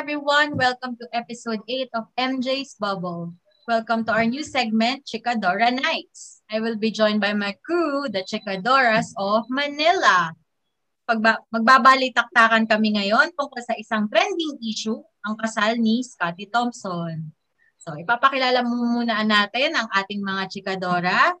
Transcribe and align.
Everyone. 0.00 0.56
Welcome 0.56 0.96
to 0.96 1.04
episode 1.12 1.60
8 1.68 1.92
of 1.92 2.08
MJ's 2.16 2.72
Bubble. 2.80 3.36
Welcome 3.68 4.08
to 4.08 4.16
our 4.16 4.24
new 4.24 4.40
segment, 4.40 5.04
Chicadora 5.04 5.68
Nights. 5.68 6.40
I 6.48 6.56
will 6.64 6.80
be 6.80 6.88
joined 6.88 7.20
by 7.20 7.36
my 7.36 7.52
crew, 7.60 8.08
the 8.08 8.24
Chicadoras 8.24 9.12
of 9.20 9.44
Manila. 9.52 10.32
Pagba- 11.04 11.44
magbabalitaktakan 11.52 12.64
kami 12.64 12.96
ngayon 12.96 13.36
tungkol 13.36 13.60
sa 13.60 13.76
isang 13.76 14.08
trending 14.08 14.56
issue, 14.64 14.96
ang 15.20 15.36
kasal 15.36 15.76
ni 15.76 16.00
Scotty 16.00 16.48
Thompson. 16.48 17.28
So, 17.76 17.92
ipapakilala 17.92 18.64
muna 18.64 19.20
natin 19.20 19.76
ang 19.76 19.92
ating 19.92 20.24
mga 20.24 20.48
Chikadora. 20.48 21.36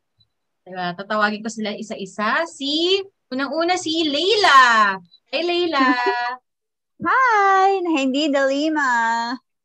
Diba, 0.68 0.92
tatawagin 1.00 1.40
ko 1.40 1.48
sila 1.48 1.72
isa-isa. 1.72 2.44
Si, 2.44 3.00
unang-una 3.32 3.80
si 3.80 4.04
Leila. 4.04 5.00
Hey, 5.32 5.48
Leila. 5.48 5.96
Hi! 7.00 7.80
Na 7.80 7.90
hindi 7.96 8.28
Dalima. 8.28 8.90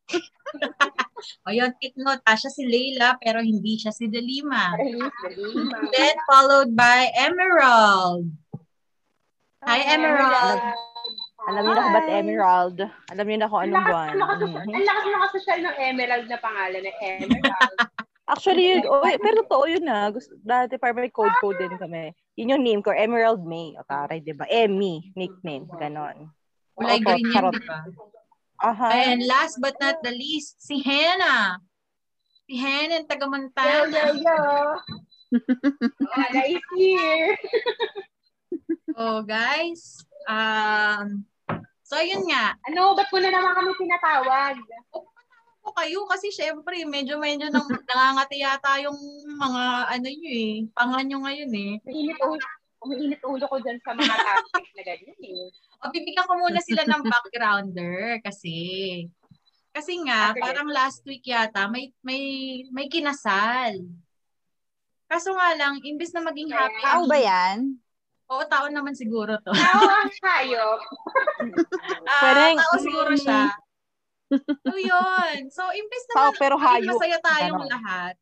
o 1.46 1.50
yun, 1.50 1.74
take 1.82 1.98
note, 1.98 2.22
ah, 2.24 2.38
siya 2.38 2.48
si 2.48 2.62
Leila, 2.64 3.18
pero 3.18 3.42
hindi 3.42 3.76
siya 3.76 3.90
si 3.92 4.06
Delima. 4.06 4.72
Dalima. 4.78 5.76
Then, 5.92 6.16
followed 6.30 6.72
by 6.72 7.10
Emerald. 7.12 8.30
Hi, 9.66 9.82
Emerald. 9.82 10.62
Alam 11.46 11.62
niyo 11.62 11.74
na 11.74 11.82
kung 11.82 11.94
ba't 11.94 12.10
Emerald? 12.10 12.78
Alam 13.10 13.24
niyo 13.26 13.38
na 13.38 13.50
kung 13.50 13.60
anong 13.66 13.84
buwan. 13.86 14.08
ang 14.10 14.18
lakas, 14.18 14.38
Mhm. 14.42 14.74
ang 14.74 14.86
lakas 14.86 15.04
nakasosyal 15.10 15.60
ng 15.62 15.76
Emerald 15.78 16.26
na 16.30 16.38
pangalan 16.38 16.82
na 16.82 16.92
Emerald. 17.02 17.76
Actually, 18.26 18.64
yun, 18.66 18.82
oh, 18.90 19.06
pero 19.06 19.46
totoo 19.46 19.64
yun 19.70 19.86
na. 19.86 20.10
Gusto, 20.10 20.34
dati 20.42 20.74
parang 20.82 20.98
may 20.98 21.14
code-code 21.14 21.62
din 21.62 21.78
kami. 21.78 22.10
Yun 22.34 22.58
yung 22.58 22.64
name 22.66 22.82
ko, 22.82 22.90
Emerald 22.90 23.46
May. 23.46 23.78
O 23.78 23.86
taray, 23.86 24.18
di 24.18 24.34
ba? 24.34 24.50
Emmy, 24.50 25.14
nickname. 25.14 25.70
Ganon. 25.78 26.34
Kulay 26.76 27.00
Opo, 27.00 27.08
green 27.16 27.26
yan, 27.32 27.44
di 27.52 27.62
ba? 27.64 27.78
Aha. 28.60 28.88
And 28.92 29.20
last 29.24 29.60
but 29.60 29.76
not 29.80 30.00
the 30.04 30.12
least, 30.12 30.60
si 30.60 30.80
Hannah. 30.80 31.60
Si 32.48 32.56
Hannah, 32.56 33.00
ang 33.00 33.08
taga 33.08 33.26
yo, 33.26 33.32
Montana. 33.32 33.88
yo, 33.88 34.04
yo. 34.20 34.40
Ana 36.12 36.40
is 36.46 36.62
here. 36.76 37.36
Oh, 38.96 39.20
guys. 39.20 40.00
Um, 40.24 41.28
so, 41.84 42.00
yun 42.00 42.24
nga. 42.32 42.56
Ano, 42.64 42.96
ba't 42.96 43.12
ko 43.12 43.20
na 43.20 43.28
naman 43.28 43.52
kami 43.52 43.76
tinatawag? 43.76 44.56
po 45.66 45.74
kayo 45.74 46.06
kasi 46.06 46.30
syempre 46.30 46.86
medyo 46.86 47.18
medyo 47.18 47.50
nang 47.50 47.66
nangangati 47.90 48.38
yata 48.38 48.78
yung 48.86 48.94
mga 49.34 49.62
ano 49.98 50.06
nyo 50.06 50.30
eh, 50.30 50.54
panga 50.70 51.02
nyo 51.02 51.18
ngayon 51.26 51.50
eh. 51.50 51.72
Umiinit 51.82 52.18
ulo, 52.22 52.46
umiinit 52.86 53.22
ulo 53.26 53.44
ko 53.50 53.58
dyan 53.58 53.82
sa 53.82 53.90
mga 53.98 54.14
topics 54.14 54.72
na 54.78 54.82
ganyan 54.86 55.18
eh. 55.26 55.50
O 55.76 55.90
bibigyan 55.92 56.24
ko 56.24 56.34
muna 56.36 56.60
sila 56.60 56.82
ng 56.82 57.02
backgrounder 57.04 58.20
kasi 58.24 58.56
kasi 59.70 60.00
nga 60.02 60.32
Okay. 60.32 60.40
parang 60.40 60.72
last 60.72 61.04
week 61.04 61.20
yata 61.22 61.68
may 61.68 61.92
may 62.00 62.22
may 62.72 62.88
kinasal. 62.88 63.76
Kaso 65.06 65.30
nga 65.32 65.52
lang 65.54 65.78
imbes 65.84 66.10
na 66.10 66.24
maging 66.24 66.50
happy. 66.50 66.82
Tao 66.82 67.04
ba 67.04 67.18
yan? 67.20 67.76
Oo, 68.26 68.42
tao 68.48 68.66
naman 68.66 68.96
siguro 68.96 69.38
to. 69.38 69.54
Tao 69.54 69.82
ang 69.86 70.10
hayop. 70.26 70.80
Ah, 72.08 72.56
tao 72.58 72.74
siguro 72.80 73.14
siya. 73.14 73.54
So 74.66 74.74
yun. 74.74 75.46
So 75.52 75.62
imbes 75.70 76.04
na 76.10 76.14
Tao, 76.16 76.30
pero 76.34 76.58
maging 76.58 76.66
hayop. 76.82 76.90
masaya 76.90 77.18
tayong 77.22 77.60
Ganon. 77.62 77.70
lahat. 77.70 78.14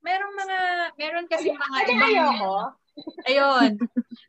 Merong 0.00 0.34
mga 0.34 0.58
meron 0.96 1.24
kasi 1.24 1.48
mga 1.48 1.76
Ano 1.78 1.88
ibang 1.88 2.04
ayoko? 2.04 2.54
Ayun. 3.24 3.70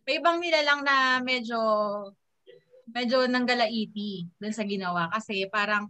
May 0.05 0.15
ibang 0.15 0.37
nilalang 0.39 0.81
na 0.85 1.19
medyo 1.19 1.59
medyo 2.91 3.25
nanggalaiti 3.25 4.27
dun 4.37 4.53
sa 4.53 4.67
ginawa 4.67 5.07
kasi 5.11 5.47
parang 5.47 5.89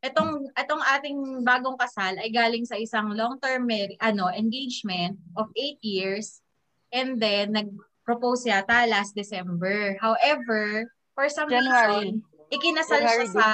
etong 0.00 0.48
etong 0.56 0.80
ating 0.96 1.44
bagong 1.44 1.76
kasal 1.76 2.16
ay 2.16 2.32
galing 2.32 2.64
sa 2.64 2.80
isang 2.80 3.12
long-term 3.12 3.68
mar- 3.68 4.00
ano 4.00 4.32
engagement 4.32 5.20
of 5.36 5.52
8 5.52 5.76
years 5.84 6.40
and 6.88 7.20
then 7.20 7.52
nag-propose 7.52 8.48
yata 8.48 8.88
last 8.88 9.12
December. 9.12 10.00
However, 10.00 10.88
for 11.12 11.28
some 11.28 11.52
January. 11.52 12.16
reason, 12.16 12.24
ikinasal 12.48 13.04
January 13.04 13.28
siya 13.28 13.36
sa. 13.36 13.48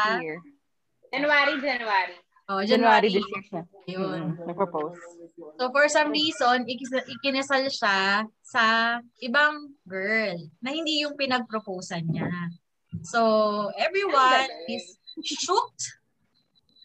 January, 1.11 1.55
January. 1.61 2.17
Oh, 2.49 2.63
January 2.63 3.11
January. 3.11 3.11
this 3.11 3.27
year 3.27 3.45
siya. 3.51 3.63
Yun. 3.87 4.21
Mm, 4.39 4.47
Nag-propose. 4.47 4.99
So 5.59 5.71
for 5.71 5.87
some 5.89 6.11
reason, 6.11 6.67
ikis- 6.67 7.09
ikinasal 7.21 7.71
siya 7.71 8.27
sa 8.43 8.65
ibang 9.23 9.75
girl 9.87 10.39
na 10.63 10.71
hindi 10.75 11.03
yung 11.03 11.19
pinag-proposean 11.19 12.07
niya. 12.07 12.31
So 13.07 13.21
everyone 13.77 14.49
is 14.71 14.99
shocked. 15.23 16.01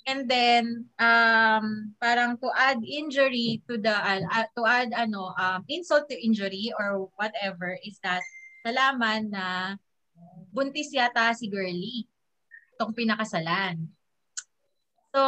And 0.09 0.25
then 0.25 0.89
um 0.97 1.93
parang 2.01 2.41
to 2.41 2.49
add 2.57 2.81
injury 2.81 3.61
to 3.69 3.77
the 3.77 3.93
uh, 3.93 4.25
uh, 4.33 4.49
to 4.57 4.61
add 4.65 4.89
ano 4.97 5.29
um 5.37 5.61
insult 5.69 6.09
to 6.09 6.17
injury 6.17 6.73
or 6.73 7.05
whatever 7.21 7.77
is 7.85 8.01
that 8.01 8.25
nalaman 8.65 9.29
na 9.29 9.77
buntis 10.49 10.89
yata 10.89 11.37
si 11.37 11.45
girly 11.53 12.09
tong 12.81 12.97
pinakasalan. 12.97 13.93
So 15.11 15.21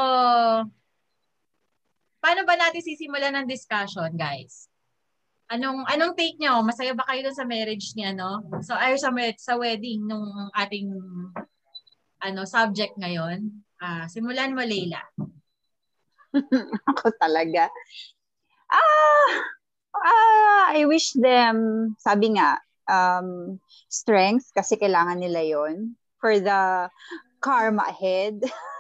paano 2.23 2.41
ba 2.47 2.55
natin 2.55 2.79
sisimulan 2.79 3.35
ng 3.35 3.47
discussion, 3.51 4.16
guys? 4.16 4.71
Anong 5.51 5.83
anong 5.91 6.16
take 6.16 6.39
nyo? 6.39 6.63
Masaya 6.63 6.95
ba 6.95 7.03
kayo 7.03 7.27
sa 7.35 7.44
marriage 7.44 7.91
niya, 7.99 8.16
no? 8.16 8.41
So 8.63 8.73
ay 8.73 8.95
sa 8.95 9.11
sa 9.35 9.59
wedding 9.59 10.07
nung 10.07 10.49
ating 10.55 10.88
ano 12.23 12.41
subject 12.47 12.95
ngayon? 12.95 13.51
Ah, 13.83 14.07
simulan 14.07 14.55
mo, 14.55 14.63
Leila. 14.63 15.03
Ako 16.95 17.11
talaga. 17.19 17.67
Ah, 18.71 19.35
ah, 20.00 20.65
I 20.71 20.88
wish 20.88 21.11
them, 21.19 21.91
sabi 22.00 22.39
nga, 22.39 22.63
um, 22.88 23.59
strength 23.91 24.50
kasi 24.55 24.79
kailangan 24.79 25.19
nila 25.19 25.44
yon 25.44 26.00
for 26.17 26.39
the 26.39 26.88
karma 27.44 27.91
ahead. 27.91 28.39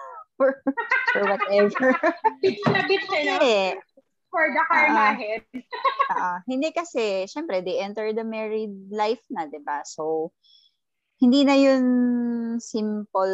for, 0.43 0.59
for 1.15 1.23
whatever. 1.31 1.95
Bits 2.43 2.63
na 2.67 2.81
bits 2.83 3.07
eh, 3.15 3.23
no? 3.23 3.39
Hindi. 3.39 3.79
For 4.27 4.43
the 4.51 4.63
karma 4.67 4.99
Ah. 4.99 5.11
ahead. 5.15 5.41
Ah, 6.13 6.43
hindi 6.45 6.69
kasi, 6.75 7.25
syempre, 7.31 7.63
they 7.63 7.79
enter 7.79 8.11
the 8.11 8.27
married 8.27 8.75
life 8.91 9.23
na, 9.31 9.47
di 9.47 9.57
ba? 9.63 9.81
So, 9.87 10.35
hindi 11.23 11.47
na 11.47 11.55
yun 11.55 11.85
simple 12.59 13.31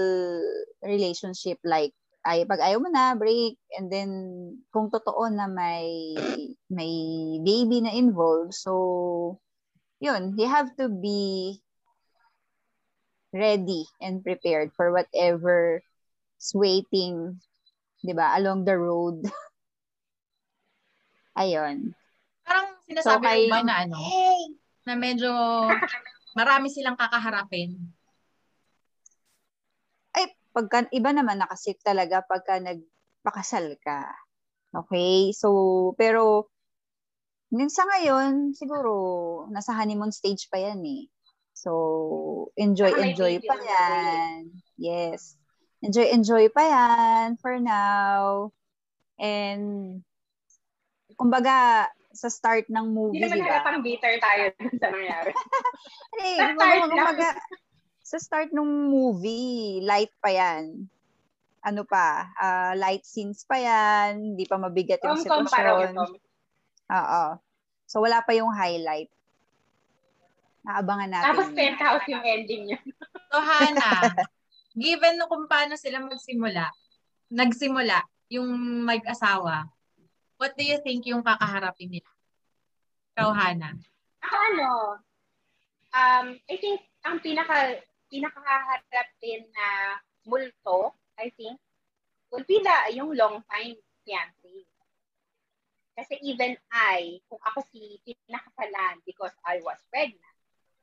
relationship 0.86 1.58
like, 1.66 1.92
ay, 2.30 2.46
pag 2.46 2.62
ayaw 2.62 2.78
mo 2.80 2.88
na, 2.94 3.18
break, 3.18 3.58
and 3.74 3.90
then, 3.90 4.10
kung 4.70 4.94
totoo 4.94 5.28
na 5.34 5.50
may, 5.50 6.14
may 6.70 6.94
baby 7.42 7.82
na 7.82 7.92
involved, 7.92 8.54
so, 8.54 9.42
yun, 9.98 10.38
you 10.38 10.46
have 10.48 10.70
to 10.78 10.88
be 10.88 11.58
ready 13.34 13.84
and 14.00 14.22
prepared 14.24 14.72
for 14.78 14.94
whatever 14.94 15.82
waiting, 16.56 17.36
di 18.00 18.14
ba, 18.16 18.36
along 18.40 18.64
the 18.64 18.76
road. 18.76 19.20
Ayun. 21.40 21.96
Parang 22.44 22.68
sinasabi 22.88 23.24
So, 23.24 23.24
kay- 23.24 23.52
ba 23.52 23.60
na 23.64 23.76
ano, 23.84 24.00
na 24.88 24.94
medyo 24.96 25.32
marami 26.34 26.72
silang 26.72 26.98
kakaharapin. 26.98 27.78
ay 30.18 30.26
pagka 30.50 30.90
iba 30.90 31.14
naman 31.14 31.38
na 31.38 31.46
kasi 31.46 31.78
talaga 31.78 32.26
pagka 32.26 32.58
nagpakasal 32.58 33.78
ka. 33.84 34.10
Okay? 34.74 35.30
So, 35.38 35.94
pero 35.96 36.50
yun 37.54 37.70
sa 37.70 37.86
ngayon, 37.86 38.54
siguro 38.54 39.46
nasa 39.50 39.74
honeymoon 39.78 40.14
stage 40.14 40.50
pa 40.50 40.58
yan 40.62 40.82
eh. 40.86 41.06
So, 41.54 42.50
enjoy, 42.56 42.94
enjoy 42.98 43.42
pa 43.44 43.58
yan. 43.58 44.54
Yes. 44.78 45.36
Enjoy, 45.80 46.08
enjoy 46.10 46.46
pa 46.50 46.62
yan 46.62 47.28
for 47.38 47.56
now. 47.56 48.52
And, 49.16 50.00
kumbaga, 51.16 51.88
sa 52.12 52.28
start 52.28 52.68
ng 52.68 52.86
movie, 52.90 53.16
Hindi 53.16 53.32
naman 53.32 53.38
di 53.38 53.44
ba? 53.44 53.50
halatang 53.54 53.80
bitter 53.80 54.14
tayo 54.18 54.44
dun 54.58 54.76
sa 54.76 54.88
nangyari. 54.90 55.32
Hey, 56.20 56.36
Sa 56.36 56.46
kumbaga, 56.52 56.60
start 56.60 56.76
lang. 56.76 56.90
kumbaga, 56.92 57.28
sa 58.02 58.18
start 58.20 58.50
ng 58.52 58.70
movie, 58.90 59.58
light 59.82 60.12
pa 60.20 60.30
yan. 60.30 60.90
ano 61.60 61.84
pa, 61.84 62.24
ah, 62.36 62.72
light 62.74 63.04
scenes 63.04 63.44
pa 63.44 63.56
yan, 63.56 64.16
hindi 64.34 64.44
pa 64.44 64.56
mabigat 64.56 65.00
yung 65.02 65.20
sitwasyon. 65.20 65.92
Oo. 66.90 67.24
So, 67.84 68.00
wala 68.00 68.20
pa 68.20 68.32
yung 68.32 68.48
highlight. 68.50 69.12
Naabangan 70.62 71.10
natin. 71.10 71.28
Tapos 71.30 71.48
penthouse 71.52 72.08
yung 72.08 72.24
ending 72.24 72.64
niya. 72.68 72.80
So, 73.28 73.40
Hana, 73.40 73.92
given 74.76 75.18
no 75.18 75.30
kung 75.30 75.50
paano 75.50 75.76
sila 75.76 76.02
magsimula, 76.04 76.70
nagsimula, 77.30 78.02
yung 78.30 78.50
mag-asawa, 78.86 79.70
what 80.38 80.54
do 80.54 80.64
you 80.64 80.78
think 80.86 81.06
yung 81.10 81.26
kakaharapin 81.26 81.90
nila? 81.90 82.10
Ikaw, 83.14 83.30
Hana. 83.34 83.76
Ako 84.24 84.36
ano, 84.54 84.70
um, 85.94 86.28
I 86.38 86.56
think 86.62 86.80
ang 87.04 87.20
pinaka 87.20 87.82
pinakaharap 88.10 89.08
din 89.22 89.46
na 89.54 89.98
multo, 90.26 90.98
I 91.18 91.30
think, 91.38 91.58
will 92.34 92.46
be 92.46 92.62
the, 92.62 92.98
yung 92.98 93.14
long 93.14 93.42
time 93.50 93.78
fiancé. 94.06 94.66
Kasi 95.94 96.16
even 96.26 96.58
I, 96.72 97.20
kung 97.28 97.42
ako 97.44 97.62
si 97.70 98.00
pinakasalan 98.02 99.04
because 99.06 99.36
I 99.46 99.62
was 99.62 99.78
pregnant, 99.92 100.38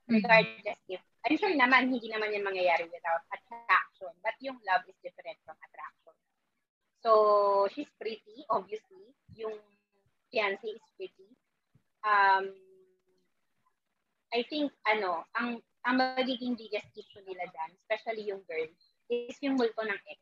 regardless 0.07 0.79
if, 0.87 1.03
I'm 1.27 1.35
sure 1.35 1.51
naman, 1.51 1.91
hindi 1.91 2.07
naman 2.07 2.31
yan 2.31 2.47
mangyayari 2.47 2.87
without 2.87 3.27
attraction. 3.35 4.15
But 4.23 4.39
yung 4.39 4.63
love 4.63 4.87
is 4.87 4.95
different 5.03 5.43
from 5.43 5.59
attraction. 5.59 6.15
So, 7.03 7.67
she's 7.75 7.91
pretty, 7.99 8.47
obviously. 8.47 9.11
Yung 9.35 9.59
fiancé 10.31 10.79
is 10.79 10.87
pretty. 10.95 11.27
Um, 12.07 12.55
I 14.31 14.47
think, 14.47 14.71
ano, 14.87 15.27
ang 15.35 15.59
ang 15.87 15.99
magiging 15.99 16.59
biggest 16.59 16.91
issue 16.95 17.23
nila 17.27 17.47
dyan, 17.47 17.71
especially 17.79 18.27
yung 18.27 18.43
girl, 18.47 18.71
is 19.11 19.39
yung 19.43 19.55
multo 19.55 19.83
ng 19.83 20.01
ex. 20.11 20.19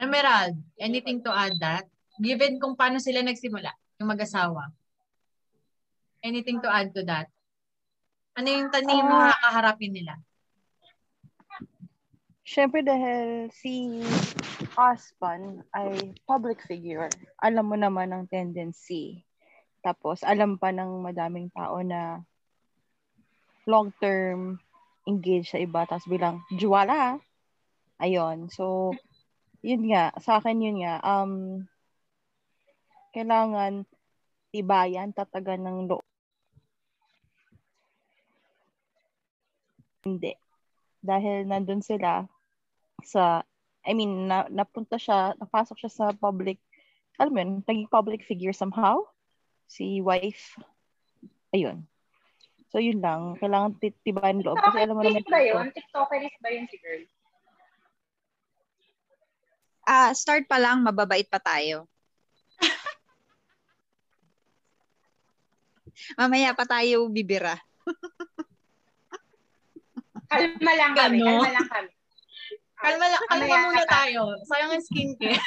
Emerald, 0.00 0.56
anything 0.78 1.22
to 1.22 1.30
add 1.30 1.54
that? 1.58 1.86
Given 2.22 2.62
kung 2.62 2.78
paano 2.78 3.02
sila 3.02 3.22
nagsimula, 3.22 3.70
yung 3.98 4.10
mag-asawa. 4.10 4.70
Anything 6.22 6.62
to 6.62 6.70
add 6.70 6.94
to 6.94 7.02
that? 7.04 7.30
Ano 8.40 8.48
yung 8.48 8.72
tanim 8.72 9.04
na 9.04 9.36
kakaharapin 9.36 9.92
nila? 9.92 10.16
Siyempre 12.40 12.80
dahil 12.80 13.52
si 13.52 14.00
husband 14.72 15.60
ay 15.76 16.16
public 16.24 16.64
figure, 16.64 17.12
alam 17.36 17.68
mo 17.68 17.76
naman 17.76 18.08
ang 18.08 18.24
tendency. 18.32 19.28
Tapos 19.84 20.24
alam 20.24 20.56
pa 20.56 20.72
ng 20.72 21.04
madaming 21.04 21.52
tao 21.52 21.84
na 21.84 22.24
long-term 23.68 24.56
engaged 25.04 25.52
sa 25.52 25.60
iba, 25.60 25.84
tapos 25.84 26.08
bilang, 26.08 26.40
juwala. 26.56 27.20
Ayun. 28.00 28.48
So, 28.48 28.96
yun 29.60 29.84
nga, 29.92 30.16
sa 30.16 30.40
akin 30.40 30.64
yun 30.64 30.80
nga, 30.80 30.96
um, 31.04 31.64
kailangan 33.12 33.84
tibayan, 34.48 35.12
tatagan 35.12 35.60
ng 35.60 35.92
loob. 35.92 36.09
Hindi. 40.04 40.32
Dahil 41.00 41.48
nandun 41.48 41.84
sila 41.84 42.24
sa, 43.04 43.44
I 43.84 43.92
mean, 43.96 44.28
na, 44.28 44.48
napunta 44.48 44.96
siya, 45.00 45.36
napasok 45.36 45.76
siya 45.80 45.92
sa 45.92 46.06
public, 46.12 46.60
alam 47.20 47.32
mo 47.32 47.38
yun, 47.40 47.52
naging 47.64 47.88
public 47.88 48.24
figure 48.24 48.52
somehow. 48.56 49.04
Si 49.68 50.00
wife. 50.00 50.56
Ayun. 51.52 51.84
So, 52.72 52.78
yun 52.80 53.02
lang. 53.02 53.36
Kailangan 53.36 53.76
tit- 53.82 53.98
tibayan 54.06 54.40
ng 54.40 54.46
loob. 54.46 54.56
Kasi 54.62 54.78
alam 54.78 54.96
mo 54.96 55.02
naman, 55.04 55.24
ba 55.26 55.40
yun? 55.42 55.68
TikTokeris 55.74 56.36
ba 56.40 56.48
yun 56.54 56.66
si 56.70 56.76
girl? 56.80 57.04
Ah, 59.84 60.14
start 60.14 60.46
pa 60.46 60.60
lang, 60.60 60.86
mababait 60.86 61.26
pa 61.26 61.42
tayo. 61.42 61.88
Mamaya 66.20 66.54
pa 66.54 66.62
tayo 66.68 67.10
bibira. 67.10 67.58
Kalma 70.30 70.72
lang 70.72 70.92
kami, 70.94 71.18
Ano? 71.18 71.26
kalma 71.36 71.50
lang 71.50 71.68
kami. 71.68 71.90
Kalma, 72.80 73.06
lang, 73.06 73.22
kalma 73.28 73.44
Mamaya 73.44 73.66
muna 73.66 73.84
ka. 73.84 73.92
tayo. 73.92 74.22
Sayang 74.46 74.72
ang 74.72 74.80
skincare. 74.80 75.42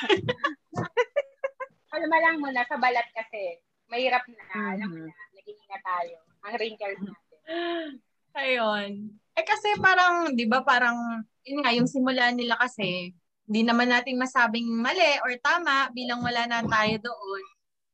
Kalma 1.87 2.17
lang 2.19 2.37
muna 2.37 2.61
sa 2.61 2.77
balat 2.77 3.07
kasi. 3.09 3.57
Mahirap 3.87 4.21
na, 4.27 4.43
alam 4.73 4.87
mo 4.87 4.97
Mhm. 4.99 5.07
na, 5.07 5.23
naging 5.33 5.61
na 5.63 5.79
tayo. 5.79 6.15
Ang 6.43 6.53
wrinkles 6.57 6.99
natin. 6.99 7.39
Ayun. 8.35 8.91
Eh 9.33 9.45
kasi 9.45 9.69
parang, 9.77 10.33
di 10.33 10.45
ba 10.45 10.61
parang, 10.61 11.21
yun 11.41 11.61
nga, 11.61 11.71
yung 11.71 11.85
simula 11.85 12.29
nila 12.29 12.57
kasi, 12.57 13.13
hindi 13.43 13.61
naman 13.61 13.89
natin 13.89 14.17
masabing 14.17 14.69
mali 14.69 15.03
or 15.21 15.33
tama 15.37 15.89
bilang 15.89 16.21
wala 16.21 16.45
na 16.45 16.61
tayo 16.63 16.95
doon. 17.03 17.43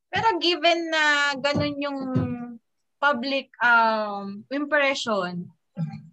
Pero 0.09 0.35
given 0.37 0.89
na 0.89 1.03
ganun 1.35 1.75
yung 1.77 1.99
public 2.97 3.51
um, 3.59 4.43
impression 4.49 5.47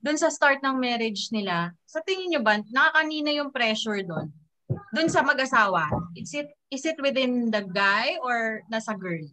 doon 0.06 0.14
sa 0.14 0.30
start 0.30 0.62
ng 0.62 0.78
marriage 0.78 1.34
nila, 1.34 1.74
sa 1.82 1.98
tingin 2.06 2.30
nyo 2.30 2.40
ba, 2.46 2.62
nakakanina 2.70 3.34
yung 3.34 3.50
pressure 3.50 4.06
doon? 4.06 4.30
Doon 4.94 5.10
sa 5.10 5.26
mag-asawa? 5.26 5.90
Is 6.14 6.30
it, 6.30 6.46
is 6.70 6.86
it 6.86 6.94
within 7.02 7.50
the 7.50 7.66
guy 7.66 8.14
or 8.22 8.62
nasa 8.70 8.94
girl? 8.94 9.26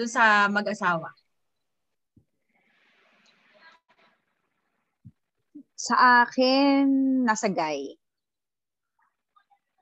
Doon 0.00 0.08
sa 0.08 0.48
mag-asawa? 0.48 1.12
Sa 5.76 6.24
akin, 6.24 6.88
nasa 7.28 7.52
guy. 7.52 8.00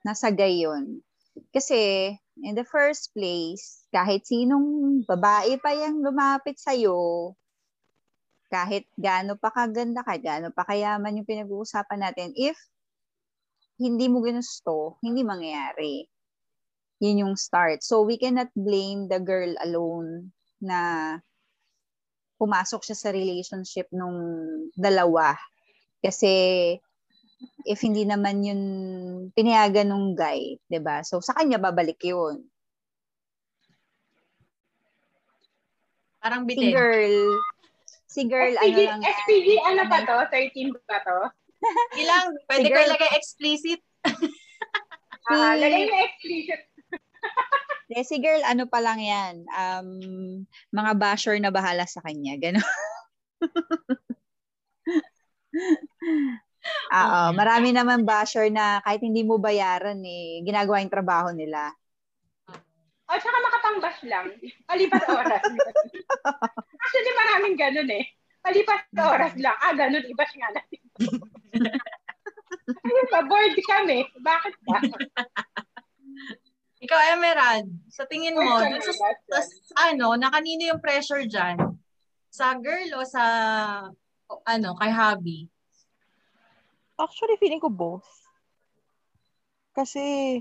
Nasa 0.03 0.35
guy 0.35 0.67
yun. 0.67 0.99
Kasi, 1.55 2.11
in 2.43 2.59
the 2.59 2.67
first 2.67 3.15
place, 3.15 3.87
kahit 3.95 4.27
sinong 4.27 4.99
babae 5.07 5.55
pa 5.63 5.71
yung 5.79 6.03
lumapit 6.03 6.59
sa'yo, 6.59 7.31
kahit 8.49 8.89
gaano 8.97 9.37
pa 9.37 9.53
kaganda 9.53 10.01
ka, 10.01 10.17
gaano 10.17 10.49
pa 10.49 10.65
kayaman 10.65 11.21
yung 11.21 11.29
pinag-uusapan 11.29 12.01
natin, 12.01 12.33
if 12.33 12.57
hindi 13.79 14.11
mo 14.11 14.19
ginusto, 14.25 14.99
hindi 15.05 15.23
mangyayari. 15.23 16.03
Yun 16.99 17.23
yung 17.23 17.35
start. 17.39 17.79
So, 17.79 18.03
we 18.03 18.19
cannot 18.19 18.51
blame 18.51 19.07
the 19.07 19.23
girl 19.23 19.55
alone 19.63 20.35
na 20.59 21.15
pumasok 22.39 22.83
siya 22.87 22.97
sa 22.97 23.09
relationship 23.11 23.87
nung 23.91 24.19
dalawa. 24.75 25.35
Kasi 25.99 26.31
if 27.67 27.79
hindi 27.83 28.07
naman 28.07 28.43
yun 28.43 28.61
pinayagan 29.35 29.91
nung 29.91 30.15
guy, 30.15 30.55
ba? 30.79 31.03
So 31.03 31.19
sa 31.19 31.35
kanya 31.35 31.59
babalik 31.59 31.99
'yun. 31.99 32.47
Parang 36.19 36.43
Si 36.43 36.51
bitin. 36.51 36.75
girl, 36.75 37.15
si 38.09 38.25
girl 38.25 38.57
ano 38.57 38.65
SPG, 38.65 38.79
lang. 38.89 38.99
SPG 39.05 39.47
ano 39.61 39.81
pa 39.85 39.97
to? 40.01 40.17
13 40.33 40.73
ba 40.89 40.97
to? 41.05 41.19
Ilang, 42.01 42.27
pwede 42.49 42.67
ko 42.67 42.73
girl- 42.73 42.89
ilagay 42.89 43.11
explicit. 43.13 43.79
Ah, 45.29 45.53
Si- 45.53 45.61
lagay 45.61 45.83
na 45.85 45.97
explicit. 46.09 46.61
Eh, 47.89 48.05
si 48.05 48.21
girl 48.21 48.45
ano 48.45 48.69
pa 48.69 48.77
lang 48.85 49.01
'yan. 49.01 49.35
Um 49.49 49.89
mga 50.69 50.93
basher 50.93 51.33
na 51.41 51.49
bahala 51.49 51.89
sa 51.89 52.05
kanya, 52.05 52.37
gano'n. 52.37 52.61
Oo, 56.93 57.21
marami 57.33 57.73
naman 57.73 58.05
basher 58.05 58.45
na 58.53 58.77
kahit 58.85 59.01
hindi 59.01 59.25
mo 59.25 59.41
bayaran 59.41 59.97
eh, 60.05 60.45
ginagawa 60.45 60.85
yung 60.85 60.93
trabaho 60.93 61.33
nila. 61.33 61.73
O, 63.09 63.17
tsaka 63.17 63.37
makapangbash 63.41 64.01
lang. 64.05 64.27
Palipas 64.69 65.05
oras. 65.09 65.41
Actually, 66.85 67.13
maraming 67.17 67.55
ganun 67.57 67.89
eh. 67.89 68.05
Palipas 68.45 68.85
oras 68.93 69.33
lang. 69.41 69.57
Ah, 69.57 69.73
ganun. 69.73 70.05
Ibash 70.05 70.33
nga 70.37 70.49
natin. 70.53 70.81
Ayun 72.85 73.07
ba, 73.09 73.25
bored 73.25 73.57
kami. 73.65 74.05
Bakit 74.21 74.55
ba? 74.61 74.77
Ikaw, 76.79 76.99
Emerald, 77.17 77.67
sa 77.91 78.07
tingin 78.07 78.37
mo, 78.37 78.45
Bored 78.45 78.79
dun 78.79 78.79
sa, 78.79 79.11
sa, 79.27 79.39
sa 79.43 79.75
ano, 79.91 80.15
na 80.15 80.31
kanino 80.31 80.71
yung 80.71 80.79
pressure 80.79 81.27
dyan? 81.27 81.59
Sa 82.31 82.55
girl 82.55 82.93
o 82.95 83.03
sa, 83.03 83.23
o, 84.31 84.39
ano, 84.47 84.77
kay 84.79 84.87
hubby? 84.87 85.51
Actually, 86.95 87.35
feeling 87.35 87.59
ko 87.59 87.67
both. 87.67 88.07
Kasi, 89.75 90.39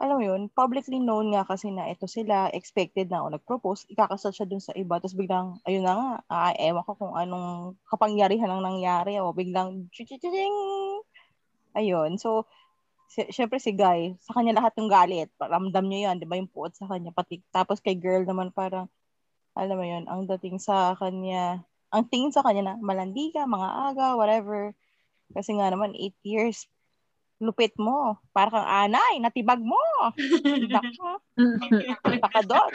alam 0.00 0.16
mo 0.18 0.24
yun, 0.26 0.42
publicly 0.50 0.98
known 0.98 1.30
nga 1.34 1.46
kasi 1.46 1.70
na 1.70 1.86
ito 1.92 2.06
sila, 2.10 2.50
expected 2.50 3.06
na 3.10 3.22
o 3.24 3.30
nag-propose, 3.30 3.86
ikakasal 3.92 4.32
siya 4.34 4.46
dun 4.50 4.62
sa 4.62 4.74
iba, 4.74 4.98
tapos 4.98 5.14
biglang, 5.14 5.58
ayun 5.68 5.84
na 5.86 5.94
nga, 5.94 6.10
ah, 6.30 6.52
ewan 6.58 6.84
ko 6.86 6.92
kung 6.98 7.14
anong 7.14 7.78
kapangyarihan 7.86 8.50
ang 8.50 8.62
nangyari, 8.66 9.18
o 9.22 9.30
biglang, 9.30 9.86
chichiching! 9.94 10.54
Ayun, 11.74 12.18
so, 12.22 12.46
si, 13.10 13.26
syempre 13.34 13.58
si 13.62 13.72
Guy, 13.74 14.14
sa 14.22 14.34
kanya 14.38 14.58
lahat 14.60 14.74
ng 14.78 14.90
galit, 14.90 15.30
ramdam 15.38 15.86
niya 15.88 16.10
yun, 16.10 16.16
di 16.22 16.26
ba 16.28 16.38
yung 16.40 16.50
puot 16.50 16.72
sa 16.74 16.86
kanya, 16.90 17.10
pati, 17.14 17.42
tapos 17.54 17.78
kay 17.82 17.96
girl 17.98 18.22
naman 18.26 18.50
parang, 18.54 18.86
alam 19.58 19.76
mo 19.78 19.86
yun, 19.86 20.04
ang 20.10 20.26
dating 20.30 20.58
sa 20.62 20.94
kanya, 20.98 21.62
ang 21.94 22.06
tingin 22.10 22.34
sa 22.34 22.42
kanya 22.46 22.74
na 22.74 22.76
malandi 22.82 23.30
ka, 23.34 23.46
mga 23.46 23.68
aga, 23.92 24.08
whatever, 24.18 24.74
Kasi 25.34 25.56
nga 25.58 25.68
naman, 25.72 25.92
8 25.96 26.16
years, 26.26 26.68
lupit 27.44 27.76
mo. 27.76 28.18
Para 28.32 28.48
kang 28.50 28.68
anay, 28.68 29.20
natibag 29.20 29.60
mo. 29.60 29.80
Baka, 30.72 31.08
baka 32.24 32.40
doon. 32.42 32.72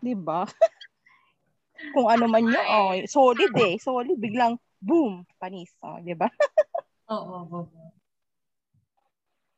Diba? 0.00 0.46
Kung 1.94 2.08
ano 2.08 2.24
man 2.30 2.46
yun, 2.46 2.66
oh, 2.72 2.94
solid 3.04 3.52
eh. 3.58 3.76
Solid, 3.76 4.16
biglang, 4.16 4.56
boom, 4.80 5.26
panis. 5.36 5.74
Oh, 5.84 6.00
diba? 6.00 6.30
Oo, 7.12 7.46
oo, 7.46 7.62
oo. 7.62 7.86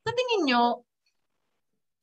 Sa 0.05 0.13
tingin 0.13 0.53
nyo, 0.53 0.85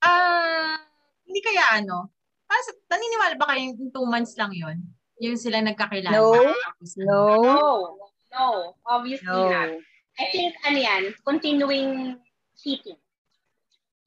ah, 0.01 0.73
hindi 1.21 1.37
kaya 1.37 1.81
ano, 1.81 2.09
para 2.49 2.61
sa, 2.65 2.73
naniniwala 2.89 3.37
ba 3.37 3.53
kayo 3.53 3.69
yung 3.69 3.93
two 3.93 4.09
months 4.09 4.33
lang 4.41 4.57
yon 4.57 4.81
Yung 5.21 5.37
sila 5.37 5.61
nagkakilala? 5.61 6.17
No. 6.17 6.33
Tapos, 6.33 6.97
No. 6.97 7.45
No. 7.45 8.14
No. 8.35 8.75
Obviously 8.85 9.25
No. 9.25 9.47
not. 9.49 9.71
I 10.15 10.25
think, 10.31 10.55
ano 10.63 10.79
yan, 10.79 11.03
continuing 11.23 12.19
cheating. 12.55 12.95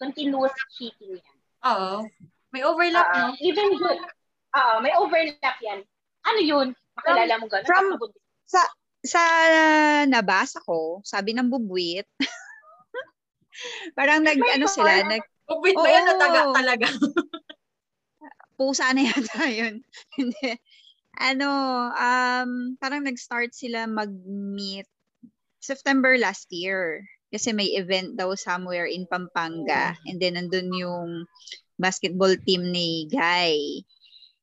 Continuous 0.01 0.53
cheating 0.73 1.17
yan. 1.17 1.37
Oo. 1.65 2.09
May 2.49 2.65
overlap, 2.65 3.09
Ah, 3.13 3.29
no? 3.29 3.37
even 3.41 3.77
good. 3.77 4.01
Oo, 4.57 4.73
may 4.81 4.93
overlap 4.97 5.57
yan. 5.61 5.85
Ano 6.25 6.41
yun? 6.41 6.69
Makilala 6.97 7.35
mo 7.37 7.47
gano'n? 7.47 7.69
from- 7.69 7.93
nabuntis 7.93 8.25
Sa 9.05 9.23
nabasa 10.09 10.59
ko, 10.65 10.99
sabi 11.05 11.31
ng 11.31 11.47
bubwit, 11.47 12.09
parang 13.99 14.25
nag, 14.25 14.35
May 14.41 14.57
ano 14.59 14.67
sila, 14.67 14.91
parang- 15.05 15.13
nag, 15.13 15.25
Upit 15.49 15.77
ba 15.77 15.89
yan 15.89 16.05
o 16.05 16.13
Oo. 16.13 16.21
taga 16.21 16.41
talaga? 16.53 16.89
pusa 18.59 18.91
na 18.93 19.01
yata 19.07 19.47
yun. 19.49 19.81
Hindi. 20.19 20.59
Ano, 21.19 21.51
um, 21.99 22.79
parang 22.79 23.03
nag-start 23.03 23.51
sila 23.51 23.91
mag-meet 23.91 24.87
September 25.59 26.15
last 26.15 26.47
year. 26.55 27.03
Kasi 27.29 27.53
may 27.53 27.77
event 27.77 28.17
daw 28.17 28.33
somewhere 28.39 28.89
in 28.89 29.05
Pampanga. 29.05 29.93
And 30.09 30.17
then, 30.17 30.39
nandun 30.39 30.73
yung 30.73 31.27
basketball 31.77 32.33
team 32.41 32.73
ni 32.73 33.11
Guy. 33.11 33.85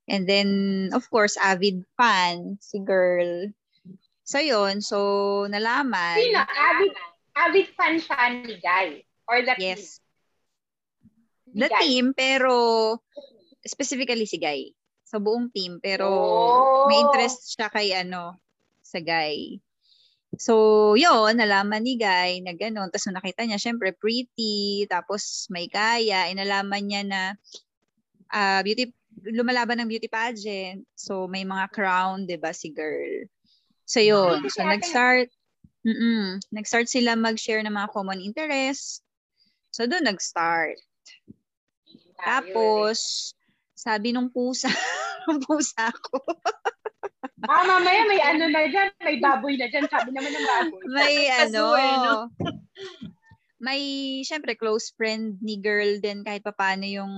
And 0.05 0.29
then, 0.29 0.49
of 0.93 1.09
course, 1.09 1.33
avid 1.39 1.81
fan, 1.97 2.61
si 2.61 2.77
girl. 2.77 3.49
So, 4.21 4.37
yun. 4.37 4.85
So, 4.85 5.49
nalaman. 5.49 6.21
Sino? 6.21 6.45
Avid, 6.45 6.91
avid 7.33 7.67
fan 7.73 7.95
siya 7.97 8.21
ni 8.45 8.55
Guy. 8.61 9.01
Or 9.25 9.41
the 9.41 9.57
Yes. 9.57 9.97
team. 9.97 11.65
The 11.65 11.69
Guy. 11.73 11.79
team, 11.81 12.05
pero 12.13 12.53
specifically 13.65 14.29
si 14.29 14.37
Guy. 14.37 14.69
Sa 15.05 15.21
buong 15.21 15.53
team. 15.53 15.77
Pero 15.79 16.09
Oh. 16.09 16.85
may 16.89 16.99
interest 16.99 17.53
siya 17.53 17.69
kay 17.69 17.93
ano, 17.93 18.41
sa 18.81 18.97
Guy. 18.99 19.61
So, 20.35 20.93
yun, 20.99 21.39
nalaman 21.39 21.85
ni 21.85 21.95
Guy 21.95 22.43
na 22.43 22.51
gano'n. 22.51 22.91
Tapos 22.91 23.07
nakita 23.07 23.47
niya, 23.47 23.61
syempre, 23.61 23.95
pretty, 23.95 24.83
tapos 24.91 25.47
may 25.47 25.71
kaya. 25.71 26.27
Inalaman 26.27 26.83
niya 26.83 27.01
na 27.07 27.21
ah, 28.33 28.59
beauty, 28.59 28.91
lumalaban 29.31 29.79
ng 29.79 29.87
beauty 29.87 30.11
pageant. 30.11 30.83
So, 30.97 31.29
may 31.31 31.47
mga 31.47 31.71
crown, 31.71 32.27
di 32.27 32.35
ba, 32.35 32.51
si 32.51 32.73
girl. 32.73 33.29
So, 33.87 34.03
yun. 34.03 34.43
Ah, 34.43 34.49
So, 34.49 34.65
nag-start, 34.65 35.29
mm 35.85 36.41
nag-start 36.51 36.89
sila 36.89 37.13
mag-share 37.13 37.61
ng 37.61 37.71
mga 37.71 37.93
common 37.93 38.19
interests. 38.19 39.05
So, 39.71 39.85
doon 39.87 40.03
nag-start. 40.09 40.81
Tapos, 42.19 43.31
sabi 43.85 44.09
nung 44.09 44.33
pusa, 44.33 44.67
nung 45.29 45.39
pusa 45.45 45.93
ko, 45.93 46.17
Ah, 47.45 47.61
mamaya 47.61 48.01
may 48.09 48.21
ano 48.21 48.49
na 48.49 48.65
dyan. 48.65 48.89
May 49.05 49.17
baboy 49.21 49.53
na 49.57 49.69
dyan. 49.69 49.85
Sabi 49.85 50.09
naman 50.13 50.33
ng 50.33 50.47
baboy. 50.49 50.81
may 50.97 51.29
ano, 51.29 51.63
no? 51.77 52.15
may, 53.61 53.81
syempre, 54.25 54.57
close 54.57 54.93
friend 54.97 55.37
ni 55.45 55.61
girl 55.61 56.01
din 56.01 56.25
kahit 56.25 56.41
papaano 56.41 56.85
yung 56.85 57.13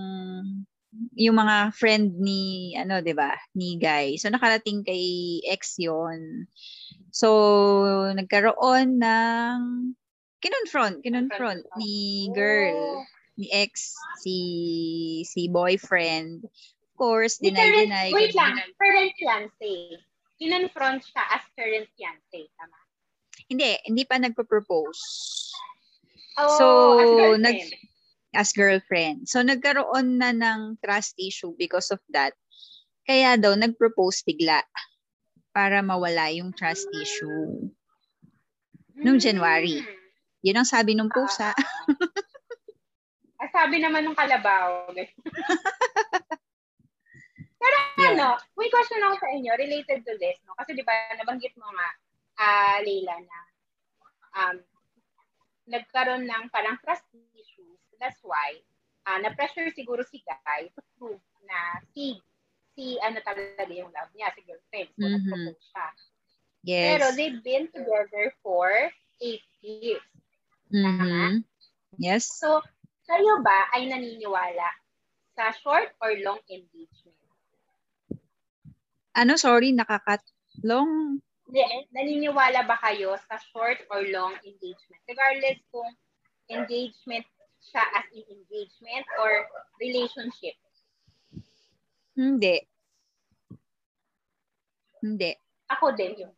yung 1.14 1.38
mga 1.38 1.76
friend 1.78 2.18
ni, 2.18 2.74
ano, 2.74 3.04
'di 3.04 3.14
ba 3.14 3.36
ni 3.54 3.78
Guy. 3.78 4.18
So, 4.18 4.32
nakarating 4.32 4.82
kay 4.88 5.40
ex 5.46 5.78
yon 5.78 6.48
So, 7.14 7.28
nagkaroon 8.16 8.98
ng 8.98 9.60
kinonfront, 10.42 11.04
kinonfront 11.04 11.66
ni 11.78 12.28
girl, 12.34 13.04
ni 13.38 13.48
ex, 13.50 13.94
si 14.20 14.36
si 15.24 15.48
boyfriend. 15.48 16.44
Of 16.44 16.94
course, 16.98 17.38
deny, 17.38 17.62
current, 17.62 17.90
deny. 17.90 18.08
wait 18.10 18.34
lang. 18.34 18.58
Current 18.76 19.14
fiancé. 19.16 20.02
Kinonfront 20.38 21.02
siya 21.02 21.24
as 21.32 21.46
current 21.54 21.86
fiancé. 21.94 22.50
Tama? 22.58 22.78
Hindi, 23.48 23.78
hindi 23.86 24.04
pa 24.04 24.18
nagpo-propose. 24.18 25.02
Oh, 26.38 26.58
So, 26.58 26.66
as 26.98 27.06
girlfriend. 27.08 27.42
nag- 27.42 27.76
as 28.34 28.50
girlfriend. 28.52 29.18
So, 29.26 29.42
nagkaroon 29.42 30.18
na 30.18 30.34
ng 30.34 30.78
trust 30.82 31.18
issue 31.18 31.54
because 31.58 31.90
of 31.90 32.02
that. 32.12 32.34
Kaya 33.06 33.38
daw, 33.38 33.54
nag-propose 33.54 34.22
bigla 34.22 34.62
para 35.50 35.82
mawala 35.82 36.30
yung 36.30 36.54
trust 36.54 36.86
issue. 36.94 37.70
nung 38.98 39.22
January. 39.22 39.78
Hmm. 39.78 39.94
Yun 40.42 40.58
ang 40.58 40.66
sabi 40.66 40.98
ng 40.98 41.10
pusa. 41.10 41.54
Ah, 41.54 41.58
sabi 43.52 43.80
naman 43.82 44.06
ng 44.08 44.18
kalabaw. 44.18 44.92
Pero 47.58 47.78
Yun. 47.98 48.14
ano, 48.16 48.38
may 48.54 48.70
question 48.70 49.02
ako 49.02 49.16
sa 49.18 49.30
inyo 49.34 49.52
related 49.58 50.06
to 50.06 50.14
this, 50.22 50.38
no? 50.46 50.54
Kasi 50.54 50.78
di 50.78 50.86
ba 50.86 50.94
nabanggit 51.18 51.58
mo 51.58 51.66
nga, 51.74 51.90
ah 52.38 52.78
Leila, 52.86 53.18
na 53.18 53.40
um, 54.38 54.58
nagkaroon 55.68 56.24
ng 56.30 56.44
parang 56.54 56.78
trust 56.86 57.04
issues. 57.34 57.82
That's 57.98 58.22
why, 58.22 58.62
ah 59.10 59.18
na-pressure 59.18 59.74
siguro 59.74 60.06
si 60.06 60.22
Guy 60.22 60.70
to 60.76 60.82
prove 61.00 61.24
na 61.48 61.82
si 61.96 62.22
si 62.78 63.02
ano 63.02 63.18
talaga 63.26 63.66
yung 63.74 63.90
love 63.90 64.14
niya, 64.14 64.30
si 64.38 64.46
girlfriend. 64.46 64.90
So, 64.94 65.02
Mhm. 65.02 65.12
nag-propose 65.18 65.64
siya. 65.74 65.88
Yes. 66.62 66.86
Pero 66.86 67.06
they've 67.18 67.42
been 67.42 67.66
together 67.74 68.30
for 68.46 68.70
eight 69.18 69.48
years. 69.66 70.06
Mhm. 70.70 71.42
Yes. 71.98 72.30
So, 72.38 72.62
kayo 73.08 73.40
ba 73.40 73.72
ay 73.74 73.88
naniniwala 73.88 74.70
sa 75.34 75.56
short 75.56 75.96
or 76.04 76.12
long 76.22 76.40
engagement? 76.52 77.16
Ano, 79.18 79.34
sorry, 79.40 79.74
nakakat 79.74 80.22
long. 80.62 81.24
Hindi, 81.48 81.64
naniniwala 81.96 82.68
ba 82.68 82.78
kayo 82.84 83.16
sa 83.26 83.40
short 83.50 83.80
or 83.90 84.04
long 84.12 84.36
engagement? 84.44 85.02
Regardless 85.08 85.58
kung 85.72 85.90
engagement 86.52 87.26
siya 87.64 87.84
as 87.96 88.08
in 88.14 88.24
engagement 88.28 89.08
or 89.18 89.48
relationship. 89.80 90.56
Hindi. 92.14 92.62
Hindi. 95.02 95.32
Ako 95.72 95.94
din 95.96 96.16
yung 96.18 96.34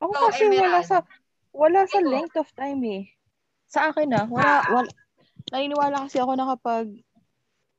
Ako 0.00 0.16
Ikaw, 0.16 0.22
kasi 0.32 0.44
wala 0.56 0.80
sa 0.80 1.04
wala 1.52 1.84
sa 1.84 2.00
length 2.00 2.40
of 2.40 2.48
time 2.56 2.80
eh. 2.88 3.04
Sa 3.70 3.94
akin 3.94 4.10
na, 4.10 4.26
wala, 4.26 4.60
Ah. 4.60 4.62
wala. 4.74 4.90
Naniniwala 5.54 6.06
kasi 6.06 6.18
ako 6.18 6.34
na 6.34 6.46
kapag 6.54 6.90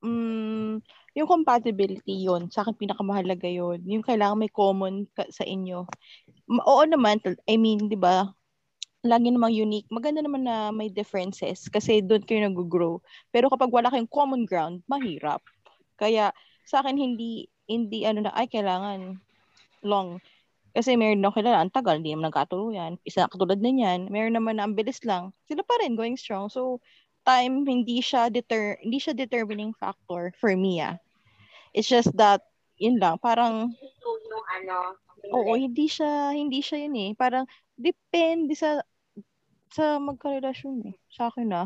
mm, 0.01 0.79
yung 1.13 1.27
compatibility 1.29 2.25
yon 2.25 2.47
sa 2.47 2.63
akin 2.63 2.73
pinakamahalaga 2.75 3.47
yon 3.47 3.83
Yung 3.83 4.03
kailangan 4.03 4.39
may 4.39 4.51
common 4.51 5.05
ka, 5.11 5.27
sa 5.29 5.43
inyo. 5.43 5.83
Oo 6.51 6.83
naman, 6.87 7.19
I 7.47 7.55
mean, 7.59 7.91
di 7.91 7.99
ba, 7.99 8.31
lagi 9.03 9.33
namang 9.33 9.51
unique. 9.55 9.89
Maganda 9.91 10.23
naman 10.23 10.45
na 10.47 10.69
may 10.71 10.87
differences 10.87 11.67
kasi 11.67 11.99
doon 12.05 12.23
kayo 12.23 12.45
nag-grow. 12.45 13.01
Pero 13.33 13.49
kapag 13.49 13.73
wala 13.73 13.89
kayong 13.91 14.09
common 14.11 14.43
ground, 14.45 14.85
mahirap. 14.85 15.41
Kaya 15.97 16.31
sa 16.63 16.81
akin 16.85 16.95
hindi 16.97 17.49
hindi 17.65 18.03
ano 18.05 18.25
na 18.27 18.33
ay 18.35 18.45
kailangan 18.51 19.17
long 19.81 20.21
kasi 20.71 20.95
meron 20.95 21.23
ako 21.23 21.43
kilala, 21.43 21.59
ang 21.63 21.73
tagal, 21.73 21.99
hindi 21.99 22.15
naman 22.15 22.31
nagkatuluyan. 22.31 22.91
Isa 23.03 23.27
katulad 23.27 23.59
na 23.59 23.71
yan, 23.71 24.07
meron 24.07 24.35
naman 24.35 24.59
na 24.59 24.67
ang 24.67 24.75
bilis 24.75 25.03
lang. 25.03 25.35
Sila 25.47 25.63
pa 25.67 25.75
rin 25.83 25.99
going 25.99 26.15
strong. 26.15 26.47
So, 26.47 26.79
time, 27.27 27.67
hindi 27.67 27.99
siya, 27.99 28.31
deter 28.31 28.79
hindi 28.81 28.97
siya 28.97 29.13
determining 29.13 29.75
factor 29.77 30.31
for 30.39 30.55
me, 30.55 30.79
ah. 30.79 30.95
It's 31.75 31.87
just 31.87 32.11
that, 32.19 32.43
yun 32.79 32.99
lang, 32.99 33.19
parang, 33.19 33.71
yung 34.31 34.45
ano. 34.59 34.95
Oh, 35.31 35.53
oo, 35.53 35.53
hindi 35.53 35.85
siya, 35.85 36.33
hindi 36.33 36.65
siya 36.65 36.87
yun 36.87 36.95
eh. 36.97 37.09
Parang, 37.13 37.45
depende 37.77 38.57
sa, 38.57 38.81
sa 39.69 40.01
magkarelasyon 40.01 40.91
eh. 40.91 40.95
Sa 41.13 41.29
akin 41.29 41.47
na. 41.47 41.63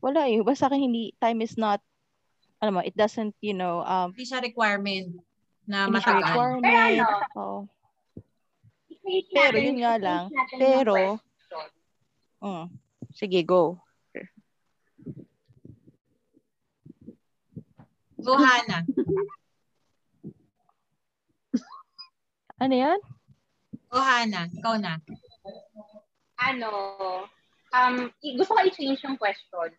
Wala 0.00 0.26
eh. 0.26 0.40
Basta 0.40 0.66
sa 0.66 0.66
akin, 0.72 0.88
hindi, 0.88 1.12
time 1.20 1.44
is 1.44 1.54
not, 1.60 1.84
ano 2.64 2.78
mo, 2.78 2.80
it 2.80 2.96
doesn't, 2.96 3.36
you 3.44 3.52
know, 3.52 3.84
um, 3.84 4.16
Hindi 4.16 4.24
siya 4.24 4.40
requirement 4.40 5.20
na 5.68 5.84
hindi 5.84 6.00
siya 6.00 6.16
matagal. 6.16 6.32
requirement. 6.32 6.64
Pero 6.64 6.80
ano, 6.80 7.06
Oo. 7.36 7.58
Pero 9.04 9.56
yun 9.60 9.78
nga 9.84 10.00
lang, 10.00 10.32
pero-. 10.56 11.20
Mm. 12.40 12.66
Sige, 13.12 13.40
go. 13.44 13.80
Go, 18.24 18.34
Hana. 18.40 18.84
Ano 22.56 22.74
yan? 22.74 23.00
O 23.92 24.00
Hana, 24.00 24.48
ikaw 24.48 24.80
na. 24.80 24.96
ano, 26.40 26.70
um, 27.72 27.96
gusto 28.36 28.52
ko 28.56 28.60
i-change 28.64 29.00
yung 29.04 29.20
question. 29.20 29.70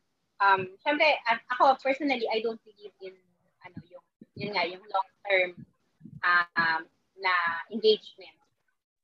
Um, 0.42 0.74
syempre, 0.82 1.06
a- 1.26 1.46
ako 1.56 1.78
personally, 1.82 2.26
I 2.30 2.42
don't 2.42 2.62
believe 2.62 2.94
in, 3.02 3.16
ano, 3.66 3.78
yung, 3.90 4.06
yun 4.38 4.52
nga, 4.54 4.66
yung 4.66 4.82
long-term 4.82 5.50
um, 6.22 6.82
na 7.18 7.34
engagement. 7.72 8.38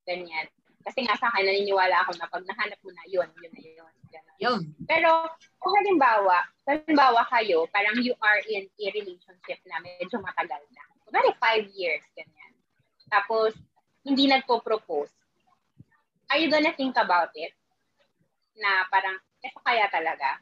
Ganyan. 0.08 0.48
Kasi 0.82 1.06
nga 1.06 1.14
sa 1.18 1.30
akin, 1.30 1.46
naniniwala 1.46 1.94
ako 2.02 2.12
na 2.18 2.28
pag 2.30 2.44
nahanap 2.46 2.80
mo 2.82 2.90
na 2.90 3.06
yun, 3.06 3.30
yun 3.38 3.54
na 3.54 3.62
yun. 3.62 3.94
Ganun. 4.10 4.38
Yun. 4.42 4.62
Pero 4.90 5.30
kung 5.62 5.74
halimbawa, 5.78 6.42
halimbawa 6.66 7.22
kayo, 7.30 7.70
parang 7.70 8.02
you 8.02 8.18
are 8.18 8.42
in 8.50 8.66
a 8.66 8.88
relationship 8.92 9.62
na 9.70 9.78
medyo 9.80 10.18
matagal 10.20 10.62
na. 10.74 10.84
Kunwari 11.06 11.32
five 11.38 11.70
years, 11.78 12.02
ganyan. 12.18 12.52
Tapos, 13.14 13.54
hindi 14.02 14.26
nagpo-propose. 14.26 15.14
Are 16.34 16.40
you 16.42 16.50
gonna 16.50 16.74
think 16.74 16.98
about 16.98 17.30
it? 17.38 17.54
Na 18.58 18.88
parang, 18.90 19.20
eto 19.46 19.62
kaya 19.62 19.86
talaga? 19.94 20.42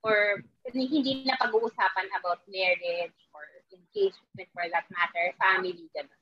Or 0.00 0.40
hindi 0.72 1.26
na 1.28 1.36
pag-uusapan 1.36 2.08
about 2.16 2.40
marriage 2.48 3.18
or 3.36 3.44
engagement 3.68 4.48
for 4.56 4.64
that 4.72 4.88
matter, 4.88 5.36
family, 5.36 5.84
gano'n. 5.92 6.19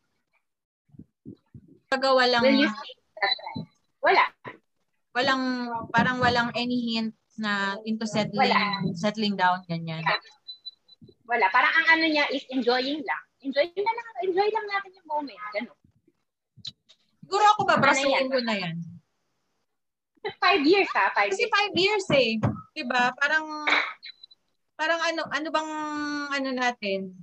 Pag 1.88 2.04
walang, 2.04 2.44
Will 2.44 2.68
you? 2.68 2.70
Wala. 4.04 4.24
walang, 5.16 5.42
parang 5.90 6.20
walang 6.20 6.48
any 6.54 6.78
hint 6.84 7.16
na 7.40 7.74
into 7.82 8.04
settling, 8.04 8.52
Wala. 8.52 8.84
settling 8.94 9.34
down, 9.34 9.64
ganyan. 9.64 10.04
Wala. 11.24 11.48
Parang 11.48 11.72
ang 11.72 11.98
ano 11.98 12.04
niya 12.06 12.28
is 12.30 12.44
enjoying 12.52 13.00
lang. 13.02 13.22
Enjoy 13.40 13.64
na 13.64 13.92
lang, 13.94 14.06
enjoy 14.22 14.48
lang 14.50 14.66
natin 14.68 14.90
yung 14.94 15.08
moment. 15.08 15.40
Gano'n. 15.54 15.78
Siguro 17.24 17.44
ako 17.54 17.60
babrasuin 17.66 18.28
ko 18.28 18.40
na 18.42 18.56
yan. 18.56 18.76
Five 20.40 20.62
years 20.66 20.90
ha, 20.92 21.08
five 21.14 21.30
Kasi 21.32 21.46
years. 21.46 21.54
five 21.54 21.74
years 21.74 22.06
eh. 22.12 22.30
Diba? 22.74 23.14
Parang, 23.16 23.46
parang 24.74 25.00
ano, 25.00 25.22
ano 25.30 25.48
bang 25.48 25.70
ano 26.34 26.48
natin? 26.52 27.14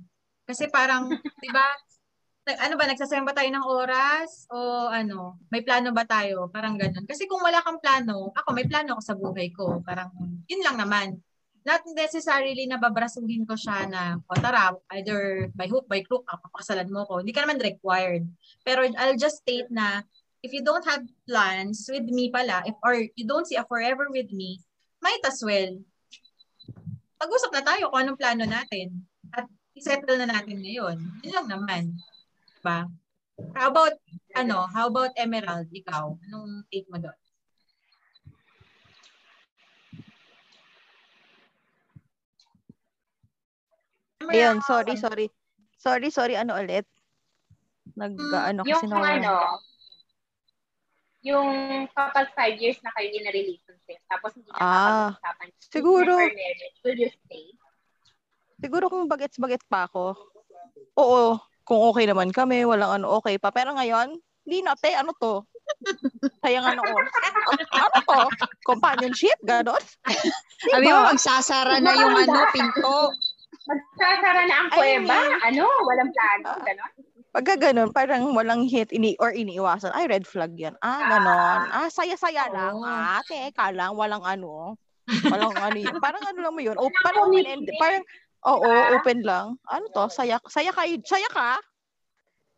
Kasi 0.42 0.66
parang, 0.68 1.06
diba? 1.44 1.66
nag- 1.66 1.85
Ano 2.46 2.78
ba, 2.78 2.86
nagsasayang 2.86 3.26
ba 3.26 3.34
tayo 3.34 3.50
ng 3.50 3.66
oras? 3.66 4.46
O 4.54 4.86
ano, 4.86 5.42
may 5.50 5.66
plano 5.66 5.90
ba 5.90 6.06
tayo? 6.06 6.46
Parang 6.46 6.78
ganun. 6.78 7.02
Kasi 7.02 7.26
kung 7.26 7.42
wala 7.42 7.58
kang 7.58 7.82
plano, 7.82 8.30
ako 8.38 8.54
may 8.54 8.62
plano 8.70 8.94
ako 8.94 9.02
sa 9.02 9.18
buhay 9.18 9.50
ko. 9.50 9.82
Parang, 9.82 10.14
yun 10.46 10.62
lang 10.62 10.78
naman. 10.78 11.18
Not 11.66 11.82
necessarily 11.98 12.70
na 12.70 12.78
babrasuhin 12.78 13.42
ko 13.50 13.58
siya 13.58 13.90
na, 13.90 14.22
o 14.30 14.38
tara, 14.38 14.70
either 14.94 15.50
by 15.58 15.66
hook, 15.66 15.90
by 15.90 16.06
crook, 16.06 16.22
ah, 16.30 16.38
papakasalan 16.38 16.86
mo 16.86 17.02
ko. 17.10 17.18
Hindi 17.18 17.34
ka 17.34 17.42
naman 17.42 17.58
required. 17.58 18.22
Pero 18.62 18.86
I'll 18.94 19.18
just 19.18 19.42
state 19.42 19.66
na, 19.66 20.06
if 20.46 20.54
you 20.54 20.62
don't 20.62 20.86
have 20.86 21.02
plans 21.26 21.90
with 21.90 22.06
me 22.06 22.30
pala, 22.30 22.62
if 22.62 22.78
or 22.86 22.94
you 23.18 23.26
don't 23.26 23.50
see 23.50 23.58
a 23.58 23.66
forever 23.66 24.06
with 24.06 24.30
me, 24.30 24.62
might 25.02 25.26
as 25.26 25.42
well. 25.42 25.74
Pag-usap 27.18 27.50
na 27.50 27.66
tayo 27.66 27.90
kung 27.90 28.06
anong 28.06 28.20
plano 28.22 28.46
natin. 28.46 29.02
At 29.34 29.50
isettle 29.74 30.22
na 30.22 30.30
natin 30.30 30.62
ngayon. 30.62 31.02
Yun 31.26 31.34
lang 31.34 31.48
naman. 31.50 31.82
Diba? 32.66 32.90
How 33.54 33.70
about, 33.70 33.94
ano, 34.34 34.66
how 34.66 34.90
about 34.90 35.14
Emerald, 35.14 35.70
ikaw? 35.70 36.18
Anong 36.26 36.66
take 36.66 36.90
mo 36.90 36.98
doon? 36.98 37.14
Ayun, 44.26 44.58
sorry, 44.66 44.98
sorry. 44.98 45.30
Sorry, 45.78 46.10
sorry, 46.10 46.34
ano 46.34 46.58
ulit? 46.58 46.82
Nag, 47.94 48.18
Mm, 48.18 48.34
ano 48.34 48.60
yung 48.66 48.82
kasi 48.82 48.90
nawala. 48.90 49.14
ano, 49.14 49.34
yung 51.22 51.50
kapag 51.94 52.34
five 52.34 52.58
years 52.58 52.82
na 52.82 52.90
kayo 52.98 53.14
in 53.14 53.30
a 53.30 53.32
relationship, 53.32 54.02
tapos 54.10 54.34
hindi 54.34 54.50
na 54.50 54.58
Ah, 54.58 55.14
kapag-usapan 55.14 55.48
siguro. 55.70 56.12
marriage, 56.18 56.78
will 56.82 56.98
you 56.98 57.10
stay? 57.14 57.46
Siguro 58.58 58.90
kung 58.90 59.06
bagets-baget 59.06 59.62
pa 59.70 59.86
ako, 59.86 60.18
oo, 60.98 61.38
kung 61.66 61.82
okay 61.90 62.06
naman 62.06 62.30
kami, 62.30 62.62
walang 62.62 63.02
ano, 63.02 63.18
okay 63.18 63.36
pa. 63.36 63.50
Pero 63.50 63.74
ngayon, 63.74 64.14
hindi 64.46 64.58
na, 64.62 64.78
te, 64.78 64.94
ano 64.94 65.10
to? 65.18 65.42
Sayang 66.46 66.62
ano 66.62 66.86
ano 66.86 67.98
to? 68.06 68.20
Companionship, 68.62 69.34
ganon? 69.42 69.82
Sabi 70.70 70.86
Diba? 70.86 70.94
mo, 70.94 71.10
magsasara 71.10 71.82
na 71.82 71.92
yung 71.98 72.14
ano, 72.14 72.46
pinto. 72.54 73.10
Magsasara 73.66 74.46
na 74.46 74.54
ang 74.62 74.68
I 74.70 74.76
kuweba? 74.78 75.10
mean- 75.10 75.42
ano? 75.42 75.64
Walang 75.90 76.10
plano? 76.14 76.46
Ah. 76.54 76.62
Ganon? 76.62 76.92
Pagka 77.36 77.54
ganun, 77.60 77.90
parang 77.92 78.32
walang 78.32 78.64
hit 78.64 78.94
ini 78.96 79.12
or 79.20 79.28
iniiwasan. 79.28 79.92
Ay, 79.92 80.08
red 80.08 80.24
flag 80.24 80.56
yan. 80.56 80.72
Ah, 80.80 81.04
ganon. 81.04 81.60
Ah, 81.68 81.88
saya-saya 81.92 82.48
lang. 82.48 82.80
Oo. 82.80 82.86
Ah, 82.86 83.20
teka 83.26 83.74
lang, 83.74 83.92
walang 83.92 84.24
ano. 84.24 84.78
Walang 85.28 85.52
ano 85.52 85.76
yun. 85.76 86.00
Parang 86.00 86.22
ano 86.24 86.38
lang 86.40 86.54
mo 86.54 86.62
yun. 86.64 86.78
O, 86.80 86.88
parang 87.04 87.28
end. 87.36 87.68
Parang, 87.76 88.00
oo, 88.44 88.70
open 88.98 89.24
lang. 89.24 89.56
Ano 89.70 89.86
to? 89.94 90.12
Saya, 90.12 90.36
saya 90.50 90.74
ka. 90.74 90.84
Saya 91.06 91.28
ka? 91.32 91.56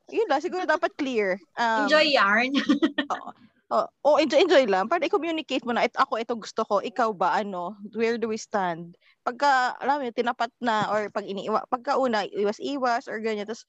Yun 0.09 0.27
lang, 0.27 0.41
siguro 0.41 0.65
dapat 0.65 0.91
clear. 0.97 1.37
Um, 1.55 1.87
Enjoy 1.87 2.07
yarn. 2.09 2.53
Oh, 3.69 3.85
oh, 4.01 4.17
enjoy, 4.17 4.41
enjoy 4.41 4.65
lang. 4.65 4.89
Para 4.89 5.05
i-communicate 5.05 5.61
mo 5.69 5.77
na, 5.77 5.85
it, 5.85 5.93
ako, 5.93 6.17
ito 6.17 6.33
gusto 6.33 6.65
ko, 6.65 6.81
ikaw 6.81 7.13
ba, 7.13 7.37
ano, 7.37 7.77
where 7.93 8.17
do 8.17 8.25
we 8.25 8.41
stand? 8.41 8.97
Pagka, 9.21 9.77
alam 9.85 10.01
mo, 10.01 10.09
tinapat 10.09 10.49
na, 10.57 10.89
or 10.89 11.13
pag 11.13 11.29
iniiwa, 11.29 11.69
pagka 11.69 12.01
una, 12.01 12.25
iwas-iwas, 12.33 13.13
or 13.13 13.21
ganyan, 13.21 13.45
tapos, 13.45 13.69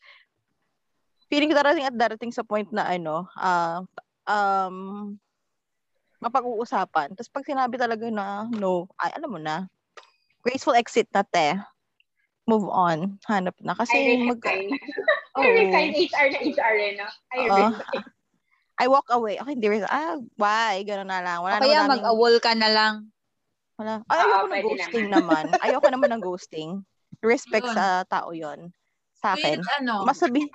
feeling 1.27 1.51
ko 1.51 1.59
darating 1.59 1.83
at 1.83 1.99
darating 1.99 2.31
sa 2.31 2.47
point 2.47 2.71
na, 2.71 2.87
ano, 2.87 3.27
ah, 3.35 3.83
um, 4.23 5.19
mapag-uusapan. 6.23 7.11
Tapos 7.15 7.31
pag 7.31 7.47
sinabi 7.47 7.75
talaga 7.75 8.07
na, 8.07 8.47
no, 8.55 8.87
ay, 9.03 9.11
alam 9.19 9.35
mo 9.35 9.39
na, 9.39 9.67
graceful 10.47 10.79
exit 10.79 11.11
na, 11.11 11.27
te. 11.27 11.59
Move 12.49 12.65
on. 12.65 13.21
Hanap 13.29 13.53
na. 13.61 13.77
Kasi, 13.77 13.93
I 13.93 14.25
mag, 14.25 14.41
resign. 14.41 14.73
Oo. 15.37 15.43
I 15.45 15.49
resign 15.53 15.89
HR 15.93 16.27
na 16.33 16.39
HR 16.41 16.75
eh, 16.75 16.91
no? 16.97 17.07
I 17.29 17.37
resign. 17.45 18.01
I 18.79 18.85
walk 18.87 19.11
away. 19.11 19.35
Okay, 19.37 19.53
hindi 19.53 19.67
rin. 19.69 19.83
Ah, 19.85 20.17
why? 20.39 20.81
Ganun 20.81 21.11
na 21.11 21.21
lang. 21.21 21.43
Wala 21.45 21.59
O 21.59 21.61
kaya 21.61 21.77
naman 21.77 21.85
naming- 21.85 21.93
mag-awol 22.01 22.33
ka 22.39 22.51
na 22.57 22.69
lang. 22.71 22.93
Wala. 23.77 24.01
Ay, 24.07 24.17
ayoko 24.17 24.35
ng 24.39 24.49
pwede 24.49 24.65
ghosting 24.65 25.07
naman. 25.07 25.43
ayoko 25.63 25.87
naman 25.91 26.09
ng 26.15 26.23
ghosting. 26.23 26.69
Respect 27.19 27.67
Yun. 27.67 27.75
sa 27.75 27.85
tao 28.07 28.31
yon 28.31 28.71
Sa 29.19 29.35
akin. 29.35 29.59
Wait, 29.59 29.75
ano, 29.83 30.07
Mas 30.07 30.15
sabi, 30.17 30.47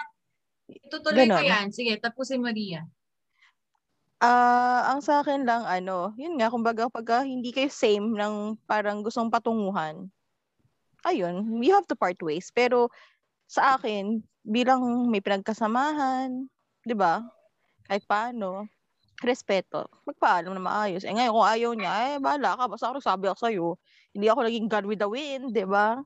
itutuloy 0.69 1.29
ko 1.29 1.41
yan. 1.45 1.69
Sige, 1.69 2.01
tapusin 2.01 2.41
mo 2.41 2.49
Ria. 2.49 2.83
ah, 4.25 4.89
ang 4.89 5.05
sa 5.05 5.21
akin 5.21 5.45
lang, 5.45 5.69
ano, 5.69 6.17
yun 6.17 6.41
nga, 6.41 6.49
kumbaga, 6.49 6.89
pagka 6.89 7.29
hindi 7.29 7.53
kayo 7.53 7.69
same 7.69 8.17
ng 8.17 8.57
parang 8.65 9.05
gustong 9.05 9.29
patunguhan, 9.29 10.09
ayun, 11.05 11.61
you 11.61 11.73
have 11.77 11.87
to 11.89 11.97
part 11.97 12.19
ways. 12.25 12.49
Pero, 12.53 12.89
sa 13.49 13.77
akin, 13.77 14.25
bilang 14.45 15.09
may 15.09 15.21
pinagkasamahan, 15.21 16.49
di 16.85 16.95
ba? 16.97 17.25
Kahit 17.89 18.05
paano, 18.09 18.69
respeto. 19.25 19.89
Magpaalam 20.09 20.53
na 20.53 20.63
maayos. 20.63 21.05
Eh 21.05 21.13
ngayon, 21.13 21.33
kung 21.33 21.47
ayaw 21.49 21.71
niya, 21.77 21.93
eh, 22.13 22.17
bahala 22.21 22.57
ka. 22.57 22.65
Basta 22.69 22.91
ako 22.91 23.01
sabi 23.01 23.25
ako 23.29 23.39
sa'yo, 23.41 23.67
hindi 24.17 24.27
ako 24.29 24.41
naging 24.45 24.69
God 24.69 24.85
with 24.89 25.01
the 25.01 25.09
wind, 25.09 25.53
di 25.53 25.65
ba? 25.65 26.01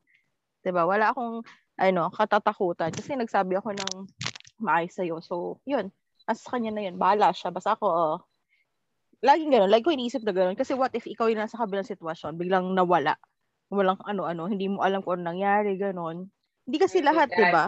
Di 0.63 0.71
ba? 0.71 0.87
Wala 0.87 1.15
akong, 1.15 1.43
ano, 1.79 2.03
katatakutan. 2.11 2.91
Kasi 2.95 3.15
nagsabi 3.15 3.59
ako 3.59 3.75
ng 3.75 3.93
maayos 4.63 4.95
sa'yo. 4.95 5.23
So, 5.23 5.63
yun. 5.67 5.91
As 6.29 6.45
kanya 6.45 6.75
na 6.75 6.83
yun. 6.85 6.99
Bahala 6.99 7.33
siya. 7.33 7.55
Basta 7.55 7.75
ako, 7.79 7.87
oh, 7.87 8.17
laging 9.23 9.51
ganun. 9.51 9.71
Like 9.71 9.87
ko 9.87 9.95
iniisip 9.95 10.23
na 10.23 10.35
ganun. 10.35 10.59
Kasi 10.59 10.75
what 10.75 10.95
if 10.95 11.07
ikaw 11.07 11.27
yung 11.27 11.43
nasa 11.43 11.59
kabilang 11.59 11.87
sitwasyon, 11.87 12.39
biglang 12.39 12.67
nawala. 12.75 13.19
Walang 13.69 14.01
ano-ano, 14.05 14.49
hindi 14.49 14.69
mo 14.69 14.81
alam 14.81 15.05
kung 15.05 15.21
ano 15.21 15.33
nangyari, 15.33 15.77
ganun. 15.77 16.33
Hindi 16.65 16.77
kasi 16.81 17.01
Oh 17.01 17.05
my 17.05 17.09
lahat, 17.13 17.29
di 17.33 17.45
ba? 17.53 17.67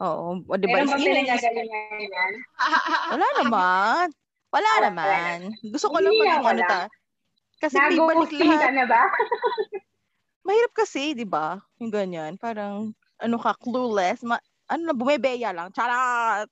Oo. 0.00 0.44
O, 0.44 0.56
di 0.56 0.68
ba? 0.68 0.84
Meron 0.84 0.92
ba 0.92 1.00
pinagagalingan 1.00 2.00
yan? 2.04 2.32
wala 3.16 3.26
naman. 3.40 4.06
Wala 4.52 4.70
naman. 4.88 5.36
Gusto 5.72 5.92
ko 5.92 5.96
lang 6.00 6.12
nga 6.16 6.40
ano 6.40 6.62
ta. 6.64 6.82
Kasi 7.60 7.76
may 7.80 7.96
balik 7.96 8.30
ka 8.32 8.44
lahat. 8.44 8.72
na 8.76 8.84
ba? 8.84 9.02
Mahirap 10.46 10.72
kasi, 10.76 11.16
di 11.16 11.24
ba? 11.26 11.58
Yung 11.80 11.90
ganyan. 11.90 12.36
Parang, 12.36 12.92
ano 13.18 13.36
ka, 13.40 13.56
clueless. 13.58 14.22
Ma- 14.22 14.44
ano 14.68 14.82
na, 14.86 14.94
bumebeya 14.94 15.50
lang. 15.50 15.72
Charot! 15.72 16.46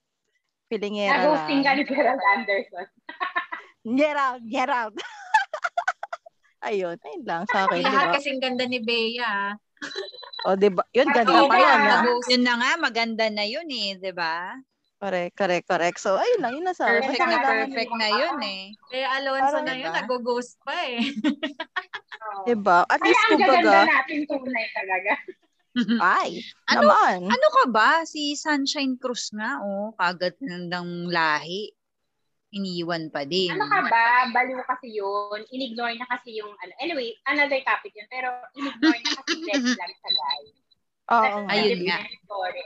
Pilingera 0.67 1.21
Nag-ghosting 1.21 1.61
ka 1.63 1.71
lang. 1.73 1.79
ni 1.79 1.85
Gerald 1.87 2.23
Anderson. 2.35 2.87
Get 4.01 4.69
out! 4.73 4.97
Ayun. 6.65 6.97
Ayun 6.99 7.23
lang 7.23 7.43
sa 7.47 7.69
akin, 7.69 7.81
Lahat 7.81 8.07
ba? 8.09 8.15
kasing 8.17 8.41
ganda 8.41 8.65
ni 8.65 8.81
Bea. 8.81 9.53
O, 10.45 10.57
di 10.57 10.69
ba? 10.69 10.81
Yun, 10.91 11.09
ganda 11.09 11.45
pa 11.45 11.57
yan. 11.57 11.79
nga. 11.79 11.97
ah. 12.01 12.05
Yun 12.27 12.43
na 12.43 12.55
nga, 12.57 12.71
maganda 12.77 13.27
na 13.29 13.45
yun 13.45 13.69
eh, 13.69 13.97
di 13.97 14.13
ba? 14.13 14.57
Correct, 14.97 15.37
correct, 15.37 15.67
correct. 15.69 15.99
So, 16.01 16.17
ayun 16.17 16.41
lang. 16.41 16.53
Yun 16.57 16.65
na 16.65 16.73
sa 16.73 16.89
akin. 16.89 17.05
Perfect 17.05 17.21
na 17.23 17.39
perfect 17.45 17.93
na 17.93 18.09
yun 18.09 18.39
eh. 18.41 18.63
Kaya 18.89 19.07
Alonso 19.21 19.45
Parang, 19.53 19.65
na 19.65 19.75
yun, 19.75 19.85
diba? 19.85 20.01
nag-ghost 20.01 20.55
pa 20.65 20.77
eh. 20.81 21.05
Oo. 21.05 22.45
Di 22.49 22.55
ba? 22.57 22.89
At 22.89 22.97
Kaya 22.97 23.13
least, 23.13 23.21
ang 23.23 23.31
gaganda 23.37 23.53
kumbaga, 23.61 23.81
natin 23.85 24.19
tunay 24.25 24.67
talaga. 24.73 25.13
Ay, 26.17 26.31
Ano- 26.73 26.89
naman. 26.89 27.19
Ano 27.29 27.47
ka 27.53 27.65
ba? 27.69 27.91
Si 28.09 28.33
Sunshine 28.33 28.97
Cruz 28.97 29.29
nga, 29.37 29.61
oh. 29.61 29.93
Kagat 29.95 30.41
ng 30.41 31.13
lahi. 31.13 31.69
Iniwan 32.55 33.11
pa 33.11 33.27
din. 33.27 33.51
Ano 33.51 33.67
ka 33.67 33.83
ba? 33.91 34.31
Baliw 34.31 34.63
kasi 34.63 34.95
yun. 34.95 35.43
Inignore 35.51 35.99
na 35.99 36.07
kasi 36.07 36.39
yung, 36.39 36.55
ano. 36.55 36.73
Anyway, 36.79 37.19
another 37.27 37.59
topic 37.67 37.91
yun. 37.99 38.07
Pero 38.07 38.31
inignore 38.55 39.03
na 39.03 39.11
kasi 39.19 39.43
red 39.43 39.65
flag 39.75 39.95
sa 39.99 40.11
guy. 40.15 40.43
Oo. 41.05 41.39
nga. 41.45 41.53
Ayun 41.53 41.81
nga. 41.85 41.99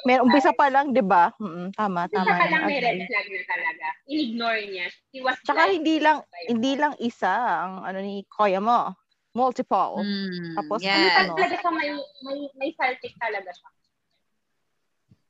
May 0.07 0.23
umpisa 0.23 0.55
pa 0.55 0.71
lang, 0.71 0.95
'di 0.95 1.03
ba? 1.03 1.35
Mm, 1.43 1.75
tama, 1.75 2.07
Umpisa 2.07 2.23
tama. 2.23 2.39
pa 2.39 2.45
yan, 2.47 2.53
lang 2.55 2.63
may 2.71 2.79
red 2.79 3.01
flag 3.11 3.27
na 3.35 3.43
talaga. 3.51 3.87
Inignore 4.07 4.63
niya. 4.71 4.87
He 5.11 5.19
was 5.19 5.35
Tsaka 5.43 5.67
like, 5.67 5.75
hindi 5.83 5.99
lang 5.99 6.23
hindi 6.47 6.73
lang 6.79 6.95
isa 7.03 7.35
ang 7.67 7.83
ano 7.83 7.99
ni 7.99 8.23
Kuya 8.31 8.63
mo. 8.63 8.95
Multiple. 9.37 10.03
Mm, 10.03 10.55
Tapos, 10.57 10.81
yes. 10.83 11.15
ano? 11.15 11.37
talaga 11.39 11.55
siya, 11.63 11.71
may, 11.71 11.91
may, 12.27 12.39
may 12.59 12.71
saltic 12.75 13.15
talaga 13.23 13.51
siya. 13.55 13.71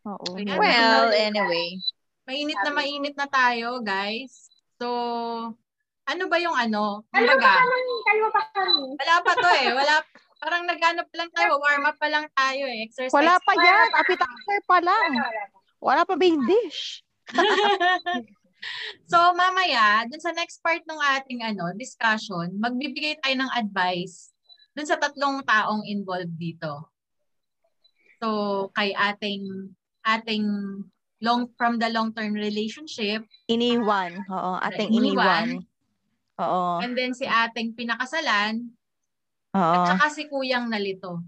Oo. 0.09 0.29
Well, 0.39 1.13
anyway. 1.13 1.77
Mainit 2.25 2.57
na 2.65 2.73
mainit 2.73 3.15
na 3.21 3.29
tayo, 3.29 3.85
guys. 3.85 4.48
So, 4.79 4.89
ano 6.09 6.25
ba 6.31 6.37
yung 6.41 6.57
ano? 6.57 7.03
Kalma 7.11 7.35
pa 7.37 7.51
kami, 7.61 7.95
kalma 8.07 8.29
pa 8.33 8.43
kami. 8.55 8.79
wala 8.97 9.15
pa 9.21 9.33
to 9.35 9.51
eh. 9.61 9.69
Wala, 9.75 9.95
parang 10.39 10.63
naghanap 10.65 11.07
pa 11.11 11.17
lang 11.19 11.31
tayo. 11.35 11.59
Warm 11.59 11.85
up 11.85 11.97
pa 11.99 12.09
lang 12.09 12.27
tayo 12.33 12.65
eh. 12.65 12.87
Exercise. 12.87 13.13
Wala 13.13 13.37
pa 13.43 13.53
Wala 13.53 13.67
yan. 13.67 13.89
pa. 13.91 13.99
Appetizer 14.07 14.61
pa 14.65 14.79
lang. 14.81 15.11
Wala, 15.13 15.27
wala. 15.29 15.45
Wala 15.79 16.03
pa 16.07 16.15
main 16.15 16.39
dish. 16.47 17.03
so, 19.11 19.19
mamaya, 19.35 20.07
dun 20.09 20.23
sa 20.23 20.33
next 20.33 20.63
part 20.65 20.83
ng 20.83 21.01
ating 21.19 21.45
ano, 21.45 21.75
discussion, 21.77 22.55
magbibigay 22.59 23.19
tayo 23.21 23.35
ng 23.39 23.53
advice 23.53 24.33
dun 24.73 24.87
sa 24.87 24.99
tatlong 24.99 25.43
taong 25.43 25.83
involved 25.87 26.35
dito. 26.39 26.89
So, 28.19 28.29
kay 28.75 28.95
ating 28.95 29.75
ating 30.03 30.47
long 31.19 31.51
from 31.59 31.83
the 31.83 31.91
long-term 31.91 32.31
relationship 32.35 33.27
Iniwan. 33.51 34.23
Oo, 34.31 34.53
ating 34.63 34.95
Iniwan. 34.95 35.59
iniwan. 35.59 35.67
Oo. 36.39 36.79
and 36.79 36.95
then 36.95 37.11
si 37.11 37.27
ating 37.27 37.75
pinakasalan 37.75 38.71
Oo. 39.59 39.75
at 39.75 39.99
saka 39.99 40.07
si 40.15 40.31
kuyang 40.31 40.71
nalito. 40.71 41.19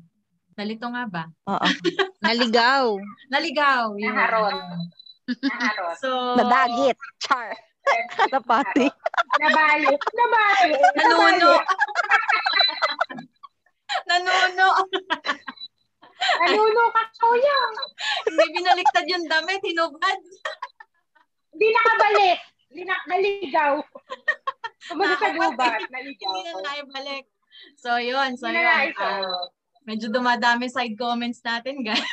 Nalito 0.55 0.87
nga 0.93 1.05
ba? 1.09 1.25
Oo. 1.51 1.67
Naligaw. 2.23 2.95
Naligaw. 3.33 3.97
Yun. 3.97 4.13
Naharot. 4.13 4.55
So, 5.99 6.37
Nadagit. 6.37 6.99
Char. 7.23 7.55
Napati. 8.35 8.87
Nabalik. 9.41 10.01
Nabalik. 10.15 10.81
Nanuno. 11.01 11.53
Nanuno. 14.11 14.69
Nanuno 16.21 16.85
ka, 16.93 17.03
kuya. 17.17 17.59
Hindi 18.29 18.45
binaliktad 18.57 19.07
yung 19.09 19.27
damit, 19.27 19.61
hinubad. 19.65 20.19
Hindi 21.55 21.67
nakabalik. 21.73 22.39
Hindi 22.71 22.83
na, 22.87 22.97
naligaw. 23.11 23.73
Kumbaga 24.87 25.15
sa 25.19 25.31
gubat, 25.35 25.83
naligaw. 25.95 26.31
Hindi 26.31 26.43
na 26.47 26.55
naibalik. 26.63 27.25
So, 27.77 27.99
yun. 27.99 28.39
So, 28.39 28.49
yun. 28.49 28.95
Ah, 28.97 29.49
medyo 29.85 30.09
dumadami 30.09 30.71
side 30.71 30.95
comments 30.95 31.43
natin, 31.43 31.83
guys. 31.83 32.05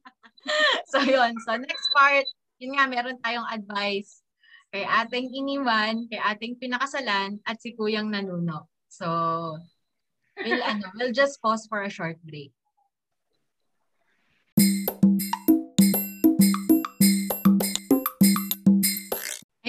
so, 0.90 1.00
yun. 1.04 1.32
So, 1.46 1.54
next 1.56 1.88
part, 1.94 2.26
yun 2.58 2.76
nga, 2.76 2.88
meron 2.90 3.20
tayong 3.22 3.46
advice 3.46 4.26
kay 4.74 4.84
ating 4.84 5.30
iniwan, 5.32 6.10
kay 6.10 6.20
ating 6.20 6.58
pinakasalan, 6.58 7.38
at 7.46 7.56
si 7.62 7.72
Kuyang 7.72 8.10
Nanuno. 8.10 8.68
So, 8.90 9.06
we'll, 10.36 10.62
ano, 10.62 10.84
we'll 10.98 11.16
just 11.16 11.40
pause 11.40 11.64
for 11.70 11.80
a 11.80 11.88
short 11.88 12.20
break. 12.26 12.52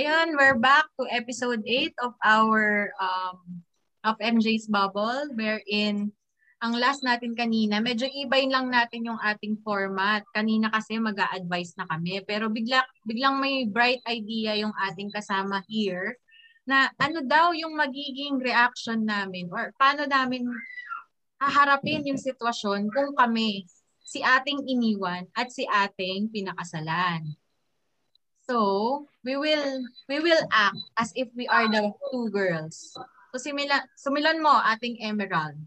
Ayan, 0.08 0.39
we're 0.39 0.56
back 0.56 0.88
to 0.96 1.04
episode 1.12 1.60
8 1.67 1.91
of 2.00 2.15
our 2.24 2.96
um, 2.96 3.60
of 4.08 4.15
MJ's 4.24 4.63
Bubble 4.63 5.36
wherein 5.36 6.15
ang 6.63 6.80
last 6.80 7.04
natin 7.04 7.36
kanina, 7.36 7.84
medyo 7.84 8.08
ibayin 8.08 8.56
lang 8.56 8.72
natin 8.72 9.04
yung 9.04 9.20
ating 9.20 9.60
format. 9.67 10.24
Kanina 10.32 10.72
kasi 10.72 10.96
mag 10.96 11.20
advise 11.20 11.76
na 11.76 11.84
kami. 11.91 12.24
Pero 12.24 12.48
bigla, 12.48 12.88
biglang 13.04 13.36
may 13.43 13.67
bright 13.67 14.00
idea 14.08 14.56
yung 14.56 14.72
ating 14.88 15.12
kasama 15.12 15.60
here 15.67 16.15
na 16.63 16.88
ano 17.04 17.20
daw 17.28 17.52
yung 17.52 17.76
magiging 17.76 18.39
reaction 18.39 19.04
namin 19.04 19.52
or 19.52 19.76
paano 19.76 20.08
namin 20.08 20.48
haharapin 21.36 22.08
yung 22.08 22.15
sitwasyon 22.15 22.88
kung 22.96 23.12
kami 23.12 23.67
si 24.08 24.24
ating 24.24 24.72
iniwan 24.72 25.28
at 25.36 25.52
si 25.52 25.67
ating 25.67 26.32
pinakasalan. 26.32 27.28
So, 28.48 29.04
we 29.28 29.36
will 29.36 29.84
we 30.08 30.24
will 30.24 30.40
act 30.56 30.80
as 30.96 31.12
if 31.20 31.28
we 31.36 31.52
are 31.52 31.68
the 31.68 31.92
two 32.12 32.32
girls. 32.32 32.96
So, 32.96 33.36
simila, 33.36 33.84
sumilan 34.00 34.40
mo 34.40 34.56
ating 34.72 35.04
Emerald. 35.04 35.60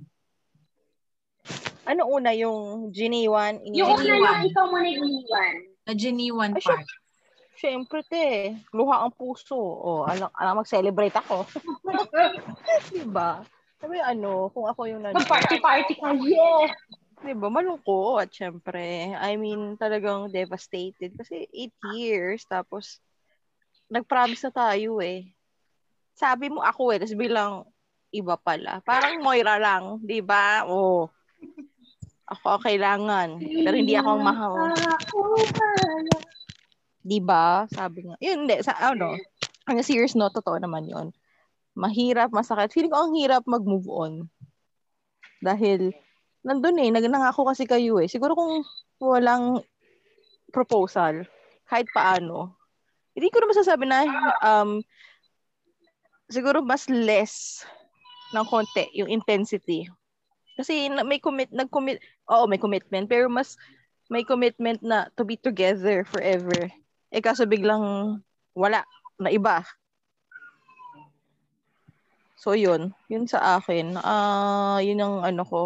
Ano 1.85 2.09
una 2.09 2.33
yung 2.33 2.89
giniwan? 2.89 3.61
Yung 3.69 4.01
una 4.01 4.17
yung 4.17 4.49
ikaw 4.49 4.65
mo 4.73 4.81
na 4.81 4.89
iniwan. 4.89 5.55
The 5.85 5.93
genuine 5.93 6.57
Ay, 6.57 6.65
part. 6.65 6.89
Siyempre, 7.61 8.01
te. 8.09 8.57
Luha 8.73 9.05
ang 9.05 9.13
puso. 9.13 9.61
O, 9.61 10.09
alam, 10.09 10.33
alam 10.33 10.65
mag-celebrate 10.65 11.13
ako. 11.21 11.45
diba? 12.97 13.45
Sabi, 13.77 14.01
ano, 14.01 14.49
kung 14.57 14.65
ako 14.65 14.89
yung 14.89 15.05
nandun. 15.05 15.21
Mag-party-party 15.21 16.01
ka, 16.01 16.17
yeah! 17.21 17.33
Diba, 17.37 17.49
malungkot, 17.53 18.29
syempre. 18.33 19.13
I 19.13 19.37
mean, 19.37 19.77
talagang 19.77 20.33
devastated. 20.33 21.13
Kasi 21.17 21.47
eight 21.53 21.77
years, 21.93 22.49
tapos, 22.49 23.01
nag-promise 23.91 24.49
na 24.49 24.53
tayo 24.53 25.03
eh. 25.05 25.29
Sabi 26.17 26.49
mo 26.49 26.65
ako 26.65 26.93
eh, 26.93 26.99
tapos 27.01 27.17
bilang 27.17 27.65
iba 28.13 28.37
pala. 28.37 28.81
Parang 28.85 29.23
Moira 29.23 29.57
lang, 29.57 29.99
di 30.03 30.21
ba? 30.21 30.65
Oo. 30.69 31.09
Ako 32.31 32.45
ang 32.59 32.63
kailangan. 32.63 33.29
Pero 33.43 33.75
hindi 33.75 33.99
ako 33.99 34.11
mahal. 34.23 34.71
Di 37.03 37.19
ba? 37.19 37.67
Sabi 37.73 38.07
nga. 38.07 38.17
Yun, 38.23 38.47
hindi. 38.47 38.57
Sa, 38.63 38.77
ano, 38.79 39.19
ang 39.67 39.77
serious 39.83 40.15
no, 40.15 40.31
totoo 40.31 40.61
naman 40.61 40.87
yun. 40.87 41.11
Mahirap, 41.75 42.31
masakit. 42.31 42.71
Feeling 42.71 42.93
ko 42.93 43.09
ang 43.09 43.15
hirap 43.19 43.43
mag-move 43.49 43.89
on. 43.89 44.13
Dahil, 45.41 45.91
nandun 46.45 46.81
eh, 46.81 46.89
nangako 46.93 47.49
kasi 47.49 47.69
kayo 47.69 48.01
eh. 48.01 48.09
Siguro 48.09 48.33
kung 48.37 48.65
walang 49.01 49.61
proposal, 50.51 51.25
kahit 51.69 51.87
paano, 51.95 52.57
hindi 53.15 53.29
ko 53.31 53.39
na 53.41 53.51
masasabi 53.51 53.85
na, 53.87 53.99
um, 54.43 54.83
siguro 56.31 56.63
mas 56.63 56.87
less 56.87 57.65
ng 58.35 58.47
konti 58.47 58.87
yung 58.95 59.11
intensity. 59.11 59.91
Kasi 60.55 60.93
may 60.93 61.19
commit, 61.19 61.51
nag-commit, 61.51 61.99
oo, 62.31 62.45
may 62.47 62.61
commitment, 62.61 63.09
pero 63.09 63.27
mas 63.27 63.57
may 64.11 64.27
commitment 64.27 64.83
na 64.83 65.07
to 65.15 65.23
be 65.23 65.39
together 65.39 66.03
forever. 66.05 66.71
Eh 67.11 67.23
kaso 67.23 67.47
biglang 67.47 68.19
wala, 68.55 68.83
na 69.19 69.31
iba. 69.31 69.63
So 72.41 72.57
yun, 72.57 72.97
yun 73.13 73.29
sa 73.29 73.61
akin. 73.61 74.01
Ah, 74.01 74.81
yun 74.81 74.99
ang 75.01 75.21
ano 75.23 75.45
ko. 75.45 75.63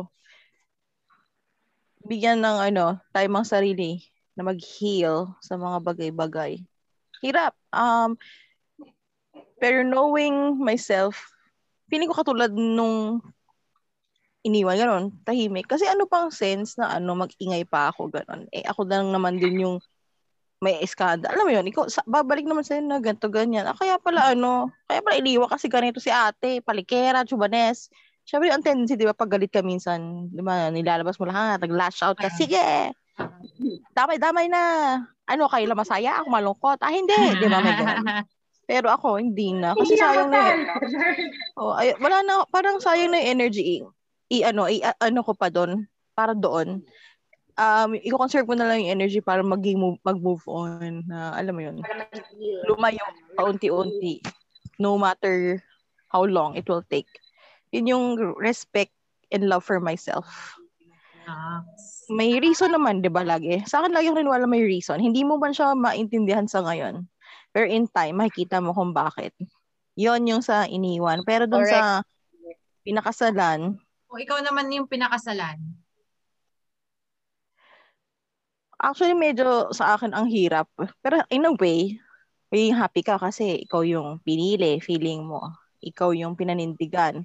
Bigyan 2.04 2.44
ng 2.44 2.58
ano, 2.72 3.00
time 3.16 3.32
ang 3.32 3.48
sarili 3.48 4.04
na 4.36 4.44
mag-heal 4.44 5.32
sa 5.40 5.56
mga 5.56 5.80
bagay-bagay. 5.80 6.60
Hirap. 7.24 7.56
Um, 7.72 8.20
pero 9.56 9.80
knowing 9.80 10.60
myself, 10.60 11.16
feeling 11.88 12.12
ko 12.12 12.20
katulad 12.20 12.52
nung 12.52 13.24
iniwan, 14.44 14.76
gano'n, 14.76 15.04
tahimik. 15.24 15.64
Kasi 15.64 15.88
ano 15.88 16.04
pang 16.04 16.28
sense 16.28 16.76
na 16.76 17.00
ano, 17.00 17.16
mag-ingay 17.16 17.64
pa 17.64 17.88
ako, 17.88 18.12
gano'n. 18.12 18.44
Eh, 18.52 18.60
ako 18.68 18.84
lang 18.84 19.08
naman 19.08 19.40
din 19.40 19.64
yung 19.64 19.76
may 20.60 20.80
eskada. 20.84 21.32
Alam 21.32 21.48
mo 21.48 21.52
yun, 21.56 21.64
ikaw, 21.64 21.88
sa, 21.88 22.04
babalik 22.04 22.44
naman 22.44 22.64
sa'yo 22.64 22.84
na 22.84 23.00
ganito, 23.00 23.32
ganyan. 23.32 23.64
Ah, 23.64 23.76
kaya 23.76 23.96
pala 23.96 24.36
ano, 24.36 24.68
kaya 24.84 25.00
pala 25.00 25.16
iniwan 25.20 25.48
kasi 25.48 25.72
ganito 25.72 26.00
si 26.00 26.12
ate, 26.12 26.60
palikera, 26.60 27.24
chubanes. 27.24 27.88
Siyempre, 28.24 28.48
ang 28.48 28.64
tendency, 28.64 28.96
di 28.96 29.04
ba, 29.04 29.12
pag 29.12 29.28
galit 29.28 29.52
ka 29.52 29.60
minsan, 29.60 30.32
di 30.32 30.40
ba, 30.40 30.72
nilalabas 30.72 31.20
mo 31.20 31.28
lahat, 31.28 31.60
nag-lash 31.60 32.00
out 32.00 32.16
ka, 32.16 32.32
sige, 32.32 32.92
damay-damay 33.92 34.48
na. 34.48 34.62
Ano, 35.28 35.48
kayo 35.48 35.68
lang 35.68 35.80
masaya, 35.80 36.20
ako 36.20 36.28
malungkot. 36.32 36.78
Ah, 36.80 36.92
hindi, 36.92 37.16
di 37.36 37.46
ba, 37.48 37.60
may 37.60 37.76
ganun. 37.76 38.00
Pero 38.68 38.88
ako, 38.88 39.20
hindi 39.20 39.52
na. 39.52 39.76
Kasi 39.76 39.92
Hindi 39.92 40.00
sayang 40.00 40.30
na 40.32 40.40
yun. 40.40 40.60
Oh, 41.60 41.76
ay, 41.76 41.94
wala 42.00 42.24
na, 42.24 42.48
parang 42.48 42.80
sayang 42.80 43.12
na 43.12 43.20
yung 43.20 43.30
energy. 43.38 43.84
I, 44.32 44.42
ano, 44.42 44.66
i, 44.66 44.80
ano 44.80 45.20
ko 45.20 45.36
pa 45.36 45.52
doon, 45.52 45.84
para 46.16 46.32
doon. 46.32 46.80
Um, 47.54 47.94
i-conserve 47.94 48.48
ko 48.48 48.56
na 48.56 48.66
lang 48.66 48.82
yung 48.82 48.98
energy 48.98 49.20
para 49.22 49.44
mag 49.44 49.62
move, 49.62 50.00
mag-move 50.02 50.42
on 50.50 51.06
na, 51.06 51.36
alam 51.38 51.54
mo 51.54 51.62
yun, 51.62 51.78
lumayo 52.66 52.98
paunti-unti. 53.38 54.18
No 54.80 54.98
matter 54.98 55.62
how 56.10 56.26
long 56.26 56.58
it 56.58 56.66
will 56.66 56.82
take. 56.90 57.06
Yun 57.74 57.90
yung 57.90 58.06
respect 58.38 58.94
and 59.34 59.50
love 59.50 59.66
for 59.66 59.82
myself. 59.82 60.54
Ah. 61.26 61.66
May 62.12 62.38
reason 62.38 62.70
naman, 62.70 63.02
di 63.02 63.10
ba, 63.10 63.26
lagi? 63.26 63.64
Sa 63.66 63.82
akin 63.82 63.90
lagi 63.90 64.12
rin 64.14 64.28
wala 64.28 64.46
may 64.46 64.62
reason. 64.62 65.02
Hindi 65.02 65.26
mo 65.26 65.40
man 65.40 65.50
siya 65.50 65.74
maintindihan 65.74 66.46
sa 66.46 66.62
ngayon. 66.62 67.08
Pero 67.50 67.66
in 67.66 67.90
time, 67.90 68.22
makikita 68.22 68.62
mo 68.62 68.70
kung 68.76 68.94
bakit. 68.94 69.34
Yon 69.98 70.28
yung 70.28 70.42
sa 70.44 70.68
iniwan. 70.68 71.26
Pero 71.26 71.50
dun 71.50 71.64
sa 71.66 72.04
pinakasalan, 72.84 73.80
O 74.14 74.20
ikaw 74.20 74.38
naman 74.46 74.70
yung 74.70 74.86
pinakasalan. 74.86 75.58
actually 78.84 79.16
medyo 79.16 79.72
sa 79.72 79.96
akin 79.96 80.12
ang 80.12 80.28
hirap. 80.28 80.68
Pero 81.00 81.24
in 81.32 81.48
a 81.48 81.52
way, 81.56 81.96
maging 82.52 82.76
happy 82.76 83.00
ka 83.00 83.16
kasi 83.16 83.64
ikaw 83.64 83.80
yung 83.80 84.20
pinili, 84.20 84.78
feeling 84.84 85.24
mo. 85.24 85.56
Ikaw 85.80 86.12
yung 86.12 86.36
pinanindigan. 86.36 87.24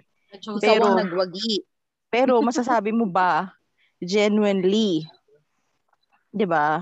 Pero- 0.62 0.98
nagwagi. 0.98 1.66
Pero 2.10 2.42
masasabi 2.42 2.90
mo 2.90 3.06
ba 3.06 3.54
genuinely, 4.02 5.06
'di 6.34 6.46
ba? 6.50 6.82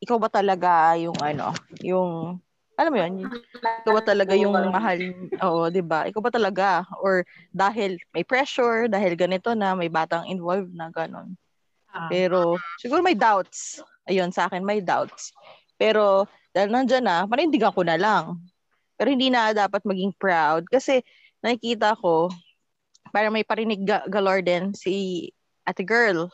Ikaw 0.00 0.16
ba 0.16 0.28
talaga 0.32 0.96
yung 0.96 1.16
ano, 1.20 1.52
yung 1.84 2.40
alam 2.74 2.90
mo 2.90 2.98
yun, 2.98 3.14
ikaw 3.84 3.92
ba 3.94 4.02
talaga 4.02 4.34
yung 4.34 4.56
mahal, 4.56 4.98
oo, 5.38 5.62
'di 5.70 5.82
ba? 5.84 6.08
Ikaw 6.08 6.20
ba 6.20 6.32
talaga 6.32 6.68
or 6.98 7.22
dahil 7.54 8.00
may 8.16 8.24
pressure, 8.26 8.90
dahil 8.90 9.14
ganito 9.14 9.52
na 9.54 9.76
may 9.76 9.92
batang 9.92 10.26
involved 10.26 10.72
na 10.74 10.90
ganon. 10.90 11.36
Ah. 11.94 12.10
Pero 12.10 12.58
siguro 12.82 13.04
may 13.04 13.14
doubts. 13.14 13.78
Ayun, 14.10 14.34
sa 14.34 14.50
akin 14.50 14.66
may 14.66 14.82
doubts. 14.82 15.30
Pero 15.78 16.26
dahil 16.50 16.74
nandiyan 16.74 17.04
na, 17.06 17.16
panindigan 17.30 17.70
ko 17.70 17.86
na 17.86 17.94
lang. 17.94 18.42
Pero 18.98 19.08
hindi 19.10 19.30
na 19.30 19.54
dapat 19.54 19.82
maging 19.86 20.14
proud 20.18 20.66
kasi 20.66 21.02
nakikita 21.42 21.94
ko 21.98 22.30
para 23.14 23.30
may 23.30 23.46
parinig 23.46 23.86
ga- 23.86 24.10
galore 24.10 24.42
din 24.42 24.74
si 24.74 25.30
ate 25.62 25.86
girl. 25.86 26.26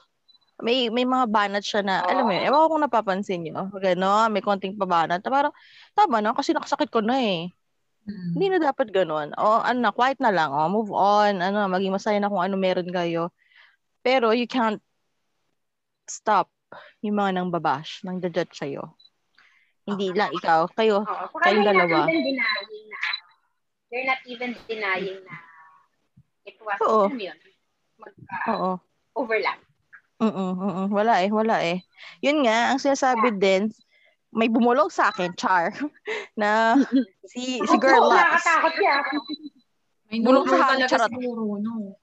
May 0.65 0.89
may 0.89 1.05
mga 1.05 1.29
banat 1.29 1.65
siya 1.65 1.85
na, 1.85 2.01
alam 2.05 2.25
mo 2.25 2.33
yun, 2.33 2.45
ewan 2.49 2.61
ko 2.65 2.69
kung 2.73 2.85
napapansin 2.85 3.41
nyo. 3.45 3.69
Gano'n, 3.73 4.33
may 4.33 4.41
konting 4.41 4.81
pabanat. 4.81 5.21
Parang, 5.25 5.53
tama 5.93 6.25
na, 6.25 6.33
kasi 6.33 6.57
nakasakit 6.57 6.89
ko 6.89 7.05
na 7.05 7.17
eh. 7.21 7.53
Mm. 8.09 8.31
Hindi 8.37 8.47
na 8.53 8.59
dapat 8.73 8.93
ganun. 8.93 9.33
O 9.37 9.61
ano 9.61 9.79
na, 9.81 9.93
quiet 9.93 10.21
na 10.21 10.33
lang. 10.33 10.53
O, 10.53 10.69
move 10.69 10.93
on. 10.93 11.41
Ano, 11.41 11.65
maging 11.69 11.97
masaya 11.97 12.21
na 12.21 12.29
kung 12.29 12.45
ano 12.45 12.61
meron 12.61 12.89
kayo. 12.93 13.33
Pero 14.05 14.37
you 14.37 14.45
can't 14.45 14.81
stop 16.09 16.53
yung 17.01 17.17
mga 17.17 17.41
nang 17.41 17.53
babash, 17.53 18.05
nang 18.05 18.21
judge 18.21 18.53
sa'yo. 18.53 18.97
Hindi 19.89 20.13
lang 20.13 20.33
ikaw. 20.37 20.69
Kayo. 20.77 21.09
Saka 21.09 21.41
Kayong 21.41 21.65
they're 21.65 21.73
dalawa. 21.73 21.99
not 22.05 22.09
even 22.13 22.21
denying 22.21 22.85
na, 22.85 23.01
they're 23.89 24.09
not 24.09 24.21
even 24.29 24.51
denying 24.69 25.21
na 25.25 25.50
it 26.45 26.57
was, 26.63 26.79
Oo. 26.85 27.09
mo 27.09 27.21
yun, 27.21 27.39
oo. 28.49 28.73
mag-overlap. 29.15 29.59
Mm-mm, 30.21 30.53
mm-mm. 30.53 30.89
Wala 30.93 31.25
eh, 31.25 31.33
wala 31.33 31.57
eh. 31.65 31.81
Yun 32.21 32.45
nga, 32.45 32.73
ang 32.73 32.79
sinasabi 32.81 33.41
din, 33.41 33.73
may 34.31 34.53
bumulong 34.53 34.93
sa 34.93 35.09
akin, 35.09 35.33
Char, 35.33 35.73
na 36.41 36.77
si 37.31 37.65
si 37.65 37.77
Girl 37.81 38.05
Oo, 38.05 38.13
Loves. 38.13 38.21
nakakatakot 38.21 38.75
yan. 38.79 39.03
May 40.11 40.19
nurul 40.21 40.45
sa 40.45 40.77
charot. 40.91 41.11
siguro, 41.11 41.57
no? 41.63 41.97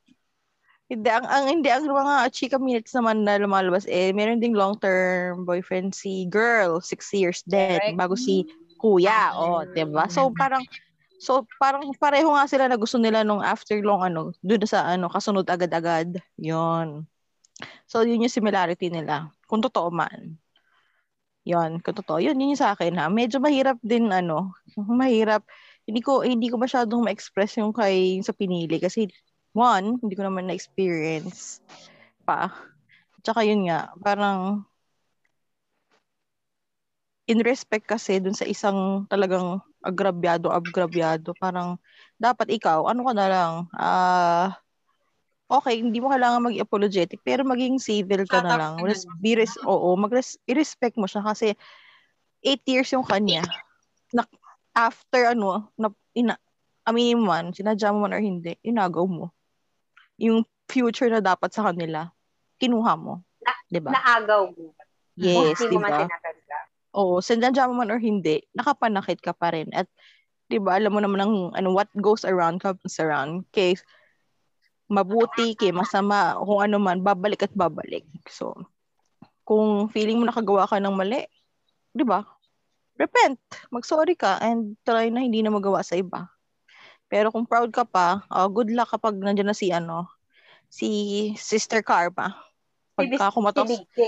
Hindi, 0.88 1.10
ang, 1.12 1.28
ang, 1.28 1.46
hindi, 1.52 1.68
ang 1.68 1.84
mga 1.84 2.32
chika 2.32 2.56
minutes 2.56 2.96
naman 2.96 3.28
na 3.28 3.36
lumalabas, 3.36 3.84
eh, 3.92 4.16
meron 4.16 4.40
ding 4.40 4.56
long-term 4.56 5.44
boyfriend 5.44 5.92
si 5.92 6.24
girl, 6.32 6.80
six 6.80 7.12
years 7.12 7.44
din, 7.44 7.76
Correct. 7.76 8.00
bago 8.00 8.16
si 8.16 8.48
kuya, 8.80 9.36
oh, 9.36 9.68
diba? 9.76 10.08
So, 10.08 10.32
parang, 10.32 10.64
so, 11.18 11.46
parang 11.58 11.86
pareho 11.98 12.30
nga 12.34 12.46
sila 12.46 12.70
na 12.70 12.78
gusto 12.78 13.02
nila 13.02 13.26
nung 13.26 13.42
after 13.42 13.78
long, 13.82 14.06
ano, 14.06 14.34
doon 14.46 14.66
sa, 14.70 14.86
ano, 14.86 15.10
kasunod 15.10 15.46
agad-agad, 15.50 16.22
yon 16.38 17.06
So, 17.90 18.06
yun 18.06 18.22
yung 18.22 18.34
similarity 18.34 18.94
nila, 18.94 19.34
kung 19.50 19.66
totoo 19.66 19.90
man. 19.90 20.38
Yon, 21.48 21.82
kung 21.82 21.96
totoo. 21.98 22.22
Yun, 22.22 22.38
yun 22.38 22.54
yung 22.54 22.62
sa 22.62 22.78
akin, 22.78 22.94
ha. 23.00 23.08
Medyo 23.10 23.42
mahirap 23.42 23.80
din, 23.82 24.12
ano, 24.14 24.54
mahirap, 24.78 25.42
hindi 25.88 26.04
ko, 26.04 26.22
hindi 26.22 26.52
ko 26.52 26.60
masyadong 26.60 27.02
ma-express 27.08 27.58
yung 27.58 27.72
kay, 27.72 28.20
sa 28.22 28.36
pinili, 28.36 28.78
kasi 28.78 29.08
one, 29.56 29.98
hindi 30.04 30.14
ko 30.14 30.28
naman 30.28 30.52
na-experience 30.52 31.64
pa. 32.28 32.52
Tsaka 33.24 33.42
yun 33.48 33.66
nga, 33.66 33.90
parang 34.04 34.67
in 37.28 37.44
respect 37.44 37.84
kasi 37.86 38.24
dun 38.24 38.34
sa 38.34 38.48
isang 38.48 39.04
talagang 39.12 39.60
agrabyado, 39.84 40.48
agrabyado, 40.48 41.36
parang 41.36 41.76
dapat 42.16 42.56
ikaw, 42.56 42.88
ano 42.88 43.04
ka 43.04 43.14
na 43.14 43.28
lang, 43.28 43.52
ah, 43.76 44.56
okay, 45.52 45.84
hindi 45.84 46.00
mo 46.00 46.08
kailangan 46.12 46.44
maging 46.44 46.64
apologetic, 46.64 47.20
pero 47.24 47.44
maging 47.44 47.84
civil 47.84 48.24
ka 48.24 48.40
na 48.44 48.56
up 48.56 48.60
lang. 48.60 48.74
Res- 48.84 49.08
be 49.20 49.36
res- 49.36 49.60
oo, 49.64 49.96
mag-res- 50.00 50.40
i-respect 50.48 50.96
mo 50.96 51.08
siya 51.08 51.24
kasi 51.24 51.56
eight 52.44 52.64
years 52.64 52.92
yung 52.96 53.04
kanya. 53.04 53.44
Na, 54.16 54.24
after 54.72 55.36
ano, 55.36 55.68
na, 55.76 55.92
ina, 56.16 56.40
aminin 56.88 57.20
mo 57.20 57.36
man, 57.36 57.52
sinadya 57.52 57.92
mo 57.92 58.08
man 58.08 58.16
or 58.16 58.24
hindi, 58.24 58.56
inagaw 58.64 59.04
mo. 59.04 59.36
Yung 60.16 60.48
future 60.72 61.12
na 61.12 61.20
dapat 61.20 61.52
sa 61.52 61.68
kanila, 61.72 62.08
kinuha 62.60 62.96
mo. 62.96 63.20
Na- 63.44 63.64
diba? 63.68 63.92
Naagaw 63.92 64.52
mo. 64.52 64.72
yes, 65.20 65.60
man 65.60 65.72
diba? 65.76 66.08
Oo, 66.96 67.20
sinadya 67.20 67.68
mo 67.68 67.84
man 67.84 67.92
or 67.92 68.00
hindi, 68.00 68.46
nakapanakit 68.56 69.20
ka 69.20 69.36
pa 69.36 69.52
rin. 69.52 69.68
At, 69.76 69.90
di 70.48 70.62
ba, 70.62 70.80
alam 70.80 70.96
mo 70.96 71.00
naman 71.04 71.20
ang, 71.20 71.36
ano, 71.56 71.76
what 71.76 71.92
goes 72.00 72.24
around 72.24 72.64
comes 72.64 72.98
around. 73.02 73.44
Kay 73.52 73.76
mabuti, 74.88 75.54
kay 75.60 75.76
masama, 75.76 76.40
kung 76.40 76.64
ano 76.64 76.80
man, 76.80 77.04
babalik 77.04 77.44
at 77.44 77.54
babalik. 77.54 78.08
So, 78.32 78.56
kung 79.44 79.92
feeling 79.92 80.24
mo 80.24 80.26
nakagawa 80.28 80.68
ka 80.68 80.80
ng 80.80 80.96
mali, 80.96 81.28
di 81.92 82.04
ba, 82.08 82.24
repent, 82.96 83.38
mag-sorry 83.70 84.16
ka, 84.16 84.40
and 84.40 84.80
try 84.88 85.12
na 85.12 85.22
hindi 85.22 85.44
na 85.44 85.52
magawa 85.52 85.84
sa 85.84 86.00
iba. 86.00 86.32
Pero 87.08 87.32
kung 87.32 87.48
proud 87.48 87.72
ka 87.72 87.88
pa, 87.88 88.24
uh, 88.28 88.48
good 88.52 88.72
luck 88.72 88.92
kapag 88.92 89.16
nandiyan 89.20 89.52
na 89.52 89.56
si, 89.56 89.72
ano, 89.72 90.08
si 90.68 91.32
Sister 91.40 91.80
Carpa. 91.84 92.36
Pagka 92.96 93.32
kumatok, 93.32 93.68
Si 93.70 93.80
Big 93.80 93.88
K. 93.96 94.00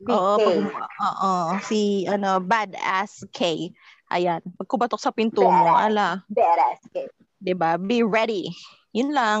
Big 0.00 0.16
Oo, 0.16 0.36
K. 0.40 0.42
pag, 0.64 0.88
oo, 0.96 1.32
si 1.60 2.08
ano, 2.08 2.40
badass 2.40 3.28
K. 3.28 3.68
Ayan, 4.10 4.40
pag 4.56 4.68
kumatok 4.68 4.96
sa 4.98 5.12
pinto 5.12 5.44
mo, 5.44 5.76
Badass. 5.76 5.84
ala, 5.92 6.08
Badass 6.32 6.80
K. 6.88 7.04
'di 7.40 7.52
ba? 7.52 7.76
Be 7.76 8.00
ready. 8.00 8.48
Yun 8.96 9.12
lang. 9.12 9.40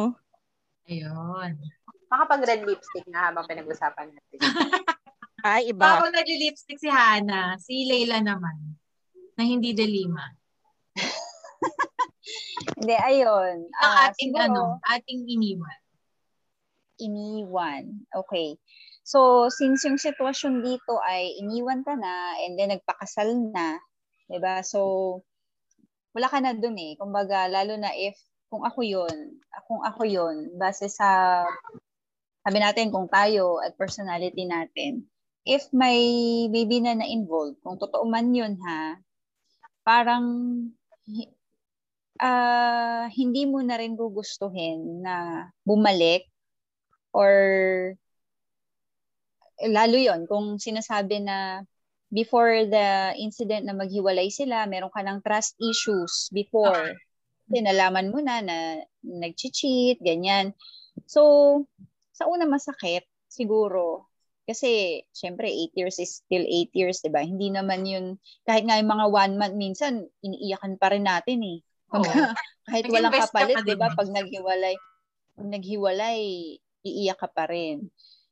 Ayun. 0.84 1.56
Makapag-red 2.10 2.66
lipstick 2.66 3.06
na 3.08 3.30
habang 3.30 3.46
pinag-usapan 3.46 4.10
natin. 4.10 4.38
Ay, 5.46 5.72
iba. 5.72 5.96
Bago 5.96 6.12
nag-lipstick 6.12 6.76
si 6.76 6.90
Hana, 6.90 7.56
si 7.56 7.88
Leila 7.88 8.20
naman, 8.20 8.76
na 9.38 9.42
hindi 9.46 9.72
delima. 9.72 10.28
Hindi, 12.80 12.92
ayun. 12.96 13.68
Ang 13.68 13.92
Ah, 13.96 14.08
ating 14.12 14.32
siguro, 14.32 14.44
ano, 14.44 14.62
ating 14.84 15.24
iniwan. 15.24 15.80
iniwan. 17.00 18.04
Okay. 18.12 18.56
So, 19.10 19.50
since 19.50 19.82
yung 19.90 19.98
sitwasyon 19.98 20.62
dito 20.62 21.02
ay 21.02 21.34
iniwan 21.42 21.82
ka 21.82 21.98
na 21.98 22.38
and 22.46 22.54
then 22.54 22.70
nagpakasal 22.70 23.26
na, 23.50 23.82
'di 24.30 24.38
ba? 24.38 24.62
So, 24.62 24.78
wala 26.14 26.30
ka 26.30 26.38
na 26.38 26.54
dun 26.54 26.78
eh. 26.78 26.94
Kumbaga, 26.94 27.50
lalo 27.50 27.74
na 27.74 27.90
if 27.98 28.14
kung 28.50 28.62
ako 28.62 28.86
yun, 28.86 29.42
kung 29.66 29.82
ako 29.82 30.02
yun, 30.06 30.54
base 30.54 30.86
sa 30.86 31.42
sabi 32.46 32.58
natin 32.62 32.94
kung 32.94 33.10
tayo 33.10 33.58
at 33.58 33.74
personality 33.74 34.46
natin, 34.46 35.06
if 35.42 35.66
may 35.74 35.98
baby 36.50 36.78
na 36.78 36.98
na-involved, 36.98 37.58
kung 37.66 37.78
totoo 37.82 38.06
man 38.06 38.30
yun 38.30 38.54
ha, 38.62 38.94
parang 39.82 40.26
ah 42.22 43.10
hindi 43.10 43.48
mo 43.48 43.58
na 43.64 43.74
rin 43.80 43.98
gugustuhin 43.98 45.02
na 45.02 45.46
bumalik 45.66 46.30
or 47.10 47.32
lalo 49.68 49.96
yon 50.00 50.24
kung 50.24 50.56
sinasabi 50.56 51.20
na 51.20 51.60
before 52.10 52.66
the 52.66 53.14
incident 53.16 53.64
na 53.64 53.76
maghiwalay 53.76 54.28
sila, 54.28 54.66
meron 54.66 54.90
ka 54.90 55.00
ng 55.04 55.22
trust 55.22 55.54
issues 55.62 56.28
before. 56.34 56.98
Kasi 57.46 57.62
nalaman 57.62 58.10
mo 58.10 58.18
na 58.18 58.42
na 58.42 58.82
nag-cheat, 59.02 59.98
ganyan. 60.02 60.54
So, 61.06 61.64
sa 62.10 62.26
una 62.26 62.46
masakit, 62.46 63.06
siguro. 63.30 64.10
Kasi, 64.46 65.02
syempre, 65.14 65.46
8 65.46 65.78
years 65.78 66.02
is 66.02 66.26
still 66.26 66.42
8 66.42 66.74
years, 66.74 66.98
di 67.06 67.10
ba? 67.10 67.22
Hindi 67.22 67.54
naman 67.54 67.86
yun, 67.86 68.18
kahit 68.42 68.66
nga 68.66 68.82
yung 68.82 68.90
mga 68.90 69.06
one 69.06 69.34
month, 69.38 69.54
minsan, 69.54 70.10
iniiyakan 70.26 70.74
pa 70.74 70.90
rin 70.90 71.06
natin 71.06 71.38
eh. 71.46 71.58
Oo. 71.94 72.02
kahit 72.66 72.84
walang 72.90 73.14
Nag-invest 73.14 73.30
ka 73.30 73.46
kapalit, 73.46 73.56
pa 73.62 73.66
di 73.66 73.76
ba? 73.78 73.88
Pag 73.94 74.10
naghiwalay, 74.10 74.74
pag 75.38 75.48
naghiwalay, 75.48 76.20
iiyak 76.82 77.18
ka 77.22 77.28
pa 77.30 77.46
rin. 77.46 77.86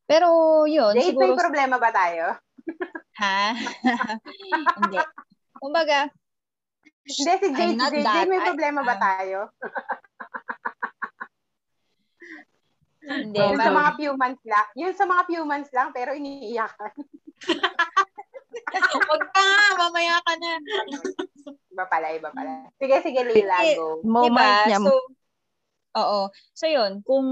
Pero, 0.08 0.64
yun, 0.64 0.96
Dave, 0.96 1.12
siguro, 1.12 1.36
may 1.36 1.36
problema 1.36 1.76
ba 1.76 1.90
tayo? 1.92 2.32
ha? 3.20 3.52
Hindi. 4.80 4.98
Kumbaga, 5.60 6.08
Hindi, 7.04 7.32
si 7.40 7.48
Jade, 7.52 7.52
I'm 7.52 7.76
not 7.76 7.92
Jade, 7.92 8.08
that. 8.08 8.24
may 8.24 8.40
I- 8.40 8.46
problema 8.48 8.80
ba 8.88 8.96
ah. 8.96 9.00
tayo? 9.00 9.38
Hindi, 13.08 13.40
Yung 13.40 13.56
sa 13.56 13.72
mga 13.72 13.90
few 13.96 14.12
months 14.16 14.44
lang. 14.44 14.66
Yun 14.76 14.92
sa 14.92 15.04
mga 15.08 15.22
few 15.28 15.42
months 15.44 15.72
lang, 15.72 15.88
pero 15.96 16.12
iniiyakan. 16.12 16.92
Huwag 18.68 19.22
ka 19.32 19.40
nga, 19.40 19.64
mamaya 19.80 20.20
ka 20.20 20.34
na. 20.36 20.60
Iba 21.72 21.84
pala, 21.88 22.06
iba 22.12 22.28
pala. 22.28 22.68
Sige, 22.76 22.96
sige, 23.00 23.20
Leila, 23.24 23.64
Eh, 23.64 23.76
go. 23.80 24.04
Moment 24.04 24.36
diba? 24.36 24.68
niya. 24.68 24.78
So, 24.84 24.92
oo. 25.96 26.20
So, 26.52 26.68
yun, 26.68 27.00
kung 27.06 27.26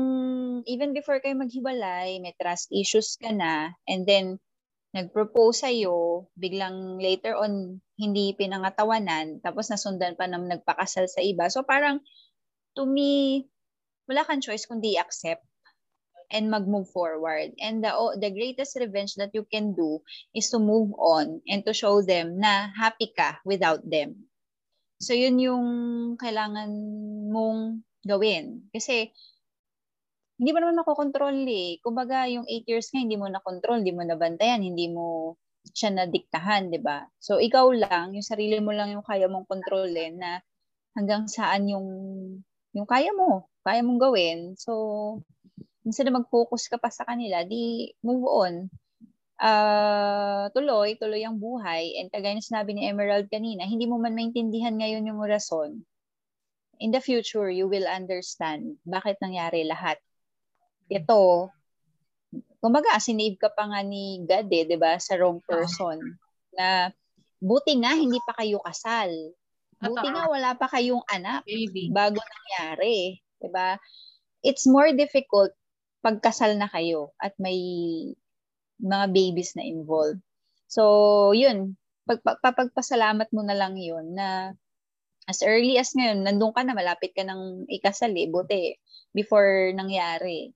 even 0.64 0.96
before 0.96 1.20
kayo 1.20 1.36
maghiwalay, 1.36 2.22
may 2.22 2.32
trust 2.38 2.72
issues 2.72 3.18
ka 3.20 3.32
na, 3.32 3.76
and 3.88 4.08
then, 4.08 4.40
nag-propose 4.96 5.60
sa'yo, 5.68 6.24
biglang 6.40 6.96
later 6.96 7.36
on, 7.36 7.84
hindi 8.00 8.32
pinangatawanan, 8.32 9.44
tapos 9.44 9.68
nasundan 9.68 10.16
pa 10.16 10.24
na 10.24 10.40
nagpakasal 10.40 11.04
sa 11.04 11.20
iba. 11.20 11.52
So, 11.52 11.68
parang, 11.68 12.00
to 12.76 12.88
me, 12.88 13.44
wala 14.08 14.24
kang 14.24 14.40
choice 14.40 14.64
kundi 14.64 14.96
accept 14.96 15.44
and 16.32 16.50
mag-move 16.50 16.88
forward. 16.90 17.52
And 17.60 17.84
the, 17.84 17.92
oh, 17.92 18.16
the 18.16 18.32
greatest 18.32 18.78
revenge 18.80 19.14
that 19.20 19.36
you 19.36 19.44
can 19.46 19.74
do 19.76 20.00
is 20.34 20.50
to 20.50 20.58
move 20.58 20.96
on 20.96 21.44
and 21.46 21.60
to 21.66 21.76
show 21.76 22.00
them 22.00 22.40
na 22.40 22.72
happy 22.72 23.12
ka 23.12 23.38
without 23.44 23.84
them. 23.84 24.26
So, 24.96 25.12
yun 25.12 25.36
yung 25.36 25.66
kailangan 26.16 26.72
mong 27.28 27.84
gawin. 28.06 28.70
Kasi, 28.70 29.10
hindi 30.36 30.50
mo 30.52 30.58
naman 30.60 30.80
makokontrol 30.84 31.36
eh. 31.48 31.80
Kumbaga, 31.80 32.28
yung 32.28 32.44
8 32.44 32.68
years 32.68 32.92
nga, 32.92 33.00
hindi 33.00 33.16
mo 33.16 33.26
na-control, 33.28 33.80
hindi 33.80 33.92
mo 33.96 34.04
nabantayan, 34.04 34.60
hindi 34.60 34.88
mo 34.92 35.36
siya 35.74 35.90
nadiktahan, 35.96 36.70
di 36.70 36.78
ba? 36.78 37.02
So, 37.18 37.42
ikaw 37.42 37.66
lang, 37.74 38.14
yung 38.14 38.26
sarili 38.26 38.60
mo 38.62 38.70
lang 38.70 38.92
yung 38.94 39.02
kaya 39.02 39.26
mong 39.26 39.48
kontrolin 39.50 40.20
na 40.20 40.38
hanggang 40.96 41.26
saan 41.28 41.68
yung 41.68 41.88
yung 42.76 42.88
kaya 42.88 43.10
mo, 43.16 43.48
kaya 43.64 43.80
mong 43.80 44.00
gawin. 44.00 44.38
So, 44.60 44.72
instead 45.88 46.12
na 46.12 46.20
mag-focus 46.20 46.68
ka 46.68 46.76
pa 46.76 46.92
sa 46.92 47.08
kanila, 47.08 47.40
di 47.48 47.88
move 48.04 48.26
on. 48.28 48.54
Ah, 49.40 50.48
tuloy, 50.52 50.96
tuloy 51.00 51.24
ang 51.24 51.40
buhay. 51.40 51.96
And 52.00 52.08
kagaya 52.12 52.36
na 52.36 52.44
sinabi 52.44 52.76
ni 52.76 52.88
Emerald 52.88 53.28
kanina, 53.32 53.64
hindi 53.64 53.88
mo 53.88 53.96
man 53.96 54.12
maintindihan 54.16 54.76
ngayon 54.76 55.08
yung 55.08 55.20
rason. 55.24 55.84
In 56.76 56.92
the 56.92 57.00
future, 57.00 57.48
you 57.48 57.66
will 57.66 57.88
understand 57.88 58.76
bakit 58.84 59.16
nangyari 59.20 59.64
lahat. 59.64 59.96
Ito, 60.92 61.50
kumbaga, 62.60 63.00
sinave 63.00 63.40
ka 63.40 63.48
pa 63.50 63.68
nga 63.68 63.80
ni 63.80 64.22
God 64.22 64.48
eh, 64.52 64.64
di 64.68 64.76
ba, 64.76 65.00
sa 65.00 65.16
wrong 65.16 65.40
person. 65.42 65.98
Na, 66.52 66.92
buti 67.40 67.80
nga, 67.80 67.96
hindi 67.96 68.20
pa 68.22 68.36
kayo 68.36 68.60
kasal. 68.60 69.10
Buti 69.76 70.08
nga, 70.08 70.24
wala 70.28 70.56
pa 70.56 70.68
kayong 70.72 71.04
anak 71.08 71.44
Baby. 71.44 71.92
bago 71.92 72.16
nangyari. 72.16 73.20
'di 73.40 73.48
ba? 73.52 73.76
It's 74.40 74.64
more 74.64 74.92
difficult 74.92 75.52
pagkasal 76.00 76.54
na 76.56 76.70
kayo 76.70 77.12
at 77.18 77.34
may 77.36 77.58
mga 78.78 79.06
babies 79.10 79.56
na 79.56 79.64
involved. 79.66 80.22
So, 80.68 81.32
yun. 81.32 81.74
Pag, 82.06 82.22
pag- 82.22 82.42
papagpasalamat 82.42 83.26
mo 83.34 83.42
na 83.42 83.56
lang 83.56 83.74
yun 83.74 84.14
na 84.14 84.54
as 85.26 85.42
early 85.42 85.78
as 85.78 85.92
ngayon, 85.94 86.22
nandun 86.22 86.54
ka 86.54 86.62
na, 86.62 86.74
malapit 86.74 87.12
ka 87.14 87.22
ng 87.26 87.66
ikasal 87.70 88.14
eh. 88.14 88.30
Buti, 88.30 88.74
before 89.14 89.74
nangyari, 89.74 90.50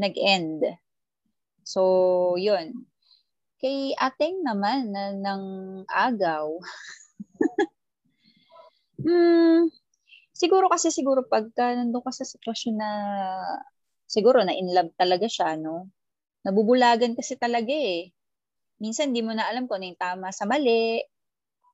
nag-end. 0.00 0.64
So, 1.64 2.36
yun. 2.38 2.86
Kay 3.60 3.96
ateng 3.96 4.44
naman 4.44 4.92
na 4.92 5.16
ng 5.16 5.44
agaw, 5.88 6.60
Hmm, 8.96 9.68
siguro 10.32 10.66
kasi 10.72 10.88
siguro 10.88 11.24
pagka 11.28 11.76
nandun 11.76 12.04
ka 12.04 12.12
sa 12.14 12.24
sitwasyon 12.24 12.76
na 12.80 12.90
siguro 14.08 14.40
na 14.42 14.56
in 14.56 14.72
love 14.72 14.92
talaga 14.96 15.28
siya, 15.28 15.58
no? 15.60 15.90
Nabubulagan 16.46 17.18
kasi 17.18 17.36
talaga 17.36 17.72
eh. 17.72 18.12
Minsan 18.82 19.12
hindi 19.12 19.22
mo 19.24 19.32
na 19.36 19.48
alam 19.48 19.66
kung 19.68 19.82
ano 19.82 19.92
yung 19.92 20.00
tama 20.00 20.28
sa 20.32 20.44
mali. 20.48 21.02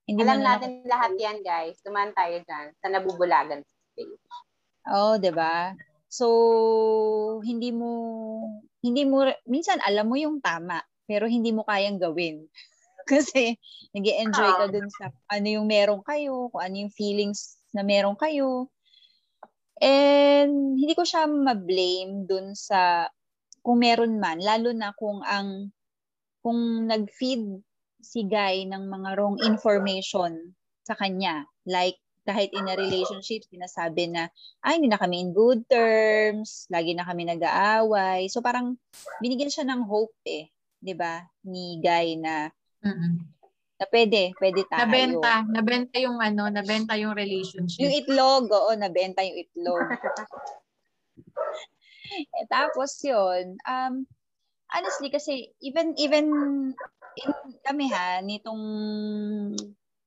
Hindi 0.07 0.21
Alam 0.27 0.38
mo 0.38 0.43
na 0.43 0.49
natin 0.59 0.73
lahat 0.85 1.12
yan, 1.15 1.38
guys. 1.47 1.79
Tuman 1.83 2.11
tayo 2.12 2.43
dyan 2.43 2.67
sa 2.83 2.87
nabubulagan 2.91 3.62
space. 3.62 4.19
Oo, 4.91 5.15
'di 5.19 5.31
ba? 5.31 5.77
So, 6.11 6.27
hindi 7.47 7.71
mo 7.71 7.91
hindi 8.83 9.07
mo 9.07 9.25
minsan 9.47 9.79
alam 9.81 10.11
mo 10.11 10.19
yung 10.19 10.43
tama, 10.43 10.83
pero 11.07 11.31
hindi 11.31 11.55
mo 11.55 11.62
kayang 11.62 12.03
gawin. 12.03 12.45
Kasi 13.11 13.55
nag 13.95 14.07
enjoy 14.07 14.51
ka 14.59 14.67
dun 14.71 14.91
sa 14.91 15.11
ano 15.31 15.47
yung 15.47 15.67
meron 15.71 16.03
kayo, 16.03 16.51
kung 16.51 16.62
ano 16.62 16.75
yung 16.87 16.93
feelings 16.95 17.62
na 17.71 17.87
meron 17.87 18.19
kayo. 18.19 18.71
And 19.83 20.79
hindi 20.79 20.95
ko 20.95 21.03
siya 21.03 21.27
ma-blame 21.27 22.27
dun 22.27 22.55
sa 22.55 23.11
kung 23.62 23.83
meron 23.83 24.19
man, 24.19 24.43
lalo 24.43 24.75
na 24.75 24.91
kung 24.95 25.23
ang 25.23 25.71
kung 26.43 26.91
nag-feed 26.91 27.62
si 28.03 28.27
Guy 28.27 28.67
ng 28.67 28.91
mga 28.91 29.09
wrong 29.17 29.38
information 29.41 30.53
sa 30.83 30.99
kanya. 30.99 31.47
Like, 31.65 32.03
kahit 32.23 32.55
in 32.55 32.71
a 32.71 32.79
relationship, 32.79 33.43
sinasabi 33.47 34.11
na, 34.11 34.31
ay, 34.62 34.79
hindi 34.79 34.91
na 34.91 34.99
kami 34.99 35.23
in 35.23 35.35
good 35.35 35.67
terms, 35.67 36.67
lagi 36.71 36.95
na 36.95 37.07
kami 37.07 37.27
nag-aaway. 37.27 38.31
So, 38.31 38.43
parang 38.43 38.79
binigyan 39.19 39.51
siya 39.51 39.67
ng 39.67 39.83
hope 39.87 40.15
eh, 40.27 40.51
di 40.79 40.95
ba, 40.95 41.23
ni 41.47 41.83
Guy 41.83 42.19
na, 42.19 42.51
Mm-mm. 42.83 43.15
na 43.79 43.85
pwede, 43.91 44.35
pwede 44.38 44.62
tayo. 44.71 44.87
Nabenta. 44.87 45.43
Nabenta 45.51 45.97
yung 45.99 46.19
ano, 46.23 46.47
nabenta 46.47 46.95
yung 46.95 47.15
relationship. 47.15 47.83
Yung 47.83 47.95
itlog, 47.95 48.47
oo, 48.51 48.71
nabenta 48.79 49.27
yung 49.27 49.38
itlog. 49.43 49.87
eh, 52.38 52.47
tapos 52.47 53.03
yun, 53.03 53.59
um, 53.67 54.07
honestly, 54.71 55.11
kasi 55.11 55.51
even, 55.59 55.99
even, 55.99 56.31
in, 57.18 57.31
kami 57.64 57.87
ha, 57.90 58.20
nitong 58.25 58.62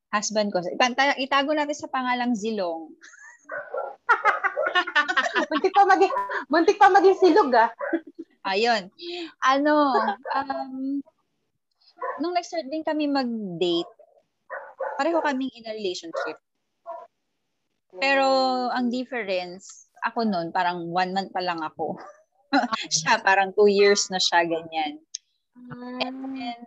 husband 0.10 0.50
ko, 0.54 0.64
ipanta- 0.64 1.20
itago 1.20 1.52
natin 1.52 1.76
sa 1.76 1.92
pangalang 1.92 2.34
Zilong. 2.34 2.90
muntik 5.52 5.74
pa 5.76 5.84
maging, 5.84 6.14
muntik 6.48 6.78
pa 6.80 6.88
maging 6.92 7.18
silog, 7.20 7.52
ah. 7.56 7.72
Ayun. 8.46 8.94
Ano, 9.42 9.74
um, 10.38 11.02
nung 12.22 12.34
nag-start 12.36 12.70
din 12.70 12.86
kami 12.86 13.10
mag-date, 13.10 13.90
pareho 14.96 15.20
kaming 15.20 15.52
in 15.58 15.68
a 15.68 15.74
relationship. 15.74 16.38
Pero 17.96 18.28
ang 18.72 18.92
difference, 18.92 19.90
ako 20.04 20.28
noon, 20.28 20.54
parang 20.54 20.86
one 20.92 21.12
month 21.16 21.32
pa 21.34 21.42
lang 21.42 21.60
ako. 21.64 21.98
siya, 22.94 23.20
parang 23.24 23.52
two 23.56 23.68
years 23.68 24.08
na 24.12 24.20
siya, 24.22 24.46
ganyan. 24.46 25.02
And 26.04 26.36
then, 26.36 26.60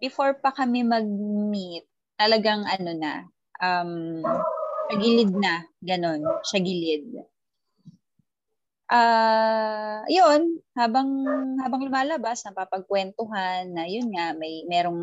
before 0.00 0.34
pa 0.40 0.50
kami 0.50 0.82
mag-meet, 0.82 1.84
talagang 2.16 2.64
ano 2.64 2.90
na, 2.96 3.14
um, 3.60 4.24
sa 4.90 4.94
gilid 4.96 5.30
na, 5.36 5.62
ganon, 5.84 6.24
sa 6.42 6.58
gilid. 6.58 7.20
Ah, 8.90 10.02
yun, 10.10 10.58
habang 10.74 11.06
habang 11.62 11.86
lumalabas, 11.86 12.42
napapagkwentuhan 12.42 13.70
na 13.70 13.86
yun 13.86 14.10
nga 14.10 14.34
may 14.34 14.66
merong 14.66 15.02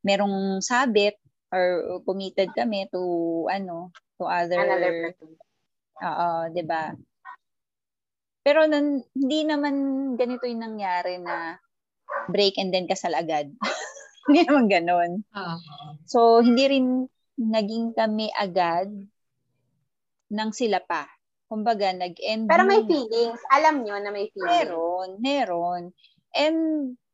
merong 0.00 0.64
sabit 0.64 1.20
or 1.52 2.00
committed 2.08 2.48
kami 2.56 2.88
to 2.88 3.44
ano, 3.52 3.92
to 4.16 4.24
other 4.24 4.64
Another 4.64 5.12
person. 5.12 5.36
Oo, 6.00 6.28
'di 6.48 6.64
ba? 6.64 6.96
Pero 8.44 8.64
nan, 8.64 9.00
hindi 9.12 9.40
naman 9.44 9.74
ganito 10.16 10.48
yung 10.48 10.64
nangyari 10.64 11.20
na 11.20 11.60
break 12.30 12.56
and 12.56 12.72
then 12.72 12.86
kasal 12.88 13.12
agad. 13.12 13.52
hindi 14.28 14.40
naman 14.48 14.66
ganon. 14.70 15.12
Oo. 15.36 15.86
So, 16.08 16.40
hindi 16.40 16.64
rin 16.68 17.08
naging 17.34 17.96
kami 17.96 18.30
agad 18.34 18.88
nang 20.30 20.50
sila 20.54 20.80
pa. 20.80 21.06
Kumbaga, 21.46 21.92
nag-end 21.92 22.48
Pero 22.48 22.64
may 22.64 22.82
feelings. 22.88 23.38
Alam 23.52 23.84
nyo 23.84 23.94
na 24.00 24.10
may 24.10 24.32
feelings. 24.32 24.48
Meron, 24.48 25.08
meron. 25.20 25.82
And 26.34 26.58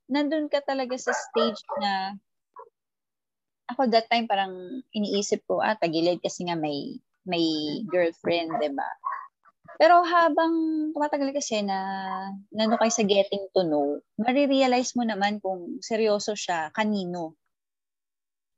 nandun 0.08 0.48
ka 0.48 0.62
talaga 0.64 0.96
sa 0.96 1.12
stage 1.12 1.60
na 1.78 2.16
ako 3.70 3.86
that 3.94 4.10
time 4.10 4.26
parang 4.26 4.82
iniisip 4.90 5.46
ko, 5.46 5.62
ah, 5.62 5.78
tagilid 5.78 6.18
kasi 6.18 6.42
nga 6.48 6.58
may 6.58 6.98
may 7.22 7.46
girlfriend, 7.86 8.58
'di 8.58 8.70
ba? 8.74 8.90
Pero 9.80 10.04
habang 10.04 10.52
tumatagal 10.92 11.32
kasi 11.32 11.64
na 11.64 11.80
nando 12.52 12.76
kayo 12.76 12.92
sa 12.92 13.00
getting 13.00 13.48
to 13.56 13.64
know, 13.64 13.96
marirealize 14.20 14.92
mo 14.92 15.08
naman 15.08 15.40
kung 15.40 15.80
seryoso 15.80 16.36
siya, 16.36 16.68
kanino. 16.76 17.32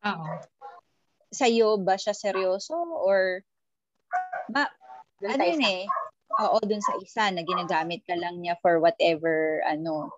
Oo. 0.03 0.27
Sa'yo 1.31 1.79
ba 1.79 1.95
siya 1.95 2.11
seryoso 2.11 2.75
or 2.75 3.47
ma, 4.51 4.67
Dun 5.23 5.39
ano 5.39 5.43
yun 5.47 5.63
eh, 5.63 5.87
oo, 6.43 6.59
dun 6.67 6.83
sa 6.83 6.99
isa 6.99 7.31
na 7.31 7.47
ginagamit 7.47 8.03
ka 8.03 8.19
lang 8.19 8.43
niya 8.43 8.59
for 8.59 8.83
whatever, 8.83 9.63
ano, 9.63 10.11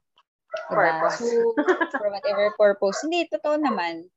diba? 0.73 1.05
Purpose. 1.05 1.21
So, 1.21 1.53
for 2.01 2.09
whatever 2.09 2.49
purpose. 2.57 3.05
Hindi, 3.05 3.29
totoo 3.29 3.61
naman. 3.61 4.09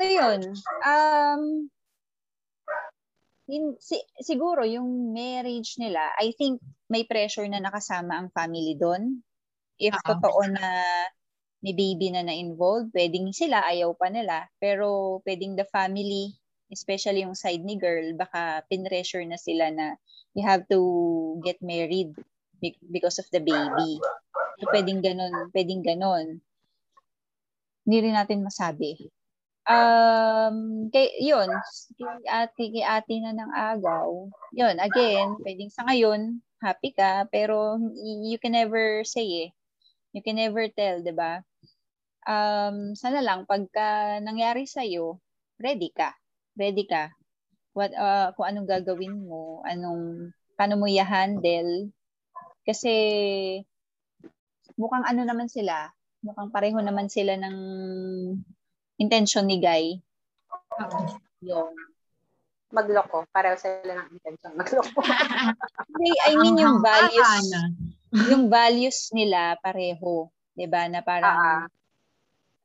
So, 0.00 0.08
yun. 0.08 0.40
Um, 0.80 1.68
in, 3.48 3.76
si, 3.80 4.00
siguro 4.20 4.64
yung 4.64 5.12
marriage 5.12 5.76
nila, 5.76 6.12
I 6.16 6.32
think 6.36 6.60
may 6.88 7.04
pressure 7.04 7.46
na 7.48 7.60
nakasama 7.60 8.16
ang 8.16 8.28
family 8.32 8.76
doon. 8.76 9.20
If 9.76 9.92
Oo. 9.94 10.06
totoo 10.06 10.40
na 10.48 10.66
may 11.64 11.72
baby 11.72 12.12
na 12.12 12.24
na-involved, 12.24 12.92
pwedeng 12.92 13.32
sila, 13.32 13.64
ayaw 13.64 13.96
pa 13.96 14.12
nila. 14.12 14.48
Pero 14.60 15.18
pwedeng 15.24 15.56
the 15.56 15.64
family, 15.68 16.36
especially 16.68 17.24
yung 17.24 17.36
side 17.36 17.64
ni 17.64 17.80
girl, 17.80 18.12
baka 18.16 18.64
pinressure 18.68 19.24
na 19.24 19.40
sila 19.40 19.72
na 19.72 19.96
you 20.36 20.44
have 20.44 20.68
to 20.68 20.80
get 21.40 21.56
married 21.64 22.12
be- 22.60 22.80
because 22.92 23.16
of 23.16 23.28
the 23.32 23.40
baby. 23.40 23.96
So, 24.60 24.68
pwedeng 24.70 25.00
ganun, 25.00 25.50
pwedeng 25.56 25.82
ganun. 25.82 26.44
Hindi 27.84 27.96
rin 28.00 28.16
natin 28.16 28.44
masabi. 28.44 29.08
Um, 29.64 30.92
kay, 30.92 31.08
yun, 31.24 31.48
kay 31.96 32.28
ate, 32.28 32.62
kay 32.68 32.84
ate 32.84 33.14
na 33.24 33.32
ng 33.32 33.52
agaw, 33.56 34.28
yun, 34.52 34.76
again, 34.76 35.40
pwedeng 35.40 35.72
sa 35.72 35.88
ngayon, 35.88 36.44
happy 36.60 36.92
ka, 36.92 37.24
pero 37.32 37.80
you 38.28 38.36
can 38.36 38.52
never 38.52 39.00
say 39.08 39.48
eh. 39.48 39.50
You 40.12 40.20
can 40.20 40.36
never 40.36 40.68
tell, 40.68 41.00
di 41.00 41.16
ba? 41.16 41.40
Um, 42.28 42.92
sana 42.92 43.24
lang, 43.24 43.48
pagka 43.48 44.20
nangyari 44.20 44.68
sa'yo, 44.68 45.16
ready 45.56 45.88
ka. 45.96 46.12
Ready 46.60 46.84
ka. 46.84 47.08
What, 47.72 47.96
uh, 47.96 48.36
kung 48.36 48.46
anong 48.52 48.68
gagawin 48.68 49.16
mo, 49.16 49.64
anong, 49.64 50.28
paano 50.60 50.76
mo 50.76 50.86
i-handle. 50.86 51.88
Kasi, 52.68 52.92
mukhang 54.76 55.08
ano 55.08 55.24
naman 55.24 55.48
sila, 55.48 55.88
mukhang 56.20 56.52
pareho 56.52 56.78
naman 56.84 57.08
sila 57.08 57.36
ng 57.40 57.56
intention 58.98 59.44
ni 59.46 59.58
Guy. 59.58 59.98
Yung, 61.44 61.72
Magloko. 62.74 63.22
Pareho 63.30 63.54
sila 63.54 64.02
ng 64.02 64.08
intention. 64.18 64.50
Magloko. 64.60 64.98
I 66.26 66.34
mean 66.34 66.58
yung 66.58 66.82
values, 66.82 67.46
yung 68.10 68.50
values 68.50 69.14
nila 69.14 69.54
pareho. 69.62 70.26
'Di 70.58 70.66
ba 70.66 70.90
Na 70.90 71.02
parang, 71.06 71.38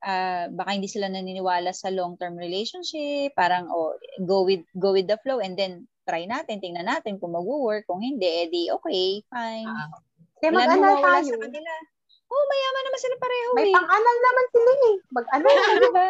ah, 0.02 0.46
baka 0.50 0.70
hindi 0.74 0.90
sila 0.90 1.06
naniniwala 1.06 1.70
sa 1.70 1.94
long-term 1.94 2.34
relationship, 2.34 3.34
parang, 3.38 3.70
oh, 3.70 3.94
go 4.26 4.42
with, 4.42 4.66
go 4.74 4.90
with 4.96 5.06
the 5.06 5.18
flow 5.22 5.38
and 5.38 5.54
then 5.54 5.86
try 6.08 6.26
natin, 6.26 6.58
tingnan 6.58 6.88
natin 6.88 7.20
kung 7.20 7.36
mag-work, 7.36 7.86
kung 7.86 8.02
hindi, 8.02 8.48
edi 8.48 8.72
okay, 8.72 9.22
fine. 9.30 9.68
Ah. 9.68 9.92
Kaya 10.40 10.50
mag-anal 10.56 10.96
tayo. 11.04 11.28
sa 11.28 11.38
kanila. 11.38 11.72
Oh, 12.30 12.44
mayaman 12.46 12.82
naman 12.86 13.00
sila 13.00 13.16
pareho 13.18 13.48
May 13.52 13.66
eh. 13.66 13.74
pang-anal 13.74 14.16
naman 14.16 14.46
sila 14.48 14.70
eh. 14.72 14.94
Mag-anal. 15.10 15.50
diba? 15.84 16.08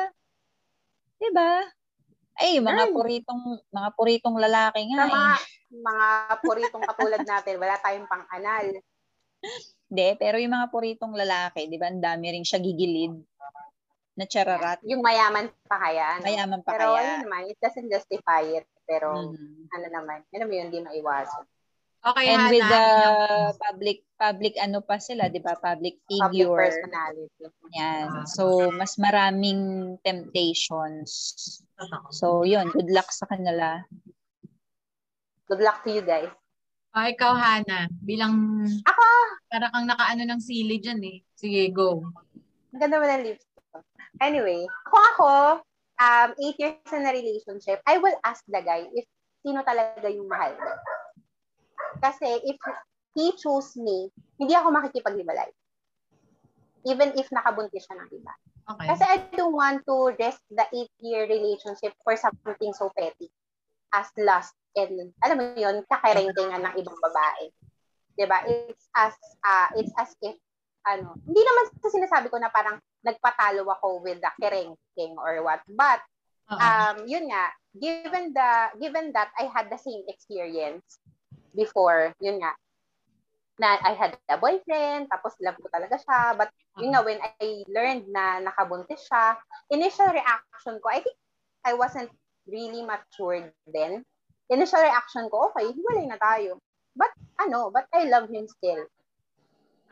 Diba? 1.17 1.53
Ay, 2.37 2.57
mga 2.57 2.85
Girl. 2.87 2.95
puritong 2.97 3.43
mga 3.69 3.89
puritong 3.93 4.37
lalaki 4.37 4.81
Sa 4.83 4.89
nga 4.91 5.05
mga, 5.07 5.33
eh. 5.33 5.41
mga 5.81 6.09
puritong 6.41 6.85
katulad 6.87 7.23
natin, 7.25 7.55
wala 7.57 7.77
tayong 7.79 8.09
pang-anal. 8.09 8.67
Hindi, 9.91 10.09
pero 10.17 10.37
yung 10.37 10.53
mga 10.53 10.69
puritong 10.69 11.13
lalaki, 11.13 11.67
'di 11.67 11.77
ba, 11.77 11.89
ang 11.89 11.99
dami 11.99 12.31
ring 12.31 12.45
siya 12.45 12.61
gigilid 12.61 13.17
na 14.13 14.25
chararat. 14.25 14.85
Yung 14.85 15.01
mayaman 15.01 15.49
pa 15.65 15.81
kaya. 15.81 16.21
Ano? 16.21 16.25
Mayaman 16.29 16.61
pa 16.61 16.77
Pero 16.77 16.93
kaya. 16.93 17.01
ano 17.01 17.25
naman, 17.25 17.49
it 17.49 17.57
doesn't 17.57 17.89
justify 17.89 18.45
it. 18.45 18.69
Pero 18.85 19.33
Mhm. 19.33 19.73
ano 19.73 19.87
naman, 19.89 20.19
ano 20.27 20.45
mo 20.45 20.53
yun, 20.53 20.69
hindi 20.69 20.81
maiwasan. 20.81 21.45
Okay, 22.01 22.33
And 22.33 22.49
with 22.49 22.65
the 22.65 22.65
bilang- 22.65 23.57
public 23.61 23.99
public 24.17 24.55
ano 24.57 24.81
pa 24.81 24.97
sila, 24.97 25.29
'di 25.29 25.45
ba? 25.45 25.53
Public 25.55 26.01
Public 26.09 26.33
figure. 26.33 26.57
personality. 26.57 27.45
Yan. 27.77 28.25
So 28.25 28.73
mas 28.73 28.97
maraming 28.97 29.61
temptations. 30.01 31.11
So 32.09 32.49
'yun, 32.49 32.73
good 32.73 32.89
luck 32.89 33.13
sa 33.13 33.29
kanila. 33.29 33.85
Good 35.45 35.61
luck 35.61 35.85
to 35.85 35.93
you 35.93 36.01
guys. 36.01 36.33
Oh, 36.91 37.07
ikaw, 37.07 37.35
Hana. 37.35 37.87
Bilang, 38.03 38.67
Ako, 38.83 39.05
para 39.47 39.71
kang 39.71 39.87
nakaano 39.87 40.27
ng 40.27 40.43
sili 40.43 40.83
dyan 40.83 40.99
eh. 41.05 41.23
Sige, 41.39 41.71
go. 41.71 42.03
ang 42.71 42.81
ganda 42.81 42.99
mo 42.99 43.07
ng 43.07 43.23
lips 43.23 43.47
ko. 43.47 43.79
Anyway, 44.19 44.67
kung 44.91 45.05
ako, 45.15 45.31
um, 45.97 46.29
eight 46.39 46.59
years 46.59 46.91
in 46.91 47.03
a 47.03 47.13
relationship, 47.13 47.79
I 47.85 47.99
will 47.99 48.15
ask 48.23 48.43
the 48.47 48.59
guy 48.59 48.91
if 48.91 49.07
sino 49.39 49.63
talaga 49.63 50.07
yung 50.07 50.27
mahal 50.27 50.51
mo. 50.55 50.71
Kasi 52.01 52.29
if 52.49 52.59
he 53.15 53.33
choose 53.37 53.77
me, 53.77 54.09
hindi 54.41 54.57
ako 54.57 54.73
makikipaghiwalay. 54.73 55.51
Even 56.89 57.13
if 57.21 57.29
nakabuntis 57.29 57.85
siya 57.85 58.01
ng 58.01 58.11
iba. 58.17 58.33
Okay. 58.71 58.87
Kasi 58.89 59.05
I 59.05 59.17
don't 59.37 59.53
want 59.53 59.85
to 59.85 60.17
risk 60.17 60.41
the 60.49 60.65
eight-year 60.73 61.29
relationship 61.29 61.93
for 62.01 62.17
something 62.17 62.73
so 62.73 62.89
petty 62.97 63.29
as 63.91 64.07
lust 64.17 64.55
and 64.79 65.11
alam 65.21 65.37
mo 65.39 65.45
yun, 65.59 65.83
kakerengkengan 65.91 66.63
ng 66.63 66.75
ibang 66.79 66.99
babae. 67.03 67.51
'Di 68.15 68.27
ba? 68.31 68.39
It's 68.47 68.87
as 68.95 69.15
uh, 69.43 69.69
it's 69.75 69.91
as 69.99 70.15
if 70.23 70.39
ano, 70.87 71.19
hindi 71.27 71.43
naman 71.43 71.65
sa 71.83 71.91
sinasabi 71.93 72.31
ko 72.31 72.39
na 72.39 72.49
parang 72.49 72.79
nagpatalo 73.05 73.67
ako 73.67 74.01
with 74.07 74.23
the 74.23 74.33
kerengkeng 74.39 75.19
or 75.19 75.43
what. 75.43 75.61
But 75.67 76.01
um 76.51 77.07
yun 77.07 77.31
nga, 77.31 77.51
given 77.75 78.33
the 78.33 78.51
given 78.79 79.11
that 79.15 79.31
I 79.39 79.51
had 79.51 79.69
the 79.71 79.79
same 79.79 80.07
experience 80.07 81.03
before, 81.55 82.15
yun 82.21 82.39
nga, 82.41 82.53
na 83.61 83.77
I 83.85 83.93
had 83.93 84.17
a 84.33 84.41
boyfriend, 84.41 85.13
tapos 85.13 85.37
love 85.45 85.61
ko 85.61 85.69
talaga 85.69 86.01
siya, 86.01 86.33
but 86.33 86.49
yun 86.81 86.97
nga, 86.97 87.05
when 87.05 87.21
I 87.21 87.61
learned 87.69 88.09
na 88.09 88.41
nakabuntis 88.41 89.05
siya, 89.05 89.37
initial 89.69 90.09
reaction 90.09 90.81
ko, 90.81 90.87
I 90.89 91.05
think 91.05 91.17
I 91.69 91.77
wasn't 91.77 92.09
really 92.49 92.81
matured 92.81 93.53
then. 93.69 94.01
Initial 94.49 94.81
reaction 94.81 95.29
ko, 95.29 95.53
okay, 95.53 95.69
hiwalay 95.69 96.09
na 96.09 96.17
tayo. 96.17 96.57
But, 96.97 97.13
ano, 97.39 97.69
but 97.69 97.87
I 97.93 98.09
love 98.09 98.33
him 98.33 98.49
still. 98.49 98.89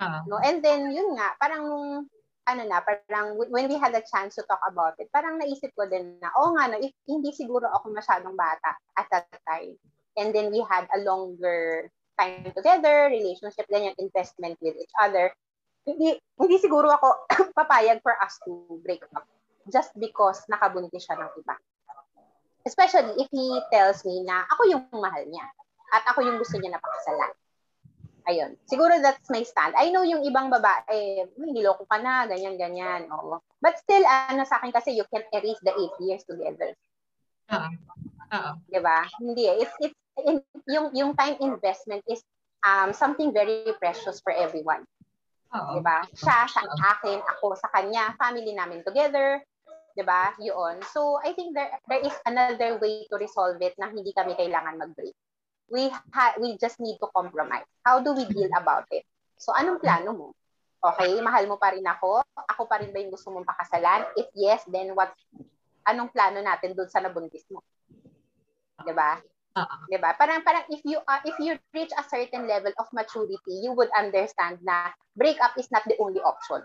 Oo. 0.01 0.19
No? 0.27 0.41
And 0.41 0.65
then, 0.65 0.91
yun 0.91 1.15
nga, 1.15 1.37
parang, 1.37 1.65
ano 2.49 2.63
na, 2.65 2.81
parang 2.81 3.37
when 3.53 3.69
we 3.69 3.77
had 3.77 3.93
a 3.93 4.03
chance 4.09 4.35
to 4.41 4.43
talk 4.49 4.65
about 4.65 4.97
it, 4.97 5.13
parang 5.13 5.37
naisip 5.37 5.77
ko 5.77 5.85
din 5.85 6.17
na, 6.19 6.33
oo 6.41 6.57
nga, 6.57 6.73
no, 6.73 6.81
if, 6.81 6.97
hindi 7.05 7.37
siguro 7.37 7.69
ako 7.69 7.93
masyadong 7.93 8.33
bata 8.33 8.73
at 8.97 9.07
that 9.13 9.29
time. 9.45 9.77
And 10.19 10.35
then 10.35 10.51
we 10.51 10.61
had 10.67 10.91
a 10.91 11.01
longer 11.07 11.89
time 12.19 12.51
together, 12.51 13.07
relationship, 13.09 13.71
ganyan, 13.71 13.95
investment 14.03 14.59
with 14.59 14.75
each 14.75 14.93
other. 14.99 15.31
Hindi, 15.87 16.19
hindi 16.37 16.57
siguro 16.59 16.91
ako 16.91 17.31
papayag 17.59 18.03
for 18.03 18.19
us 18.19 18.37
to 18.45 18.83
break 18.83 19.01
up 19.15 19.25
just 19.71 19.95
because 19.97 20.43
nakabuntis 20.51 21.07
siya 21.07 21.23
ng 21.23 21.31
iba. 21.39 21.55
Especially 22.67 23.15
if 23.23 23.31
he 23.31 23.47
tells 23.73 24.03
me 24.05 24.27
na 24.27 24.45
ako 24.51 24.63
yung 24.69 24.85
mahal 24.93 25.25
niya 25.25 25.47
at 25.95 26.05
ako 26.13 26.27
yung 26.27 26.37
gusto 26.37 26.59
niya 26.61 26.77
na 26.77 26.83
pakasalan. 26.83 27.33
Ayun. 28.29 28.61
Siguro 28.69 28.93
that's 29.01 29.25
my 29.33 29.41
stand. 29.41 29.73
I 29.73 29.89
know 29.89 30.05
yung 30.05 30.21
ibang 30.21 30.53
babae, 30.53 31.25
"Uy, 31.41 31.49
niloko 31.49 31.89
ka 31.89 31.97
na, 31.97 32.29
ganyan, 32.29 32.61
ganyan. 32.61 33.09
Oo. 33.09 33.41
But 33.57 33.81
still, 33.81 34.05
ano 34.05 34.45
sa 34.45 34.61
akin 34.61 34.69
kasi, 34.69 34.93
you 34.93 35.09
can 35.09 35.25
erase 35.33 35.57
the 35.65 35.73
eight 35.73 35.97
years 35.97 36.29
together. 36.29 36.77
Oo. 37.57 37.69
Oo. 38.37 38.51
Di 38.69 38.81
ba? 38.85 39.09
Hindi 39.17 39.49
eh. 39.49 39.65
It's, 39.65 39.75
it's, 39.81 39.98
yung, 40.67 40.87
yung 40.95 41.11
time 41.15 41.37
investment 41.41 42.03
is 42.09 42.23
um, 42.65 42.93
something 42.93 43.33
very 43.33 43.69
precious 43.79 44.21
for 44.21 44.33
everyone. 44.33 44.85
Oo. 45.55 45.79
Di 45.79 45.81
ba? 45.81 46.05
Siya 46.13 46.45
sa 46.49 46.61
akin, 46.99 47.25
ako 47.25 47.57
sa 47.57 47.69
kanya, 47.73 48.13
family 48.21 48.53
namin 48.53 48.85
together. 48.85 49.41
Di 49.97 50.05
ba? 50.05 50.37
Yun. 50.39 50.85
So, 50.93 51.19
I 51.25 51.33
think 51.33 51.57
there, 51.57 51.73
there 51.89 52.05
is 52.05 52.15
another 52.29 52.77
way 52.79 53.09
to 53.09 53.17
resolve 53.17 53.59
it 53.65 53.75
na 53.81 53.89
hindi 53.89 54.13
kami 54.13 54.37
kailangan 54.37 54.77
mag-break. 54.79 55.17
We, 55.69 55.93
ha- 56.13 56.37
we 56.41 56.57
just 56.61 56.81
need 56.81 56.97
to 57.01 57.09
compromise. 57.13 57.67
How 57.85 58.01
do 58.01 58.13
we 58.13 58.25
deal 58.29 58.49
about 58.57 58.89
it? 58.93 59.05
So, 59.37 59.53
anong 59.57 59.81
plano 59.81 60.13
mo? 60.13 60.29
Okay, 60.79 61.19
mahal 61.19 61.51
mo 61.51 61.59
pa 61.59 61.75
rin 61.75 61.83
ako? 61.83 62.23
Ako 62.55 62.71
pa 62.71 62.79
rin 62.79 62.95
ba 62.95 63.03
yung 63.03 63.11
gusto 63.11 63.35
mong 63.35 63.49
pakasalan? 63.49 64.07
If 64.15 64.31
yes, 64.39 64.63
then 64.71 64.95
what? 64.95 65.11
Anong 65.83 66.15
plano 66.15 66.39
natin 66.39 66.79
doon 66.79 66.87
sa 66.87 67.03
nabuntis 67.03 67.43
mo? 67.51 67.59
'Di 68.79 68.95
ba? 68.95 69.19
Oo. 69.59 69.77
'Di 69.91 69.99
ba? 69.99 70.15
Parang 70.15 70.41
parang 70.47 70.65
if 70.71 70.81
you 70.87 71.03
uh, 71.03 71.23
if 71.27 71.35
you 71.43 71.59
reach 71.75 71.91
a 71.99 72.05
certain 72.07 72.47
level 72.47 72.71
of 72.79 72.87
maturity, 72.95 73.59
you 73.59 73.75
would 73.75 73.91
understand 73.97 74.63
na 74.63 74.95
breakup 75.19 75.55
is 75.59 75.67
not 75.75 75.83
the 75.91 75.99
only 75.99 76.23
option. 76.23 76.63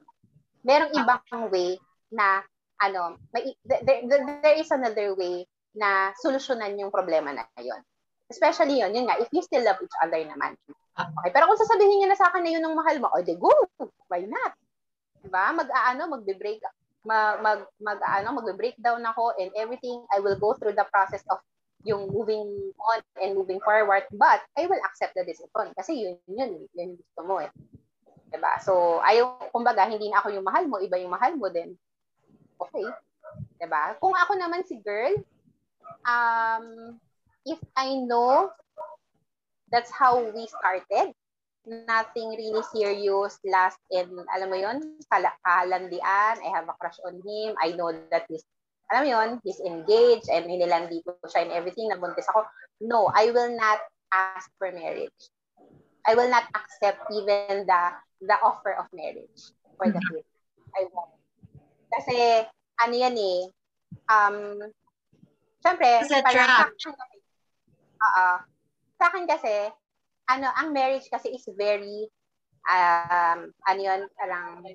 Merong 0.62 0.94
ibang 0.96 1.50
way 1.50 1.82
na 2.14 2.46
ano, 2.84 3.18
may 3.34 3.56
there, 3.66 3.82
there, 4.06 4.24
there 4.44 4.58
is 4.60 4.70
another 4.70 5.16
way 5.18 5.48
na 5.74 6.14
solusyonan 6.22 6.78
yung 6.78 6.94
problema 6.94 7.34
na 7.34 7.48
yun. 7.58 7.82
Especially 8.30 8.80
yun, 8.80 8.94
yun 8.94 9.06
nga, 9.10 9.20
if 9.20 9.30
you 9.34 9.42
still 9.42 9.62
love 9.66 9.82
each 9.82 9.98
other 10.02 10.22
naman. 10.24 10.56
Okay, 10.94 11.30
pero 11.34 11.50
kung 11.50 11.60
sasabihin 11.60 12.06
niya 12.06 12.10
na 12.14 12.20
sa 12.20 12.30
akin 12.30 12.46
na 12.46 12.54
yun 12.54 12.66
ang 12.66 12.78
mahal 12.78 12.98
mo, 13.02 13.10
o 13.10 13.22
de 13.26 13.34
go, 13.38 13.50
why 14.10 14.22
not? 14.26 14.54
Diba? 15.22 15.50
Mag-aano, 15.54 16.14
magbe-break, 16.14 16.62
mag, 17.04 17.42
mag, 17.42 17.60
mag, 17.82 18.00
ano, 18.00 18.38
magbe-breakdown 18.38 19.02
ako 19.10 19.34
and 19.42 19.50
everything, 19.58 20.06
I 20.14 20.22
will 20.22 20.38
go 20.38 20.54
through 20.54 20.78
the 20.78 20.86
process 20.94 21.26
of 21.34 21.42
yung 21.84 22.08
moving 22.12 22.72
on 22.80 23.00
and 23.20 23.36
moving 23.36 23.60
forward, 23.60 24.08
but 24.16 24.40
I 24.56 24.68
will 24.68 24.80
accept 24.88 25.16
the 25.16 25.28
decision 25.28 25.76
kasi 25.76 26.00
yun, 26.00 26.16
yun, 26.32 26.52
yun 26.72 26.96
yung 26.96 27.00
gusto 27.00 27.22
mo 27.28 27.36
eh. 27.44 27.52
Diba? 28.34 28.58
So, 28.64 29.04
ayaw, 29.06 29.52
kumbaga, 29.54 29.86
hindi 29.86 30.10
na 30.10 30.24
ako 30.24 30.34
yung 30.34 30.48
mahal 30.48 30.66
mo, 30.66 30.82
iba 30.82 30.98
yung 30.98 31.14
mahal 31.14 31.38
mo, 31.38 31.52
then, 31.52 31.78
okay. 32.58 32.88
Diba? 33.62 34.00
Kung 34.02 34.16
ako 34.16 34.40
naman 34.40 34.66
si 34.66 34.82
girl, 34.82 35.14
um, 36.08 36.98
if 37.46 37.60
I 37.78 38.00
know 38.00 38.50
that's 39.70 39.92
how 39.92 40.18
we 40.24 40.50
started, 40.50 41.14
nothing 41.64 42.36
really 42.36 42.64
serious 42.76 43.40
last 43.48 43.80
in, 43.92 44.12
alam 44.36 44.48
mo 44.52 44.58
yon 44.60 45.00
kala- 45.08 45.40
kalandian, 45.46 46.36
I 46.40 46.50
have 46.52 46.68
a 46.68 46.76
crush 46.76 47.00
on 47.08 47.24
him, 47.24 47.56
I 47.60 47.72
know 47.76 47.92
that 48.12 48.28
he's, 48.28 48.44
alam 48.94 49.10
yon 49.10 49.30
he's 49.42 49.58
engaged 49.66 50.30
and 50.30 50.46
nilandi 50.46 51.02
ko 51.02 51.18
siya 51.26 51.50
and 51.50 51.52
everything, 51.58 51.90
nabuntis 51.90 52.30
ako. 52.30 52.46
No, 52.86 53.10
I 53.10 53.34
will 53.34 53.50
not 53.58 53.82
ask 54.14 54.54
for 54.62 54.70
marriage. 54.70 55.18
I 56.06 56.14
will 56.14 56.30
not 56.30 56.46
accept 56.54 57.02
even 57.10 57.66
the 57.66 57.82
the 58.22 58.38
offer 58.46 58.78
of 58.78 58.86
marriage 58.94 59.50
for 59.82 59.90
the 59.90 59.98
kid. 60.14 60.22
I 60.78 60.86
won't. 60.94 61.18
Kasi, 61.90 62.46
ano 62.82 62.94
yan 62.94 63.18
eh, 63.18 63.40
um, 64.10 64.62
syempre, 65.62 66.06
It's 66.06 66.14
a 66.14 66.22
trap. 66.22 66.70
sa 66.70 66.70
akin 66.70 66.94
kasi, 66.94 67.18
Oo. 68.04 68.28
Sa 68.98 69.04
akin 69.10 69.26
kasi, 69.26 69.56
ano, 70.30 70.48
ang 70.54 70.74
marriage 70.74 71.10
kasi 71.10 71.34
is 71.34 71.46
very, 71.58 72.10
um, 72.70 73.50
ano 73.70 73.80
yun, 73.80 74.02
parang, 74.18 74.66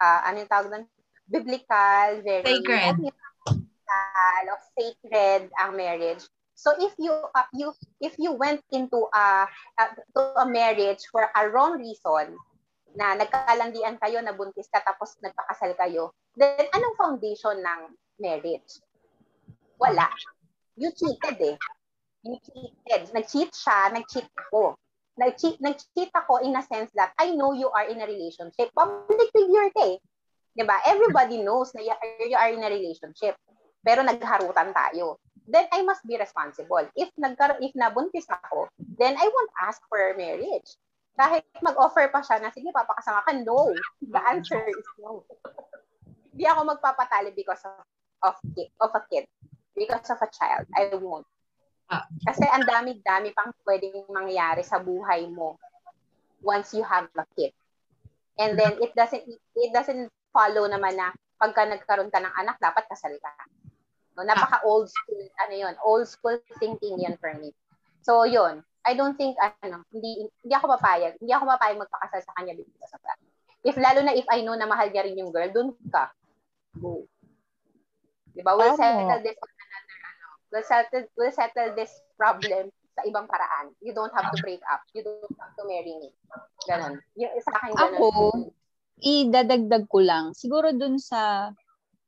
uh, 0.00 0.20
ano 0.24 0.36
yung 0.40 0.50
tawag 0.52 0.68
doon? 0.72 0.84
Biblical, 1.28 2.20
very, 2.24 2.44
Sacred. 2.60 2.96
ano 2.96 3.08
yun, 3.08 3.31
biblical, 3.92 4.44
of 4.54 4.60
sacred 4.76 5.42
ang 5.60 5.76
marriage. 5.76 6.24
So 6.54 6.72
if 6.78 6.92
you 6.98 7.12
uh, 7.12 7.48
you 7.52 7.72
if 8.00 8.14
you 8.18 8.32
went 8.32 8.62
into 8.70 9.08
a 9.10 9.48
uh, 9.48 9.90
to 10.14 10.20
a 10.38 10.46
marriage 10.46 11.02
for 11.10 11.26
a 11.26 11.42
wrong 11.50 11.80
reason 11.80 12.36
na 12.94 13.16
nagkalandian 13.16 13.96
kayo, 13.98 14.20
nabuntis 14.20 14.68
ka 14.68 14.84
tapos 14.84 15.16
nagpakasal 15.24 15.72
kayo, 15.80 16.12
then 16.36 16.68
anong 16.76 16.96
foundation 17.00 17.56
ng 17.56 17.80
marriage? 18.20 18.84
Wala. 19.80 20.06
You 20.76 20.92
cheated 20.92 21.40
eh. 21.40 21.56
You 22.22 22.36
cheated. 22.38 23.10
Nag-cheat 23.16 23.50
siya, 23.50 23.90
nag-cheat 23.90 24.28
ako. 24.38 24.76
Nag-cheat, 25.18 25.58
nag-cheat 25.58 26.12
ako 26.14 26.44
in 26.44 26.54
a 26.54 26.62
sense 26.62 26.92
that 26.94 27.16
I 27.18 27.34
know 27.34 27.56
you 27.56 27.72
are 27.72 27.88
in 27.88 27.98
a 27.98 28.06
relationship. 28.06 28.70
Public 28.76 29.28
figure 29.32 29.68
ka 29.72 29.96
eh. 29.96 29.98
'Di 30.52 30.64
ba? 30.68 30.84
Everybody 30.84 31.40
knows 31.40 31.72
na 31.72 31.80
you 31.80 32.36
are 32.36 32.52
in 32.52 32.60
a 32.60 32.70
relationship. 32.70 33.40
Pero 33.82 34.06
nagharutan 34.06 34.70
tayo. 34.70 35.18
Then 35.42 35.66
I 35.74 35.82
must 35.82 36.06
be 36.06 36.14
responsible. 36.14 36.86
If 36.94 37.10
nagkar 37.18 37.58
if 37.58 37.74
nabuntis 37.74 38.30
ako, 38.30 38.70
then 38.78 39.18
I 39.18 39.26
won't 39.26 39.52
ask 39.66 39.82
for 39.90 39.98
marriage. 40.14 40.70
Kahit 41.18 41.44
mag-offer 41.60 42.08
pa 42.08 42.24
siya 42.24 42.40
na, 42.40 42.54
sige, 42.54 42.72
papakasama 42.72 43.26
ka, 43.26 43.36
no. 43.36 43.74
The 44.00 44.22
answer 44.22 44.64
is 44.64 44.86
no. 45.02 45.26
Hindi 46.32 46.46
ako 46.48 46.72
magpapatali 46.72 47.36
because 47.36 47.60
of 47.66 47.84
of, 48.22 48.38
of 48.80 48.90
a 48.94 49.02
kid. 49.10 49.26
Because 49.74 50.08
of 50.14 50.22
a 50.22 50.30
child. 50.30 50.64
I 50.72 50.94
won't. 50.94 51.26
Ah. 51.90 52.06
Kasi 52.24 52.46
ang 52.48 52.64
dami-dami 52.64 53.34
pang 53.36 53.52
pwedeng 53.66 54.08
mangyari 54.08 54.62
sa 54.64 54.80
buhay 54.80 55.28
mo 55.28 55.58
once 56.40 56.72
you 56.72 56.86
have 56.86 57.10
a 57.18 57.26
kid. 57.36 57.52
And 58.40 58.56
then 58.56 58.80
it 58.80 58.96
doesn't 58.96 59.26
it 59.28 59.70
doesn't 59.76 60.08
follow 60.32 60.64
naman 60.64 60.96
na 60.96 61.12
pagka 61.36 61.68
nagkaroon 61.68 62.08
ka 62.08 62.22
ng 62.22 62.32
anak, 62.32 62.56
dapat 62.62 62.88
kasal 62.88 63.12
ka. 63.20 63.32
No, 64.12 64.28
napaka 64.28 64.60
old 64.68 64.92
school, 64.92 65.24
ano 65.40 65.54
yun, 65.56 65.74
old 65.80 66.04
school 66.04 66.36
thinking 66.60 67.00
yan 67.00 67.16
for 67.16 67.32
me. 67.40 67.56
So 68.04 68.28
yun, 68.28 68.60
I 68.84 68.92
don't 68.92 69.16
think, 69.16 69.38
ano, 69.40 69.86
hindi, 69.88 70.28
hindi 70.42 70.54
ako 70.54 70.76
papayag, 70.76 71.16
hindi 71.22 71.32
ako 71.32 71.44
papayag 71.48 71.80
magpakasal 71.80 72.20
sa 72.20 72.34
kanya 72.36 72.52
because 72.58 72.92
of 72.92 73.00
that. 73.06 73.18
If 73.62 73.78
lalo 73.78 74.02
na 74.02 74.12
if 74.12 74.26
I 74.26 74.42
know 74.42 74.58
na 74.58 74.66
mahal 74.66 74.90
niya 74.90 75.06
rin 75.06 75.16
yung 75.16 75.30
girl, 75.30 75.48
dun 75.48 75.72
ka. 75.88 76.10
Go. 76.76 77.06
Diba? 78.34 78.58
We'll 78.58 78.74
Tama. 78.74 79.06
settle 79.06 79.22
this 79.22 79.38
on 79.38 79.50
another, 79.54 79.96
ano, 80.02 80.26
we'll 80.50 80.66
settle, 80.66 81.04
we'll 81.14 81.36
settle 81.36 81.70
this 81.78 81.92
problem 82.18 82.74
sa 82.92 83.06
ibang 83.06 83.30
paraan. 83.30 83.72
You 83.80 83.94
don't 83.94 84.12
have 84.12 84.34
to 84.34 84.38
break 84.42 84.60
up. 84.68 84.82
You 84.92 85.06
don't 85.06 85.36
have 85.40 85.54
to 85.56 85.64
marry 85.64 85.94
me. 85.96 86.10
Ganon. 86.68 87.00
Yung, 87.16 87.32
sa 87.40 87.54
akin, 87.54 87.70
ganon. 87.72 87.96
Ako, 87.96 88.08
idadagdag 88.98 89.84
ko 89.86 89.98
lang. 90.02 90.34
Siguro 90.34 90.74
dun 90.74 90.98
sa 90.98 91.54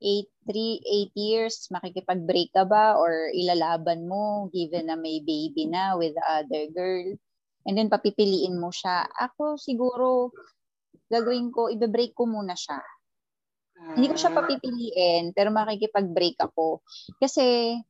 8, 0.04 0.28
3, 0.52 0.84
8 0.84 1.16
years, 1.16 1.64
makikipag-break 1.72 2.52
ka 2.52 2.68
ba 2.68 3.00
or 3.00 3.32
ilalaban 3.32 4.04
mo 4.04 4.52
given 4.52 4.92
na 4.92 5.00
may 5.00 5.24
baby 5.24 5.64
na 5.64 5.96
with 5.96 6.12
the 6.12 6.24
other 6.28 6.68
girl? 6.68 7.16
And 7.64 7.72
then 7.72 7.88
papipiliin 7.88 8.60
mo 8.60 8.68
siya. 8.68 9.08
Ako 9.08 9.56
siguro, 9.56 10.28
gagawin 11.08 11.48
ko, 11.48 11.72
ibe-break 11.72 12.12
ko 12.12 12.28
muna 12.28 12.52
siya. 12.52 12.76
Hindi 13.96 14.12
ko 14.12 14.16
siya 14.20 14.36
Mm. 14.36 14.36
papipiliin, 14.36 15.24
pero 15.32 15.48
makikipag-break 15.48 16.36
ako. 16.44 16.84
Kasi, 17.16 17.80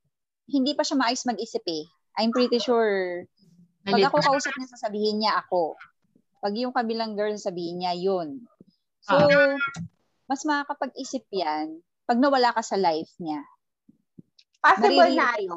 hindi 0.46 0.72
pa 0.78 0.86
siya 0.86 1.02
maayos 1.02 1.26
mag-isip 1.26 1.66
eh. 1.66 1.82
I'm 2.14 2.30
pretty 2.30 2.62
sure, 2.62 3.26
pag 3.82 3.98
ako 3.98 4.22
kausap 4.22 4.54
niya, 4.54 4.70
sasabihin 4.70 5.18
niya 5.18 5.42
ako. 5.42 5.74
Pag 6.38 6.54
yung 6.54 6.70
kabilang 6.70 7.18
girl, 7.18 7.34
sabihin 7.34 7.82
niya 7.82 7.98
yun. 7.98 8.46
So, 9.02 9.18
Ah. 9.18 9.58
mas 10.30 10.46
makakapag-isip 10.46 11.26
yan 11.34 11.82
pag 12.05 12.18
nawala 12.20 12.52
ka 12.52 12.62
sa 12.64 12.76
life 12.76 13.12
niya. 13.20 13.40
Possible 14.61 15.12
Maririnig- 15.12 15.20
na 15.20 15.28
ano, 15.36 15.57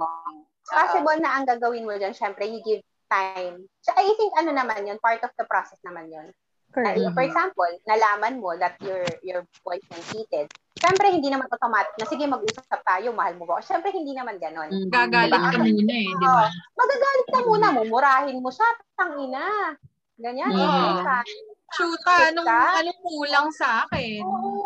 possible 0.68 1.20
na 1.24 1.30
ang 1.40 1.46
gagawin 1.48 1.88
mo 1.88 1.96
dyan, 1.96 2.16
syempre, 2.16 2.48
you 2.48 2.60
give 2.64 2.84
time. 3.08 3.64
So, 3.80 3.96
I 3.96 4.12
think 4.20 4.36
ano 4.36 4.52
naman 4.52 4.84
yun, 4.84 5.00
part 5.00 5.24
of 5.24 5.32
the 5.40 5.48
process 5.48 5.80
naman 5.84 6.12
yun. 6.12 6.28
Correct. 6.68 7.00
for 7.16 7.24
example, 7.24 7.72
nalaman 7.88 8.44
mo 8.44 8.54
that 8.60 8.76
your 8.84 9.02
your 9.24 9.42
boyfriend 9.64 10.04
cheated. 10.12 10.52
Syempre, 10.78 11.10
hindi 11.10 11.32
naman 11.32 11.50
automatic 11.50 11.96
na, 11.98 12.06
sige, 12.06 12.28
mag-usap 12.30 12.84
tayo, 12.86 13.16
mahal 13.16 13.34
mo 13.40 13.50
ba? 13.50 13.58
ako?" 13.58 13.66
Syempre, 13.66 13.90
hindi 13.96 14.14
naman 14.14 14.38
ganon. 14.38 14.70
Mm. 14.70 14.92
Gagalit 14.92 15.42
ka 15.42 15.58
muna 15.58 15.96
eh, 15.96 16.12
di 16.12 16.28
ba? 16.28 16.46
Magagalit 16.78 17.28
ka 17.34 17.40
muna, 17.48 17.68
mumurahin 17.74 18.38
mo 18.44 18.52
siya, 18.54 18.70
tangina. 18.94 19.74
Ganyan. 20.22 20.54
Mm. 20.54 21.02
Okay, 21.02 21.57
Shoota, 21.76 22.32
anong, 22.32 22.48
anong 22.48 23.00
kulang 23.04 23.48
sa 23.52 23.84
akin? 23.84 24.24
Oo. 24.24 24.64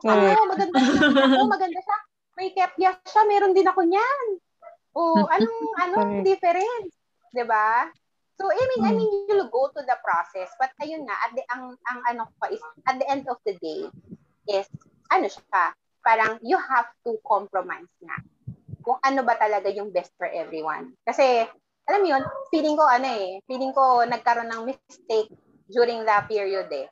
Correct. 0.00 0.40
Oo, 0.40 0.48
maganda 0.48 0.78
siya. 0.80 1.02
Oo, 1.36 1.44
maganda 1.50 1.80
siya. 1.84 1.98
May 2.40 2.48
kepya 2.56 2.90
siya, 3.04 3.22
meron 3.28 3.52
din 3.52 3.68
ako 3.68 3.84
niyan. 3.84 4.26
O, 4.96 5.28
anong, 5.28 5.58
anong 5.84 6.24
difference? 6.24 6.92
'Di 7.30 7.44
ba? 7.44 7.86
So, 8.40 8.48
I 8.48 8.56
mean, 8.56 8.80
I 8.88 8.90
Mm. 8.90 8.96
mean, 8.96 9.10
you'll 9.28 9.52
go 9.52 9.68
to 9.68 9.84
the 9.84 10.00
process. 10.00 10.48
But 10.56 10.72
ayun 10.80 11.04
nga, 11.04 11.12
at 11.28 11.36
the, 11.36 11.44
ang, 11.52 11.76
ang 11.92 11.98
ano 12.08 12.20
ko 12.24 12.32
pa 12.40 12.46
is, 12.48 12.64
at 12.88 12.96
the 12.96 13.04
end 13.04 13.28
of 13.28 13.36
the 13.44 13.52
day, 13.60 13.84
is, 14.48 14.64
ano 15.12 15.28
siya, 15.28 15.76
parang 16.00 16.40
you 16.40 16.56
have 16.56 16.88
to 17.04 17.20
compromise 17.20 17.92
na. 18.00 18.16
Kung 18.80 18.96
ano 19.04 19.20
ba 19.28 19.36
talaga 19.36 19.68
yung 19.68 19.92
best 19.92 20.16
for 20.16 20.24
everyone. 20.24 20.96
Kasi, 21.04 21.44
alam 21.84 22.00
mo 22.00 22.08
yun, 22.16 22.24
feeling 22.48 22.80
ko, 22.80 22.84
ano 22.88 23.12
eh, 23.12 23.44
feeling 23.44 23.76
ko 23.76 24.08
nagkaroon 24.08 24.48
ng 24.48 24.72
mistake 24.72 25.28
during 25.70 26.02
that 26.04 26.26
period 26.26 26.68
eh. 26.70 26.86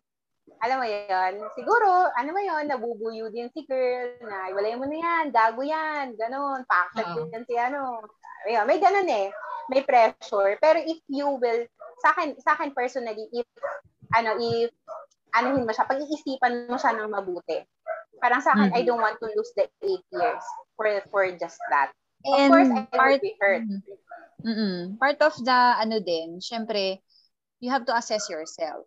Alam 0.65 0.81
mo 0.81 0.87
yun, 0.89 1.35
siguro, 1.55 2.09
ano 2.17 2.31
mo 2.33 2.41
yun, 2.41 2.65
nabubuyo 2.67 3.29
din 3.29 3.53
si 3.53 3.63
girl, 3.69 4.17
na 4.25 4.49
iwalay 4.49 4.75
mo 4.75 4.89
na 4.89 4.97
yan, 4.97 5.25
gago 5.29 5.61
yan, 5.61 6.17
ganun, 6.17 6.65
pakasat 6.65 7.15
Oo. 7.15 7.31
yan 7.31 7.45
si 7.45 7.55
ano. 7.55 8.01
Ayun, 8.49 8.65
may 8.65 8.81
ganun 8.81 9.07
eh, 9.07 9.29
may 9.69 9.85
pressure. 9.85 10.57
Pero 10.57 10.81
if 10.81 10.99
you 11.07 11.29
will, 11.37 11.63
sa 12.01 12.17
akin, 12.17 12.35
sa 12.41 12.57
akin 12.57 12.73
personally, 12.73 13.29
if, 13.31 13.45
ano, 14.17 14.41
if, 14.41 14.73
anuhin 15.37 15.69
mo 15.69 15.73
siya, 15.77 15.85
pag-iisipan 15.85 16.67
mo 16.67 16.81
siya 16.81 16.97
ng 16.97 17.13
mabuti. 17.13 17.61
Parang 18.19 18.41
sa 18.41 18.57
akin, 18.57 18.73
Mhm. 18.73 18.79
I 18.79 18.83
don't 18.83 19.05
want 19.05 19.21
to 19.21 19.29
lose 19.31 19.53
the 19.55 19.69
eight 19.85 20.03
years 20.11 20.43
for 20.75 20.89
for 21.13 21.29
just 21.37 21.61
that. 21.71 21.93
Of 22.25 22.35
And 22.35 22.51
course, 22.51 22.71
I 22.73 22.83
part, 22.91 23.21
will 23.21 23.23
be 23.23 23.37
hurt. 23.39 23.63
Mm-mm. 24.43 24.99
part 24.99 25.19
of 25.23 25.35
the, 25.39 25.61
ano 25.83 25.99
din, 26.03 26.39
syempre, 26.43 27.03
you 27.59 27.69
have 27.69 27.85
to 27.85 27.95
assess 27.95 28.27
yourself. 28.27 28.87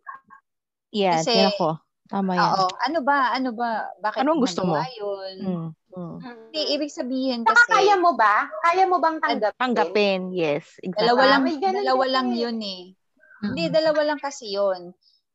Yes, 0.91 1.23
Kasi- 1.23 1.37
yan 1.37 1.51
ako. 1.51 1.79
Tama 2.11 2.35
yan. 2.35 2.43
Oo. 2.43 2.67
Ano 2.83 2.99
ba? 3.07 3.31
Ano 3.31 3.49
ba? 3.55 3.87
Bakit 4.03 4.19
Anong 4.27 4.43
gusto 4.43 4.67
mo? 4.67 4.75
yun? 4.75 5.35
Mm. 5.39 5.67
Mm. 5.95 6.15
Hindi, 6.19 6.61
ibig 6.75 6.91
sabihin 6.91 7.47
Saka 7.47 7.63
kasi, 7.63 7.71
kaya 7.71 7.95
mo 7.95 8.11
ba? 8.15 8.51
Kaya 8.63 8.83
mo 8.83 8.99
bang 8.99 9.17
tanggapin? 9.23 9.55
Tanggapin, 9.55 10.21
yes. 10.35 10.75
Exactly. 10.79 11.07
dalawa 11.07 11.23
lang, 11.25 11.41
ganun 11.47 11.79
dalawa 11.79 12.05
lang 12.11 12.27
yun 12.35 12.59
eh. 12.59 12.83
Hindi, 13.41 13.63
Mm. 13.67 13.71
dalawa 13.71 14.01
lang 14.03 14.19
kasi 14.19 14.51
yun. 14.51 14.91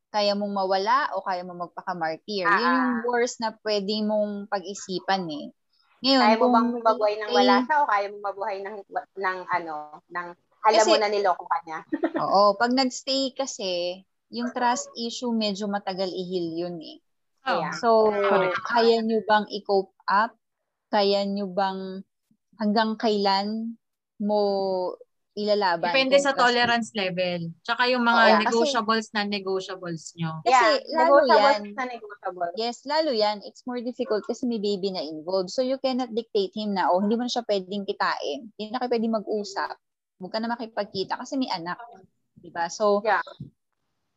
Kaya 0.07 0.37
mong 0.37 0.53
mawala 0.53 1.17
o 1.17 1.25
kaya 1.25 1.41
mong 1.41 1.67
magpaka-martyr. 1.69 2.45
Yun 2.45 2.61
Ah, 2.61 2.61
yung 2.69 3.09
worst 3.09 3.41
na 3.41 3.57
pwede 3.65 3.93
mong 4.01 4.45
pag-isipan 4.47 5.25
eh. 5.33 5.49
Ngayon, 5.97 6.21
Kaya 6.21 6.37
mo 6.37 6.45
bang 6.53 6.69
mabuhay 6.77 7.13
ng 7.17 7.29
wala 7.33 7.55
siya 7.65 7.75
o 7.81 7.89
kaya 7.89 8.05
mo 8.07 8.17
mabuhay 8.21 8.57
ng, 8.61 8.75
ng 9.17 9.37
ano, 9.49 9.75
ng 10.07 10.27
alam 10.67 10.83
Kasi- 10.83 10.91
mo 10.91 10.97
na 10.99 11.09
niloko 11.09 11.43
ka 11.47 11.57
niya? 11.63 11.79
Oo, 12.27 12.59
pag 12.59 12.75
nagstay 12.75 13.31
kasi, 13.31 14.03
yung 14.27 14.51
trust 14.51 14.91
issue 14.99 15.31
medyo 15.31 15.71
matagal 15.71 16.11
i-heal 16.11 16.67
yun 16.67 16.75
eh. 16.83 16.99
Oh. 17.47 17.63
Yeah. 17.63 17.73
So, 17.79 18.11
Correct. 18.11 18.59
kaya 18.67 18.99
nyo 18.99 19.23
bang 19.23 19.47
i-cope 19.47 19.95
up? 20.11 20.35
Kaya 20.91 21.23
nyo 21.23 21.47
bang 21.47 22.03
hanggang 22.59 22.99
kailan 22.99 23.79
mo 24.19 24.41
ilalaban? 25.37 25.93
Depende 25.95 26.19
sa 26.19 26.35
tolerance 26.35 26.91
level. 26.91 27.55
Tsaka 27.63 27.87
yung 27.87 28.03
mga 28.03 28.23
kasi- 28.27 28.39
negotiables 28.43 29.07
na 29.15 29.21
negotiables 29.23 30.11
nyo. 30.19 30.43
Kasi 30.43 30.83
lalo 30.91 31.23
negotiable 31.23 31.39
yan, 31.39 31.61
na 31.71 31.85
negotiable. 31.87 32.51
yes, 32.59 32.77
lalo 32.83 33.11
yan, 33.15 33.37
it's 33.47 33.63
more 33.63 33.79
difficult 33.79 34.27
kasi 34.27 34.43
may 34.43 34.59
baby 34.59 34.91
na 34.91 34.99
involved. 34.99 35.53
So, 35.53 35.63
you 35.63 35.79
cannot 35.79 36.11
dictate 36.11 36.51
him 36.51 36.75
na, 36.75 36.91
oh, 36.91 36.99
hindi 36.99 37.15
mo 37.15 37.23
na 37.23 37.31
siya 37.31 37.47
pwedeng 37.47 37.87
kitain. 37.87 38.51
Hindi 38.59 38.75
na 38.75 38.83
kayo 38.83 38.91
pwedeng 38.91 39.15
mag-usap. 39.23 39.79
Huwag 40.17 40.31
ka 40.33 40.39
na 40.41 40.49
makipagkita 40.49 41.13
kasi 41.21 41.37
may 41.37 41.49
anak. 41.53 41.77
Diba? 42.41 42.69
So, 42.73 43.01
Yeah. 43.05 43.21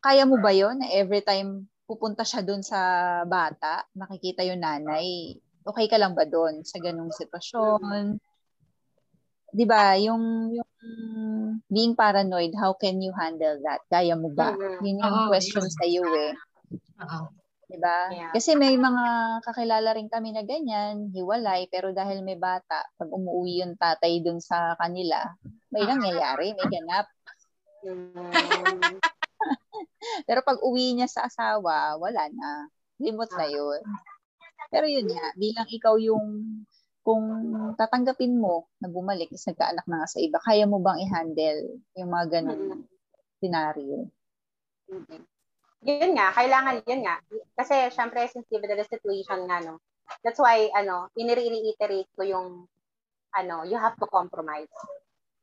kaya 0.00 0.24
mo 0.24 0.40
ba 0.40 0.52
yon 0.52 0.80
na 0.80 0.88
every 0.88 1.20
time 1.20 1.68
pupunta 1.84 2.24
siya 2.24 2.40
doon 2.40 2.64
sa 2.64 2.78
bata, 3.28 3.84
makikita 3.92 4.40
yung 4.46 4.64
nanay, 4.64 5.36
okay 5.66 5.86
ka 5.90 6.00
lang 6.00 6.16
ba 6.16 6.24
doon 6.24 6.64
sa 6.64 6.80
ganung 6.80 7.12
sitwasyon? 7.12 8.16
'Di 9.50 9.64
ba? 9.66 9.98
Yung 9.98 10.54
yung 10.54 10.70
being 11.66 11.98
paranoid, 11.98 12.54
how 12.54 12.72
can 12.78 13.02
you 13.02 13.10
handle 13.12 13.58
that? 13.66 13.82
Kaya 13.90 14.14
mo 14.14 14.30
ba? 14.30 14.54
Mhm. 14.54 14.80
Yun 14.86 15.00
yung 15.02 15.14
Oo, 15.26 15.28
question 15.28 15.66
sa 15.66 15.84
iyo 15.84 16.06
eh. 16.06 16.32
Oo. 17.02 17.39
'Di 17.70 17.78
ba? 17.78 18.10
Yeah. 18.10 18.34
Kasi 18.34 18.58
may 18.58 18.74
mga 18.74 19.06
kakilala 19.46 19.94
rin 19.94 20.10
kami 20.10 20.34
na 20.34 20.42
ganyan, 20.42 21.14
hiwalay, 21.14 21.70
pero 21.70 21.94
dahil 21.94 22.26
may 22.26 22.34
bata, 22.34 22.82
pag 22.98 23.06
umuwi 23.06 23.62
yung 23.62 23.78
tatay 23.78 24.18
doon 24.26 24.42
sa 24.42 24.74
kanila, 24.74 25.22
may 25.70 25.86
Ah. 25.86 25.94
nangyayari, 25.94 26.50
may 26.58 26.66
ganap. 26.66 27.06
Pero 30.28 30.40
pag 30.42 30.58
uwi 30.64 30.96
niya 30.96 31.08
sa 31.08 31.28
asawa, 31.28 31.96
wala 32.00 32.28
na. 32.32 32.68
Limot 33.00 33.30
na 33.36 33.46
yun. 33.48 33.80
Pero 34.72 34.88
yun 34.88 35.08
nga, 35.08 35.32
bilang 35.36 35.68
ikaw 35.68 35.96
yung 35.96 36.64
kung 37.00 37.24
tatanggapin 37.80 38.36
mo 38.36 38.68
na 38.80 38.92
bumalik 38.92 39.32
is 39.32 39.44
nagkaanak 39.48 39.88
na 39.88 40.04
nga 40.04 40.08
sa 40.08 40.20
iba, 40.20 40.36
kaya 40.40 40.68
mo 40.68 40.80
bang 40.84 41.00
i-handle 41.04 41.80
yung 41.96 42.10
mga 42.12 42.26
ganun 42.40 42.84
scenario? 43.40 44.08
Mhm. 44.88 45.29
Yun 45.80 46.12
nga, 46.12 46.28
kailangan 46.36 46.84
yun 46.84 47.02
nga. 47.08 47.16
Kasi 47.56 47.88
syempre 47.88 48.28
sensitive 48.28 48.68
na 48.68 48.76
the 48.76 48.84
situation 48.84 49.48
nga, 49.48 49.64
no. 49.64 49.80
That's 50.20 50.36
why, 50.36 50.68
ano, 50.76 51.08
inire-reiterate 51.16 52.10
ko 52.12 52.22
yung, 52.26 52.48
ano, 53.32 53.56
you 53.64 53.78
have 53.80 53.96
to 53.96 54.06
compromise. 54.10 54.68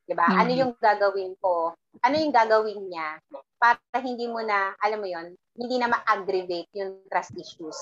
'Di 0.07 0.13
ba? 0.15 0.37
Ano 0.39 0.51
Mhm. 0.53 0.59
yung 0.61 0.73
gagawin 0.79 1.33
ko? 1.41 1.73
Ano 2.05 2.15
yung 2.15 2.31
gagawin 2.31 2.79
niya 2.87 3.17
para 3.59 3.79
hindi 3.99 4.29
mo 4.29 4.39
na, 4.45 4.71
alam 4.79 5.01
mo 5.01 5.07
yon 5.09 5.33
hindi 5.57 5.75
na 5.81 5.89
ma-aggravate 5.91 6.69
yung 6.77 7.01
trust 7.09 7.33
issues. 7.35 7.75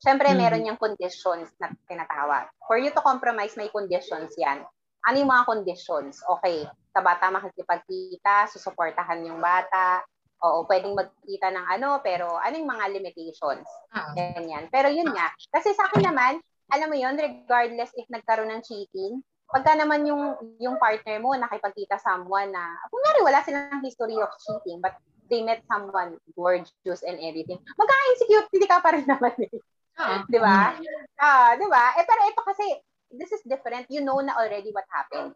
Syempre, 0.00 0.32
Mhm. 0.32 0.38
meron 0.38 0.68
yung 0.72 0.80
conditions 0.80 1.52
na 1.60 1.70
tinatawag. 1.86 2.48
For 2.66 2.78
you 2.80 2.90
to 2.94 3.02
compromise, 3.04 3.54
may 3.58 3.68
conditions 3.68 4.32
yan. 4.38 4.64
Ano 5.06 5.16
yung 5.20 5.30
mga 5.30 5.46
conditions? 5.46 6.18
Okay, 6.38 6.66
sa 6.94 7.00
bata 7.04 7.30
makikipagkita, 7.30 8.48
susuportahan 8.50 9.22
yung 9.26 9.38
bata, 9.42 10.02
Oo, 10.38 10.62
pwedeng 10.70 10.94
magkita 10.94 11.50
ng 11.50 11.66
ano, 11.66 11.98
pero 11.98 12.38
ano 12.38 12.54
yung 12.54 12.70
mga 12.70 12.86
limitations? 12.94 13.66
Oo. 13.94 14.12
Ganyan. 14.14 14.70
Pero 14.70 14.86
yun 14.86 15.10
nga, 15.10 15.34
kasi 15.50 15.74
sa 15.74 15.90
akin 15.90 16.06
naman, 16.06 16.38
alam 16.70 16.88
mo 16.92 16.96
yun, 16.96 17.18
regardless 17.18 17.90
if 17.98 18.06
nagkaroon 18.06 18.52
ng 18.54 18.62
cheating, 18.62 19.18
pagka 19.48 19.74
naman 19.74 20.04
yung 20.04 20.36
yung 20.60 20.76
partner 20.76 21.18
mo 21.18 21.32
nakipagkita 21.34 21.96
someone 21.98 22.52
na, 22.52 22.76
kunyari 22.92 23.20
wala 23.24 23.40
silang 23.42 23.82
history 23.82 24.14
of 24.20 24.30
cheating, 24.38 24.78
but 24.78 24.94
they 25.32 25.42
met 25.42 25.64
someone 25.66 26.20
gorgeous 26.36 27.02
and 27.02 27.18
everything, 27.18 27.58
magkaka-insecure, 27.74 28.46
hindi 28.52 28.68
ka 28.68 28.78
pa 28.78 28.94
rin 28.94 29.06
naman 29.10 29.34
eh. 29.42 29.52
Oo. 29.98 30.16
Di 30.30 30.38
ba? 30.38 30.76
Ah, 31.18 31.58
di 31.58 31.66
ba? 31.66 31.98
Eh, 31.98 32.06
pero 32.06 32.20
ito 32.30 32.42
kasi, 32.46 32.64
this 33.10 33.34
is 33.34 33.42
different. 33.42 33.90
You 33.90 34.06
know 34.06 34.22
na 34.22 34.38
already 34.38 34.70
what 34.70 34.86
happened. 34.92 35.34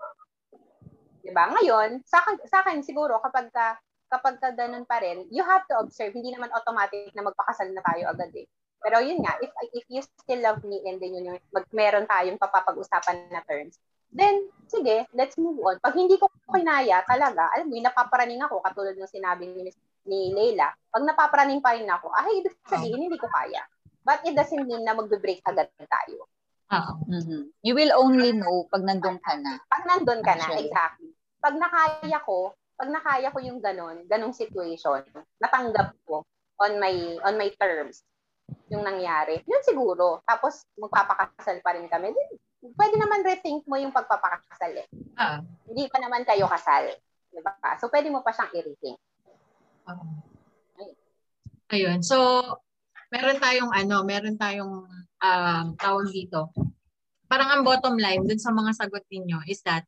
Di 1.25 1.33
ba? 1.35 1.51
Ngayon, 1.59 2.07
sa 2.07 2.23
akin, 2.23 2.37
sa 2.47 2.63
akin 2.63 2.87
siguro, 2.87 3.19
kapag 3.19 3.51
ka, 3.51 3.81
kapag 4.13 4.37
ka 4.37 4.53
ganun 4.53 4.85
pa 4.85 5.01
rin, 5.01 5.25
you 5.33 5.41
have 5.41 5.65
to 5.65 5.81
observe. 5.81 6.13
Hindi 6.13 6.37
naman 6.37 6.53
automatic 6.53 7.09
na 7.17 7.25
magpakasal 7.25 7.73
na 7.73 7.81
tayo 7.81 8.13
agad 8.13 8.29
eh. 8.37 8.45
Pero 8.83 9.01
yun 9.01 9.25
nga, 9.25 9.41
if 9.41 9.49
if 9.73 9.87
you 9.89 10.05
still 10.05 10.43
love 10.45 10.61
me 10.69 10.85
and 10.85 11.01
then 11.01 11.17
yun 11.17 11.33
yung, 11.33 11.41
mag, 11.49 11.65
meron 11.73 12.05
tayong 12.05 12.37
papapag-usapan 12.37 13.33
na 13.33 13.41
terms, 13.49 13.81
then, 14.13 14.45
sige, 14.69 15.09
let's 15.17 15.41
move 15.41 15.57
on. 15.65 15.81
Pag 15.81 15.97
hindi 15.97 16.21
ko 16.21 16.29
kinaya 16.53 17.01
talaga, 17.09 17.49
alam 17.57 17.71
mo, 17.71 17.79
yung 17.79 17.89
napaparaning 17.89 18.43
ako, 18.45 18.61
katulad 18.61 18.93
ng 18.99 19.09
sinabi 19.09 19.49
ni, 19.49 19.73
ni 20.05 20.35
Leila, 20.37 20.69
pag 20.93 21.07
napaparaning 21.07 21.65
pa 21.65 21.73
rin 21.79 21.89
ako, 21.89 22.13
ay, 22.13 22.45
ibig 22.45 22.53
sabihin, 22.69 23.09
hindi 23.09 23.17
ko 23.17 23.31
kaya. 23.33 23.65
But 24.03 24.27
it 24.27 24.35
doesn't 24.35 24.67
mean 24.67 24.83
na 24.83 24.99
magbe-break 24.99 25.47
agad 25.47 25.71
tayo. 25.79 26.27
Oo. 26.75 26.93
Mhm. 27.07 27.55
You 27.63 27.79
will 27.79 27.95
only 27.95 28.35
know 28.35 28.67
pag 28.67 28.83
nandun 28.83 29.23
ka 29.23 29.39
na. 29.39 29.63
Pag 29.71 29.87
nandun 29.87 30.21
ka 30.27 30.35
na, 30.35 30.51
Actually. 30.51 30.67
exactly. 30.67 31.11
Pag 31.39 31.55
nakaya 31.55 32.19
ko, 32.27 32.51
pag 32.83 32.91
nakaya 32.91 33.31
ko 33.31 33.39
yung 33.39 33.63
ganon, 33.63 34.03
ganong 34.11 34.35
situation, 34.35 35.07
natanggap 35.39 35.95
ko 36.03 36.27
on 36.59 36.83
my 36.83 36.91
on 37.23 37.39
my 37.39 37.47
terms 37.55 38.03
yung 38.75 38.83
nangyari. 38.83 39.39
Yun 39.47 39.63
siguro. 39.63 40.19
Tapos 40.27 40.67
magpapakasal 40.75 41.63
pa 41.63 41.79
rin 41.79 41.87
kami. 41.87 42.11
Pwede 42.75 42.99
naman 42.99 43.23
rethink 43.23 43.63
mo 43.71 43.79
yung 43.79 43.95
pagpapakasal 43.95 44.83
eh. 44.83 44.87
Oo. 44.91 45.39
Hindi 45.71 45.87
pa 45.87 46.03
naman 46.03 46.27
kayo 46.27 46.51
kasal. 46.51 46.91
Diba? 47.31 47.55
So, 47.79 47.87
pwede 47.87 48.11
mo 48.11 48.19
pa 48.27 48.35
siyang 48.35 48.51
i-rethink. 48.51 48.99
Oo. 49.87 50.05
Ayun. 51.71 52.03
So, 52.03 52.43
meron 53.15 53.39
tayong 53.39 53.71
ano, 53.71 54.03
meron 54.03 54.35
tayong 54.35 54.91
um, 55.23 55.67
tawag 55.79 56.11
dito. 56.11 56.51
Parang 57.31 57.47
ang 57.47 57.63
bottom 57.63 57.95
line 57.95 58.27
dun 58.27 58.43
sa 58.43 58.51
mga 58.51 58.75
sagot 58.75 59.07
ninyo 59.07 59.39
is 59.47 59.63
that 59.63 59.87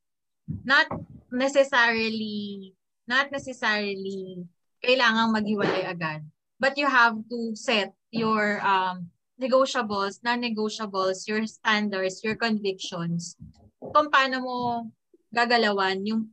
not 0.62 0.86
necessarily 1.34 2.72
not 3.04 3.28
necessarily 3.32 4.44
kailangang 4.80 5.32
maghiwalay 5.32 5.84
agad. 5.88 6.24
But 6.60 6.78
you 6.80 6.86
have 6.88 7.18
to 7.28 7.52
set 7.56 7.92
your 8.14 8.62
um, 8.64 9.10
negotiables, 9.36 10.22
non-negotiables, 10.22 11.26
your 11.26 11.44
standards, 11.44 12.22
your 12.22 12.38
convictions 12.38 13.36
kung 13.80 14.08
paano 14.08 14.36
mo 14.40 14.56
gagalawan 15.28 16.00
yung 16.06 16.30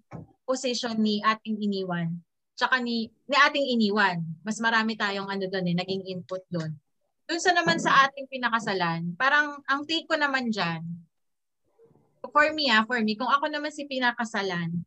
position 0.48 0.96
ni 1.02 1.20
ating 1.20 1.60
iniwan 1.60 2.22
tsaka 2.62 2.78
ni, 2.78 3.10
ni 3.26 3.36
ating 3.42 3.66
iniwan. 3.74 4.22
Mas 4.46 4.62
marami 4.62 4.94
tayong 4.94 5.26
ano 5.26 5.50
doon 5.50 5.66
eh, 5.66 5.76
naging 5.82 6.06
input 6.14 6.46
doon. 6.54 6.70
Doon 7.26 7.42
sa 7.42 7.58
naman 7.58 7.82
sa 7.82 8.06
ating 8.06 8.30
pinakasalan, 8.30 9.18
parang 9.18 9.58
ang 9.66 9.82
take 9.90 10.06
ko 10.06 10.14
naman 10.14 10.54
dyan, 10.54 10.86
for 12.30 12.46
me 12.54 12.70
ah, 12.70 12.86
for 12.86 13.02
me, 13.02 13.18
kung 13.18 13.34
ako 13.34 13.50
naman 13.50 13.74
si 13.74 13.90
pinakasalan, 13.90 14.86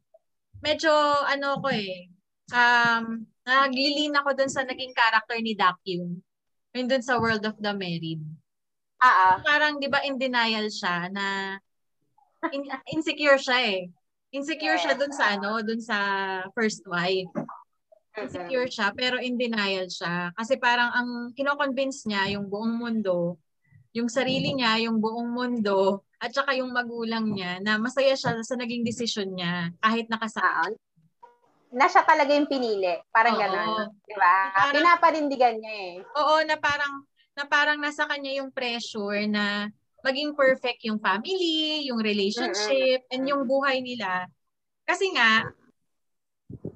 medyo 0.65 0.89
ano 1.29 1.61
ko 1.61 1.69
eh, 1.69 2.09
um, 2.57 3.21
naglilin 3.45 4.17
ako 4.17 4.33
doon 4.33 4.49
sa 4.49 4.65
naging 4.65 4.97
character 4.97 5.37
ni 5.37 5.53
Dakyun. 5.53 6.17
Yun 6.75 6.87
doon 6.89 7.05
sa 7.05 7.21
World 7.21 7.45
of 7.45 7.61
the 7.61 7.71
Married. 7.77 8.25
Ah, 8.99 9.13
ah. 9.13 9.35
Parang, 9.45 9.77
di 9.77 9.87
ba, 9.87 10.01
in 10.01 10.17
denial 10.17 10.73
siya 10.73 11.13
na 11.13 11.55
in- 12.51 12.73
insecure 12.89 13.37
siya 13.37 13.59
eh. 13.61 13.81
Insecure 14.35 14.81
siya 14.81 14.97
doon 14.97 15.13
sa 15.13 15.37
ano, 15.37 15.61
doon 15.61 15.79
sa 15.79 15.99
first 16.57 16.83
wife. 16.89 17.31
Insecure 18.17 18.67
siya, 18.67 18.91
pero 18.97 19.21
in 19.21 19.37
denial 19.37 19.87
siya. 19.87 20.33
Kasi 20.35 20.59
parang 20.59 20.91
ang 20.91 21.11
kinoconvince 21.37 22.09
niya 22.09 22.35
yung 22.35 22.49
buong 22.49 22.75
mundo, 22.75 23.39
yung 23.95 24.11
sarili 24.11 24.57
niya, 24.57 24.83
yung 24.89 24.99
buong 24.99 25.31
mundo, 25.31 26.03
at 26.25 26.33
saka 26.33 26.57
yung 26.57 26.73
magulang 26.73 27.37
niya, 27.37 27.61
na 27.61 27.77
masaya 27.77 28.17
siya 28.17 28.41
sa 28.41 28.57
naging 28.57 28.81
desisyon 28.81 29.37
niya, 29.37 29.69
kahit 29.85 30.09
nakasama. 30.09 30.73
Ah, 30.73 30.73
na 31.75 31.85
siya 31.85 32.01
talaga 32.01 32.33
yung 32.33 32.49
pinili. 32.49 32.97
Parang 33.13 33.37
Oo. 33.37 33.43
gano'n. 33.45 33.93
Di 34.09 34.17
ba? 34.17 34.37
Parang- 34.57 34.75
Pinaparindigan 34.81 35.61
niya 35.61 35.75
eh. 35.75 35.95
Oo, 36.17 36.41
na 36.49 36.57
parang, 36.57 37.05
na 37.37 37.45
parang 37.45 37.77
nasa 37.77 38.09
kanya 38.09 38.33
yung 38.41 38.49
pressure 38.49 39.29
na 39.29 39.69
maging 40.01 40.33
perfect 40.33 40.81
yung 40.89 40.97
family, 40.97 41.85
yung 41.93 42.01
relationship, 42.01 43.05
and 43.13 43.29
yung 43.29 43.45
buhay 43.45 43.85
nila. 43.85 44.25
Kasi 44.89 45.13
nga, 45.13 45.45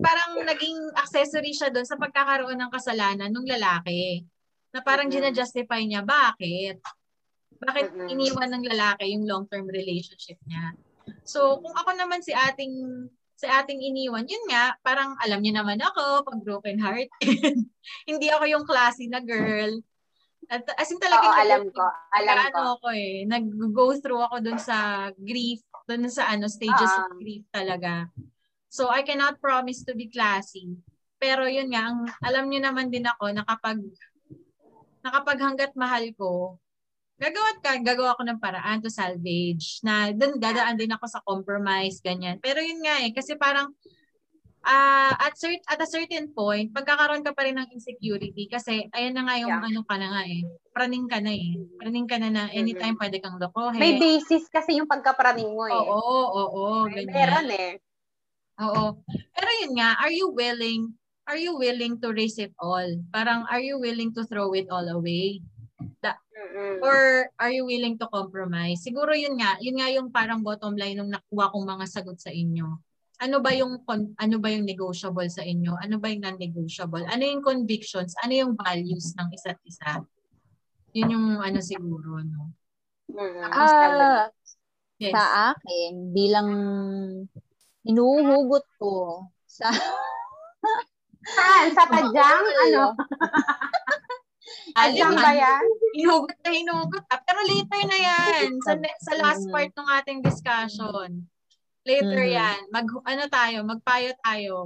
parang 0.00 0.44
naging 0.44 0.76
accessory 0.96 1.56
siya 1.56 1.72
doon 1.72 1.88
sa 1.88 1.96
pagkakaroon 1.96 2.58
ng 2.58 2.72
kasalanan 2.72 3.32
ng 3.32 3.46
lalaki. 3.48 4.24
Na 4.74 4.84
parang 4.84 5.08
Mm-mm. 5.08 5.32
gina-justify 5.32 5.80
niya, 5.84 6.04
bakit? 6.04 6.80
Bakit 7.58 7.86
Mm-mm. 7.90 8.08
iniwan 8.14 8.50
ng 8.54 8.64
lalaki 8.70 9.04
yung 9.14 9.26
long-term 9.26 9.66
relationship 9.66 10.38
niya? 10.46 10.74
So, 11.26 11.58
kung 11.58 11.74
ako 11.74 11.90
naman 11.98 12.22
si 12.22 12.30
ating 12.32 12.74
sa 13.38 13.62
ating 13.62 13.78
iniwan, 13.78 14.26
yun 14.26 14.50
nga, 14.50 14.74
parang 14.82 15.14
alam 15.22 15.38
niyo 15.38 15.54
naman 15.54 15.78
ako, 15.78 16.26
pag 16.26 16.38
broken 16.42 16.78
heart. 16.82 17.06
Hindi 18.10 18.26
ako 18.34 18.44
yung 18.50 18.66
classy 18.66 19.06
na 19.06 19.22
girl. 19.22 19.78
At, 20.50 20.66
as 20.74 20.90
in 20.90 20.98
talaga, 20.98 21.22
Oo, 21.22 21.38
alam 21.46 21.62
ko. 21.70 21.82
Alam 22.18 22.34
ko. 22.34 22.42
ano 22.50 22.60
ako 22.74 22.86
eh, 22.98 23.22
nag-go 23.30 23.94
through 24.02 24.22
ako 24.26 24.42
dun 24.42 24.58
sa 24.58 25.08
grief, 25.14 25.62
dun 25.86 26.10
sa 26.10 26.34
ano, 26.34 26.50
stages 26.50 26.90
Ah. 26.90 27.06
of 27.06 27.14
grief 27.22 27.46
talaga. 27.54 28.10
So, 28.66 28.90
I 28.90 29.06
cannot 29.06 29.38
promise 29.38 29.86
to 29.86 29.94
be 29.94 30.10
classy. 30.10 30.74
Pero 31.22 31.46
yun 31.46 31.70
nga, 31.70 31.94
ang, 31.94 32.10
alam 32.26 32.50
niyo 32.50 32.58
naman 32.58 32.90
din 32.90 33.06
ako 33.06 33.38
na 33.38 33.46
kapag, 33.46 33.78
na 35.06 35.14
kapag 35.14 35.38
hanggat 35.38 35.72
mahal 35.78 36.10
ko, 36.18 36.58
gagawa 37.18 37.50
ka, 37.58 37.70
gagawa 37.82 38.14
ko 38.14 38.22
ng 38.24 38.38
paraan 38.38 38.78
to 38.78 38.88
salvage. 38.88 39.82
Na 39.82 40.14
dun 40.14 40.38
dadaan 40.38 40.78
din 40.78 40.94
ako 40.94 41.04
sa 41.10 41.20
compromise, 41.26 41.98
ganyan. 41.98 42.38
Pero 42.38 42.62
yun 42.62 42.78
nga 42.80 43.02
eh, 43.02 43.10
kasi 43.10 43.34
parang, 43.34 43.74
ah 44.62 45.14
at, 45.18 45.34
cert, 45.34 45.58
at 45.66 45.82
a 45.82 45.88
certain 45.88 46.30
point, 46.30 46.70
pagkakaroon 46.70 47.26
ka 47.26 47.34
pa 47.34 47.42
rin 47.46 47.58
ng 47.58 47.74
insecurity 47.74 48.46
kasi 48.46 48.86
ayan 48.94 49.18
na 49.18 49.26
nga 49.26 49.36
yung 49.42 49.50
Yeah. 49.50 49.66
ano 49.66 49.80
ka 49.82 49.96
na 49.98 50.08
nga 50.14 50.22
eh. 50.30 50.42
Praning 50.70 51.06
ka 51.10 51.18
na 51.18 51.32
eh. 51.34 51.58
Praning 51.82 52.06
ka 52.06 52.16
na 52.22 52.28
na 52.30 52.42
anytime 52.54 52.94
Mhm. 52.94 53.00
pwede 53.02 53.16
kang 53.18 53.38
lokohin. 53.42 53.82
May 53.82 53.98
basis 53.98 54.46
kasi 54.46 54.78
yung 54.78 54.86
pagkapraning 54.86 55.50
mo 55.50 55.66
eh. 55.66 55.74
Oo, 55.74 55.98
oo, 55.98 56.42
oo. 56.54 56.66
May 56.86 57.02
ganyan. 57.02 57.18
Meron 57.18 57.48
eh. 57.50 57.70
Oo. 58.62 58.84
Pero 59.34 59.48
yun 59.62 59.72
nga, 59.78 59.98
are 59.98 60.14
you 60.14 60.30
willing, 60.30 60.94
are 61.26 61.38
you 61.38 61.54
willing 61.58 61.98
to 61.98 62.14
risk 62.14 62.38
it 62.38 62.54
all? 62.62 62.86
Parang, 63.10 63.42
are 63.50 63.62
you 63.62 63.78
willing 63.78 64.14
to 64.14 64.22
throw 64.26 64.50
it 64.54 64.66
all 64.70 64.86
away? 64.86 65.42
Mm-mm. 66.04 66.78
Or 66.80 67.26
are 67.42 67.50
you 67.50 67.66
willing 67.66 67.98
to 67.98 68.06
compromise? 68.06 68.86
Siguro 68.86 69.10
yun 69.10 69.34
nga, 69.42 69.58
yun 69.58 69.76
nga 69.82 69.88
yung 69.90 70.08
parang 70.14 70.40
bottom 70.46 70.78
line 70.78 70.94
nung 70.94 71.10
nakuha 71.10 71.50
kong 71.50 71.66
mga 71.66 71.84
sagot 71.90 72.18
sa 72.22 72.30
inyo. 72.30 72.78
Ano 73.18 73.42
ba 73.42 73.50
yung 73.50 73.82
con- 73.82 74.14
ano 74.14 74.38
ba 74.38 74.46
yung 74.54 74.62
negotiable 74.62 75.26
sa 75.26 75.42
inyo? 75.42 75.74
Ano 75.82 75.98
ba 75.98 76.06
yung 76.06 76.22
non-negotiable? 76.22 77.02
Ano 77.10 77.26
yung 77.26 77.42
convictions? 77.42 78.14
Ano 78.22 78.30
yung 78.30 78.52
values 78.54 79.18
ng 79.18 79.28
isa't 79.34 79.58
isa? 79.66 80.06
Yun 80.94 81.10
yung 81.10 81.26
ano 81.42 81.58
siguro, 81.58 82.22
no? 82.22 82.54
Mm-mm. 83.10 83.50
Ah, 83.50 84.30
Yes. 84.98 85.14
sa 85.14 85.54
akin, 85.54 86.10
bilang 86.10 86.50
hinuhugot 87.86 88.66
ko 88.82 89.26
sa 89.46 89.70
Saan? 91.28 91.66
Sa 91.70 91.84
tadyang? 91.92 92.44
Ano? 92.66 92.84
Tadyang 94.72 95.14
ba 95.14 95.30
yan? 95.32 95.64
Hinugot 95.94 96.38
na 96.40 96.50
hinugot. 96.50 97.04
ah. 97.06 97.20
Pero 97.20 97.40
later 97.42 97.82
na 97.84 97.98
yan. 97.98 98.48
Sa, 98.62 98.72
sa 99.02 99.12
last 99.16 99.44
Mm. 99.44 99.52
part 99.52 99.70
ng 99.72 99.88
ating 99.98 100.20
discussion. 100.20 101.08
Later 101.82 102.22
Mhm. 102.22 102.34
yan. 102.34 102.58
Mag, 102.68 102.86
ano 102.86 103.24
tayo, 103.26 103.58
magpayo 103.64 104.10
tayo. 104.20 104.56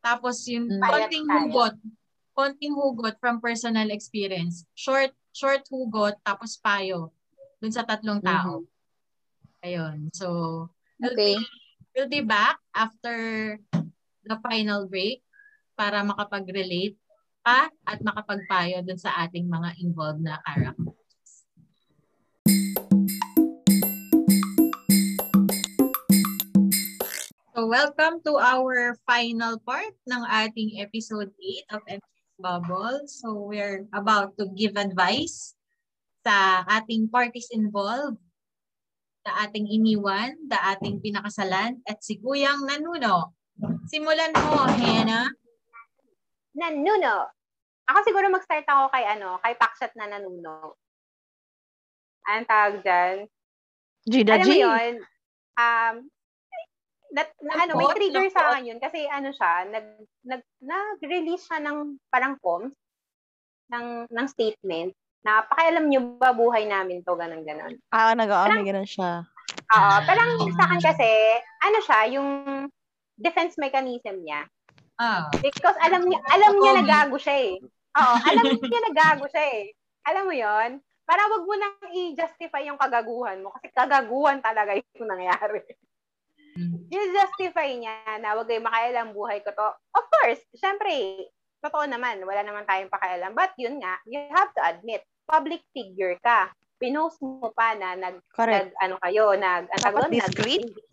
Tapos 0.00 0.42
yung 0.48 0.66
Mm. 0.66 0.80
konting 0.80 1.26
hugot. 1.28 1.74
Konting 2.32 2.72
hugot 2.72 3.14
from 3.18 3.36
personal 3.38 3.90
experience. 3.90 4.64
Short 4.72 5.12
short 5.30 5.62
hugot, 5.68 6.18
tapos 6.20 6.56
payo. 6.56 7.14
Dun 7.58 7.70
sa 7.70 7.84
tatlong 7.84 8.18
tao. 8.18 8.64
Ayun. 9.60 10.08
So, 10.10 10.26
we'll, 10.98 11.12
Okay. 11.12 11.36
be, 11.36 11.44
we'll 11.92 12.10
be 12.10 12.24
back 12.24 12.58
after 12.72 13.14
the 14.22 14.36
final 14.40 14.88
break 14.88 15.20
para 15.76 16.00
makapag-relate 16.02 16.96
pa 17.40 17.72
at 17.88 17.98
makapagpayo 18.04 18.84
dun 18.84 19.00
sa 19.00 19.16
ating 19.24 19.48
mga 19.48 19.80
involved 19.80 20.20
na 20.20 20.36
characters. 20.44 21.48
So, 27.56 27.68
welcome 27.68 28.20
to 28.24 28.40
our 28.40 28.96
final 29.08 29.60
part 29.64 29.92
ng 30.08 30.22
ating 30.28 30.80
episode 30.80 31.32
8 31.72 31.76
of 31.76 31.80
MC's 31.88 32.36
Bubble. 32.40 33.04
So, 33.08 33.48
we're 33.48 33.88
about 33.92 34.36
to 34.40 34.48
give 34.52 34.76
advice 34.76 35.56
sa 36.20 36.64
ating 36.68 37.08
parties 37.08 37.48
involved, 37.52 38.20
sa 39.24 39.48
ating 39.48 39.68
iniwan, 39.68 40.36
sa 40.48 40.76
ating 40.76 41.00
pinakasalan, 41.00 41.80
at 41.88 42.00
si 42.04 42.20
Kuyang 42.20 42.68
Nanuno. 42.68 43.32
Simulan 43.88 44.32
mo, 44.36 44.64
Hannah. 44.64 45.28
Nanuno. 46.54 47.30
Ako 47.90 47.98
siguro 48.06 48.26
mag-start 48.30 48.66
ako 48.66 48.90
kay 48.94 49.04
ano, 49.06 49.38
kay 49.42 49.54
Paksat 49.58 49.94
na 49.98 50.06
nanuno. 50.06 50.78
Anong 52.26 52.48
tawag 52.48 52.74
dyan? 52.86 53.16
Gina 54.06 54.38
Alam 54.38 54.46
G. 54.46 54.48
mo 54.48 54.54
yun, 54.56 54.92
um, 55.60 55.94
that, 57.12 57.30
na, 57.42 57.52
ano, 57.66 57.72
may 57.76 57.90
trigger 57.92 58.26
sa 58.32 58.54
akin 58.54 58.70
yun 58.74 58.80
kasi 58.80 59.04
ano 59.10 59.28
siya, 59.34 59.68
nag, 59.68 59.86
nag, 60.24 60.42
nag-release 60.62 61.44
siya 61.44 61.60
ng 61.60 62.00
parang 62.08 62.38
comms, 62.40 62.72
ng, 63.70 64.08
ng 64.08 64.26
statement, 64.30 64.96
na 65.20 65.44
pakialam 65.44 65.92
nyo 65.92 66.16
ba 66.16 66.32
buhay 66.32 66.64
namin 66.64 67.04
to, 67.04 67.12
ganun 67.12 67.44
ganon 67.44 67.76
Ah, 67.92 68.16
may 68.16 68.24
ganun 68.64 68.88
siya. 68.88 69.28
Oo, 69.68 69.96
parang 70.08 70.30
sa 70.56 70.64
akin 70.70 70.80
kasi, 70.80 71.08
ano 71.60 71.78
siya, 71.84 72.00
yung 72.16 72.28
defense 73.20 73.60
mechanism 73.60 74.24
niya. 74.24 74.48
Ah, 75.00 75.32
Because 75.40 75.80
alam 75.80 76.04
niya, 76.04 76.20
alam 76.28 76.60
niya 76.60 76.72
na 76.76 76.84
gago 76.84 77.16
siya 77.16 77.36
eh. 77.40 77.52
Oo, 77.96 78.16
alam 78.20 78.44
niya 78.52 78.80
na 78.84 78.92
gago 78.92 79.24
siya 79.32 79.44
eh. 79.48 79.72
Alam 80.04 80.24
mo 80.28 80.34
yon 80.36 80.70
Para 81.08 81.24
wag 81.26 81.42
mo 81.48 81.54
nang 81.56 81.74
i-justify 81.90 82.68
yung 82.68 82.76
kagaguhan 82.76 83.40
mo 83.40 83.48
kasi 83.56 83.72
kagaguhan 83.72 84.44
talaga 84.44 84.76
yung 84.76 85.08
nangyari. 85.08 85.64
mm, 86.54 86.92
I-justify 86.92 87.72
niya 87.74 88.20
na 88.20 88.36
wag 88.36 88.46
kayo 88.46 88.60
makialam 88.60 89.16
buhay 89.16 89.40
ko 89.40 89.50
to. 89.56 89.68
Of 89.96 90.04
course, 90.06 90.44
syempre, 90.54 91.26
totoo 91.64 91.88
naman, 91.88 92.20
wala 92.22 92.44
naman 92.44 92.68
tayong 92.68 92.92
pakialam. 92.92 93.32
But 93.32 93.56
yun 93.56 93.80
nga, 93.80 93.96
you 94.04 94.20
have 94.36 94.52
to 94.52 94.62
admit, 94.62 95.00
public 95.24 95.64
figure 95.72 96.20
ka. 96.20 96.52
Pinost 96.76 97.18
mo 97.24 97.48
pa 97.56 97.72
na 97.72 97.96
nag, 97.96 98.20
Correct. 98.36 98.52
nag 98.52 98.68
ano 98.84 98.94
kayo, 99.00 99.32
nag, 99.32 99.64
ang 99.68 99.80
tawag 99.80 100.12
discreet. 100.12 100.60
nag-engagement 100.60 100.89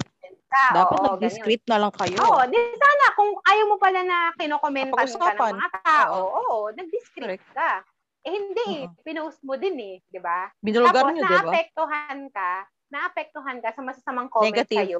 ka. 0.57 0.67
Dapat 0.73 0.97
Oo, 0.97 1.05
nag-discreet 1.05 1.63
na 1.69 1.77
lang 1.77 1.93
kayo. 1.93 2.17
Oo, 2.17 2.41
di 2.49 2.59
sana 2.73 3.05
kung 3.13 3.31
ayaw 3.45 3.65
mo 3.69 3.77
pala 3.77 4.01
na 4.01 4.17
kinokomentan 4.33 5.07
ka 5.13 5.31
ng 5.37 5.53
mga 5.53 5.69
tao, 5.85 6.17
oo, 6.33 6.57
nag-discreet 6.73 7.37
Correct. 7.37 7.47
ka. 7.53 7.85
Eh 8.25 8.33
hindi, 8.33 8.67
Oo. 8.83 8.91
pinost 9.05 9.39
mo 9.45 9.55
din 9.55 9.77
eh, 9.79 9.95
di 10.09 10.19
ba? 10.19 10.49
Binulgar 10.59 11.05
Tapos 11.05 11.13
nyo, 11.15 11.23
di 11.23 11.37
ba? 11.37 11.53
naapektuhan 11.53 12.19
ka, 12.33 12.51
naapektuhan 12.91 13.57
ka 13.61 13.69
sa 13.71 13.81
masasamang 13.85 14.29
comment 14.33 14.51
Negative. 14.51 14.83
sa'yo. 14.83 14.99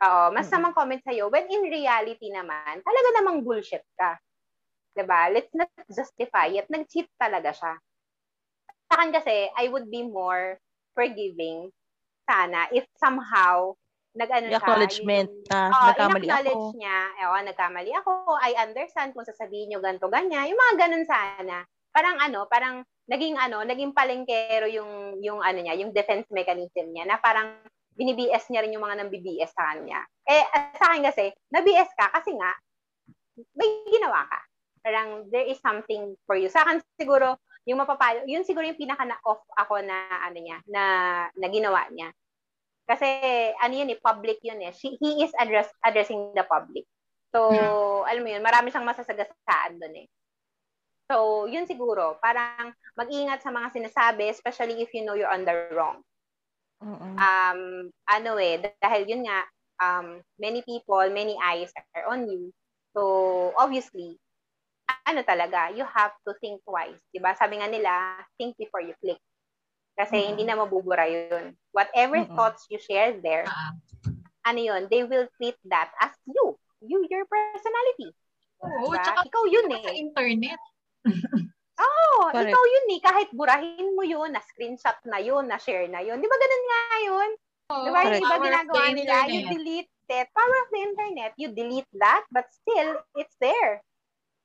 Oo, 0.00 0.22
masasamang 0.34 0.74
comment 0.76 1.00
sa'yo. 1.00 1.30
When 1.32 1.46
in 1.48 1.64
reality 1.70 2.28
naman, 2.28 2.82
talaga 2.84 3.08
namang 3.20 3.46
bullshit 3.46 3.86
ka. 3.96 4.18
Di 4.92 5.06
ba? 5.06 5.30
Let's 5.30 5.54
not 5.54 5.70
justify 5.88 6.50
it. 6.50 6.66
Nag-cheat 6.68 7.08
talaga 7.16 7.54
siya. 7.54 7.72
Sa 8.90 8.98
akin 8.98 9.14
kasi, 9.14 9.48
I 9.54 9.70
would 9.70 9.86
be 9.86 10.02
more 10.02 10.58
forgiving 10.98 11.70
sana 12.26 12.66
if 12.74 12.84
somehow 12.98 13.78
nag-ano 14.14 14.46
siya. 14.50 14.58
acknowledgement 14.58 15.30
na 15.46 15.58
Oo, 15.70 15.86
nagkamali 15.94 16.26
in-acknowledge 16.26 16.66
ako. 16.66 16.78
niya, 16.78 16.98
oh, 17.30 17.42
nagkamali 17.46 17.92
ako, 17.94 18.12
I 18.42 18.52
understand 18.58 19.14
kung 19.14 19.26
sasabihin 19.26 19.70
nyo 19.70 19.78
ganito, 19.78 20.10
ganyan. 20.10 20.50
Yung 20.50 20.58
mga 20.58 20.74
ganun 20.86 21.06
sana. 21.06 21.56
Parang 21.90 22.16
ano, 22.18 22.46
parang 22.50 22.82
naging 23.10 23.38
ano, 23.38 23.62
naging 23.62 23.94
palengkero 23.94 24.66
yung, 24.70 25.18
yung 25.22 25.42
ano 25.42 25.58
niya, 25.62 25.78
yung 25.78 25.94
defense 25.94 26.26
mechanism 26.30 26.90
niya, 26.90 27.06
na 27.06 27.18
parang 27.18 27.62
bini-BS 27.94 28.50
niya 28.50 28.62
rin 28.62 28.74
yung 28.74 28.86
mga 28.86 28.96
nang 29.02 29.10
BBS 29.10 29.50
sa 29.54 29.74
kanya. 29.74 30.02
Eh, 30.26 30.42
sa 30.78 30.94
akin 30.94 31.02
kasi, 31.10 31.30
na-BS 31.50 31.90
ka 31.98 32.06
kasi 32.14 32.34
nga, 32.38 32.50
may 33.54 33.82
ginawa 33.90 34.26
ka. 34.26 34.40
Parang 34.80 35.28
there 35.28 35.44
is 35.44 35.60
something 35.60 36.16
for 36.24 36.38
you. 36.38 36.48
Sa 36.48 36.64
akin 36.64 36.80
siguro, 36.96 37.36
yung 37.68 37.82
mapapayo, 37.82 38.24
yun 38.24 38.46
siguro 38.46 38.64
yung 38.64 38.78
pinaka 38.78 39.04
na-off 39.04 39.44
ako 39.58 39.84
na 39.84 40.24
ano 40.24 40.38
niya, 40.40 40.58
na, 40.70 40.82
na 41.36 41.46
ginawa 41.52 41.84
niya. 41.92 42.08
Kasi 42.90 43.06
ano 43.62 43.70
yun 43.70 43.94
eh, 43.94 44.02
public 44.02 44.42
yun 44.42 44.58
eh. 44.66 44.74
She, 44.74 44.98
he 44.98 45.22
is 45.22 45.30
address, 45.38 45.70
addressing 45.86 46.34
the 46.34 46.42
public. 46.42 46.82
So, 47.30 47.54
alam 48.02 48.26
mo 48.26 48.34
yun, 48.34 48.42
marami 48.42 48.74
siyang 48.74 48.90
masasagasaan 48.90 49.78
doon 49.78 50.02
eh. 50.02 50.08
So, 51.06 51.46
yun 51.46 51.70
siguro, 51.70 52.18
parang 52.18 52.74
mag-ingat 52.98 53.46
sa 53.46 53.54
mga 53.54 53.70
sinasabi, 53.70 54.34
especially 54.34 54.82
if 54.82 54.90
you 54.90 55.06
know 55.06 55.14
you're 55.14 55.30
on 55.30 55.46
the 55.46 55.70
wrong. 55.70 56.02
Um, 57.14 57.60
ano 58.10 58.30
eh, 58.42 58.58
dahil 58.82 59.06
yun 59.06 59.22
nga, 59.22 59.46
um, 59.78 60.18
many 60.42 60.66
people, 60.66 61.06
many 61.14 61.38
eyes 61.38 61.70
are 61.94 62.10
on 62.10 62.26
you. 62.26 62.50
So, 62.90 63.54
obviously, 63.54 64.18
ano 65.06 65.22
talaga, 65.22 65.70
you 65.70 65.86
have 65.86 66.14
to 66.26 66.34
think 66.42 66.58
twice. 66.66 66.98
Diba? 67.14 67.38
Sabi 67.38 67.62
nga 67.62 67.70
nila, 67.70 68.18
think 68.34 68.58
before 68.58 68.82
you 68.82 68.98
click. 68.98 69.22
Kasi 69.98 70.16
Mm-mm. 70.16 70.28
hindi 70.34 70.42
na 70.46 70.56
mabubura 70.58 71.04
yun. 71.06 71.54
Whatever 71.74 72.22
Mm-mm. 72.24 72.34
thoughts 72.36 72.66
you 72.70 72.78
share 72.80 73.16
there, 73.20 73.44
ah. 73.46 73.74
ano 74.46 74.60
yun, 74.60 74.88
they 74.88 75.04
will 75.04 75.28
treat 75.36 75.56
that 75.68 75.92
as 76.00 76.14
you. 76.26 76.56
You, 76.80 77.04
your 77.12 77.28
personality. 77.28 78.14
Oo, 78.64 78.92
Diba? 78.92 79.04
tsaka 79.04 79.20
Ikaw 79.28 79.42
yun 79.48 79.66
sa 79.68 79.90
eh. 79.92 79.96
internet. 80.00 80.60
Oo, 81.80 82.28
Correct. 82.28 82.52
ikaw 82.52 82.64
yun 82.64 82.86
eh. 82.92 83.00
Kahit 83.00 83.28
burahin 83.32 83.88
mo 83.96 84.04
yun, 84.04 84.32
na-screenshot 84.36 84.96
na 85.08 85.16
yun, 85.20 85.48
na-share 85.48 85.88
na 85.88 86.04
yun. 86.04 86.20
Di 86.20 86.28
ba 86.28 86.36
ganun 86.36 86.64
nga 86.68 86.80
yun? 87.00 87.30
Oo, 87.72 87.84
Di 87.84 87.90
ba 87.92 88.00
yung 88.04 88.20
iba 88.20 88.36
ginagawa 88.36 88.84
nila? 88.92 89.14
You 89.28 89.40
internet. 89.44 89.52
delete 89.56 89.92
it. 90.10 90.26
Power 90.34 90.56
of 90.66 90.68
the 90.74 90.80
internet. 90.82 91.30
You 91.38 91.48
delete 91.54 91.88
that, 92.02 92.26
but 92.34 92.50
still, 92.50 92.98
it's 93.16 93.36
there. 93.40 93.80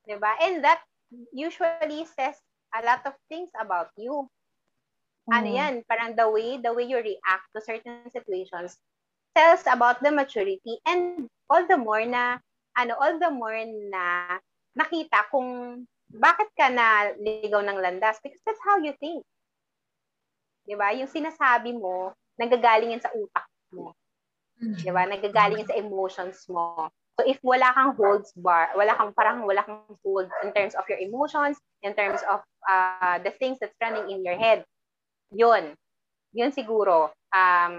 Di 0.07 0.15
ba? 0.15 0.37
And 0.39 0.63
that 0.63 0.85
usually 1.33 2.05
says 2.15 2.37
a 2.77 2.85
lot 2.85 3.03
of 3.03 3.17
things 3.27 3.49
about 3.59 3.91
you. 3.97 4.29
Ano 5.31 5.49
Mm. 5.49 5.57
yan? 5.57 5.73
Parang 5.89 6.13
the 6.13 6.27
way, 6.29 6.61
the 6.61 6.69
way 6.69 6.85
you 6.85 7.01
react 7.01 7.45
to 7.53 7.59
certain 7.61 8.05
situations 8.13 8.77
tells 9.33 9.65
about 9.67 9.99
the 10.05 10.13
maturity 10.13 10.77
and 10.85 11.27
all 11.49 11.65
the 11.65 11.77
more 11.77 12.05
na, 12.05 12.37
ano, 12.77 12.93
all 13.01 13.17
the 13.17 13.31
more 13.33 13.57
na 13.89 14.37
nakita 14.77 15.25
kung 15.33 15.81
bakit 16.13 16.47
ka 16.53 16.69
na 16.69 17.11
ligaw 17.17 17.59
ng 17.65 17.81
landas 17.81 18.21
because 18.21 18.39
that's 18.45 18.61
how 18.61 18.77
you 18.77 18.93
think. 19.01 19.25
'Di 20.65 20.75
ba? 20.77 20.93
Yung 20.93 21.09
sinasabi 21.09 21.73
mo, 21.73 22.13
nagagaling 22.37 22.93
yan 22.93 23.01
sa 23.03 23.13
utak 23.13 23.45
mo. 23.73 23.93
Mm. 24.61 24.77
'Di 24.81 24.91
ba? 24.93 25.03
Nagagaling 25.09 25.65
yan 25.65 25.69
sa 25.71 25.79
emotions 25.79 26.45
mo. 26.47 26.89
So 27.15 27.23
if 27.23 27.39
wala 27.41 27.71
kang 27.71 27.95
holds 27.95 28.35
bar, 28.35 28.75
wala 28.75 28.91
kang 28.93 29.15
parang 29.15 29.47
wala 29.47 29.63
kang 29.63 29.87
hold 30.03 30.27
in 30.43 30.51
terms 30.51 30.75
of 30.75 30.83
your 30.91 30.99
emotions, 30.99 31.55
in 31.81 31.95
terms 31.95 32.19
of 32.27 32.43
uh, 32.67 33.17
the 33.23 33.31
things 33.39 33.55
that's 33.57 33.75
running 33.79 34.11
in 34.11 34.19
your 34.21 34.35
head, 34.35 34.67
yun. 35.35 35.75
Yun 36.31 36.51
siguro, 36.55 37.11
um, 37.35 37.73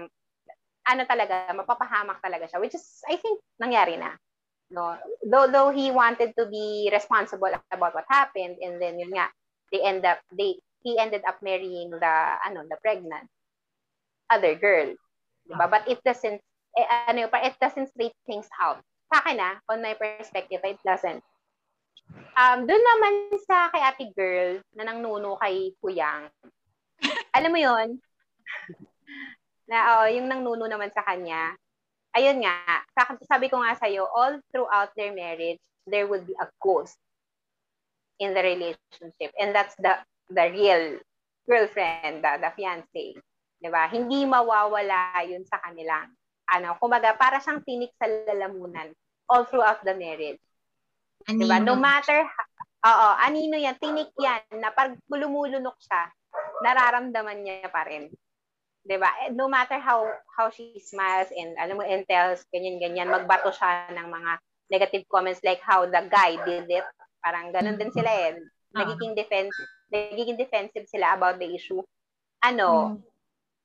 ano 0.87 1.01
talaga, 1.09 1.51
mapapahamak 1.57 2.21
talaga 2.21 2.45
siya. 2.47 2.61
Which 2.61 2.77
is, 2.77 3.01
I 3.09 3.17
think, 3.17 3.41
nangyari 3.57 3.97
na. 3.97 4.13
No? 4.69 4.95
Though, 5.25 5.49
though 5.49 5.71
he 5.73 5.89
wanted 5.89 6.37
to 6.37 6.45
be 6.45 6.89
responsible 6.93 7.51
about 7.73 7.93
what 7.97 8.07
happened, 8.07 8.61
and 8.61 8.77
then 8.77 9.01
yun 9.01 9.11
nga, 9.11 9.33
they 9.73 9.81
end 9.81 10.05
up, 10.05 10.21
they, 10.31 10.61
he 10.85 10.95
ended 10.95 11.25
up 11.27 11.41
marrying 11.41 11.91
the, 11.91 12.15
ano, 12.45 12.63
the 12.69 12.77
pregnant 12.79 13.27
other 14.29 14.55
girl. 14.55 14.93
Diba? 15.47 15.65
But 15.69 15.87
it 15.87 15.99
doesn't, 16.03 16.39
eh, 16.77 16.87
ano, 17.07 17.27
it 17.31 17.55
doesn't 17.59 17.91
straight 17.91 18.15
things 18.27 18.47
out. 18.61 18.79
Sa 19.07 19.23
akin 19.23 19.39
ah, 19.39 19.55
on 19.71 19.79
my 19.79 19.95
perspective, 19.95 20.59
it 20.63 20.79
doesn't. 20.83 21.23
Um, 22.37 22.67
doon 22.67 22.83
naman 22.83 23.13
sa 23.43 23.71
kay 23.71 23.83
ate 23.83 24.05
girl 24.15 24.59
na 24.75 24.83
nang 24.87 24.99
nuno 24.99 25.39
kay 25.39 25.71
Kuyang. 25.79 26.27
Alam 27.33 27.51
mo 27.51 27.59
yon 27.59 27.89
na 29.67 29.99
oh, 29.99 30.07
yung 30.07 30.31
nang 30.31 30.43
nuno 30.43 30.65
naman 30.65 30.91
sa 30.95 31.03
kanya. 31.03 31.55
Ayun 32.15 32.39
nga, 32.41 32.81
sabi 33.27 33.51
ko 33.51 33.59
nga 33.61 33.75
sa'yo, 33.77 34.07
all 34.09 34.39
throughout 34.49 34.89
their 34.95 35.11
marriage, 35.11 35.61
there 35.85 36.07
would 36.07 36.23
be 36.25 36.33
a 36.39 36.47
ghost 36.63 36.97
in 38.17 38.33
the 38.33 38.41
relationship. 38.41 39.31
And 39.37 39.53
that's 39.53 39.75
the 39.77 40.01
the 40.31 40.49
real 40.49 40.97
girlfriend, 41.45 42.23
the, 42.23 42.31
the 42.41 42.51
fiancé. 42.57 43.19
'Di 43.57 43.69
ba? 43.69 43.85
Hindi 43.91 44.25
mawawala 44.25 45.21
'yun 45.27 45.45
sa 45.45 45.61
kanilang 45.61 46.09
ano, 46.47 46.79
kumaga 46.79 47.13
para 47.19 47.43
siyang 47.43 47.61
tinik 47.67 47.91
sa 47.99 48.07
lalamunan 48.07 48.89
all 49.27 49.43
throughout 49.45 49.83
the 49.83 49.93
marriage. 49.93 50.41
Anino. 51.27 51.37
'Di 51.43 51.45
ba? 51.45 51.57
No 51.61 51.75
matter 51.77 52.25
Oo, 52.87 53.07
anino 53.19 53.57
'yan, 53.57 53.75
tinik 53.81 54.13
'yan 54.15 54.45
na 54.61 54.69
pag 54.69 54.95
lumulunok 55.09 55.75
siya, 55.81 56.13
nararamdaman 56.63 57.43
niya 57.43 57.69
pa 57.69 57.85
rin. 57.85 58.09
'Di 58.87 58.97
ba? 58.97 59.09
Eh, 59.27 59.35
no 59.35 59.51
matter 59.51 59.77
how 59.77 60.07
how 60.37 60.47
she 60.47 60.79
smiles 60.79 61.27
and 61.35 61.53
alam 61.59 61.77
mo 61.77 61.83
and 61.83 62.07
tells 62.07 62.47
ganyan 62.49 62.79
ganyan, 62.79 63.11
magbato 63.11 63.51
siya 63.51 63.91
ng 63.91 64.07
mga 64.07 64.31
negative 64.71 65.03
comments 65.11 65.43
like 65.43 65.63
how 65.63 65.83
the 65.87 66.01
guy 66.07 66.39
did 66.47 66.67
it. 66.71 66.87
Parang 67.19 67.51
ganun 67.51 67.75
din 67.75 67.91
sila 67.91 68.07
eh. 68.07 68.39
Ah. 68.75 68.83
Nagiging 68.83 69.15
defensive, 69.15 69.71
nagiging 69.91 70.39
defensive 70.39 70.87
sila 70.87 71.15
about 71.15 71.39
the 71.39 71.47
issue. 71.51 71.79
Ano, 72.43 72.95
mm 72.95 73.17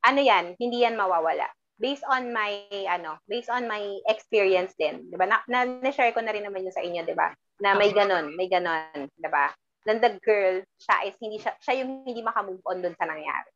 ano 0.03 0.21
yan, 0.21 0.59
hindi 0.59 0.83
yan 0.83 0.99
mawawala. 0.99 1.47
Based 1.79 2.03
on 2.07 2.31
my, 2.31 2.67
ano, 2.91 3.19
based 3.27 3.51
on 3.51 3.67
my 3.67 3.99
experience 4.07 4.75
din, 4.79 5.11
di 5.11 5.17
ba? 5.19 5.27
Na, 5.27 5.43
na, 5.47 5.67
na-share 5.67 6.15
ko 6.15 6.23
na 6.23 6.35
rin 6.35 6.47
naman 6.47 6.67
yun 6.67 6.75
sa 6.75 6.83
inyo, 6.83 7.07
di 7.07 7.15
ba? 7.15 7.31
Na 7.63 7.75
may 7.79 7.95
ganon, 7.95 8.35
may 8.35 8.47
ganon, 8.51 9.07
di 9.07 9.29
ba? 9.31 9.51
Then 9.83 9.99
the 9.99 10.19
girl, 10.23 10.63
siya 10.79 10.97
is 11.11 11.17
hindi 11.19 11.43
siya, 11.43 11.59
siya 11.59 11.83
yung 11.83 12.07
hindi 12.07 12.23
makamove 12.23 12.63
on 12.67 12.83
dun 12.83 12.95
sa 12.95 13.07
nangyari. 13.07 13.51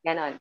Ganon. 0.00 0.34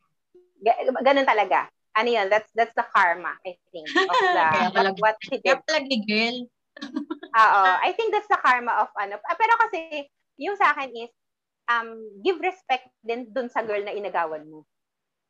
Ganon 1.03 1.27
talaga. 1.27 1.67
Ano 1.99 2.07
yun? 2.07 2.31
That's 2.31 2.47
that's 2.55 2.71
the 2.75 2.87
karma, 2.87 3.35
I 3.43 3.59
think, 3.75 3.87
of 3.91 4.15
the, 4.37 4.47
of 4.87 4.95
what 5.03 5.19
she 5.19 5.43
did. 5.43 5.43
Kaya 5.43 5.59
palagi, 5.67 5.97
girl. 6.07 6.37
Oo. 7.43 7.63
I 7.83 7.91
think 7.93 8.15
that's 8.15 8.31
the 8.31 8.39
karma 8.39 8.87
of 8.87 8.89
ano. 8.95 9.19
Ah, 9.27 9.35
pero 9.35 9.53
kasi, 9.59 10.07
yung 10.39 10.55
sa 10.55 10.71
akin 10.71 10.89
is, 10.95 11.11
um, 11.67 11.99
give 12.23 12.39
respect 12.39 12.87
din 13.03 13.27
dun 13.29 13.51
sa 13.51 13.61
girl 13.61 13.83
na 13.83 13.91
inagawan 13.91 14.47
mo. 14.47 14.63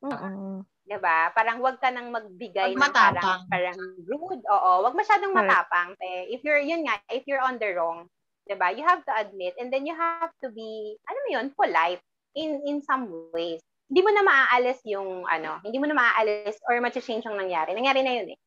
Oo. 0.06 0.64
'Di 0.90 0.98
ba? 0.98 1.30
Parang 1.36 1.62
wag 1.62 1.78
ka 1.78 1.94
nang 1.94 2.10
magbigay 2.10 2.74
ng 2.74 2.94
parang 2.94 3.46
parang 3.46 3.78
rude. 4.06 4.42
Oo, 4.42 4.72
wag 4.86 4.96
masyadong 4.98 5.36
matapang. 5.36 5.94
Eh, 6.02 6.34
if 6.34 6.42
you're 6.42 6.62
yun 6.62 6.88
nga, 6.88 6.98
if 7.14 7.28
you're 7.30 7.44
on 7.44 7.62
the 7.62 7.70
wrong, 7.76 8.10
'di 8.50 8.58
ba? 8.58 8.74
You 8.74 8.82
have 8.82 9.06
to 9.06 9.14
admit 9.14 9.54
and 9.62 9.70
then 9.70 9.86
you 9.86 9.93
have 9.93 10.34
to 10.41 10.50
be 10.50 10.97
ano 11.06 11.18
mo 11.22 11.30
yun, 11.38 11.47
polite 11.54 12.02
in 12.34 12.58
in 12.66 12.82
some 12.82 13.06
ways. 13.30 13.62
Hindi 13.86 14.02
mo 14.02 14.10
na 14.10 14.26
maaalis 14.26 14.82
yung 14.89 15.30
ano, 15.30 15.62
hindi 15.62 15.78
mo 15.78 15.86
na 15.86 15.93
maaalis 15.93 16.58
or 16.66 16.82
ma-change 16.82 17.26
yung 17.30 17.38
nangyari. 17.38 17.78
Nangyari 17.78 18.02
na 18.02 18.14
yun 18.18 18.28
eh. 18.34 18.39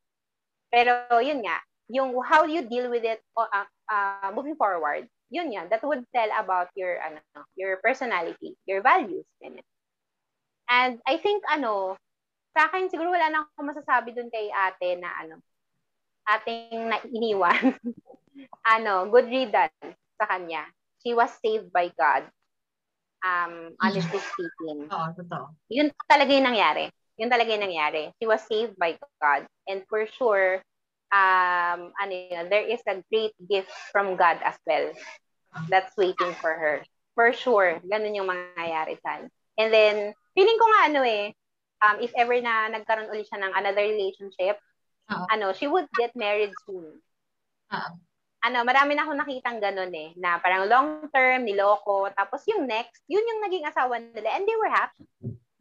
Pero 0.70 0.92
yun 1.22 1.42
nga, 1.46 1.62
yung 1.90 2.14
how 2.26 2.46
you 2.46 2.66
deal 2.66 2.90
with 2.90 3.06
it 3.06 3.22
uh, 3.38 3.66
uh, 3.90 4.30
moving 4.34 4.58
forward, 4.58 5.06
yun 5.30 5.50
yan, 5.50 5.66
that 5.70 5.82
would 5.82 6.02
tell 6.14 6.30
about 6.38 6.70
your 6.78 6.98
ano, 7.02 7.22
your 7.54 7.78
personality, 7.82 8.54
your 8.66 8.82
values. 8.82 9.26
Ganyan. 9.38 9.66
And 10.70 10.98
I 11.06 11.18
think 11.18 11.42
ano, 11.50 11.98
sa 12.54 12.68
akin 12.68 12.92
siguro 12.92 13.10
wala 13.10 13.28
na 13.32 13.44
akong 13.48 13.70
masasabi 13.70 14.14
dun 14.14 14.30
kay 14.30 14.52
ate 14.52 15.00
na 15.00 15.10
ano, 15.24 15.42
ating 16.28 16.86
na 16.86 17.02
iniwan. 17.08 17.76
ano, 18.66 19.08
good 19.10 19.28
riddance 19.28 19.98
sa 20.20 20.26
kanya. 20.28 20.66
She 21.02 21.14
was 21.14 21.30
saved 21.42 21.72
by 21.72 21.90
God. 21.98 22.28
Um, 23.22 23.78
honestly 23.78 24.18
speaking. 24.34 24.90
Oo, 24.90 25.08
totoo. 25.14 25.54
Yun 25.70 25.90
talaga 26.10 26.30
yung 26.34 26.46
nangyari. 26.46 26.90
Yun 27.18 27.30
talaga 27.30 27.54
yung 27.54 27.64
nangyari. 27.70 28.10
She 28.18 28.26
was 28.26 28.42
saved 28.46 28.74
by 28.78 28.98
God. 29.22 29.46
And 29.68 29.86
for 29.86 30.06
sure, 30.10 30.62
um, 31.12 31.94
ano 31.94 32.12
yun, 32.12 32.50
there 32.50 32.66
is 32.66 32.82
a 32.88 33.04
great 33.12 33.36
gift 33.46 33.70
from 33.92 34.16
God 34.16 34.40
as 34.42 34.58
well 34.66 34.90
that's 35.68 35.92
waiting 35.96 36.32
for 36.40 36.52
her. 36.52 36.82
For 37.14 37.32
sure, 37.36 37.78
ganun 37.84 38.16
yung 38.16 38.28
mangyayari 38.30 38.96
dyan. 39.04 39.28
And 39.60 39.68
then, 39.68 39.96
feeling 40.32 40.56
ko 40.56 40.64
nga 40.64 40.80
ano 40.88 41.00
eh, 41.04 41.36
um, 41.84 42.00
if 42.00 42.08
ever 42.16 42.40
na 42.40 42.72
nagkaroon 42.72 43.12
ulit 43.12 43.28
siya 43.28 43.44
ng 43.44 43.52
another 43.52 43.84
relationship, 43.84 44.56
uh-huh. 45.12 45.28
ano, 45.28 45.52
she 45.52 45.68
would 45.68 45.84
get 46.00 46.16
married 46.16 46.56
soon. 46.64 47.04
Uh-huh. 47.68 47.92
Ano, 48.42 48.66
marami 48.66 48.98
na 48.98 49.06
akong 49.06 49.22
nakitang 49.22 49.62
ganun 49.62 49.94
eh, 49.94 50.10
na 50.18 50.42
parang 50.42 50.66
long 50.66 51.06
term, 51.14 51.46
niloko, 51.46 52.10
tapos 52.18 52.42
yung 52.50 52.66
next, 52.66 53.06
yun 53.06 53.22
yung 53.22 53.40
naging 53.46 53.64
asawa 53.70 54.02
nila, 54.02 54.34
and 54.34 54.42
they 54.42 54.58
were 54.58 54.72
happy. 54.72 55.06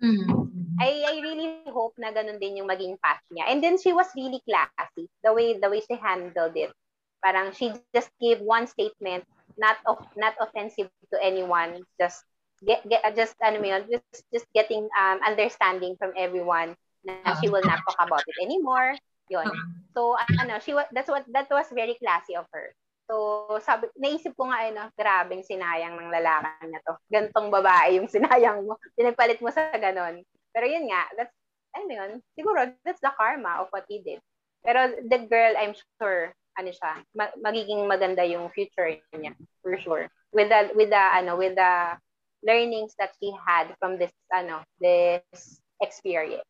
Mm-hmm. 0.01 0.51
I, 0.81 1.05
I 1.05 1.15
really 1.21 1.61
hope 1.69 1.93
na 2.01 2.09
ganun 2.09 2.41
din 2.41 2.57
yung 2.57 2.65
maging 2.65 2.97
path 2.97 3.21
niya. 3.29 3.53
And 3.53 3.61
then 3.61 3.77
she 3.77 3.93
was 3.93 4.09
really 4.17 4.41
classy, 4.49 5.05
the 5.21 5.29
way 5.29 5.53
the 5.61 5.69
way 5.69 5.85
she 5.85 5.93
handled 5.93 6.57
it. 6.57 6.73
Parang 7.21 7.53
she 7.53 7.69
just 7.93 8.09
gave 8.17 8.41
one 8.41 8.65
statement, 8.65 9.29
not 9.61 9.77
of 9.85 10.01
not 10.17 10.33
offensive 10.41 10.89
to 11.13 11.17
anyone, 11.21 11.85
just 12.01 12.25
get, 12.65 12.81
get 12.89 13.05
uh, 13.05 13.13
just 13.13 13.37
ano 13.45 13.61
yun, 13.61 13.85
just 13.93 14.25
just 14.33 14.49
getting 14.57 14.89
um 14.97 15.21
understanding 15.21 15.93
from 16.01 16.17
everyone 16.17 16.73
na 17.05 17.37
she 17.37 17.45
will 17.45 17.61
not 17.61 17.85
talk 17.85 18.01
about 18.01 18.25
it 18.25 18.37
anymore. 18.41 18.97
Yun. 19.31 19.47
So 19.95 20.19
ano, 20.19 20.59
she 20.59 20.75
was 20.75 20.87
that's 20.91 21.07
what 21.07 21.23
that 21.31 21.47
was 21.47 21.71
very 21.71 21.95
classy 21.95 22.35
of 22.35 22.45
her. 22.51 22.75
So 23.07 23.47
sabi 23.63 23.87
naisip 23.95 24.35
ko 24.35 24.51
nga 24.51 24.67
ano, 24.67 24.91
grabeng 24.99 25.47
sinayang 25.47 25.95
ng 25.95 26.11
lalaki 26.11 26.67
na 26.67 26.79
to. 26.83 26.93
Gantong 27.07 27.47
babae 27.47 27.99
yung 27.99 28.11
sinayang 28.13 28.67
mo. 28.67 28.75
Pinagpalit 28.99 29.39
mo 29.39 29.49
sa 29.51 29.71
ganon. 29.75 30.23
Pero 30.51 30.65
yun 30.67 30.91
nga, 30.91 31.07
that's 31.15 31.35
ano 31.71 31.87
yun, 31.87 32.11
siguro 32.35 32.67
that's 32.83 32.99
the 32.99 33.11
karma 33.15 33.63
of 33.63 33.71
what 33.71 33.87
he 33.87 34.03
did. 34.03 34.19
Pero 34.59 34.91
the 35.07 35.23
girl, 35.31 35.55
I'm 35.55 35.71
sure, 35.97 36.35
ano 36.59 36.69
siya, 36.69 36.99
ma- 37.15 37.31
magiging 37.39 37.87
maganda 37.87 38.27
yung 38.27 38.51
future 38.51 38.99
niya, 39.15 39.31
for 39.63 39.79
sure. 39.79 40.11
With 40.35 40.51
the, 40.51 40.75
with 40.75 40.91
the, 40.91 40.99
ano, 40.99 41.39
with 41.39 41.55
the 41.55 41.95
learnings 42.43 42.93
that 42.99 43.11
he 43.19 43.33
had 43.47 43.73
from 43.79 43.97
this 43.97 44.11
ano 44.33 44.61
this 44.79 45.61
experience 45.81 46.45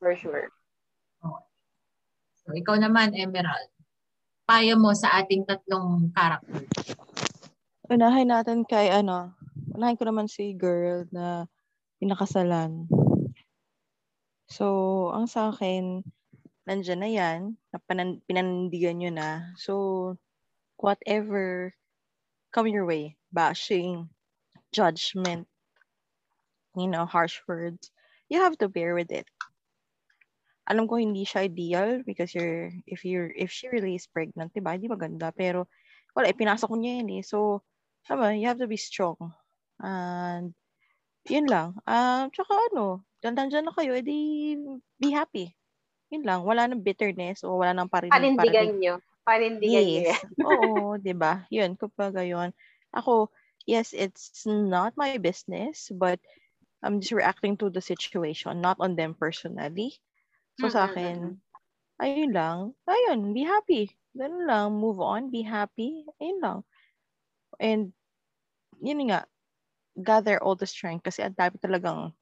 for 0.00 0.16
sure. 0.16 0.48
Okay. 1.24 1.51
So 2.42 2.54
ikaw 2.54 2.76
naman 2.78 3.14
Emerald. 3.14 3.70
Payo 4.42 4.74
mo 4.74 4.90
sa 4.92 5.22
ating 5.22 5.46
tatlong 5.46 6.10
character. 6.10 6.66
Unahin 7.86 8.34
natin 8.34 8.66
kay 8.66 8.90
ano, 8.90 9.36
unahin 9.70 9.94
ko 9.94 10.04
naman 10.08 10.26
si 10.26 10.56
girl 10.58 11.06
na 11.14 11.46
pinakasalan. 12.02 12.90
So, 14.50 15.08
ang 15.14 15.30
sa 15.30 15.48
akin, 15.54 16.04
nandiyan 16.68 17.00
na 17.00 17.08
yan, 17.08 17.40
na 17.72 17.78
panan- 17.88 18.20
pinandigan 18.28 19.00
nyo 19.00 19.08
na. 19.08 19.54
So, 19.56 20.18
whatever 20.76 21.72
come 22.52 22.68
your 22.68 22.84
way, 22.84 23.16
bashing, 23.32 24.12
judgment, 24.74 25.48
you 26.76 26.88
know, 26.90 27.06
harsh 27.08 27.40
words, 27.48 27.88
you 28.28 28.44
have 28.44 28.58
to 28.60 28.68
bear 28.68 28.92
with 28.92 29.08
it. 29.08 29.24
Alam 30.70 30.86
ko 30.86 30.94
hindi 30.98 31.26
siya 31.26 31.46
ideal 31.46 32.06
because 32.06 32.34
you're, 32.34 32.70
if 32.86 33.02
you're, 33.02 33.30
if 33.34 33.50
she 33.50 33.66
really 33.68 33.98
is 33.98 34.06
pregnant, 34.06 34.54
diba? 34.54 34.74
Hindi 34.74 34.86
maganda. 34.86 35.34
Pero, 35.34 35.66
wala, 36.14 36.30
ipinasok 36.30 36.70
ko 36.70 36.76
niya 36.78 37.02
yun 37.02 37.18
eh. 37.18 37.24
So, 37.26 37.66
sama, 38.06 38.34
you 38.34 38.46
have 38.46 38.62
to 38.62 38.70
be 38.70 38.78
strong. 38.78 39.18
And, 39.82 40.54
yun 41.26 41.46
lang. 41.46 41.78
Uh, 41.86 42.26
tsaka 42.30 42.54
ano, 42.72 43.06
dandan 43.22 43.50
na 43.50 43.74
kayo, 43.74 43.94
edi 43.94 44.58
be 44.98 45.10
happy. 45.14 45.54
Yun 46.10 46.26
lang. 46.26 46.42
Wala 46.42 46.66
nang 46.66 46.82
bitterness 46.82 47.46
o 47.46 47.58
wala 47.58 47.72
nang 47.72 47.90
parinig. 47.90 48.14
Panindigan 48.14 48.78
nyo. 48.78 48.94
Panindigan 49.22 49.86
yes. 49.86 50.18
nyo. 50.36 50.46
Oo, 50.46 50.74
di 51.06 51.14
ba? 51.14 51.46
Yun, 51.48 51.78
kapag 51.78 52.18
yun. 52.26 52.50
Ako, 52.92 53.30
yes, 53.64 53.94
it's 53.94 54.44
not 54.44 54.98
my 54.98 55.16
business, 55.16 55.88
but 55.94 56.18
I'm 56.82 56.98
just 56.98 57.14
reacting 57.14 57.56
to 57.62 57.70
the 57.70 57.80
situation, 57.80 58.60
not 58.60 58.76
on 58.82 58.98
them 58.98 59.14
personally. 59.14 60.02
So 60.62 60.70
sa 60.70 60.86
akin, 60.86 61.42
ayun 61.98 62.32
lang. 62.32 62.58
Ayun, 62.86 63.34
be 63.34 63.42
happy. 63.42 63.90
Ganun 64.14 64.46
lang, 64.46 64.68
move 64.78 65.02
on, 65.02 65.34
be 65.34 65.42
happy. 65.42 66.06
Ayun 66.22 66.38
lang. 66.38 66.58
And, 67.58 67.90
yun 68.78 69.02
nga, 69.10 69.26
gather 69.98 70.40
all 70.40 70.56
the 70.56 70.68
strength 70.68 71.04
kasi 71.04 71.20
ang 71.26 71.36
dami 71.36 71.58
talagang 71.60 72.14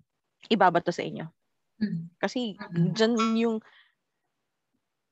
ibabato 0.48 0.90
sa 0.90 1.04
inyo. 1.04 1.28
Mm-hmm. 1.80 2.04
Kasi, 2.18 2.56
dyan 2.96 3.14
yung 3.36 3.56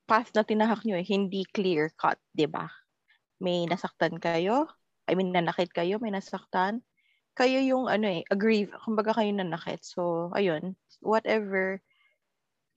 path 0.08 0.32
na 0.32 0.40
tinahak 0.40 0.88
nyo 0.88 0.96
eh, 0.96 1.04
hindi 1.04 1.44
clear 1.52 1.92
cut, 2.00 2.16
'di 2.32 2.48
ba? 2.48 2.64
May 3.44 3.68
nasaktan 3.68 4.16
kayo, 4.16 4.64
I 5.04 5.12
mean 5.12 5.36
nanakit 5.36 5.68
kayo, 5.70 6.00
may 6.00 6.08
nasaktan. 6.08 6.80
Kayo 7.36 7.60
yung 7.60 7.86
ano 7.86 8.08
eh, 8.08 8.24
agree, 8.32 8.66
kumbaga 8.82 9.14
kayo 9.14 9.30
nanakit. 9.30 9.84
So, 9.84 10.32
ayun, 10.34 10.74
whatever 11.04 11.78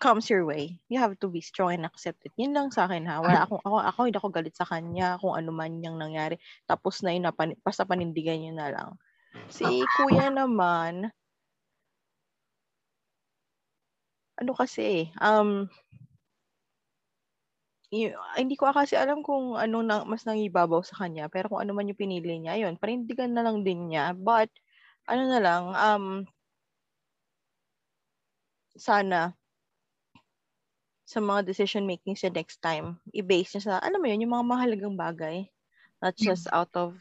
comes 0.01 0.25
your 0.33 0.43
way, 0.49 0.81
you 0.91 0.97
have 1.03 1.13
to 1.21 1.29
be 1.29 1.41
strong 1.45 1.71
and 1.77 1.85
accept 1.85 2.25
it. 2.27 2.33
Yun 2.41 2.53
lang 2.57 2.69
sa 2.75 2.89
akin 2.89 3.05
ha. 3.09 3.21
Wala 3.21 3.45
ako, 3.45 3.61
ako, 3.65 3.77
ako 3.89 3.99
hindi 4.09 4.17
ako 4.19 4.29
galit 4.33 4.55
sa 4.57 4.67
kanya 4.71 5.21
kung 5.21 5.33
ano 5.37 5.51
man 5.53 5.77
yung 5.85 5.97
nangyari. 6.01 6.35
Tapos 6.69 6.95
na 7.05 7.13
yun, 7.15 7.23
napan, 7.29 7.53
basta 7.65 7.85
panindigan 7.85 8.41
nyo 8.41 8.53
na 8.57 8.67
lang. 8.73 8.89
Si 9.51 9.87
kuya 9.93 10.27
naman, 10.33 11.11
ano 14.39 14.51
kasi, 14.57 15.11
um, 15.21 15.69
y- 17.93 18.15
hindi 18.39 18.55
ko 18.59 18.71
kasi 18.79 18.93
alam 19.03 19.19
kung 19.27 19.45
ano 19.63 19.77
na 19.85 19.95
mas 20.11 20.23
nangibabaw 20.27 20.81
sa 20.85 20.97
kanya, 21.01 21.25
pero 21.33 21.45
kung 21.51 21.61
ano 21.63 21.71
man 21.75 21.89
yung 21.89 21.99
pinili 22.03 22.33
niya, 22.39 22.55
yun, 22.61 22.75
panindigan 22.81 23.31
na 23.35 23.43
lang 23.45 23.57
din 23.67 23.91
niya. 23.91 24.05
But, 24.15 24.49
ano 25.11 25.23
na 25.31 25.39
lang, 25.43 25.63
um, 25.75 26.05
sana, 28.77 29.37
sa 31.11 31.19
mga 31.19 31.43
decision 31.43 31.83
making 31.83 32.15
siya 32.15 32.31
next 32.31 32.63
time, 32.63 32.95
i-base 33.11 33.59
niya 33.59 33.61
sa, 33.67 33.73
alam 33.83 33.99
mo 33.99 34.07
yun, 34.07 34.23
yung 34.23 34.31
mga 34.31 34.47
mahalagang 34.47 34.95
bagay. 34.95 35.43
Not 35.99 36.15
just 36.15 36.47
out 36.55 36.71
of 36.71 36.95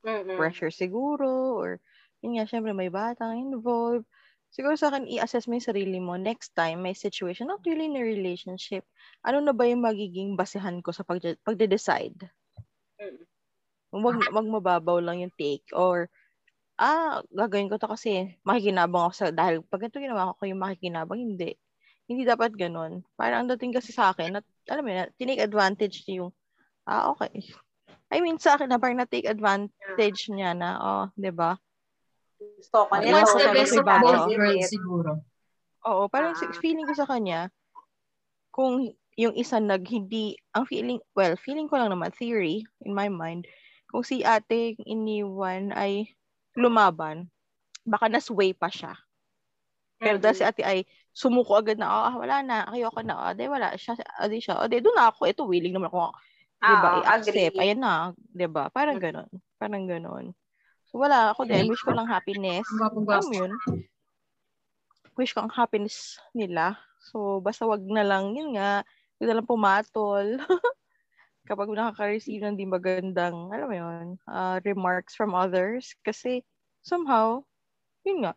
Mm-mm. 0.00 0.40
pressure 0.40 0.72
siguro, 0.72 1.60
or, 1.60 1.76
yun 2.24 2.40
nga, 2.40 2.48
syempre 2.48 2.72
may 2.72 2.88
batang 2.88 3.36
involved. 3.36 4.08
Siguro 4.48 4.72
sa 4.80 4.88
akin, 4.88 5.04
i-assess 5.04 5.44
mo 5.44 5.60
yung 5.60 5.68
sarili 5.68 6.00
mo. 6.00 6.16
Next 6.16 6.56
time, 6.56 6.80
may 6.80 6.96
situation, 6.96 7.52
not 7.52 7.60
really 7.68 7.92
in 7.92 8.00
a 8.00 8.04
relationship, 8.04 8.88
ano 9.20 9.44
na 9.44 9.52
ba 9.52 9.68
yung 9.68 9.84
magiging 9.84 10.32
basehan 10.32 10.80
ko 10.80 10.96
sa 10.96 11.04
pag- 11.04 11.40
pagde-decide? 11.44 12.32
Mm. 12.96 13.20
Wag, 14.00 14.16
wag 14.32 14.48
mababaw 14.48 15.04
lang 15.04 15.20
yung 15.20 15.34
take 15.36 15.68
or 15.76 16.08
ah, 16.80 17.20
gagawin 17.28 17.68
ko 17.68 17.76
to 17.76 17.92
kasi 17.92 18.40
makikinabang 18.48 19.12
ako 19.12 19.14
sa, 19.14 19.26
dahil 19.28 19.60
pag 19.68 19.84
ito 19.84 20.00
ginawa 20.00 20.32
ko 20.40 20.48
yung 20.48 20.64
makikinabang, 20.64 21.20
hindi. 21.20 21.52
Hindi 22.10 22.26
dapat 22.26 22.54
ganun. 22.58 23.06
Parang 23.14 23.46
ang 23.46 23.50
dating 23.54 23.78
kasi 23.78 23.94
sa 23.94 24.10
akin, 24.10 24.42
at, 24.42 24.46
alam 24.66 24.82
mo 24.82 24.90
yun, 24.90 25.08
tinake 25.18 25.42
advantage 25.42 26.02
niya 26.06 26.26
yung, 26.26 26.30
ah, 26.86 27.14
okay. 27.14 27.30
I 28.10 28.18
mean, 28.20 28.36
sa 28.42 28.58
akin 28.58 28.68
na 28.68 28.78
parang 28.82 28.98
na-take 28.98 29.30
advantage 29.30 30.28
niya 30.28 30.52
na, 30.52 30.68
oh, 30.82 31.04
di 31.14 31.30
ba? 31.30 31.54
Gusto 32.38 32.90
ko. 32.90 32.92
What's 32.92 33.32
Wala 33.38 33.46
the 33.46 33.54
best 33.54 33.78
of 33.78 33.86
both 33.86 34.26
worlds 34.34 34.68
siguro? 34.68 35.10
Oo, 35.86 36.02
parang 36.10 36.34
Ah. 36.34 36.58
feeling 36.58 36.86
ko 36.86 36.94
sa 36.94 37.06
kanya, 37.06 37.50
kung 38.52 38.92
yung 39.16 39.34
isa 39.36 39.60
nag 39.60 39.84
hindi, 39.88 40.36
ang 40.56 40.66
feeling, 40.66 41.00
well, 41.16 41.36
feeling 41.38 41.70
ko 41.70 41.78
lang 41.78 41.92
naman, 41.92 42.10
theory, 42.14 42.66
in 42.84 42.92
my 42.92 43.08
mind, 43.08 43.46
kung 43.92 44.02
si 44.04 44.24
ate 44.24 44.76
iniwan 44.88 45.72
ay 45.72 46.08
lumaban, 46.56 47.28
baka 47.84 48.08
nasway 48.08 48.52
pa 48.56 48.68
siya. 48.72 48.94
Pero 50.00 50.16
dahil 50.20 50.36
si 50.36 50.44
ate 50.44 50.62
ay 50.64 50.84
sumuko 51.12 51.60
agad 51.60 51.76
na, 51.76 51.88
ah, 51.88 52.14
wala 52.16 52.40
na, 52.40 52.64
ayoko 52.72 53.00
na, 53.04 53.30
ah, 53.30 53.32
di 53.36 53.44
wala, 53.48 53.76
siya, 53.76 53.96
ah, 54.16 54.28
di 54.28 54.40
siya, 54.40 54.56
ah, 54.60 54.68
di, 54.68 54.80
doon 54.80 54.96
na 54.96 55.12
ako, 55.12 55.28
ito, 55.28 55.42
willing 55.44 55.76
naman 55.76 55.92
ako, 55.92 56.12
di 56.58 56.74
ba, 56.80 56.88
Ah, 56.88 56.98
i-accept, 57.04 57.36
agree. 57.52 57.60
ayan 57.60 57.80
na, 57.80 57.94
di 58.16 58.46
ba, 58.48 58.72
parang 58.72 58.96
ganon, 58.96 59.28
parang 59.60 59.84
ganon. 59.84 60.24
So, 60.88 60.96
wala, 61.00 61.32
ako 61.32 61.44
din, 61.48 61.68
wish 61.68 61.84
ko 61.84 61.92
lang 61.92 62.08
happiness, 62.08 62.68
alam 62.72 63.24
mo 63.28 63.34
yun, 63.36 63.52
wish 65.16 65.32
ko 65.36 65.44
ang 65.44 65.52
happiness 65.52 66.16
nila. 66.32 66.76
So, 67.12 67.40
basta 67.44 67.68
wag 67.68 67.84
na 67.84 68.00
lang, 68.04 68.32
yun 68.32 68.56
nga, 68.56 68.80
wag 69.20 69.26
na 69.28 69.36
lang 69.40 69.48
pumatol. 69.48 70.26
Kapag 71.48 71.68
nakaka-receive 71.68 72.40
ng 72.40 72.56
di 72.56 72.64
magandang, 72.64 73.50
alam 73.52 73.68
mo 73.68 73.74
yun, 73.76 74.06
ah, 74.30 74.56
remarks 74.64 75.12
from 75.12 75.34
others. 75.36 75.92
Kasi, 76.06 76.40
somehow, 76.80 77.42
yun 78.06 78.24
nga, 78.24 78.32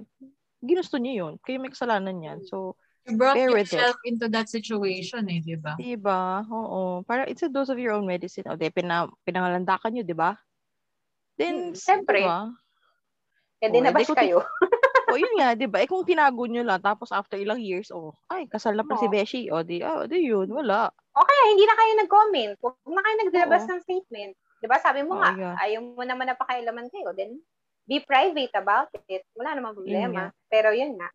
ginusto 0.66 0.98
niya 0.98 1.26
yun. 1.26 1.34
Kaya 1.42 1.62
may 1.62 1.70
kasalanan 1.70 2.18
yan. 2.20 2.40
So, 2.46 2.76
You 3.06 3.22
brought 3.22 3.38
Bear 3.38 3.54
with 3.54 3.70
it. 3.70 3.78
yourself 3.78 4.02
into 4.02 4.26
that 4.34 4.50
situation 4.50 5.30
eh, 5.30 5.38
di 5.38 5.54
ba? 5.54 5.78
diba? 5.78 6.42
Oo. 6.50 7.06
Para 7.06 7.30
it's 7.30 7.46
a 7.46 7.50
dose 7.54 7.70
of 7.70 7.78
your 7.78 7.94
own 7.94 8.10
medicine. 8.10 8.50
O, 8.50 8.58
di, 8.58 8.74
pina, 8.74 9.06
pinangalandakan 9.22 9.94
nyo, 9.94 10.02
di 10.02 10.18
ba? 10.18 10.34
Then, 11.38 11.70
Hmm, 11.70 11.78
siyempre. 11.78 12.26
diba? 12.26 12.50
Eh, 13.62 13.70
Oh, 13.70 13.72
di 13.72 13.78
eh, 13.78 13.86
nabash 13.86 14.10
di 14.10 14.18
kayo. 14.18 14.42
o, 15.14 15.22
yun 15.22 15.38
nga, 15.38 15.54
di 15.54 15.70
ba? 15.70 15.86
Eh, 15.86 15.88
kung 15.88 16.02
tinago 16.02 16.50
nyo 16.50 16.66
lang, 16.66 16.82
tapos 16.82 17.14
after 17.14 17.38
ilang 17.38 17.62
years, 17.62 17.94
oh, 17.94 18.10
ay, 18.26 18.50
kasal 18.50 18.74
na 18.74 18.82
pa 18.82 18.98
si. 18.98 19.06
Beshi. 19.06 19.54
O, 19.54 19.62
di, 19.62 19.86
oh, 19.86 20.10
di 20.10 20.26
yun, 20.26 20.50
wala. 20.50 20.90
O 21.14 21.22
kaya, 21.22 21.44
hindi 21.54 21.62
na 21.62 21.78
kayo 21.78 21.92
nag-comment. 22.02 22.52
Huwag 22.58 22.90
na 22.90 23.06
kayo 23.06 23.16
naglabas 23.22 23.64
ng 23.70 23.82
statement. 23.86 24.34
Di 24.58 24.66
ba? 24.66 24.82
Sabi 24.82 25.06
mo 25.06 25.22
nga, 25.22 25.30
yeah. 25.38 25.54
ayaw 25.62 25.94
mo 25.94 26.02
naman 26.02 26.26
na 26.26 26.34
pakailaman 26.34 26.90
kayo. 26.90 27.14
Then, 27.14 27.38
be 27.86 28.02
private 28.02 28.54
about 28.58 28.90
it. 29.08 29.24
Wala 29.38 29.58
namang 29.58 29.78
Yun 29.78 29.86
problema. 29.86 30.22
Pero 30.50 30.74
yun 30.74 30.98
nga. 30.98 31.10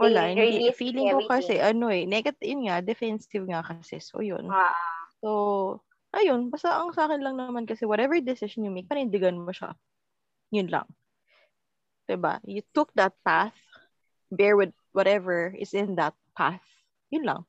Wala, 0.00 0.32
hindi. 0.32 0.72
Feeling 0.72 1.12
ko 1.12 1.28
kasi, 1.28 1.60
everything. 1.60 1.76
ano 1.76 1.86
eh, 1.92 2.04
negative, 2.08 2.48
yun 2.48 2.62
nga, 2.68 2.76
defensive 2.80 3.44
nga 3.44 3.60
kasi. 3.60 4.00
So, 4.00 4.24
yun. 4.24 4.48
Ah, 4.48 4.72
So, 5.20 5.84
ayun, 6.16 6.48
basta 6.48 6.80
ang 6.80 6.96
sa 6.96 7.04
akin 7.04 7.20
lang 7.20 7.36
naman 7.36 7.68
kasi, 7.68 7.84
whatever 7.84 8.16
decision 8.24 8.64
you 8.64 8.72
make, 8.72 8.88
panindigan 8.88 9.36
mo 9.36 9.52
siya. 9.52 9.76
Yun 10.48 10.72
lang. 10.72 10.88
Diba? 12.08 12.40
You 12.48 12.64
took 12.72 12.90
that 12.96 13.12
path, 13.20 13.54
bear 14.32 14.56
with 14.56 14.72
whatever 14.96 15.52
is 15.52 15.76
in 15.76 16.00
that 16.00 16.16
path. 16.32 16.64
Yun 17.12 17.28
lang. 17.28 17.40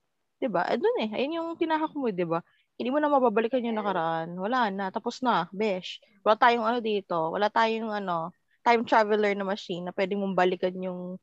Diba? 0.44 0.68
Eh, 0.68 0.76
dun 0.76 1.08
eh. 1.08 1.10
Ayun 1.16 1.38
yung 1.40 1.50
tinahak 1.56 1.96
mo, 1.96 2.12
diba? 2.12 2.44
Hindi 2.76 2.90
mo 2.92 3.00
na 3.00 3.08
mababalikan 3.08 3.64
yung 3.64 3.80
nakaraan. 3.80 4.36
Wala 4.36 4.68
na. 4.74 4.90
Tapos 4.92 5.22
na. 5.24 5.48
Besh. 5.56 6.02
Wala 6.26 6.36
tayong 6.36 6.66
ano 6.66 6.80
dito. 6.82 7.30
Wala 7.32 7.48
tayong 7.48 7.94
ano, 7.94 8.34
time 8.62 8.86
traveler 8.86 9.34
na 9.34 9.46
machine 9.46 9.86
na 9.86 9.94
pwedeng 9.94 10.22
mong 10.22 10.38
balikan 10.38 10.76
yung 10.78 11.18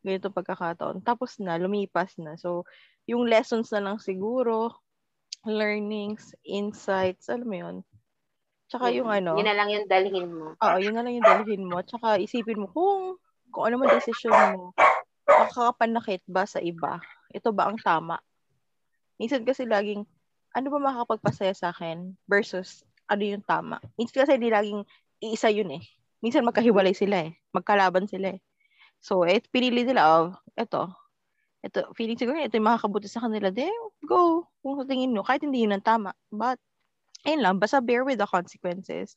ganito 0.00 0.30
pagkakataon. 0.30 1.02
Tapos 1.02 1.36
na, 1.42 1.58
lumipas 1.58 2.14
na. 2.16 2.38
So, 2.38 2.64
yung 3.10 3.26
lessons 3.26 3.70
na 3.74 3.82
lang 3.82 3.98
siguro, 3.98 4.72
learnings, 5.46 6.34
insights, 6.46 7.30
alam 7.30 7.46
mo 7.46 7.56
yun. 7.56 7.76
Tsaka 8.66 8.90
yung 8.90 9.06
ano, 9.06 9.38
Yun 9.38 9.46
na 9.46 9.54
lang 9.54 9.70
yung 9.70 9.86
dalhin 9.86 10.26
mo. 10.26 10.58
oo, 10.58 10.76
yun 10.82 10.94
na 10.94 11.02
lang 11.06 11.14
yung 11.14 11.26
dalhin 11.26 11.62
mo. 11.66 11.78
Tsaka 11.86 12.18
isipin 12.18 12.66
mo 12.66 12.66
kung, 12.70 13.14
kung 13.54 13.70
ano 13.70 13.78
man 13.78 13.94
decision 13.94 14.34
mo, 14.34 14.74
makakapanakit 15.26 16.22
ba 16.26 16.42
sa 16.46 16.58
iba? 16.58 16.98
Ito 17.30 17.54
ba 17.54 17.70
ang 17.70 17.78
tama? 17.78 18.18
Minsan 19.22 19.46
kasi 19.46 19.66
laging, 19.66 20.02
ano 20.54 20.66
ba 20.70 20.78
makakapagpasaya 20.82 21.54
sa 21.54 21.70
akin 21.70 22.18
versus 22.26 22.82
ano 23.06 23.22
yung 23.22 23.44
tama. 23.46 23.78
Minsan 23.94 24.26
kasi 24.26 24.34
hindi 24.34 24.50
laging 24.50 24.82
iisa 25.22 25.46
yun 25.46 25.78
eh. 25.78 25.84
Minsan 26.26 26.42
magkahiwalay 26.42 26.90
sila 26.90 27.30
eh. 27.30 27.38
Magkalaban 27.54 28.10
sila 28.10 28.34
eh. 28.34 28.42
So, 28.98 29.22
eh, 29.22 29.38
pinili 29.46 29.86
nila, 29.86 30.02
oh, 30.10 30.34
eto. 30.58 30.90
Ito, 31.62 31.94
feeling 31.94 32.18
siguro, 32.18 32.42
ito 32.42 32.58
yung 32.58 32.66
makakabuti 32.66 33.06
sa 33.06 33.22
kanila. 33.22 33.54
Then, 33.54 33.70
go. 34.02 34.50
Kung 34.58 34.82
sa 34.82 34.86
tingin 34.90 35.14
nyo, 35.14 35.22
kahit 35.22 35.46
hindi 35.46 35.62
yun 35.62 35.78
ang 35.78 35.86
tama. 35.86 36.10
But, 36.34 36.58
ayun 37.22 37.46
lang, 37.46 37.62
basta 37.62 37.78
bear 37.78 38.02
with 38.02 38.18
the 38.18 38.26
consequences. 38.26 39.14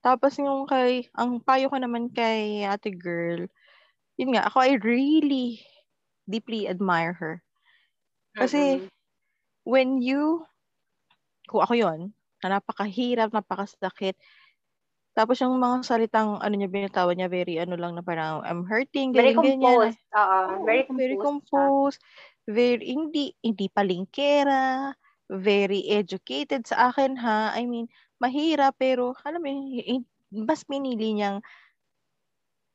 Tapos 0.00 0.40
yung 0.40 0.64
kay, 0.64 1.12
ang 1.12 1.44
payo 1.44 1.68
ko 1.68 1.76
naman 1.76 2.08
kay 2.08 2.64
ate 2.64 2.88
girl, 2.96 3.44
yun 4.16 4.32
nga, 4.32 4.48
ako 4.48 4.64
I 4.64 4.80
really 4.80 5.60
deeply 6.24 6.64
admire 6.64 7.12
her. 7.12 7.44
Kasi, 8.36 8.80
Mm-mm. 8.80 8.88
when 9.68 10.00
you, 10.00 10.44
kung 11.48 11.60
ako 11.64 11.76
yon 11.76 12.00
na 12.40 12.60
napakahirap, 12.60 13.32
napakasakit, 13.32 14.16
tapos 15.16 15.40
yung 15.42 15.56
mga 15.58 15.82
salitang, 15.88 16.38
ano 16.44 16.54
niya, 16.54 16.68
binitawan 16.70 17.16
niya, 17.16 17.28
very, 17.32 17.56
ano 17.58 17.74
lang 17.80 17.96
na 17.96 18.04
parang, 18.04 18.44
I'm 18.44 18.68
hurting, 18.68 19.16
very 19.16 19.32
ganyan, 19.32 19.40
ganyan. 19.40 19.80
composed. 19.80 19.98
Oo, 20.14 20.40
Oo, 20.50 20.66
very 20.66 20.84
composed. 20.86 21.08
very 21.08 21.16
siya. 21.50 21.76
composed, 21.76 22.00
very, 22.46 22.84
hindi, 22.86 23.34
hindi 23.42 23.66
palingkera, 23.70 24.94
very 25.32 25.86
educated 25.90 26.66
sa 26.68 26.90
akin 26.92 27.18
ha. 27.18 27.50
I 27.54 27.66
mean, 27.66 27.90
mahirap 28.22 28.78
pero 28.78 29.14
alam 29.26 29.42
mo, 29.42 29.50
mas 30.32 30.62
pinili 30.66 31.16
niyang 31.18 31.42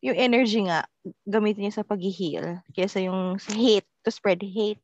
yung 0.02 0.18
energy 0.18 0.66
nga 0.66 0.90
gamitin 1.30 1.70
niya 1.70 1.82
sa 1.82 1.86
pag-heal 1.86 2.58
kaysa 2.74 3.06
yung 3.06 3.38
hate, 3.54 3.86
to 4.02 4.10
spread 4.10 4.42
hate 4.42 4.82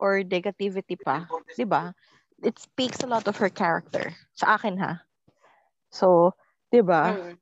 or 0.00 0.24
negativity 0.24 0.96
pa. 0.96 1.28
'Di 1.52 1.68
ba? 1.68 1.92
It 2.40 2.56
speaks 2.56 3.04
a 3.04 3.08
lot 3.08 3.28
of 3.28 3.36
her 3.40 3.52
character 3.52 4.16
sa 4.32 4.56
akin 4.56 4.80
ha. 4.80 5.04
So, 5.92 6.34
'di 6.74 6.82
ba? 6.82 7.14
Mm. 7.14 7.38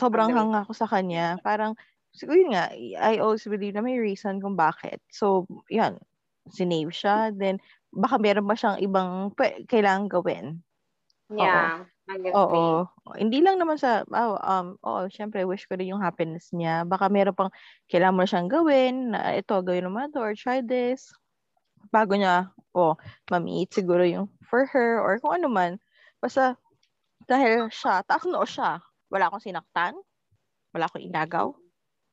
sobrang 0.00 0.32
hanga 0.32 0.64
ako 0.64 0.72
sa 0.72 0.88
kanya. 0.88 1.36
Parang, 1.44 1.76
siguro 2.14 2.40
yun 2.40 2.56
nga, 2.56 2.72
I 2.96 3.20
always 3.20 3.44
believe 3.44 3.76
na 3.76 3.84
may 3.84 4.00
reason 4.00 4.40
kung 4.40 4.56
bakit. 4.56 5.02
So, 5.12 5.44
yan, 5.68 6.00
sinave 6.48 6.94
siya. 6.94 7.34
Then, 7.34 7.60
baka 7.92 8.16
meron 8.16 8.46
ba 8.48 8.56
siyang 8.56 8.80
ibang 8.80 9.34
pwe- 9.36 9.66
kailangan 9.68 10.08
gawin. 10.08 10.62
Yeah. 11.28 11.84
agree. 12.10 12.32
Oo. 12.34 12.86
Hindi 13.18 13.42
lang 13.42 13.58
naman 13.58 13.76
sa, 13.76 14.06
oh, 14.08 14.38
um, 14.40 14.78
oo, 14.82 15.10
syempre, 15.10 15.42
wish 15.46 15.66
ko 15.66 15.76
rin 15.78 15.90
yung 15.92 16.02
happiness 16.02 16.50
niya. 16.54 16.86
Baka 16.86 17.10
meron 17.10 17.36
pang 17.36 17.52
kailangan 17.90 18.16
mo 18.16 18.24
siyang 18.24 18.48
gawin, 18.50 18.94
na 19.14 19.36
ito, 19.36 19.58
gawin 19.62 19.90
naman 19.90 20.14
to, 20.14 20.22
or 20.22 20.34
try 20.38 20.62
this. 20.62 21.10
bago 21.90 22.14
niya, 22.14 22.52
oh, 22.76 22.94
ma-meet 23.32 23.74
siguro 23.74 24.06
yung 24.06 24.30
for 24.46 24.68
her 24.68 25.00
or 25.02 25.18
kung 25.18 25.42
ano 25.42 25.48
man. 25.50 25.72
Basta, 26.22 26.54
dahil 27.30 27.70
siya, 27.70 28.02
taas 28.02 28.26
noo 28.26 28.42
siya. 28.42 28.82
Wala 29.06 29.30
akong 29.30 29.42
sinaktan. 29.42 29.94
Wala 30.74 30.90
akong 30.90 31.02
inagaw. 31.06 31.54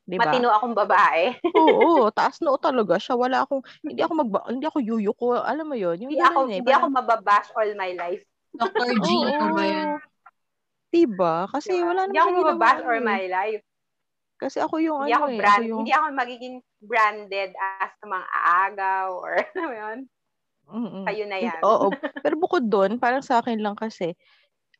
Diba? 0.08 0.24
Matino 0.24 0.54
akong 0.54 0.78
babae. 0.78 1.36
Oo, 1.58 2.08
taas 2.18 2.38
noo 2.40 2.56
talaga 2.62 3.02
siya. 3.02 3.18
Wala 3.18 3.44
akong, 3.44 3.66
hindi 3.82 4.00
ako 4.00 4.14
mag, 4.14 4.30
hindi 4.48 4.66
ako 4.70 4.78
yuyuko. 4.80 5.42
Alam 5.42 5.74
mo 5.74 5.76
yun? 5.76 5.98
Yung 6.00 6.12
Hindi 6.14 6.22
ako, 6.24 6.40
eh, 6.48 6.62
hindi 6.62 6.70
ako 6.72 6.88
parang- 6.88 6.96
mababash 6.96 7.50
all 7.58 7.72
my 7.74 7.92
life. 7.92 8.24
Dr. 8.54 8.90
G, 9.02 9.08
Oo. 9.12 9.28
ikaw 9.28 9.50
ba 9.52 9.66
yan? 9.66 9.90
Diba? 10.88 11.36
Kasi 11.52 11.76
Diba? 11.76 11.88
wala 11.92 12.02
Hindi 12.08 12.16
naman 12.16 12.22
ako 12.24 12.30
siyang 12.32 12.40
mababash 12.48 12.80
ginawa 12.80 12.88
all 12.88 13.02
eh. 13.02 13.06
my 13.06 13.24
life. 13.28 13.64
Kasi 14.38 14.58
ako 14.62 14.76
yung 14.78 15.00
Hindi 15.02 15.14
ano 15.14 15.20
ako 15.20 15.28
eh. 15.28 15.38
brand, 15.38 15.58
ako 15.58 15.68
yung, 15.68 15.80
hindi 15.82 15.94
ako 15.94 16.06
magiging 16.14 16.56
branded 16.80 17.52
as 17.58 17.94
mga 18.00 18.28
aagaw 18.32 19.08
or 19.18 19.34
mo 19.66 19.74
yun? 19.74 20.00
Mm-mm. 20.68 21.04
Kayo 21.04 21.24
na 21.28 21.38
yan. 21.40 21.60
Oo. 21.64 21.88
Pero 22.24 22.36
bukod 22.40 22.64
doon, 22.64 22.96
parang 22.96 23.20
sa 23.20 23.44
akin 23.44 23.60
lang 23.60 23.76
kasi, 23.76 24.16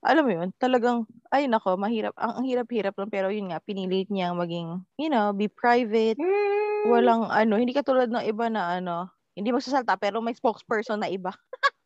alam 0.02 0.24
mo 0.24 0.32
yun, 0.32 0.50
talagang, 0.58 1.04
ay 1.30 1.46
nako, 1.46 1.76
mahirap. 1.76 2.14
Ang, 2.16 2.42
ang 2.42 2.46
hirap-hirap 2.46 2.94
lang, 2.96 3.10
pero 3.10 3.28
yun 3.28 3.50
nga, 3.50 3.60
pinilit 3.60 4.08
niyang 4.08 4.38
maging, 4.38 4.82
you 4.96 5.10
know, 5.10 5.32
be 5.32 5.48
private. 5.48 6.16
Hmm. 6.16 6.88
Walang 6.88 7.28
ano, 7.28 7.58
hindi 7.58 7.74
katulad 7.74 8.08
ng 8.08 8.24
iba 8.24 8.48
na 8.48 8.78
ano, 8.78 9.10
hindi 9.34 9.50
magsasalta, 9.50 9.98
pero 9.98 10.22
may 10.22 10.34
spokesperson 10.34 11.02
na 11.02 11.10
iba. 11.10 11.34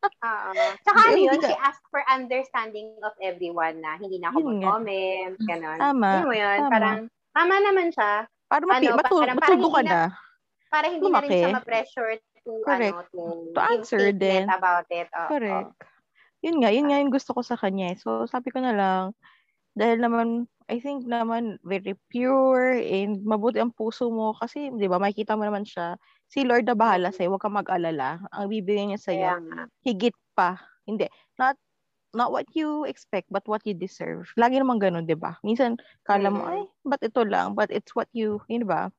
Oo. 0.03 0.51
Tsaka 0.83 0.99
ano 1.07 1.15
Hindi 1.15 1.27
yun, 1.27 1.39
ka- 1.39 1.49
she 1.49 1.57
asked 1.57 1.87
for 1.89 2.01
understanding 2.05 2.93
of 3.01 3.15
everyone 3.19 3.79
na 3.79 3.95
hindi 3.97 4.19
na 4.19 4.29
ako 4.29 4.37
mag-comment, 4.45 5.35
gano'n. 5.41 5.77
Tama. 5.79 6.09
Alam 6.11 6.27
mo 6.27 6.35
yun, 6.35 6.57
tama. 6.59 6.71
parang, 6.71 6.97
tama 7.31 7.55
naman 7.59 7.87
siya. 7.89 8.11
Para 8.51 8.63
mapi, 8.67 8.85
Ano, 8.85 8.95
matu, 8.99 9.15
parang- 9.17 9.39
parang 9.39 9.59
matuto 9.61 9.67
ka 9.71 9.81
hindi 9.81 9.89
na. 9.89 10.01
Para 10.67 10.85
hindi 10.87 11.07
na 11.07 11.19
rin 11.19 11.27
Lumaki. 11.27 11.39
siya 11.39 11.49
ma-pressure 11.53 12.11
to, 12.41 12.51
Correct. 12.63 12.95
ano, 12.95 13.07
to, 13.11 13.21
To 13.53 13.61
answer 13.61 14.03
din. 14.11 14.43
about 14.47 14.87
it. 14.89 15.07
Oo. 15.11 15.27
Correct. 15.27 15.71
Yun 16.41 16.61
nga, 16.61 16.69
yun 16.73 16.89
nga 16.89 16.97
yung 17.01 17.13
gusto 17.13 17.33
ko 17.37 17.41
sa 17.45 17.57
kanya. 17.57 17.93
eh. 17.93 17.97
So, 17.97 18.25
sabi 18.25 18.49
ko 18.49 18.61
na 18.61 18.73
lang, 18.73 19.03
dahil 19.77 20.01
naman, 20.03 20.27
I 20.67 20.79
think 20.79 21.07
naman, 21.07 21.59
very 21.63 21.95
pure 22.11 22.75
and 22.79 23.23
mabuti 23.23 23.59
ang 23.59 23.71
puso 23.71 24.11
mo 24.11 24.35
kasi, 24.35 24.71
di 24.75 24.87
ba, 24.89 24.99
makikita 24.99 25.37
mo 25.37 25.47
naman 25.47 25.63
siya. 25.63 25.95
Si 26.31 26.43
Lord 26.43 26.67
na 26.67 26.75
bahala 26.75 27.11
sa'yo, 27.11 27.31
huwag 27.31 27.43
kang 27.43 27.55
mag-alala. 27.55 28.23
Ang 28.35 28.51
bibigyan 28.51 28.95
niya 28.95 29.01
sa'yo, 29.01 29.31
nga. 29.37 29.67
higit 29.83 30.15
pa. 30.35 30.59
Hindi. 30.87 31.07
Not 31.37 31.55
not 32.11 32.35
what 32.35 32.43
you 32.51 32.83
expect, 32.83 33.31
but 33.31 33.47
what 33.47 33.63
you 33.63 33.71
deserve. 33.71 34.27
Lagi 34.35 34.59
naman 34.59 34.83
ganun, 34.83 35.07
di 35.07 35.15
ba? 35.15 35.39
Minsan, 35.47 35.79
kala 36.03 36.27
mo, 36.27 36.43
ay, 36.43 36.67
but 36.83 36.99
ito 36.99 37.23
lang? 37.23 37.55
But 37.55 37.71
it's 37.71 37.95
what 37.95 38.11
you, 38.11 38.43
yun 38.51 38.67
ba? 38.67 38.91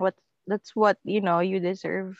What, 0.00 0.16
that's 0.48 0.72
what, 0.72 0.96
you 1.04 1.20
know, 1.20 1.44
you 1.44 1.60
deserve. 1.60 2.16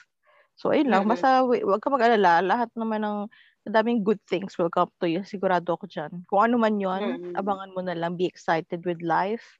So, 0.61 0.77
ayun 0.77 0.93
lang. 0.93 1.09
Basta, 1.09 1.41
huwag 1.41 1.81
ka 1.81 1.89
mag-alala. 1.89 2.45
Lahat 2.45 2.69
naman 2.77 3.01
ng 3.01 3.33
daming 3.67 4.07
good 4.07 4.23
things 4.31 4.55
will 4.57 4.71
come 4.71 4.91
to 5.03 5.11
you. 5.11 5.27
Sigurado 5.27 5.75
ako 5.75 5.91
dyan. 5.91 6.23
Kung 6.31 6.41
ano 6.47 6.57
man 6.57 6.79
yun, 6.79 7.03
Mm-mm. 7.03 7.35
abangan 7.35 7.75
mo 7.75 7.81
na 7.83 7.99
lang. 7.99 8.15
Be 8.15 8.27
excited 8.31 8.87
with 8.87 9.03
life. 9.03 9.59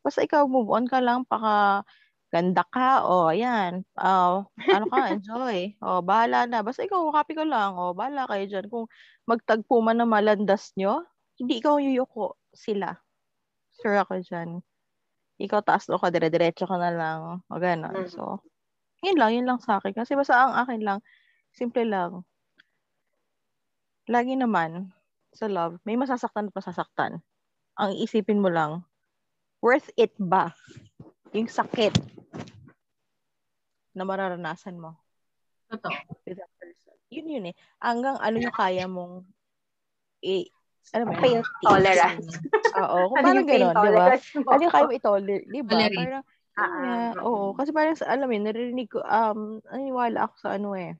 Basta 0.00 0.22
ikaw, 0.22 0.46
move 0.46 0.70
on 0.70 0.86
ka 0.86 1.02
lang. 1.02 1.26
Paka, 1.26 1.82
ganda 2.30 2.62
ka. 2.70 3.02
O, 3.02 3.34
ayan. 3.34 3.82
Ah, 3.98 4.46
ano 4.46 4.86
ka, 4.86 4.98
enjoy. 5.18 5.74
O, 5.82 6.00
bahala 6.00 6.46
na. 6.46 6.62
Basta 6.62 6.86
ikaw, 6.86 7.10
happy 7.10 7.34
ka 7.34 7.42
lang. 7.42 7.74
O, 7.74 7.92
bahala 7.92 8.30
kayo 8.30 8.44
dyan. 8.46 8.66
Kung 8.70 8.86
magtagpo 9.26 9.82
man 9.82 9.98
na 9.98 10.06
malandas 10.06 10.70
nyo, 10.78 11.02
hindi 11.42 11.58
ikaw 11.58 11.82
yuyuko. 11.82 12.38
Sila. 12.54 12.94
Sure 13.78 13.98
ako 14.02 14.22
dyan. 14.22 14.62
Ikaw 15.38 15.62
taas 15.62 15.86
no 15.86 16.02
ka, 16.02 16.10
dire-diretso 16.10 16.66
ka 16.66 16.78
na 16.78 16.90
lang. 16.90 17.18
O, 17.46 17.58
ganon. 17.58 17.94
Mm. 17.94 18.10
So, 18.10 18.42
yun 19.02 19.18
lang, 19.18 19.34
yun 19.34 19.46
lang 19.46 19.62
sa 19.62 19.78
akin. 19.78 19.94
Kasi 19.94 20.18
basta 20.18 20.34
ang 20.34 20.54
akin 20.66 20.82
lang, 20.82 20.98
simple 21.54 21.86
lang. 21.86 22.26
Lagi 24.08 24.40
naman, 24.40 24.88
sa 25.36 25.44
love, 25.52 25.76
may 25.84 25.92
masasaktan 26.00 26.48
at 26.48 26.56
masasaktan. 26.56 27.20
Ang 27.76 27.92
isipin 28.00 28.40
mo 28.40 28.48
lang, 28.48 28.80
worth 29.60 29.92
it 30.00 30.16
ba 30.16 30.56
yung 31.36 31.44
sakit 31.44 31.92
na 33.92 34.08
mararanasan 34.08 34.80
mo 34.80 34.96
Totoo. 35.68 35.92
with 36.24 36.40
that 36.40 36.48
person? 36.56 36.96
Yun 37.12 37.28
yun 37.28 37.44
eh. 37.52 37.54
Hanggang 37.76 38.16
ano 38.16 38.36
yung 38.40 38.56
kaya 38.56 38.88
mong 38.88 39.28
i- 40.24 40.48
mo 40.96 41.12
yun? 41.12 41.20
Pain 41.20 41.40
tolerance. 41.60 42.40
Oo, 42.80 43.12
kung 43.12 43.18
Ano 43.20 43.28
parang 43.28 43.44
gano'n, 43.44 43.76
di 43.76 43.90
ba? 43.92 44.06
Ano 44.48 44.60
yung 44.64 44.72
kaya 44.72 44.88
mo 44.88 44.94
i-tolerate, 44.96 45.46
di 45.52 45.60
ba? 45.60 45.78
Parang, 45.84 46.22
yun 46.56 46.70
nga, 46.72 46.96
ah, 46.96 47.12
oo. 47.28 47.52
Kasi 47.52 47.70
parang, 47.76 47.92
sa- 47.92 48.08
alam 48.08 48.24
mo 48.24 48.32
yun, 48.32 48.48
narinig 48.48 48.88
ko, 48.88 49.04
um, 49.04 49.60
naniniwala 49.68 50.24
ako 50.24 50.34
sa 50.40 50.56
ano 50.56 50.72
eh, 50.72 50.96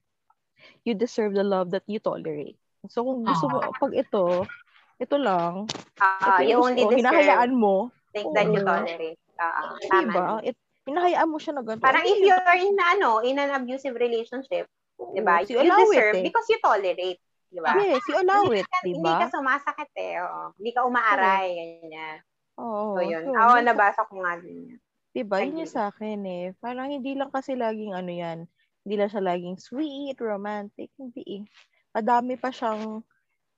you 0.84 0.92
deserve 0.92 1.32
the 1.32 1.40
love 1.46 1.72
that 1.72 1.88
you 1.88 1.96
tolerate. 1.96 2.60
So, 2.86 3.02
kung 3.02 3.26
gusto 3.26 3.50
mo, 3.50 3.58
pag 3.74 3.90
ito, 3.90 4.46
ito 4.96 5.16
lang, 5.18 5.66
Ah, 5.98 6.38
ito 6.38 6.46
you 6.46 6.50
yung 6.54 6.62
only 6.62 6.82
gusto, 6.86 6.94
deserve 6.94 7.02
hinahayaan 7.02 7.52
mo, 7.52 7.90
things 8.14 8.30
that 8.30 8.46
you 8.46 8.62
Oo. 8.62 8.68
tolerate. 8.68 9.18
Ah, 9.34 9.74
di 9.74 9.88
tama. 9.90 10.12
ba? 10.14 10.26
It, 10.42 10.54
hinahayaan 10.86 11.28
mo 11.28 11.38
siya 11.42 11.52
na 11.54 11.62
ganito. 11.66 11.82
Parang 11.82 12.06
if 12.06 12.18
you're 12.22 12.54
in 12.54 12.78
ano, 12.78 13.18
in 13.20 13.36
an 13.36 13.50
abusive 13.52 13.98
relationship, 13.98 14.70
di 14.94 15.20
ba? 15.20 15.42
So, 15.42 15.58
You 15.58 15.66
allow 15.66 15.82
it 15.84 15.90
deserve 15.90 16.16
eh. 16.18 16.24
because 16.24 16.46
you 16.46 16.58
tolerate, 16.62 17.18
di 17.50 17.58
ba? 17.58 17.72
Yes, 17.76 18.02
you 18.06 18.14
allow 18.14 18.46
Hindi 18.46 18.62
it, 18.62 18.66
ka, 18.70 18.78
di 18.86 18.90
hindi 18.94 19.10
ba? 19.10 19.18
ka 19.22 19.26
sumasakit 19.34 19.90
eh. 19.98 20.14
Oo. 20.22 20.42
Hindi 20.54 20.70
ka 20.70 20.80
umaaray, 20.86 21.46
ganyan. 21.54 22.18
Oo. 22.58 22.94
So, 22.94 23.02
yun. 23.02 23.22
Oo, 23.26 23.54
sa- 23.58 23.66
nabasa 23.66 24.00
ko 24.06 24.22
nga 24.22 24.38
din 24.38 24.74
yan. 24.74 24.78
Diba? 25.08 25.42
Yun 25.42 25.66
yung 25.66 25.72
sa 25.72 25.90
akin 25.90 26.20
eh. 26.26 26.44
Parang 26.62 26.94
hindi 26.94 27.18
lang 27.18 27.34
kasi 27.34 27.58
laging 27.58 27.90
ano 27.90 28.12
yan. 28.12 28.38
Hindi 28.86 28.94
lang 28.94 29.10
siya 29.10 29.22
laging 29.24 29.58
sweet, 29.58 30.14
romantic. 30.22 30.94
Hindi 30.94 31.22
eh. 31.26 31.42
Madami 31.98 32.38
pa 32.38 32.54
siyang 32.54 33.02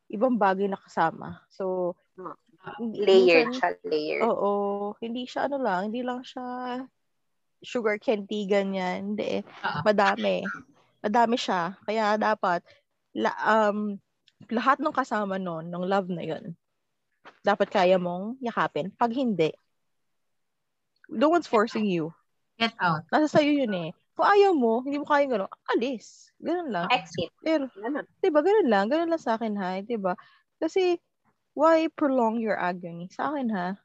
ibang 0.08 0.34
bagay 0.34 0.64
na 0.64 0.80
kasama. 0.80 1.44
So, 1.52 1.92
Oh. 2.16 2.36
hindi- 2.80 3.04
Layered 3.04 3.52
minsan- 3.52 3.76
siya, 3.76 3.88
layered. 3.88 4.24
Oo. 4.24 4.52
Hindi 5.00 5.24
siya 5.24 5.48
ano 5.48 5.60
lang. 5.60 5.88
Hindi 5.92 6.00
lang 6.00 6.20
siya 6.24 6.44
sugar 7.60 8.00
candy 8.00 8.48
ganyan. 8.48 9.12
Hindi 9.12 9.40
eh. 9.40 9.42
Ah. 9.60 9.84
Madami. 9.84 10.44
Madami 11.00 11.36
siya. 11.36 11.76
Kaya 11.84 12.16
dapat 12.16 12.64
la, 13.12 13.32
um, 13.44 13.96
lahat 14.48 14.80
ng 14.80 14.92
kasama 14.92 15.36
nun, 15.36 15.68
ng 15.68 15.84
love 15.84 16.08
na 16.08 16.24
yun, 16.24 16.56
dapat 17.40 17.68
kaya 17.68 17.96
mong 17.96 18.40
yakapin. 18.40 18.88
Pag 18.96 19.12
hindi, 19.12 19.52
no 21.08 21.28
one's 21.28 21.48
forcing 21.48 21.84
you. 21.84 22.12
Get 22.56 22.76
out. 22.76 23.04
Nasa 23.08 23.40
sa'yo 23.40 23.52
yun 23.64 23.72
eh. 23.72 23.90
Kung 24.16 24.26
ayaw 24.26 24.52
mo, 24.52 24.82
hindi 24.84 24.98
mo 25.00 25.06
kaya 25.06 25.26
gano'n, 25.26 25.50
alis. 25.72 26.30
Ganun 26.40 26.70
lang. 26.72 26.88
Exit. 26.92 27.30
Pero, 27.40 27.68
Ganun. 27.76 28.04
diba, 28.20 28.40
ganun 28.44 28.68
lang. 28.68 28.84
Ganun 28.90 29.10
lang 29.12 29.22
sa 29.22 29.36
akin 29.36 29.54
ha. 29.56 29.80
Diba? 29.80 30.16
Kasi, 30.60 30.96
why 31.56 31.88
prolong 31.92 32.40
your 32.40 32.56
agony? 32.56 33.08
Sa 33.12 33.32
akin 33.32 33.48
ha. 33.52 33.76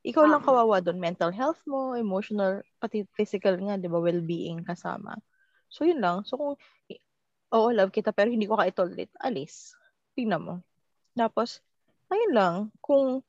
Ikaw 0.00 0.24
lang 0.24 0.42
Ah. 0.42 0.46
kawawa 0.46 0.80
doon. 0.80 0.96
Mental 0.96 1.28
health 1.30 1.60
mo, 1.68 1.92
emotional, 1.92 2.64
pati 2.80 3.04
physical 3.14 3.56
nga, 3.60 3.76
diba, 3.76 4.00
well-being 4.00 4.64
kasama. 4.64 5.16
So, 5.68 5.84
yun 5.84 6.00
lang. 6.00 6.24
So, 6.24 6.36
kung, 6.40 6.54
oo, 7.52 7.68
love 7.70 7.92
kita, 7.92 8.10
pero 8.10 8.32
hindi 8.32 8.48
ko 8.48 8.56
ka 8.56 8.66
itolerate, 8.66 9.12
alis. 9.20 9.76
Tingnan 10.16 10.42
mo. 10.42 10.54
Tapos, 11.14 11.60
ayun 12.08 12.32
lang. 12.32 12.54
Kung 12.80 13.22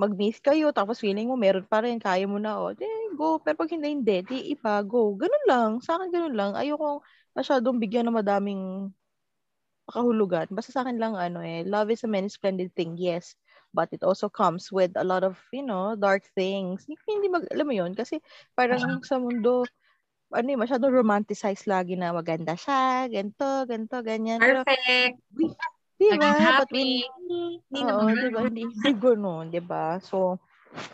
mag-miss 0.00 0.40
kayo, 0.40 0.72
tapos 0.72 0.96
feeling 0.96 1.28
mo 1.28 1.36
meron 1.36 1.68
pa 1.68 1.84
rin, 1.84 2.00
kaya 2.00 2.24
mo 2.24 2.40
na, 2.40 2.56
oh, 2.56 2.72
di, 2.72 2.88
go. 3.12 3.36
Pero 3.36 3.60
pag 3.60 3.68
hindi, 3.68 3.92
hindi, 3.92 4.24
di 4.24 4.38
iba, 4.56 4.80
go. 4.80 5.12
Ganun 5.12 5.44
lang. 5.44 5.70
Sa 5.84 6.00
akin, 6.00 6.08
ganun 6.08 6.32
lang. 6.32 6.56
Ayoko 6.56 7.04
masyadong 7.36 7.76
bigyan 7.76 8.08
ng 8.08 8.16
madaming 8.16 8.88
kahulugan. 9.90 10.48
Basta 10.48 10.72
sa 10.72 10.80
akin 10.86 10.96
lang, 10.96 11.14
ano 11.20 11.44
eh, 11.44 11.66
love 11.68 11.92
is 11.92 12.00
a 12.06 12.08
many 12.08 12.32
splendid 12.32 12.72
thing, 12.72 12.96
yes. 12.96 13.36
But 13.76 13.92
it 13.92 14.02
also 14.02 14.26
comes 14.26 14.72
with 14.72 14.96
a 14.98 15.04
lot 15.06 15.22
of, 15.22 15.38
you 15.54 15.62
know, 15.62 15.94
dark 15.94 16.26
things. 16.32 16.88
Hindi, 16.88 17.28
mag, 17.28 17.46
alam 17.52 17.66
mo 17.68 17.74
yun, 17.76 17.92
kasi 17.94 18.18
parang 18.56 19.04
sa 19.04 19.20
mundo, 19.20 19.68
ano 20.30 20.48
eh, 20.48 20.58
masyadong 20.58 20.94
romanticized 20.94 21.66
lagi 21.66 21.94
na 21.98 22.14
maganda 22.14 22.56
siya, 22.56 23.06
ganito, 23.06 23.46
ganito, 23.66 23.98
ganyan. 24.02 24.40
Pero, 24.42 24.62
Perfect. 26.00 26.08
di 26.08 26.16
Naging 26.16 26.38
happy. 26.40 26.88
when, 27.04 27.60
Hindi 27.70 27.80
Oo, 27.84 27.86
naman 27.86 28.14
di 28.16 28.28
ba? 28.32 28.40
ganun. 28.40 28.44
Hindi, 28.48 28.62
hindi 28.74 28.90
ganun, 28.96 29.44
di 29.52 29.62
ba? 29.62 29.84
So, 30.00 30.16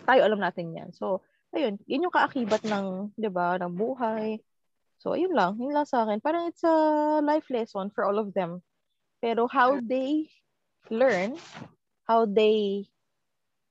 tayo 0.04 0.20
alam 0.26 0.40
natin 0.42 0.74
yan. 0.74 0.90
So, 0.92 1.22
ayun, 1.54 1.78
yun 1.86 2.04
yung 2.04 2.14
kaakibat 2.14 2.66
ng, 2.66 3.14
di 3.16 3.30
ba, 3.30 3.56
ng 3.56 3.72
buhay. 3.72 4.42
So, 5.00 5.14
ayun 5.14 5.32
lang. 5.32 5.56
Yun 5.62 5.72
lang 5.72 5.86
sa 5.86 6.04
akin. 6.04 6.18
Parang 6.20 6.50
it's 6.50 6.64
a 6.66 6.76
life 7.22 7.46
lesson 7.48 7.88
for 7.94 8.04
all 8.04 8.18
of 8.18 8.34
them. 8.34 8.60
Pero 9.22 9.46
how 9.48 9.78
they 9.80 10.28
learn, 10.90 11.38
how 12.04 12.26
they, 12.26 12.84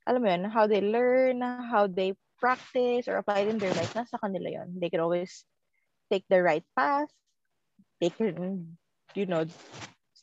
alam 0.08 0.22
mo 0.24 0.30
yun, 0.32 0.44
how 0.50 0.66
they 0.66 0.82
learn, 0.82 1.42
how 1.44 1.86
they 1.86 2.18
practice 2.42 3.06
or 3.12 3.18
apply 3.22 3.46
it 3.46 3.52
in 3.54 3.60
their 3.62 3.74
life, 3.74 3.94
nasa 3.94 4.18
kanila 4.18 4.50
yun. 4.50 4.80
They 4.82 4.90
can 4.90 5.02
always 5.04 5.46
take 6.10 6.26
the 6.30 6.42
right 6.42 6.66
path. 6.74 7.10
They 8.02 8.10
can, 8.10 8.78
you 9.14 9.26
know, 9.26 9.46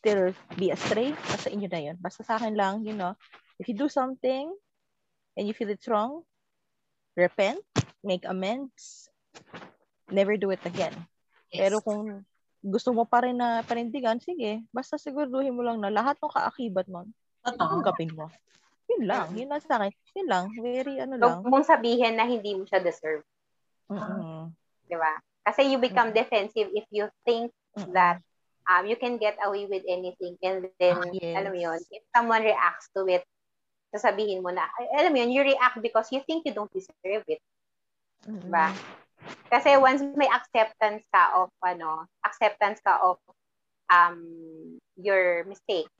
still 0.02 0.34
be 0.58 0.74
astray. 0.74 1.14
Basta 1.14 1.46
inyo 1.46 1.70
na 1.70 1.78
yun. 1.78 1.96
Basta 2.02 2.26
sa 2.26 2.34
akin 2.34 2.58
lang, 2.58 2.82
you 2.82 2.90
know, 2.90 3.14
if 3.62 3.70
you 3.70 3.78
do 3.78 3.86
something 3.86 4.50
and 5.38 5.46
you 5.46 5.54
feel 5.54 5.70
it's 5.70 5.86
wrong, 5.86 6.26
repent, 7.14 7.62
make 8.02 8.26
amends, 8.26 9.06
never 10.10 10.34
do 10.34 10.50
it 10.50 10.58
again. 10.66 10.92
Yes. 11.54 11.70
Pero 11.70 11.78
kung 11.78 12.26
gusto 12.58 12.90
mo 12.90 13.06
pa 13.06 13.22
rin 13.22 13.38
na 13.38 13.62
panindigan, 13.62 14.18
sige, 14.18 14.66
basta 14.74 14.98
siguraduhin 14.98 15.54
mo 15.54 15.62
lang 15.62 15.78
na 15.78 15.94
lahat 15.94 16.18
ng 16.18 16.34
kaakibat 16.34 16.90
Totoo. 16.90 17.78
tanggapin 17.78 18.10
mo. 18.18 18.26
Yun 18.90 19.06
lang, 19.06 19.30
yun 19.38 19.54
lang 19.54 19.62
sa 19.62 19.78
akin. 19.78 19.94
Yun 20.18 20.28
lang, 20.28 20.44
very 20.58 20.98
ano 20.98 21.14
lang. 21.14 21.38
Huwag 21.38 21.46
mong 21.46 21.66
sabihin 21.70 22.18
na 22.18 22.26
hindi 22.26 22.58
mo 22.58 22.66
siya 22.66 22.82
deserve. 22.82 23.22
Mm-mm. 23.86 24.50
Di 24.90 24.98
ba? 24.98 25.14
Kasi 25.46 25.70
you 25.70 25.78
become 25.78 26.10
defensive 26.10 26.70
if 26.74 26.86
you 26.90 27.06
think 27.22 27.54
that 27.94 28.18
um, 28.70 28.86
you 28.86 28.96
can 28.96 29.18
get 29.18 29.38
away 29.42 29.66
with 29.66 29.82
anything 29.88 30.36
and 30.42 30.68
then, 30.78 30.96
Ah, 30.96 31.10
yes. 31.14 31.34
alam 31.38 31.50
mo 31.52 31.58
yun, 31.58 31.80
if 31.90 32.02
someone 32.14 32.42
reacts 32.42 32.90
to 32.94 33.06
it, 33.08 33.24
sasabihin 33.92 34.42
mo 34.42 34.50
na, 34.50 34.66
alam 34.96 35.12
mo 35.12 35.18
yun, 35.20 35.32
you 35.34 35.42
react 35.42 35.80
because 35.82 36.08
you 36.10 36.20
think 36.24 36.46
you 36.46 36.54
don't 36.54 36.72
deserve 36.72 37.24
it. 37.28 37.42
Mm-mm. 38.28 38.40
Diba? 38.46 38.72
Kasi 39.52 39.76
once 39.76 40.00
may 40.16 40.30
acceptance 40.32 41.04
ka 41.12 41.36
of, 41.36 41.52
ano, 41.60 42.08
acceptance 42.24 42.80
ka 42.80 42.98
of 43.04 43.20
um, 43.92 44.24
your 44.96 45.44
mistakes, 45.44 45.92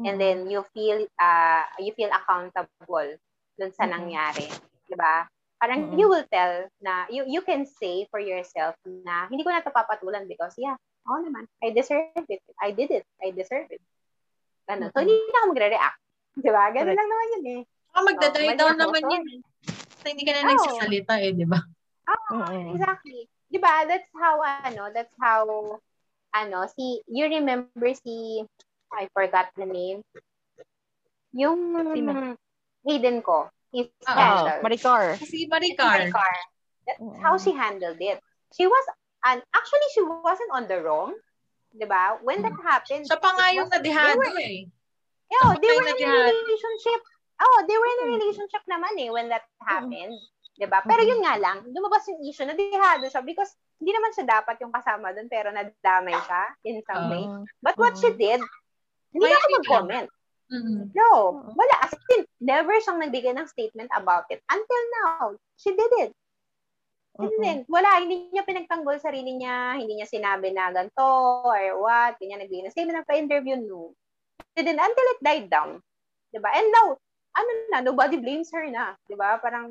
and 0.00 0.16
Mm-mm. 0.16 0.18
then 0.18 0.38
you 0.48 0.64
feel, 0.72 1.04
uh, 1.20 1.64
you 1.76 1.92
feel 1.92 2.08
accountable 2.08 3.20
dun 3.60 3.72
sa 3.76 3.84
Mm-mm. 3.84 3.92
nangyari. 4.00 4.48
Diba? 4.88 5.28
Parang 5.60 5.92
Mm-mm. 5.92 6.00
you 6.00 6.08
will 6.08 6.24
tell 6.32 6.64
na, 6.80 7.04
you, 7.12 7.28
you 7.28 7.44
can 7.44 7.68
say 7.68 8.08
for 8.08 8.16
yourself 8.16 8.72
na, 8.88 9.28
hindi 9.28 9.44
ko 9.44 9.52
na 9.52 9.60
ito 9.60 9.68
papatulan 9.68 10.24
because, 10.24 10.56
yeah, 10.56 10.80
oo 11.08 11.18
naman, 11.24 11.44
I 11.64 11.72
deserve 11.72 12.12
it. 12.28 12.42
I 12.60 12.70
did 12.74 12.90
it. 12.92 13.06
I 13.22 13.32
deserve 13.32 13.68
it. 13.72 13.82
Ano, 14.68 14.92
so 14.92 15.00
Mm-mm. 15.00 15.08
hindi 15.08 15.30
na 15.32 15.38
ako 15.42 15.46
magre-react. 15.50 16.00
Diba? 16.40 16.64
Ganun 16.70 16.94
Correct. 16.94 16.98
lang 16.98 17.08
naman 17.10 17.26
yun 17.34 17.44
eh. 17.50 17.62
Ah, 17.90 18.02
magda-die 18.06 18.54
Oh, 18.54 18.58
down 18.58 18.76
naman 18.78 19.02
So, 19.02 19.10
yun. 19.10 19.24
eh. 19.26 19.40
Kasi 20.00 20.06
hindi 20.14 20.24
ka 20.24 20.32
na 20.32 20.42
Oo. 20.46 20.50
nagsasalita 20.54 21.14
eh, 21.20 21.32
di 21.34 21.46
ba? 21.48 21.60
Mm-mm. 22.30 22.78
Exactly. 22.78 23.26
'Di 23.50 23.58
ba? 23.58 23.82
That's 23.86 24.06
how 24.14 24.38
ano, 24.42 24.94
that's 24.94 25.14
how 25.18 25.46
ano, 26.30 26.58
si 26.70 27.02
you 27.10 27.26
remember 27.26 27.90
si 27.98 28.46
I 28.94 29.10
forgot 29.10 29.50
the 29.58 29.66
name. 29.66 30.06
Yung 31.34 31.74
Sino? 31.94 32.34
Hayden 32.86 33.22
ko, 33.22 33.50
his 33.74 33.90
Ah. 34.06 34.58
Oh, 34.58 34.62
Maricar. 34.62 35.18
Kasi 35.18 35.46
Si 35.46 35.50
Maricar. 35.50 36.06
Maricar. 36.06 36.34
That's 36.86 37.02
Oo. 37.02 37.18
how 37.22 37.34
she 37.38 37.52
handled 37.54 37.98
it. 37.98 38.18
She 38.54 38.66
was 38.66 38.86
and 39.24 39.38
actually 39.52 39.88
she 39.92 40.02
wasn't 40.02 40.52
on 40.52 40.64
the 40.66 40.80
wrong. 40.80 41.14
'Di 41.70 41.86
ba? 41.86 42.18
When 42.24 42.42
that 42.42 42.56
happened, 42.60 43.06
Siya 43.06 43.20
pa 43.20 43.30
nga 43.36 43.54
yung 43.54 43.70
nadihado 43.70 44.14
they 44.14 44.18
were- 44.18 44.40
eh. 44.42 44.66
Pa 45.30 45.54
they 45.62 45.70
were 45.70 45.86
in 45.86 45.94
a 45.94 45.94
nadihado. 45.94 46.30
relationship. 46.34 47.00
Oh, 47.40 47.58
they 47.64 47.78
were 47.78 47.88
in 47.88 48.00
a 48.04 48.08
relationship 48.18 48.62
naman 48.68 48.92
eh 49.00 49.08
when 49.08 49.30
that 49.30 49.46
happened. 49.64 50.12
'Di 50.58 50.66
ba? 50.68 50.84
Pero 50.84 51.00
yun 51.00 51.24
nga 51.24 51.40
lang, 51.40 51.64
lumabas 51.72 52.04
yung 52.10 52.20
issue 52.26 52.44
na 52.44 52.52
dihado 52.52 53.08
siya 53.08 53.24
because 53.24 53.54
hindi 53.80 53.96
naman 53.96 54.12
siya 54.12 54.28
dapat 54.28 54.60
yung 54.60 54.74
kasama 54.74 55.08
doon 55.16 55.30
pero 55.30 55.48
nadamay 55.48 56.12
siya 56.20 56.42
in 56.68 56.84
some 56.84 57.08
way. 57.08 57.24
Oo. 57.24 57.48
But 57.64 57.80
what 57.80 57.96
she 57.96 58.12
did, 58.12 58.44
hindi 59.14 59.24
na 59.24 59.40
ako 59.40 59.48
mag-comment. 59.56 60.08
Mm-mm. 60.50 60.90
No, 60.92 61.08
wala. 61.54 61.74
As 61.86 61.94
in, 62.18 62.26
never 62.42 62.74
siyang 62.82 62.98
nagbigay 62.98 63.30
ng 63.38 63.46
statement 63.46 63.86
about 63.94 64.26
it. 64.34 64.42
Until 64.50 64.82
now, 65.00 65.38
she 65.54 65.70
did 65.72 65.92
it. 66.02 66.10
Oo. 67.18 67.42
then, 67.42 67.66
wala, 67.66 67.98
hindi 67.98 68.30
niya 68.30 68.46
pinagtanggol 68.46 69.02
sarili 69.02 69.34
niya, 69.34 69.74
hindi 69.76 69.98
niya 69.98 70.06
sinabi 70.06 70.54
na 70.54 70.70
ganito 70.70 71.42
or 71.42 71.82
what, 71.82 72.14
hindi 72.16 72.30
niya 72.30 72.38
nagbigay 72.44 72.62
ng 72.68 72.74
statement 72.74 72.96
ng 73.02 73.08
pa-interview, 73.08 73.58
no. 73.58 73.96
And 74.54 74.66
then, 74.66 74.78
until 74.78 75.10
it 75.16 75.20
died 75.20 75.48
down. 75.50 75.82
Diba? 76.30 76.50
And 76.54 76.70
now, 76.70 76.94
ano 77.34 77.50
na, 77.74 77.78
nobody 77.82 78.22
blames 78.22 78.54
her 78.54 78.62
na. 78.70 78.94
Diba? 79.10 79.42
Parang, 79.42 79.68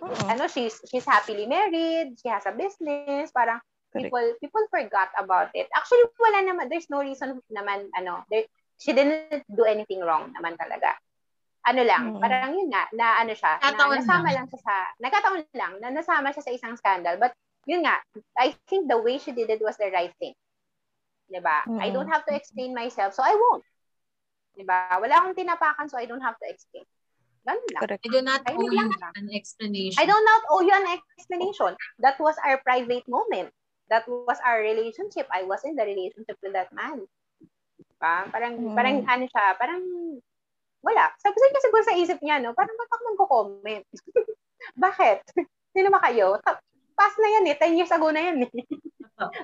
Oo. 0.00 0.24
ano, 0.26 0.48
she's, 0.48 0.80
she's 0.88 1.04
happily 1.04 1.44
married, 1.44 2.16
she 2.16 2.32
has 2.32 2.48
a 2.48 2.56
business, 2.56 3.28
parang, 3.30 3.60
Correct. 3.94 4.10
people 4.10 4.26
people 4.42 4.64
forgot 4.74 5.14
about 5.20 5.54
it. 5.54 5.70
Actually, 5.70 6.10
wala 6.18 6.42
naman, 6.42 6.66
there's 6.66 6.90
no 6.90 6.98
reason 6.98 7.38
naman, 7.52 7.86
ano, 7.94 8.26
there, 8.26 8.48
she 8.74 8.90
didn't 8.90 9.46
do 9.46 9.62
anything 9.62 10.02
wrong 10.02 10.34
naman 10.34 10.58
talaga. 10.58 10.98
Ano 11.64 11.80
lang, 11.80 12.02
Mm. 12.12 12.20
parang 12.20 12.52
yun 12.52 12.68
nga, 12.68 12.84
na 12.92 13.24
ano 13.24 13.32
siya, 13.32 13.56
na, 13.56 13.72
nasama 13.72 14.28
lang. 14.28 14.44
lang 14.44 14.46
siya 14.52 14.60
sa, 14.60 14.74
nagkataon 15.00 15.40
lang, 15.56 15.72
na 15.80 15.88
nasama 15.88 16.28
siya 16.28 16.44
sa 16.44 16.52
isang 16.52 16.76
scandal. 16.76 17.16
But, 17.16 17.32
yun 17.64 17.88
nga, 17.88 18.04
I 18.36 18.52
think 18.68 18.84
the 18.84 19.00
way 19.00 19.16
she 19.16 19.32
did 19.32 19.48
it 19.48 19.64
was 19.64 19.80
the 19.80 19.88
right 19.88 20.12
thing. 20.20 20.36
Diba? 21.24 21.64
I 21.80 21.88
Mm. 21.88 21.94
don't 21.96 22.12
have 22.12 22.28
to 22.28 22.36
explain 22.36 22.76
myself, 22.76 23.16
so 23.16 23.24
I 23.24 23.32
won't. 23.32 23.64
Diba? 24.52 25.00
Wala 25.00 25.24
akong 25.24 25.40
tinapakan, 25.40 25.88
so 25.88 25.96
I 25.96 26.04
don't 26.04 26.20
have 26.20 26.36
to 26.36 26.46
explain. 26.52 26.84
Ganun 27.48 27.64
lang. 27.72 27.80
Correct. 27.80 28.00
I 28.04 28.08
do 28.12 28.20
not 28.20 28.40
owe 28.44 28.60
you 28.68 28.84
an 29.16 29.28
explanation. 29.32 29.96
I 30.00 30.04
do 30.04 30.16
not 30.16 30.42
owe 30.52 30.64
you 30.64 30.72
an 30.72 30.88
explanation. 31.16 31.72
That 31.96 32.20
was 32.20 32.36
our 32.44 32.60
private 32.60 33.08
moment. 33.08 33.52
That 33.88 34.04
was 34.08 34.36
our 34.44 34.60
relationship. 34.60 35.28
I 35.32 35.44
was 35.44 35.64
in 35.64 35.76
the 35.76 35.84
relationship 35.84 36.36
with 36.44 36.52
that 36.52 36.72
man. 36.76 37.04
Diba? 37.80 38.16
Parang, 38.32 38.52
Mm. 38.60 38.76
parang 38.76 38.96
ano 39.04 39.24
siya, 39.28 39.44
parang 39.56 39.80
wala. 40.84 41.08
Sabi 41.16 41.34
niya 41.40 41.64
siguro 41.64 41.82
sa 41.82 41.96
isip 41.96 42.18
niya, 42.20 42.36
no? 42.38 42.52
Parang 42.52 42.76
ba't 42.76 42.90
ako 42.92 43.02
magko-comment? 43.10 43.84
Bakit? 44.84 45.18
Sino 45.72 45.88
ba 45.88 46.04
kayo? 46.04 46.36
Past 46.94 47.16
na 47.18 47.28
yan 47.32 47.50
eh. 47.50 47.56
10 47.56 47.78
years 47.80 47.90
ago 47.90 48.12
na 48.12 48.20
yan 48.20 48.44
eh. 48.44 48.52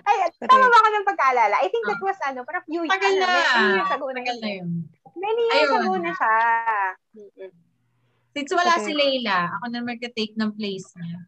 Ay, 0.02 0.16
tama 0.44 0.66
ba 0.66 0.76
ako 0.76 0.88
ng 0.90 1.08
pagkaalala? 1.08 1.56
I 1.62 1.70
think 1.70 1.86
that 1.86 2.02
was 2.02 2.18
ano, 2.26 2.42
parang 2.42 2.66
few 2.66 2.82
years, 2.82 2.90
Tagal 2.90 3.14
ano, 3.16 3.22
na. 3.22 3.30
many 3.30 3.70
years 3.78 3.92
ago 3.94 4.06
na 4.10 4.20
na 4.20 4.30
eh. 4.30 4.54
yun. 4.60 4.70
Many 5.16 5.42
years 5.48 5.70
Ayun. 5.70 5.78
ago 5.80 5.92
na 5.96 6.12
siya. 6.12 6.34
Since 8.30 8.50
wala 8.54 8.72
Okay. 8.78 8.84
si 8.86 8.92
Leila, 8.94 9.36
ako 9.58 9.64
na 9.70 9.80
magka-take 9.82 10.34
ng 10.38 10.50
place 10.54 10.86
niya. 10.94 11.18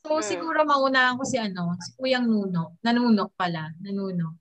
So, 0.00 0.20
Hmm. 0.20 0.24
siguro 0.24 0.60
maunahan 0.64 1.16
ko 1.18 1.24
si 1.24 1.36
ano, 1.36 1.74
si 1.80 1.92
Kuyang 1.96 2.24
Nuno. 2.24 2.78
Nanunok 2.80 3.32
pala. 3.34 3.68
Nanuno. 3.80 4.36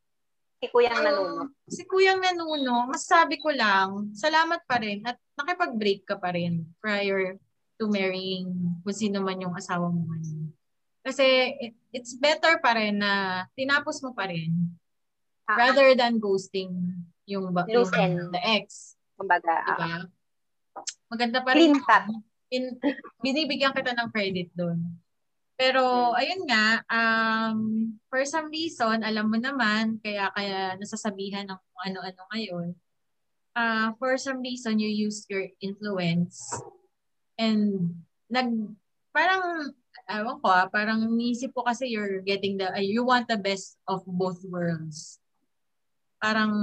Si 0.57 0.65
Kuyang 0.73 0.99
Nanuno. 1.05 1.43
Si 1.69 1.83
Kuyang 1.85 2.17
Nanuno, 2.17 2.89
masasabi 2.89 3.37
ko 3.37 3.53
lang, 3.53 4.09
salamat 4.17 4.65
pa 4.65 4.81
rin 4.81 5.05
at 5.05 5.17
nakipag-break 5.37 6.01
ka 6.01 6.17
pa 6.17 6.33
rin 6.33 6.65
prior 6.81 7.37
to 7.77 7.85
marrying 7.85 8.49
kung 8.81 8.95
sino 8.97 9.21
man 9.21 9.37
yung 9.37 9.53
asawa 9.53 9.85
mo 9.85 10.01
ngayon. 10.09 10.49
Kasi 11.05 11.25
it- 11.61 11.81
it's 11.93 12.17
better 12.17 12.57
pa 12.57 12.73
rin 12.73 12.97
na 12.97 13.45
tinapos 13.53 14.01
mo 14.01 14.17
pa 14.17 14.25
rin 14.27 14.49
Ah, 15.47 15.55
rather 15.55 15.95
than 15.95 16.19
ghosting 16.19 16.73
yung, 17.23 17.53
yung 17.71 17.87
the 18.35 18.41
ex. 18.43 18.97
kumbaga, 19.15 19.63
ah, 19.63 19.67
Diba? 19.71 19.89
Maganda 21.07 21.39
pa 21.39 21.55
rin. 21.55 21.71
Clean 21.71 21.75
cut. 21.79 22.03
In, 22.51 22.75
binibigyan 23.23 23.71
kita 23.71 23.95
ng 23.95 24.11
credit 24.11 24.51
doon. 24.51 24.83
Pero, 25.57 26.13
ayun 26.13 26.45
nga, 26.45 26.85
um, 26.85 27.89
for 28.13 28.21
some 28.29 28.53
reason, 28.53 29.01
alam 29.01 29.25
mo 29.25 29.41
naman, 29.41 29.97
kaya 30.05 30.29
kaya 30.37 30.77
nasasabihan 30.77 31.49
ng 31.49 31.61
ano-ano 31.81 32.21
ngayon, 32.29 32.67
uh, 33.57 33.89
for 33.97 34.13
some 34.21 34.45
reason, 34.45 34.77
you 34.77 34.85
use 34.85 35.25
your 35.25 35.49
influence 35.57 36.37
and 37.41 37.89
nag, 38.29 38.53
parang, 39.09 39.73
ewan 40.05 40.37
ko 40.39 40.47
ah, 40.47 40.69
parang 40.69 41.01
nisip 41.17 41.49
ko 41.57 41.65
kasi 41.65 41.89
you're 41.89 42.21
getting 42.21 42.61
the, 42.61 42.69
uh, 42.69 42.79
you 42.79 43.01
want 43.01 43.25
the 43.25 43.41
best 43.41 43.81
of 43.89 44.05
both 44.05 44.45
worlds. 44.45 45.17
Parang, 46.21 46.53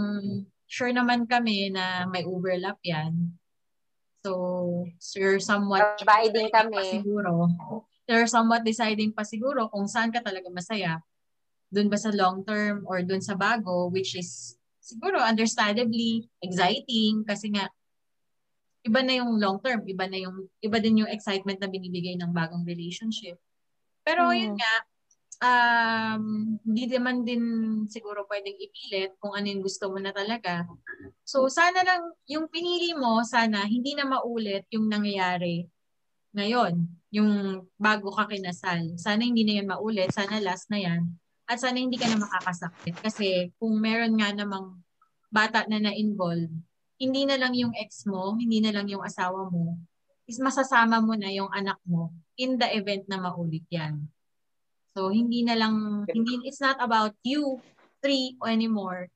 sure 0.70 0.94
naman 0.94 1.26
kami 1.26 1.66
na 1.74 2.06
may 2.06 2.22
overlap 2.22 2.78
yan. 2.86 3.34
So, 4.22 4.86
so 5.02 5.18
you're 5.18 5.42
somewhat 5.42 5.98
pa 6.00 6.22
kami. 6.30 7.02
siguro. 7.02 7.50
You're 8.04 8.28
somewhat 8.28 8.68
deciding 8.68 9.16
pa 9.16 9.24
siguro 9.24 9.72
kung 9.72 9.88
saan 9.88 10.12
ka 10.12 10.20
talaga 10.20 10.52
masaya. 10.52 11.00
Doon 11.72 11.88
ba 11.88 11.96
sa 11.96 12.12
long 12.12 12.44
term 12.44 12.84
or 12.84 13.00
doon 13.00 13.24
sa 13.24 13.32
bago, 13.32 13.88
which 13.88 14.12
is 14.14 14.60
siguro 14.84 15.16
understandably 15.16 16.28
exciting 16.44 17.24
kasi 17.24 17.48
nga 17.48 17.72
iba 18.84 19.00
na 19.00 19.24
yung 19.24 19.40
long 19.40 19.56
term, 19.64 19.80
iba 19.88 20.04
na 20.04 20.20
yung 20.20 20.44
iba 20.60 20.76
din 20.76 21.00
yung 21.00 21.10
excitement 21.10 21.56
na 21.56 21.72
binibigay 21.72 22.20
ng 22.20 22.36
bagong 22.36 22.68
relationship. 22.68 23.40
Pero 24.04 24.28
Mm. 24.28 24.36
yun 24.36 24.54
nga, 24.60 24.74
um, 25.40 26.24
hindi 26.68 26.84
naman 26.92 27.24
din 27.24 27.44
siguro 27.88 28.28
pwedeng 28.28 28.60
ipilit 28.60 29.16
kung 29.16 29.32
ano 29.32 29.48
yung 29.48 29.64
gusto 29.64 29.88
mo 29.88 29.96
na 29.96 30.12
talaga. 30.12 30.68
So 31.24 31.48
sana 31.48 31.80
lang 31.80 32.12
yung 32.28 32.52
pinili 32.52 32.92
mo, 32.92 33.24
sana 33.24 33.64
hindi 33.64 33.96
na 33.96 34.04
maulit 34.04 34.68
yung 34.68 34.92
nangyayari 34.92 35.64
ngayon, 36.34 36.90
yung 37.14 37.62
bago 37.78 38.10
ka 38.10 38.26
kinasal. 38.26 38.98
Sana 38.98 39.22
hindi 39.22 39.46
na 39.46 39.62
yan 39.62 39.70
maulit, 39.70 40.10
sana 40.10 40.42
last 40.42 40.66
na 40.68 40.82
yan. 40.82 41.14
At 41.46 41.62
sana 41.62 41.78
hindi 41.78 41.94
ka 41.94 42.10
na 42.10 42.18
makakasakit. 42.18 42.98
Kasi 42.98 43.54
kung 43.56 43.78
meron 43.78 44.18
nga 44.18 44.34
namang 44.34 44.82
bata 45.30 45.62
na 45.70 45.78
na-involve, 45.78 46.50
hindi 46.98 47.22
na 47.22 47.38
lang 47.38 47.54
yung 47.54 47.70
ex 47.78 48.06
mo, 48.06 48.34
hindi 48.34 48.58
na 48.58 48.74
lang 48.74 48.90
yung 48.90 49.06
asawa 49.06 49.46
mo, 49.46 49.78
is 50.26 50.42
masasama 50.42 50.98
mo 50.98 51.14
na 51.14 51.30
yung 51.30 51.50
anak 51.54 51.78
mo 51.86 52.10
in 52.34 52.58
the 52.58 52.66
event 52.74 53.06
na 53.06 53.22
maulit 53.22 53.66
yan. 53.70 54.10
So, 54.94 55.10
hindi 55.10 55.42
na 55.42 55.58
lang, 55.58 56.06
hindi, 56.06 56.46
it's 56.46 56.62
not 56.62 56.78
about 56.78 57.18
you 57.26 57.58
three 57.98 58.38
anymore. 58.46 59.10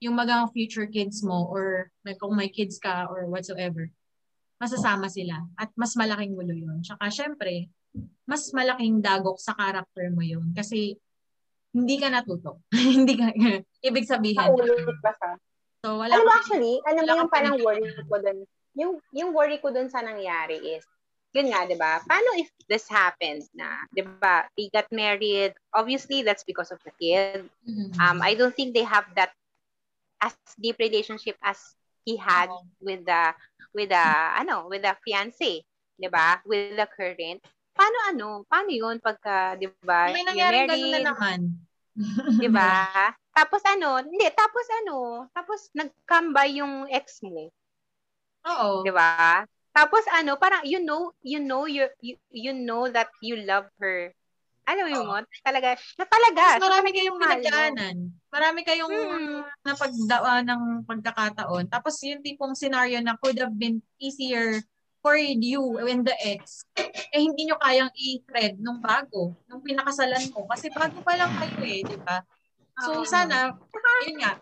Yung 0.00 0.16
mga 0.16 0.52
future 0.52 0.86
kids 0.86 1.24
mo 1.24 1.48
or 1.48 1.88
may- 2.04 2.20
kung 2.20 2.36
may 2.36 2.52
kids 2.52 2.76
ka 2.76 3.08
or 3.08 3.24
whatsoever, 3.26 3.88
masasama 4.56 5.08
sila. 5.12 5.44
At 5.56 5.72
mas 5.76 5.92
malaking 5.96 6.32
gulo 6.36 6.52
yun. 6.52 6.80
Tsaka 6.80 7.08
syempre, 7.12 7.68
mas 8.24 8.48
malaking 8.52 9.00
dagok 9.00 9.40
sa 9.40 9.52
character 9.56 10.08
mo 10.12 10.24
yun. 10.24 10.52
Kasi 10.56 10.96
hindi 11.76 11.96
ka 12.00 12.08
natuto. 12.08 12.64
hindi 12.72 13.14
ka, 13.16 13.32
ibig 13.84 14.08
sabihin. 14.08 14.40
Naulit 14.40 14.96
pa 15.04 15.12
sa. 15.12 15.36
So, 15.84 16.00
wala 16.00 16.10
Alam 16.16 16.24
mo 16.24 16.32
actually, 16.32 16.74
ano 16.88 16.98
mo 17.04 17.14
yung 17.20 17.32
parang 17.32 17.56
worry 17.60 17.84
ko 18.08 18.16
dun. 18.18 18.38
Yung, 18.76 18.92
yung 19.12 19.30
worry 19.36 19.60
ko 19.60 19.68
dun 19.70 19.92
sa 19.92 20.00
nangyari 20.00 20.56
is, 20.76 20.84
yun 21.36 21.52
nga, 21.52 21.68
di 21.68 21.76
ba? 21.76 22.00
Paano 22.08 22.32
if 22.40 22.48
this 22.64 22.88
happened 22.88 23.44
na, 23.52 23.84
di 23.92 24.00
ba, 24.00 24.48
they 24.56 24.72
got 24.72 24.88
married, 24.88 25.52
obviously 25.76 26.24
that's 26.24 26.48
because 26.48 26.72
of 26.72 26.80
the 26.88 26.92
kid. 26.96 27.44
Mhm. 27.68 27.92
Um, 28.00 28.24
I 28.24 28.32
don't 28.32 28.56
think 28.56 28.72
they 28.72 28.88
have 28.88 29.04
that 29.20 29.36
as 30.24 30.32
deep 30.56 30.80
relationship 30.80 31.36
as 31.44 31.60
he 32.08 32.16
had 32.16 32.48
Oo. 32.48 32.64
with 32.80 33.04
the, 33.04 33.36
with 33.76 33.92
the, 33.92 34.06
ano, 34.40 34.72
with 34.72 34.80
the 34.80 34.96
fiancé, 35.04 35.60
di 36.00 36.08
ba? 36.08 36.40
With 36.48 36.80
the 36.80 36.88
current. 36.88 37.44
Paano 37.76 37.98
ano? 38.08 38.28
Paano 38.48 38.72
yun 38.72 38.96
pagka, 39.04 39.60
di 39.60 39.68
ba? 39.84 40.08
May 40.08 40.24
nangyari 40.24 40.64
ganun 40.64 40.92
na 40.96 41.00
naman. 41.12 41.40
Di 42.40 42.48
ba? 42.52 42.88
Tapos 43.36 43.60
ano, 43.68 44.00
hindi, 44.00 44.24
tapos 44.32 44.64
ano, 44.84 45.28
tapos 45.32 45.68
nagkambay 45.76 46.60
yung 46.60 46.88
ex 46.88 47.20
mo. 47.20 47.52
Oo. 48.48 48.80
Di 48.80 48.92
ba? 48.92 49.44
Tapos 49.76 50.08
ano, 50.08 50.40
parang 50.40 50.64
you 50.64 50.80
know, 50.80 51.12
you 51.20 51.36
know 51.36 51.68
you 51.68 51.84
you, 52.00 52.16
you 52.32 52.56
know 52.56 52.88
that 52.88 53.12
you 53.20 53.44
love 53.44 53.68
her. 53.76 54.08
Alam 54.66 54.84
mo 54.90 54.98
mo, 55.06 55.16
talaga, 55.46 55.78
na 55.94 56.06
talaga. 56.10 56.44
Mas 56.58 56.62
marami 56.66 56.88
kayong 56.90 57.18
talaga 57.22 57.22
mo. 57.22 57.22
pinagdaanan. 57.38 57.96
Marami 58.34 58.60
kayong 58.66 58.96
Hmm. 58.98 59.42
napagdaan 59.62 60.42
ng 60.50 60.62
pagkakataon. 60.82 61.64
Tapos 61.70 61.94
yung 62.02 62.20
tipong 62.20 62.58
scenario 62.58 62.98
na 62.98 63.14
could 63.22 63.38
have 63.38 63.54
been 63.54 63.78
easier 64.02 64.58
for 65.06 65.14
you 65.14 65.62
and 65.86 66.02
the 66.02 66.16
ex, 66.18 66.66
eh 67.14 67.22
hindi 67.22 67.46
nyo 67.46 67.54
kayang 67.62 67.94
i-thread 67.94 68.58
nung 68.58 68.82
bago, 68.82 69.38
nung 69.46 69.62
pinakasalan 69.62 70.34
mo. 70.34 70.50
Kasi 70.50 70.66
bago 70.74 70.98
pa 71.06 71.14
lang 71.14 71.30
kayo 71.30 71.62
eh, 71.62 71.86
di 71.86 71.98
ba? 72.02 72.26
So 72.82 73.06
sana, 73.06 73.54
yun 74.02 74.18
nga, 74.18 74.34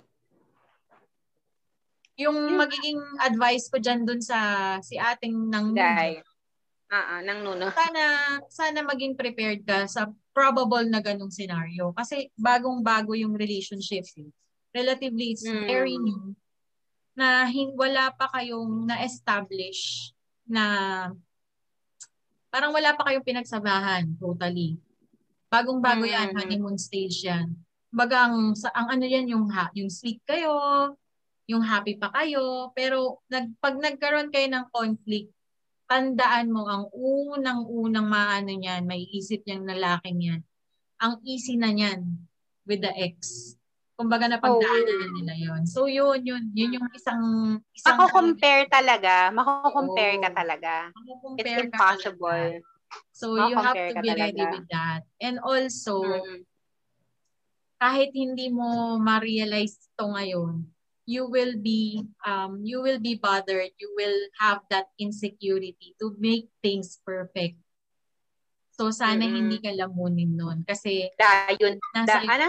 yung 2.16 2.56
magiging 2.56 3.00
advice 3.20 3.68
ko 3.68 3.76
dyan 3.82 4.06
dun 4.06 4.22
sa 4.22 4.38
si 4.80 4.96
ating 4.96 5.34
nang 5.50 5.74
Guy. 5.74 6.22
Ah, 6.94 7.18
ah, 7.18 7.20
nang 7.26 7.42
nuno. 7.42 7.66
sana 7.74 8.04
sana 8.46 8.86
maging 8.86 9.18
prepared 9.18 9.66
ka 9.66 9.82
sa 9.90 10.06
probable 10.30 10.86
na 10.86 11.02
ganong 11.02 11.34
scenario 11.34 11.90
kasi 11.90 12.30
bagong-bago 12.38 13.18
yung 13.18 13.34
relationship 13.34 14.06
eh. 14.14 14.30
relatively 14.70 15.34
it's 15.34 15.42
Mm. 15.42 15.66
very 15.66 15.98
new 15.98 16.34
na 17.18 17.46
hin- 17.46 17.74
wala 17.74 18.14
pa 18.14 18.30
kayong 18.30 18.86
na-establish 18.86 20.14
na 20.46 20.64
parang 22.46 22.70
wala 22.70 22.94
pa 22.94 23.10
kayong 23.10 23.26
pinagsamahan 23.26 24.14
totally 24.14 24.78
bagong-bago 25.50 26.06
yan 26.06 26.30
Mm. 26.30 26.38
honeymoon 26.38 26.78
stage 26.78 27.26
yan 27.26 27.50
bagang 27.90 28.54
sa 28.54 28.70
ang 28.70 28.86
ano 28.90 29.02
yan 29.02 29.26
yung 29.26 29.50
ha, 29.50 29.66
yung 29.74 29.90
sweet 29.90 30.22
kayo 30.26 30.54
yung 31.50 31.62
happy 31.62 31.98
pa 31.98 32.10
kayo 32.14 32.70
pero 32.70 33.18
nag 33.26 33.50
pag 33.58 33.74
nagkaroon 33.78 34.30
kayo 34.30 34.46
ng 34.46 34.66
conflict 34.70 35.33
tandaan 35.84 36.48
mo 36.48 36.64
ang 36.66 36.84
unang-unang 36.92 38.08
maano 38.08 38.50
niyan, 38.50 38.88
may 38.88 39.04
isip 39.04 39.44
niyang 39.44 39.68
lalaking 39.68 40.18
yan. 40.20 40.40
Ang 41.00 41.20
easy 41.26 41.60
na 41.60 41.70
niyan 41.70 42.24
with 42.64 42.80
the 42.80 42.92
ex. 42.96 43.52
Kumbaga 43.94 44.26
na 44.26 44.42
pagdaanan 44.42 44.96
na 44.98 45.08
nila 45.14 45.34
yon. 45.38 45.62
So 45.70 45.86
yun, 45.86 46.24
yun, 46.26 46.50
yun 46.50 46.80
yung 46.82 46.88
isang 46.90 47.22
isang 47.70 48.00
Mako-compare 48.00 48.66
talaga. 48.66 49.30
Mako-compare 49.30 50.18
ka 50.18 50.30
Oo. 50.32 50.36
talaga. 50.36 50.72
It's 51.38 51.46
ka 51.46 51.62
impossible. 51.62 52.58
talaga. 52.58 52.72
So 53.14 53.38
you 53.38 53.54
have 53.54 53.74
to 53.78 53.94
ka 53.94 54.02
be 54.02 54.10
ready 54.10 54.42
talaga. 54.42 54.54
with 54.58 54.66
that. 54.70 55.02
And 55.22 55.38
also, 55.38 56.02
Mm. 56.02 56.42
kahit 57.78 58.10
hindi 58.16 58.50
mo 58.50 58.98
ma-realize 58.98 59.76
ito 59.78 60.04
ngayon, 60.10 60.73
you 61.04 61.28
will 61.28 61.54
be 61.56 62.00
um 62.24 62.64
you 62.64 62.80
will 62.80 62.96
be 62.98 63.14
bothered 63.14 63.70
you 63.76 63.92
will 63.92 64.18
have 64.40 64.64
that 64.72 64.88
insecurity 64.96 65.92
to 66.00 66.16
make 66.16 66.48
things 66.64 66.96
perfect 67.04 67.60
so 68.72 68.88
sana 68.88 69.22
Mm-mm. 69.22 69.36
hindi 69.44 69.56
ka 69.60 69.70
lamunin 69.76 70.32
nun 70.34 70.64
kasi 70.64 71.12
Da, 71.14 71.52
yun. 71.54 71.76
Da, 71.92 72.02
nasa 72.02 72.18
ano? 72.24 72.48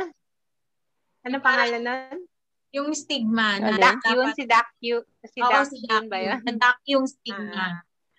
Ano 1.26 1.36
pangalan 1.42 1.84
nun? 1.84 2.18
yung 2.76 2.92
stigma 2.92 3.56
na 3.60 3.72
Ano? 3.72 3.80
Dak 3.80 4.04
yun, 4.04 4.28
si 4.36 4.44
Dak 4.44 4.70
yun. 4.84 5.04
Si 5.24 5.40
Dak 5.40 5.64
si 5.72 5.78
yun 5.80 6.06
ba 6.12 6.18
yun? 6.20 6.40
yung 6.44 6.60
dak 6.60 6.80
yung 6.88 7.06
stigma 7.08 7.56
Ah. 7.56 7.76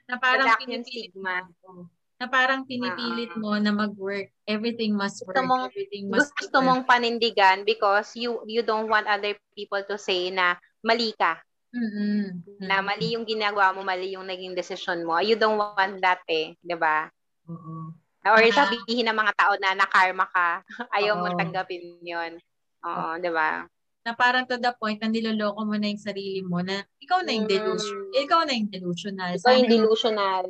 na 0.06 0.14
parang 0.16 0.48
pinipilit 0.60 1.12
stigma. 1.12 1.44
mo 1.64 1.90
na 2.16 2.26
parang 2.26 2.64
pinipilit 2.64 3.32
Ah. 3.32 3.38
mo 3.38 3.52
na 3.56 3.70
mag-work 3.70 4.32
everything 4.44 4.96
must 4.96 5.20
Gusto 5.20 5.36
work 5.36 5.44
mong- 5.44 5.68
everything 5.68 6.04
must 6.08 6.32
Gusto 6.32 6.58
work. 6.58 6.64
mong 6.64 6.82
panindigan 6.84 7.62
because 7.62 8.16
you 8.16 8.40
you 8.46 8.64
don't 8.64 8.88
want 8.88 9.04
other 9.04 9.36
people 9.52 9.80
to 9.84 9.96
say 9.96 10.32
na 10.32 10.56
mali 10.80 11.12
ka. 11.12 11.36
Mm-mm. 11.76 12.40
Na 12.64 12.80
mali 12.80 13.12
yung 13.12 13.28
ginagawa 13.28 13.76
mo, 13.76 13.84
mali 13.84 14.16
yung 14.16 14.24
naging 14.24 14.56
decision 14.56 15.04
mo. 15.04 15.20
You 15.20 15.36
don't 15.36 15.60
want 15.60 16.00
that 16.00 16.24
eh, 16.24 16.56
ba? 16.72 17.12
Oo. 17.44 17.92
Or 18.24 18.40
Ah. 18.40 18.48
sabihin 18.50 19.06
ng 19.06 19.14
mga 19.14 19.32
tao 19.36 19.52
na 19.60 19.76
nakarma 19.76 20.24
ka, 20.26 20.64
ayaw 20.90 21.20
mo 21.20 21.28
Oo. 21.28 21.36
tanggapin 21.36 22.00
'yon. 22.00 22.40
Oo, 22.80 23.20
'di 23.20 23.28
ba? 23.28 23.68
na 24.06 24.14
parang 24.14 24.46
to 24.46 24.54
the 24.54 24.70
point 24.78 25.02
na 25.02 25.10
niloloko 25.10 25.66
mo 25.66 25.74
na 25.74 25.90
yung 25.90 25.98
sarili 25.98 26.38
mo 26.38 26.62
na 26.62 26.78
ikaw 27.02 27.26
na 27.26 27.34
yung 27.34 27.50
Mm. 27.50 27.54
delusion. 27.58 27.98
Ikaw 28.14 28.40
na 28.46 28.54
yung 28.54 28.70
delusional. 28.70 29.34
Ikaw 29.34 29.52
yung 29.58 29.66
delusional. 29.66 30.46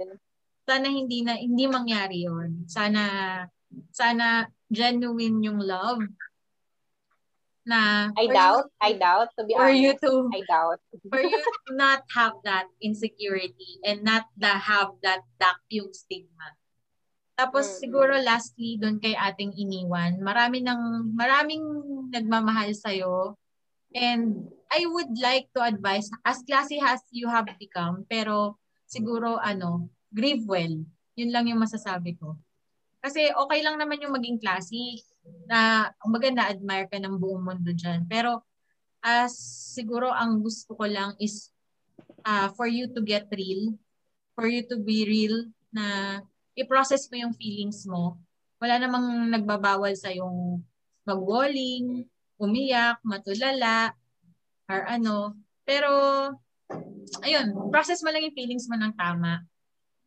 Sana 0.67 0.91
hindi 0.91 1.23
na 1.23 1.39
hindi 1.39 1.65
mangyari 1.71 2.27
yon. 2.27 2.67
Sana 2.67 3.03
sana 3.95 4.51
genuine 4.67 5.39
yung 5.47 5.63
love 5.63 6.03
na 7.67 8.11
I 8.15 8.27
doubt, 8.31 8.71
you- 8.71 8.75
I 8.83 8.91
doubt 8.95 9.31
to 9.39 9.43
be 9.47 9.55
for 9.55 9.71
you 9.71 9.95
honest. 9.95 10.03
to 10.07 10.13
I 10.35 10.43
doubt. 10.47 10.79
for 11.11 11.23
you 11.23 11.39
to 11.39 11.71
not 11.75 12.03
have 12.15 12.39
that 12.47 12.67
insecurity 12.79 13.79
and 13.83 14.03
not 14.07 14.31
the 14.39 14.55
have 14.55 14.95
that 15.03 15.27
dark 15.39 15.63
yung 15.71 15.91
stigma. 15.91 16.55
Tapos 17.37 17.67
Mm-mm. 17.69 17.83
siguro 17.83 18.15
lastly 18.23 18.79
doon 18.79 19.03
kay 19.03 19.13
ating 19.13 19.53
iniwan, 19.59 20.23
marami 20.23 20.63
ng 20.63 21.13
maraming 21.13 21.63
nagmamahal 22.11 22.71
sa 22.73 22.95
and 23.93 24.51
I 24.73 24.83
would 24.89 25.15
like 25.21 25.51
to 25.55 25.63
advise 25.63 26.11
as 26.27 26.43
classy 26.43 26.81
as 26.83 27.03
you 27.13 27.29
have 27.29 27.47
become 27.59 28.07
pero 28.09 28.59
siguro 28.89 29.39
ano, 29.43 29.91
grieve 30.17 30.49
well. 30.49 30.75
Yun 31.21 31.31
lang 31.31 31.45
yung 31.53 31.61
masasabi 31.61 32.17
ko. 32.17 32.41
Kasi 33.05 33.29
okay 33.29 33.61
lang 33.61 33.77
naman 33.77 34.01
yung 34.01 34.17
maging 34.17 34.41
classy 34.41 35.05
na 35.45 35.93
umaga 36.01 36.33
na-admire 36.33 36.89
ka 36.89 36.97
ng 36.97 37.21
buong 37.21 37.45
mundo 37.45 37.71
dyan. 37.77 38.09
Pero 38.09 38.41
as 39.05 39.37
siguro 39.77 40.09
ang 40.09 40.41
gusto 40.41 40.73
ko 40.73 40.89
lang 40.89 41.13
is 41.21 41.53
uh, 42.25 42.49
for 42.57 42.67
you 42.67 42.89
to 42.91 43.05
get 43.05 43.29
real, 43.31 43.77
for 44.33 44.49
you 44.49 44.65
to 44.65 44.81
be 44.81 45.05
real 45.05 45.47
na 45.71 46.19
i-process 46.57 47.07
mo 47.13 47.21
yung 47.21 47.37
feelings 47.37 47.85
mo. 47.85 48.17
Wala 48.57 48.81
namang 48.81 49.29
nagbabawal 49.29 49.93
sa 49.93 50.09
yung 50.11 50.65
mag-walling, 51.07 52.09
umiyak, 52.41 52.99
matulala, 53.05 53.93
or 54.67 54.81
ano. 54.89 55.37
Pero, 55.63 55.91
ayun, 57.23 57.71
process 57.71 58.03
mo 58.03 58.11
lang 58.11 58.27
yung 58.27 58.35
feelings 58.35 58.67
mo 58.67 58.75
ng 58.75 58.97
tama. 58.97 59.45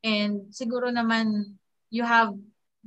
And 0.03 0.47
siguro 0.55 0.87
naman, 0.91 1.59
you 1.91 2.07
have 2.07 2.31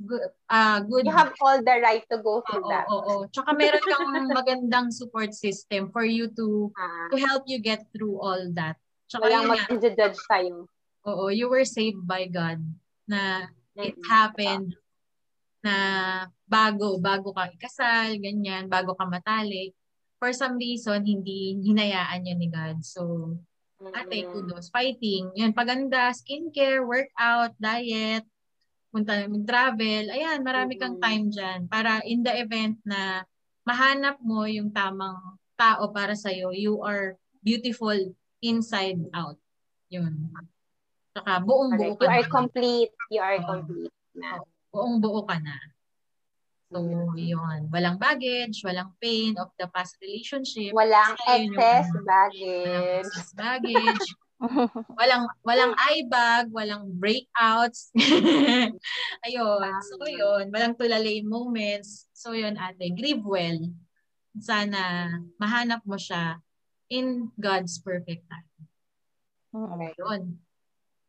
good, 0.01 0.25
uh, 0.49 0.81
good 0.81 1.05
You 1.05 1.13
have 1.13 1.33
all 1.37 1.61
the 1.61 1.77
right 1.77 2.01
to 2.09 2.17
go 2.21 2.41
through 2.41 2.65
Oo, 2.65 2.71
that. 2.73 2.85
oo, 2.89 3.01
oo. 3.05 3.23
Tsaka 3.29 3.53
meron 3.53 3.83
kang 3.85 4.33
magandang 4.33 4.87
support 4.89 5.33
system 5.37 5.93
for 5.93 6.01
you 6.05 6.29
to 6.33 6.73
Ah, 6.73 7.07
to 7.13 7.15
help 7.21 7.45
you 7.45 7.61
get 7.61 7.85
through 7.93 8.17
all 8.17 8.41
that. 8.57 8.81
Tsaka 9.05 9.29
walang 9.29 9.45
mag-judge 9.53 10.17
sa'yo. 10.25 10.65
oo, 11.05 11.25
you 11.29 11.45
were 11.51 11.67
saved 11.67 12.01
by 12.07 12.25
God 12.25 12.57
na 13.05 13.45
it 13.77 13.93
happened 14.07 14.73
na 15.63 15.75
bago, 16.49 16.97
bago 16.99 17.31
ka 17.35 17.51
ikasal, 17.53 18.17
ganyan, 18.19 18.67
bago 18.67 18.97
ka 18.97 19.05
matalik. 19.05 19.71
For 20.19 20.31
some 20.31 20.55
reason, 20.55 21.03
hindi 21.03 21.59
hinayaan 21.59 22.23
yun 22.23 22.39
ni 22.39 22.47
God. 22.47 22.79
So, 22.83 23.35
ate, 23.91 24.29
kudos. 24.31 24.71
Fighting. 24.71 25.35
Yun, 25.35 25.51
paganda, 25.51 26.15
skincare, 26.15 26.85
workout, 26.85 27.51
diet, 27.59 28.23
punta 28.93 29.25
mag-travel. 29.25 30.13
Ayan, 30.13 30.45
marami 30.45 30.77
kang 30.77 31.01
time 31.01 31.27
dyan 31.33 31.65
para 31.67 31.99
in 32.05 32.21
the 32.21 32.31
event 32.37 32.77
na 32.85 33.25
mahanap 33.65 34.21
mo 34.21 34.45
yung 34.45 34.69
tamang 34.69 35.17
tao 35.57 35.89
para 35.89 36.13
sa'yo, 36.13 36.53
you 36.53 36.79
are 36.85 37.17
beautiful 37.41 37.95
inside 38.43 38.99
out. 39.11 39.39
Yun. 39.89 40.29
Saka 41.13 41.41
buong 41.41 41.77
buo 41.77 41.93
ka 41.97 42.05
You 42.05 42.09
are 42.09 42.25
na. 42.25 42.31
complete. 42.31 42.91
You 43.09 43.21
are 43.21 43.39
complete 43.41 43.95
na. 44.17 44.41
Buong 44.73 44.97
buo 44.97 45.21
ka 45.25 45.37
na. 45.37 45.55
So, 46.73 47.13
yun. 47.13 47.69
Walang 47.69 48.01
baggage, 48.01 48.65
walang 48.65 48.97
pain 48.97 49.37
of 49.37 49.53
the 49.61 49.69
past 49.69 49.93
relationship. 50.01 50.73
Walang 50.73 51.13
yun 51.29 51.53
yung 51.53 51.55
excess 51.55 51.85
Walang 51.93 52.05
baggage. 52.09 53.05
excess 53.05 53.29
baggage. 53.37 54.07
Walang 54.99 55.23
walang 55.47 55.71
eye 55.79 56.03
bag, 56.03 56.51
walang 56.51 56.91
breakouts. 56.99 57.95
Ayun. 59.25 59.71
So 59.87 60.03
yun, 60.03 60.51
walang 60.51 60.75
tulalay 60.75 61.23
moments. 61.23 62.11
So 62.11 62.35
yun 62.35 62.59
ate, 62.59 62.91
grieve 62.91 63.23
well. 63.23 63.55
Sana 64.35 65.15
mahanap 65.39 65.87
mo 65.87 65.95
siya 65.95 66.43
in 66.91 67.31
God's 67.39 67.79
perfect 67.79 68.27
time. 68.27 68.51
Mm. 69.55 69.95
Yun. 69.95 70.21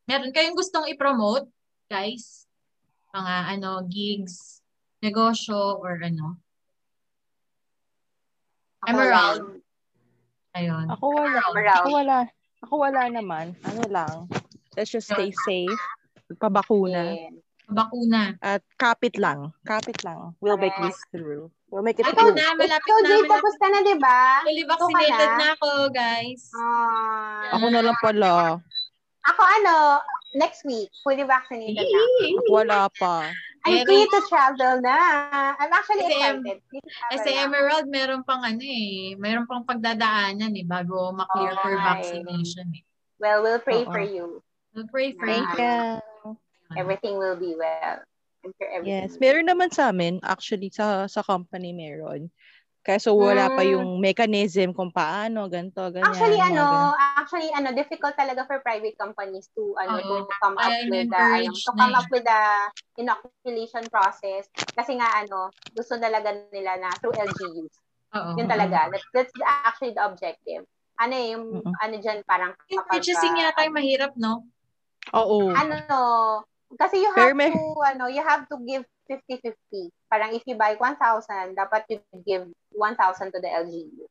Meron 0.07 0.31
kayong 0.31 0.55
gustong 0.55 0.87
i-promote, 0.93 1.49
guys? 1.91 2.47
Mga 3.11 3.35
ano, 3.57 3.83
gigs, 3.89 4.54
negosyo, 5.05 5.77
or 5.85 6.01
ano? 6.01 6.41
Emerald. 8.89 9.61
Ayun. 10.57 10.87
Ako 10.89 11.05
wala. 11.13 11.41
Emerald. 11.53 11.77
Ako 11.85 11.89
wala. 11.93 12.19
Ako 12.65 12.75
wala 12.81 13.03
naman. 13.13 13.47
Ano 13.69 13.83
lang. 13.93 14.15
Let's 14.77 14.89
just 14.93 15.13
stay 15.13 15.29
safe. 15.45 15.81
Magpabakuna. 16.33 17.13
Yes. 17.13 17.37
Bakuna. 17.65 18.37
At 18.45 18.61
kapit 18.77 19.17
lang. 19.17 19.53
Kapit 19.65 20.05
lang. 20.05 20.37
We'll 20.41 20.61
make 20.61 20.77
this 20.85 21.01
through. 21.13 21.49
We'll 21.73 21.85
make 21.85 21.97
it 21.97 22.05
Ikaw 22.07 22.33
through. 22.33 22.37
na, 22.37 22.53
malapit 22.55 22.85
Ikaw, 22.85 22.99
na. 23.01 23.09
Jay, 23.09 23.21
Malapit. 23.25 23.33
tapos 23.33 23.55
ka 23.57 23.67
na, 23.73 23.79
di 23.81 23.97
ba? 23.97 24.21
Fully 24.45 24.65
vaccinated 24.69 25.31
na? 25.33 25.37
na 25.41 25.47
ako, 25.57 25.69
guys. 25.91 26.43
Ah. 26.55 27.57
Ako 27.57 27.65
na 27.73 27.81
lang 27.83 27.99
pala. 28.05 28.33
Ako 29.25 29.43
ano, 29.43 29.75
next 30.37 30.61
week, 30.69 30.93
fully 31.01 31.25
vaccinated 31.25 31.89
na. 31.89 32.01
Ako 32.37 32.53
wala 32.53 32.81
pa. 33.01 33.33
I'm 33.65 33.81
Meron- 33.81 33.89
free 33.89 34.05
to 34.13 34.21
travel 34.29 34.75
na. 34.85 34.97
I'm 35.57 35.73
actually 35.73 36.05
Kasi, 36.05 36.21
excited. 36.21 36.59
Kasi 37.17 37.29
na. 37.33 37.41
Emerald, 37.49 37.87
meron 37.89 38.21
pang 38.21 38.45
ano 38.45 38.61
eh, 38.61 39.17
meron 39.17 39.49
pang 39.49 39.65
pagdadaanan 39.65 40.53
eh, 40.53 40.69
bago 40.69 41.17
ma-clear 41.17 41.57
for 41.65 41.73
Okay. 41.73 41.81
vaccination 41.81 42.69
eh. 42.77 42.85
Well, 43.17 43.41
we'll 43.41 43.65
pray 43.65 43.89
Oo. 43.89 43.89
for 43.89 44.05
you. 44.05 44.45
We'll 44.77 44.91
pray 44.93 45.17
for 45.17 45.25
Thank 45.25 45.49
you. 45.57 45.65
you. 45.65 46.37
Everything 46.77 47.17
will 47.17 47.41
be 47.41 47.57
well. 47.57 48.05
I'm 48.45 48.53
sure 48.61 48.69
everything 48.69 49.09
Yes, 49.09 49.17
meron 49.17 49.49
naman 49.49 49.73
sa 49.73 49.89
amin, 49.89 50.21
actually 50.21 50.69
sa 50.69 51.09
sa 51.09 51.25
company 51.25 51.73
meron. 51.73 52.29
Kaso 52.85 53.17
wala 53.17 53.49
pa 53.49 53.65
Mm. 53.65 53.71
yung 53.73 53.89
mechanism 53.97 54.77
kung 54.77 54.93
paano, 54.93 55.49
ganito, 55.49 55.89
ganyan. 55.89 56.05
Actually, 56.05 56.37
ano, 56.37 56.65
ganun. 56.69 57.17
actually, 57.17 57.49
ano, 57.57 57.69
difficult 57.73 58.13
talaga 58.13 58.45
for 58.45 58.61
private 58.61 58.93
companies 59.01 59.49
to, 59.57 59.73
ano, 59.81 60.05
Oo. 60.05 60.29
to 60.29 60.37
come 60.37 60.53
up 60.61 60.69
with 60.93 61.09
the, 61.09 61.17
ano, 61.17 61.49
to 61.49 61.73
come 61.73 61.97
eh. 61.97 62.01
up 62.05 62.09
with 62.13 62.25
the 62.29 62.43
inoculation 63.01 63.89
process. 63.89 64.53
Kasi 64.77 65.01
nga, 65.01 65.09
ano, 65.17 65.49
gusto 65.73 65.97
talaga 65.97 66.37
nila 66.53 66.77
na 66.77 66.93
through 67.01 67.17
LGUs. 67.17 67.73
Oo. 68.21 68.37
Yun 68.37 68.53
talaga. 68.53 68.93
That's, 68.93 69.09
that's 69.17 69.33
the- 69.33 69.49
actually 69.49 69.97
the 69.97 70.05
objective. 70.05 70.69
Ano 71.01 71.15
eh, 71.17 71.33
yung, 71.33 71.65
Mm-mm. 71.65 71.75
ano 71.81 71.95
dyan, 71.97 72.21
parang 72.29 72.53
Yung 72.69 72.85
purchasing 72.85 73.33
ah, 73.41 73.49
yata 73.49 73.65
yung 73.65 73.81
mahirap, 73.81 74.13
no? 74.21 74.45
Oo. 75.17 75.57
ano, 75.57 75.77
kasi 76.75 77.01
you 77.03 77.11
have 77.15 77.37
may- 77.37 77.53
to, 77.53 77.65
ano, 77.85 78.09
you 78.09 78.23
have 78.25 78.49
to 78.49 78.57
give 78.65 78.85
50-50. 79.07 79.93
Parang 80.09 80.33
if 80.33 80.43
you 80.49 80.57
buy 80.57 80.75
1,000, 80.81 81.55
dapat 81.55 81.85
you 81.93 81.99
give 82.25 82.49
1,000 82.73 83.33
to 83.33 83.39
the 83.41 83.51
LGU. 83.51 84.05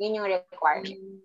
Yun 0.00 0.16
yung 0.16 0.28
requirement. 0.28 1.22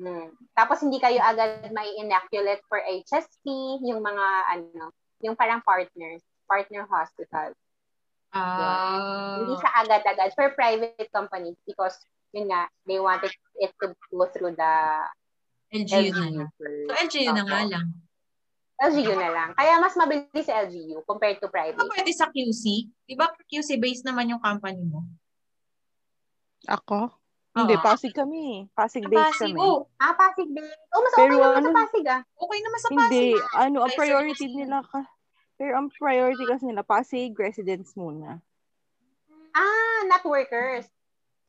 Hmm. 0.00 0.32
Tapos 0.56 0.80
hindi 0.80 0.96
kayo 0.96 1.20
agad 1.20 1.68
may 1.76 1.92
inoculate 2.00 2.64
for 2.70 2.80
HST, 2.80 3.44
yung 3.84 4.00
mga 4.00 4.26
ano, 4.48 4.94
yung 5.20 5.36
parang 5.36 5.60
partners, 5.60 6.24
partner 6.48 6.88
hospital. 6.88 7.52
Ah. 8.32 9.42
Hindi 9.42 9.58
siya 9.58 9.70
agad-agad 9.84 10.30
for 10.38 10.54
private 10.56 11.10
companies 11.12 11.58
because 11.66 11.98
yun 12.32 12.48
nga, 12.48 12.70
they 12.86 13.02
wanted 13.02 13.34
it 13.58 13.74
to 13.82 13.92
go 14.14 14.24
through 14.30 14.54
the 14.54 14.74
LGU 15.74 16.10
na 16.10 16.24
LGU 16.24 16.38
lang. 16.46 16.50
first. 16.58 16.86
So, 16.86 16.92
LGU 16.94 17.30
na 17.34 17.42
Opo. 17.44 17.50
nga 17.50 17.62
lang. 17.66 17.86
LGU 18.80 19.12
na 19.12 19.28
lang. 19.28 19.48
Kaya 19.52 19.76
mas 19.76 19.92
mabilis 19.92 20.40
sa 20.40 20.64
LGU 20.64 21.04
compared 21.04 21.36
to 21.36 21.46
Ano 21.46 21.52
private. 21.52 21.84
pwede 21.92 22.10
sa 22.10 22.26
QC? 22.26 22.64
Di 23.04 23.12
ba 23.12 23.28
QC-based 23.44 24.02
naman 24.02 24.30
yung 24.30 24.40
company 24.40 24.80
mo? 24.80 25.04
Ako? 26.64 27.12
Hindi, 27.50 27.74
Oo. 27.74 27.82
Pasig 27.82 28.12
kami. 28.12 28.70
Pasig 28.72 29.02
Sa 29.02 29.10
based 29.10 29.36
Pasig. 29.36 29.52
kami. 29.52 29.60
Oh, 29.60 29.84
Ah, 29.96 30.14
Pasig 30.14 30.48
din. 30.48 30.64
Oh, 30.88 31.02
mas 31.02 31.12
Pero 31.12 31.34
okay 31.34 31.36
naman 31.36 31.52
ano- 31.52 31.66
sa 31.66 31.76
Pasig 31.76 32.04
ah. 32.06 32.20
okay 32.24 32.58
naman 32.58 32.78
sa 32.78 32.88
Pasig. 32.88 32.96
Hindi, 32.96 33.24
ano, 33.54 33.76
ang 33.80 33.92
priority 33.92 34.46
nila 34.48 34.78
ka. 34.82 35.00
Pero 35.54 35.72
ang 35.76 35.88
priority 35.90 36.44
kasi 36.46 36.64
nila, 36.64 36.80
Pasig 36.80 37.36
residents 37.36 37.92
muna. 37.92 38.40
Ah, 39.50 40.00
not 40.06 40.24
workers. 40.24 40.88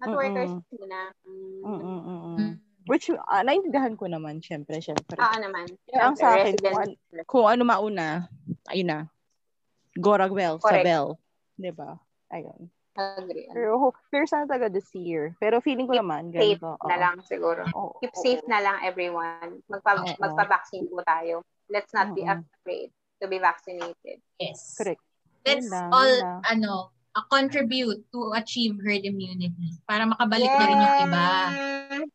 Not 0.02 0.10
Mm-mm. 0.10 0.20
workers 0.20 0.52
muna. 0.68 1.00
Mm. 1.24 1.62
Mm-mm-mm. 1.64 2.51
Which, 2.90 3.14
ah, 3.14 3.46
naintindihan 3.46 3.94
ko 3.94 4.10
naman, 4.10 4.42
syempre, 4.42 4.82
syempre. 4.82 5.14
Oo 5.20 5.38
naman. 5.38 5.70
Kaya 5.86 6.02
ang 6.02 6.18
sa 6.18 6.34
akin, 6.34 6.58
kung, 6.58 6.78
an- 6.82 6.98
kung 7.30 7.46
ano 7.46 7.62
mauna, 7.62 8.26
ayun 8.70 8.90
na. 8.90 9.00
Goragwell, 9.94 10.58
Correct. 10.58 10.82
Sabel. 10.82 11.06
Diba? 11.60 12.00
Ayun. 12.34 12.72
Agree. 12.98 13.48
Pero, 13.54 13.96
pero 14.12 14.24
sana 14.28 14.44
talaga 14.50 14.68
this 14.68 14.92
year. 14.98 15.38
Pero 15.40 15.64
feeling 15.64 15.88
ko 15.88 15.96
Keep 15.96 16.02
naman, 16.04 16.24
Safe 16.34 16.60
ganito. 16.60 16.70
na 16.90 16.98
lang 17.00 17.16
siguro. 17.24 17.62
Oo, 17.72 17.96
Keep 18.04 18.14
oo, 18.18 18.24
safe 18.24 18.44
na 18.50 18.60
lang 18.60 18.78
everyone. 18.84 19.64
Magpa 19.72 20.02
Oo. 20.02 20.18
magpa-vaccine 20.20 20.90
po 20.92 21.00
tayo. 21.06 21.46
Let's 21.72 21.94
not 21.96 22.12
be 22.12 22.26
Oo. 22.28 22.36
afraid 22.36 22.92
to 23.22 23.30
be 23.32 23.40
vaccinated. 23.40 24.20
Yes. 24.42 24.76
Correct. 24.76 25.00
Let's 25.46 25.66
Yun 25.66 25.72
lang, 25.72 25.90
all, 25.94 26.12
yun 26.12 26.24
lang. 26.26 26.40
ano, 26.44 26.74
uh, 27.16 27.26
contribute 27.28 28.00
to 28.12 28.32
achieve 28.36 28.80
herd 28.80 29.04
immunity. 29.04 29.76
Para 29.84 30.08
makabalik 30.08 30.52
na 30.52 30.66
rin 30.68 30.80
yung 30.80 30.98
iba. 31.08 31.28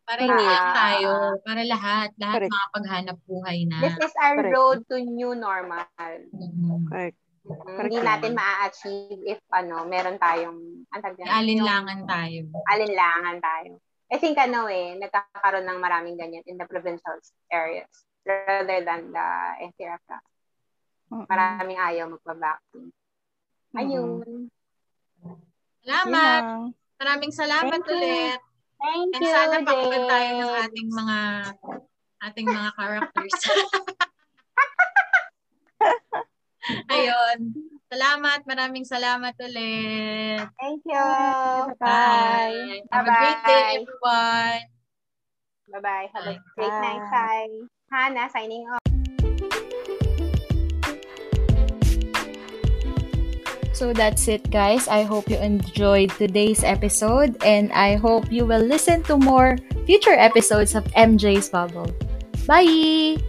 Para 0.09 0.21
hindi 0.25 0.45
lang 0.45 0.69
tayo. 0.73 1.11
Para 1.45 1.63
lahat. 1.65 2.09
Lahat 2.17 2.41
Correct. 2.41 2.53
makapaghanap 2.53 3.17
buhay 3.29 3.59
na. 3.69 3.79
This 3.85 3.97
is 4.01 4.15
our 4.21 4.37
Correct. 4.41 4.55
road 4.57 4.79
to 4.89 4.97
new 5.01 5.33
normal. 5.37 5.85
Mm. 6.33 6.89
Correct. 6.89 7.17
Mm, 7.47 7.63
Correct 7.63 7.93
Hindi 7.95 7.99
natin 8.03 8.33
maa-achieve 8.35 9.21
if 9.23 9.41
ano, 9.55 9.87
meron 9.87 10.19
tayong 10.19 10.59
dyan? 10.91 11.29
alinlangan 11.31 12.03
tayo. 12.09 12.41
alinlangan 12.75 13.39
tayo. 13.39 13.79
I 14.07 14.19
think 14.23 14.39
ano 14.39 14.71
eh, 14.71 14.99
nagkakaroon 14.99 15.67
ng 15.67 15.79
maraming 15.83 16.15
ganyan 16.19 16.43
in 16.47 16.59
the 16.59 16.67
provincial 16.67 17.19
areas 17.51 17.91
rather 18.27 18.83
than 18.83 19.15
the 19.15 19.29
NCR 19.71 19.99
class. 20.07 20.27
Maraming 21.07 21.79
ayaw 21.79 22.11
magpa-vaccine. 22.11 22.91
Ayun. 23.79 24.27
Yun 24.27 24.51
Salamat. 25.87 26.43
Maraming 26.97 27.33
salamat 27.33 27.79
Thank 27.79 27.89
you. 27.89 27.95
ulit. 27.95 28.41
Thank 28.77 29.11
And 29.17 29.23
you, 29.25 29.33
sana 29.33 29.57
pakinggan 29.65 30.05
tayo 30.05 30.29
ng 30.37 30.53
ating 30.69 30.89
mga 30.93 31.19
ating 32.27 32.47
mga 32.49 32.71
characters. 32.77 33.35
Ayun. 36.91 37.39
Salamat. 37.87 38.41
Maraming 38.43 38.83
salamat 38.83 39.35
ulit. 39.39 40.43
Thank 40.59 40.83
you. 40.83 41.07
Bye. 41.79 42.83
Have 42.91 43.07
a 43.07 43.15
great 43.15 43.41
day, 43.47 43.63
Bye-bye. 43.63 43.79
everyone. 43.79 44.63
Bye-bye. 45.71 46.07
Have 46.11 46.27
a 46.27 46.35
Bye. 46.35 46.43
great 46.59 46.77
night, 46.83 47.05
Sai. 47.11 47.47
Hannah, 47.87 48.29
signing 48.35 48.67
off. 48.67 48.86
So 53.77 53.93
that's 53.93 54.25
it, 54.25 54.49
guys. 54.49 54.89
I 54.89 55.05
hope 55.05 55.29
you 55.29 55.37
enjoyed 55.37 56.09
today's 56.17 56.65
episode, 56.65 57.37
and 57.45 57.69
I 57.77 58.01
hope 58.01 58.33
you 58.33 58.49
will 58.49 58.65
listen 58.65 59.05
to 59.05 59.21
more 59.21 59.61
future 59.85 60.17
episodes 60.17 60.73
of 60.73 60.89
MJ's 60.97 61.53
Bubble. 61.53 61.93
Bye! 62.49 63.21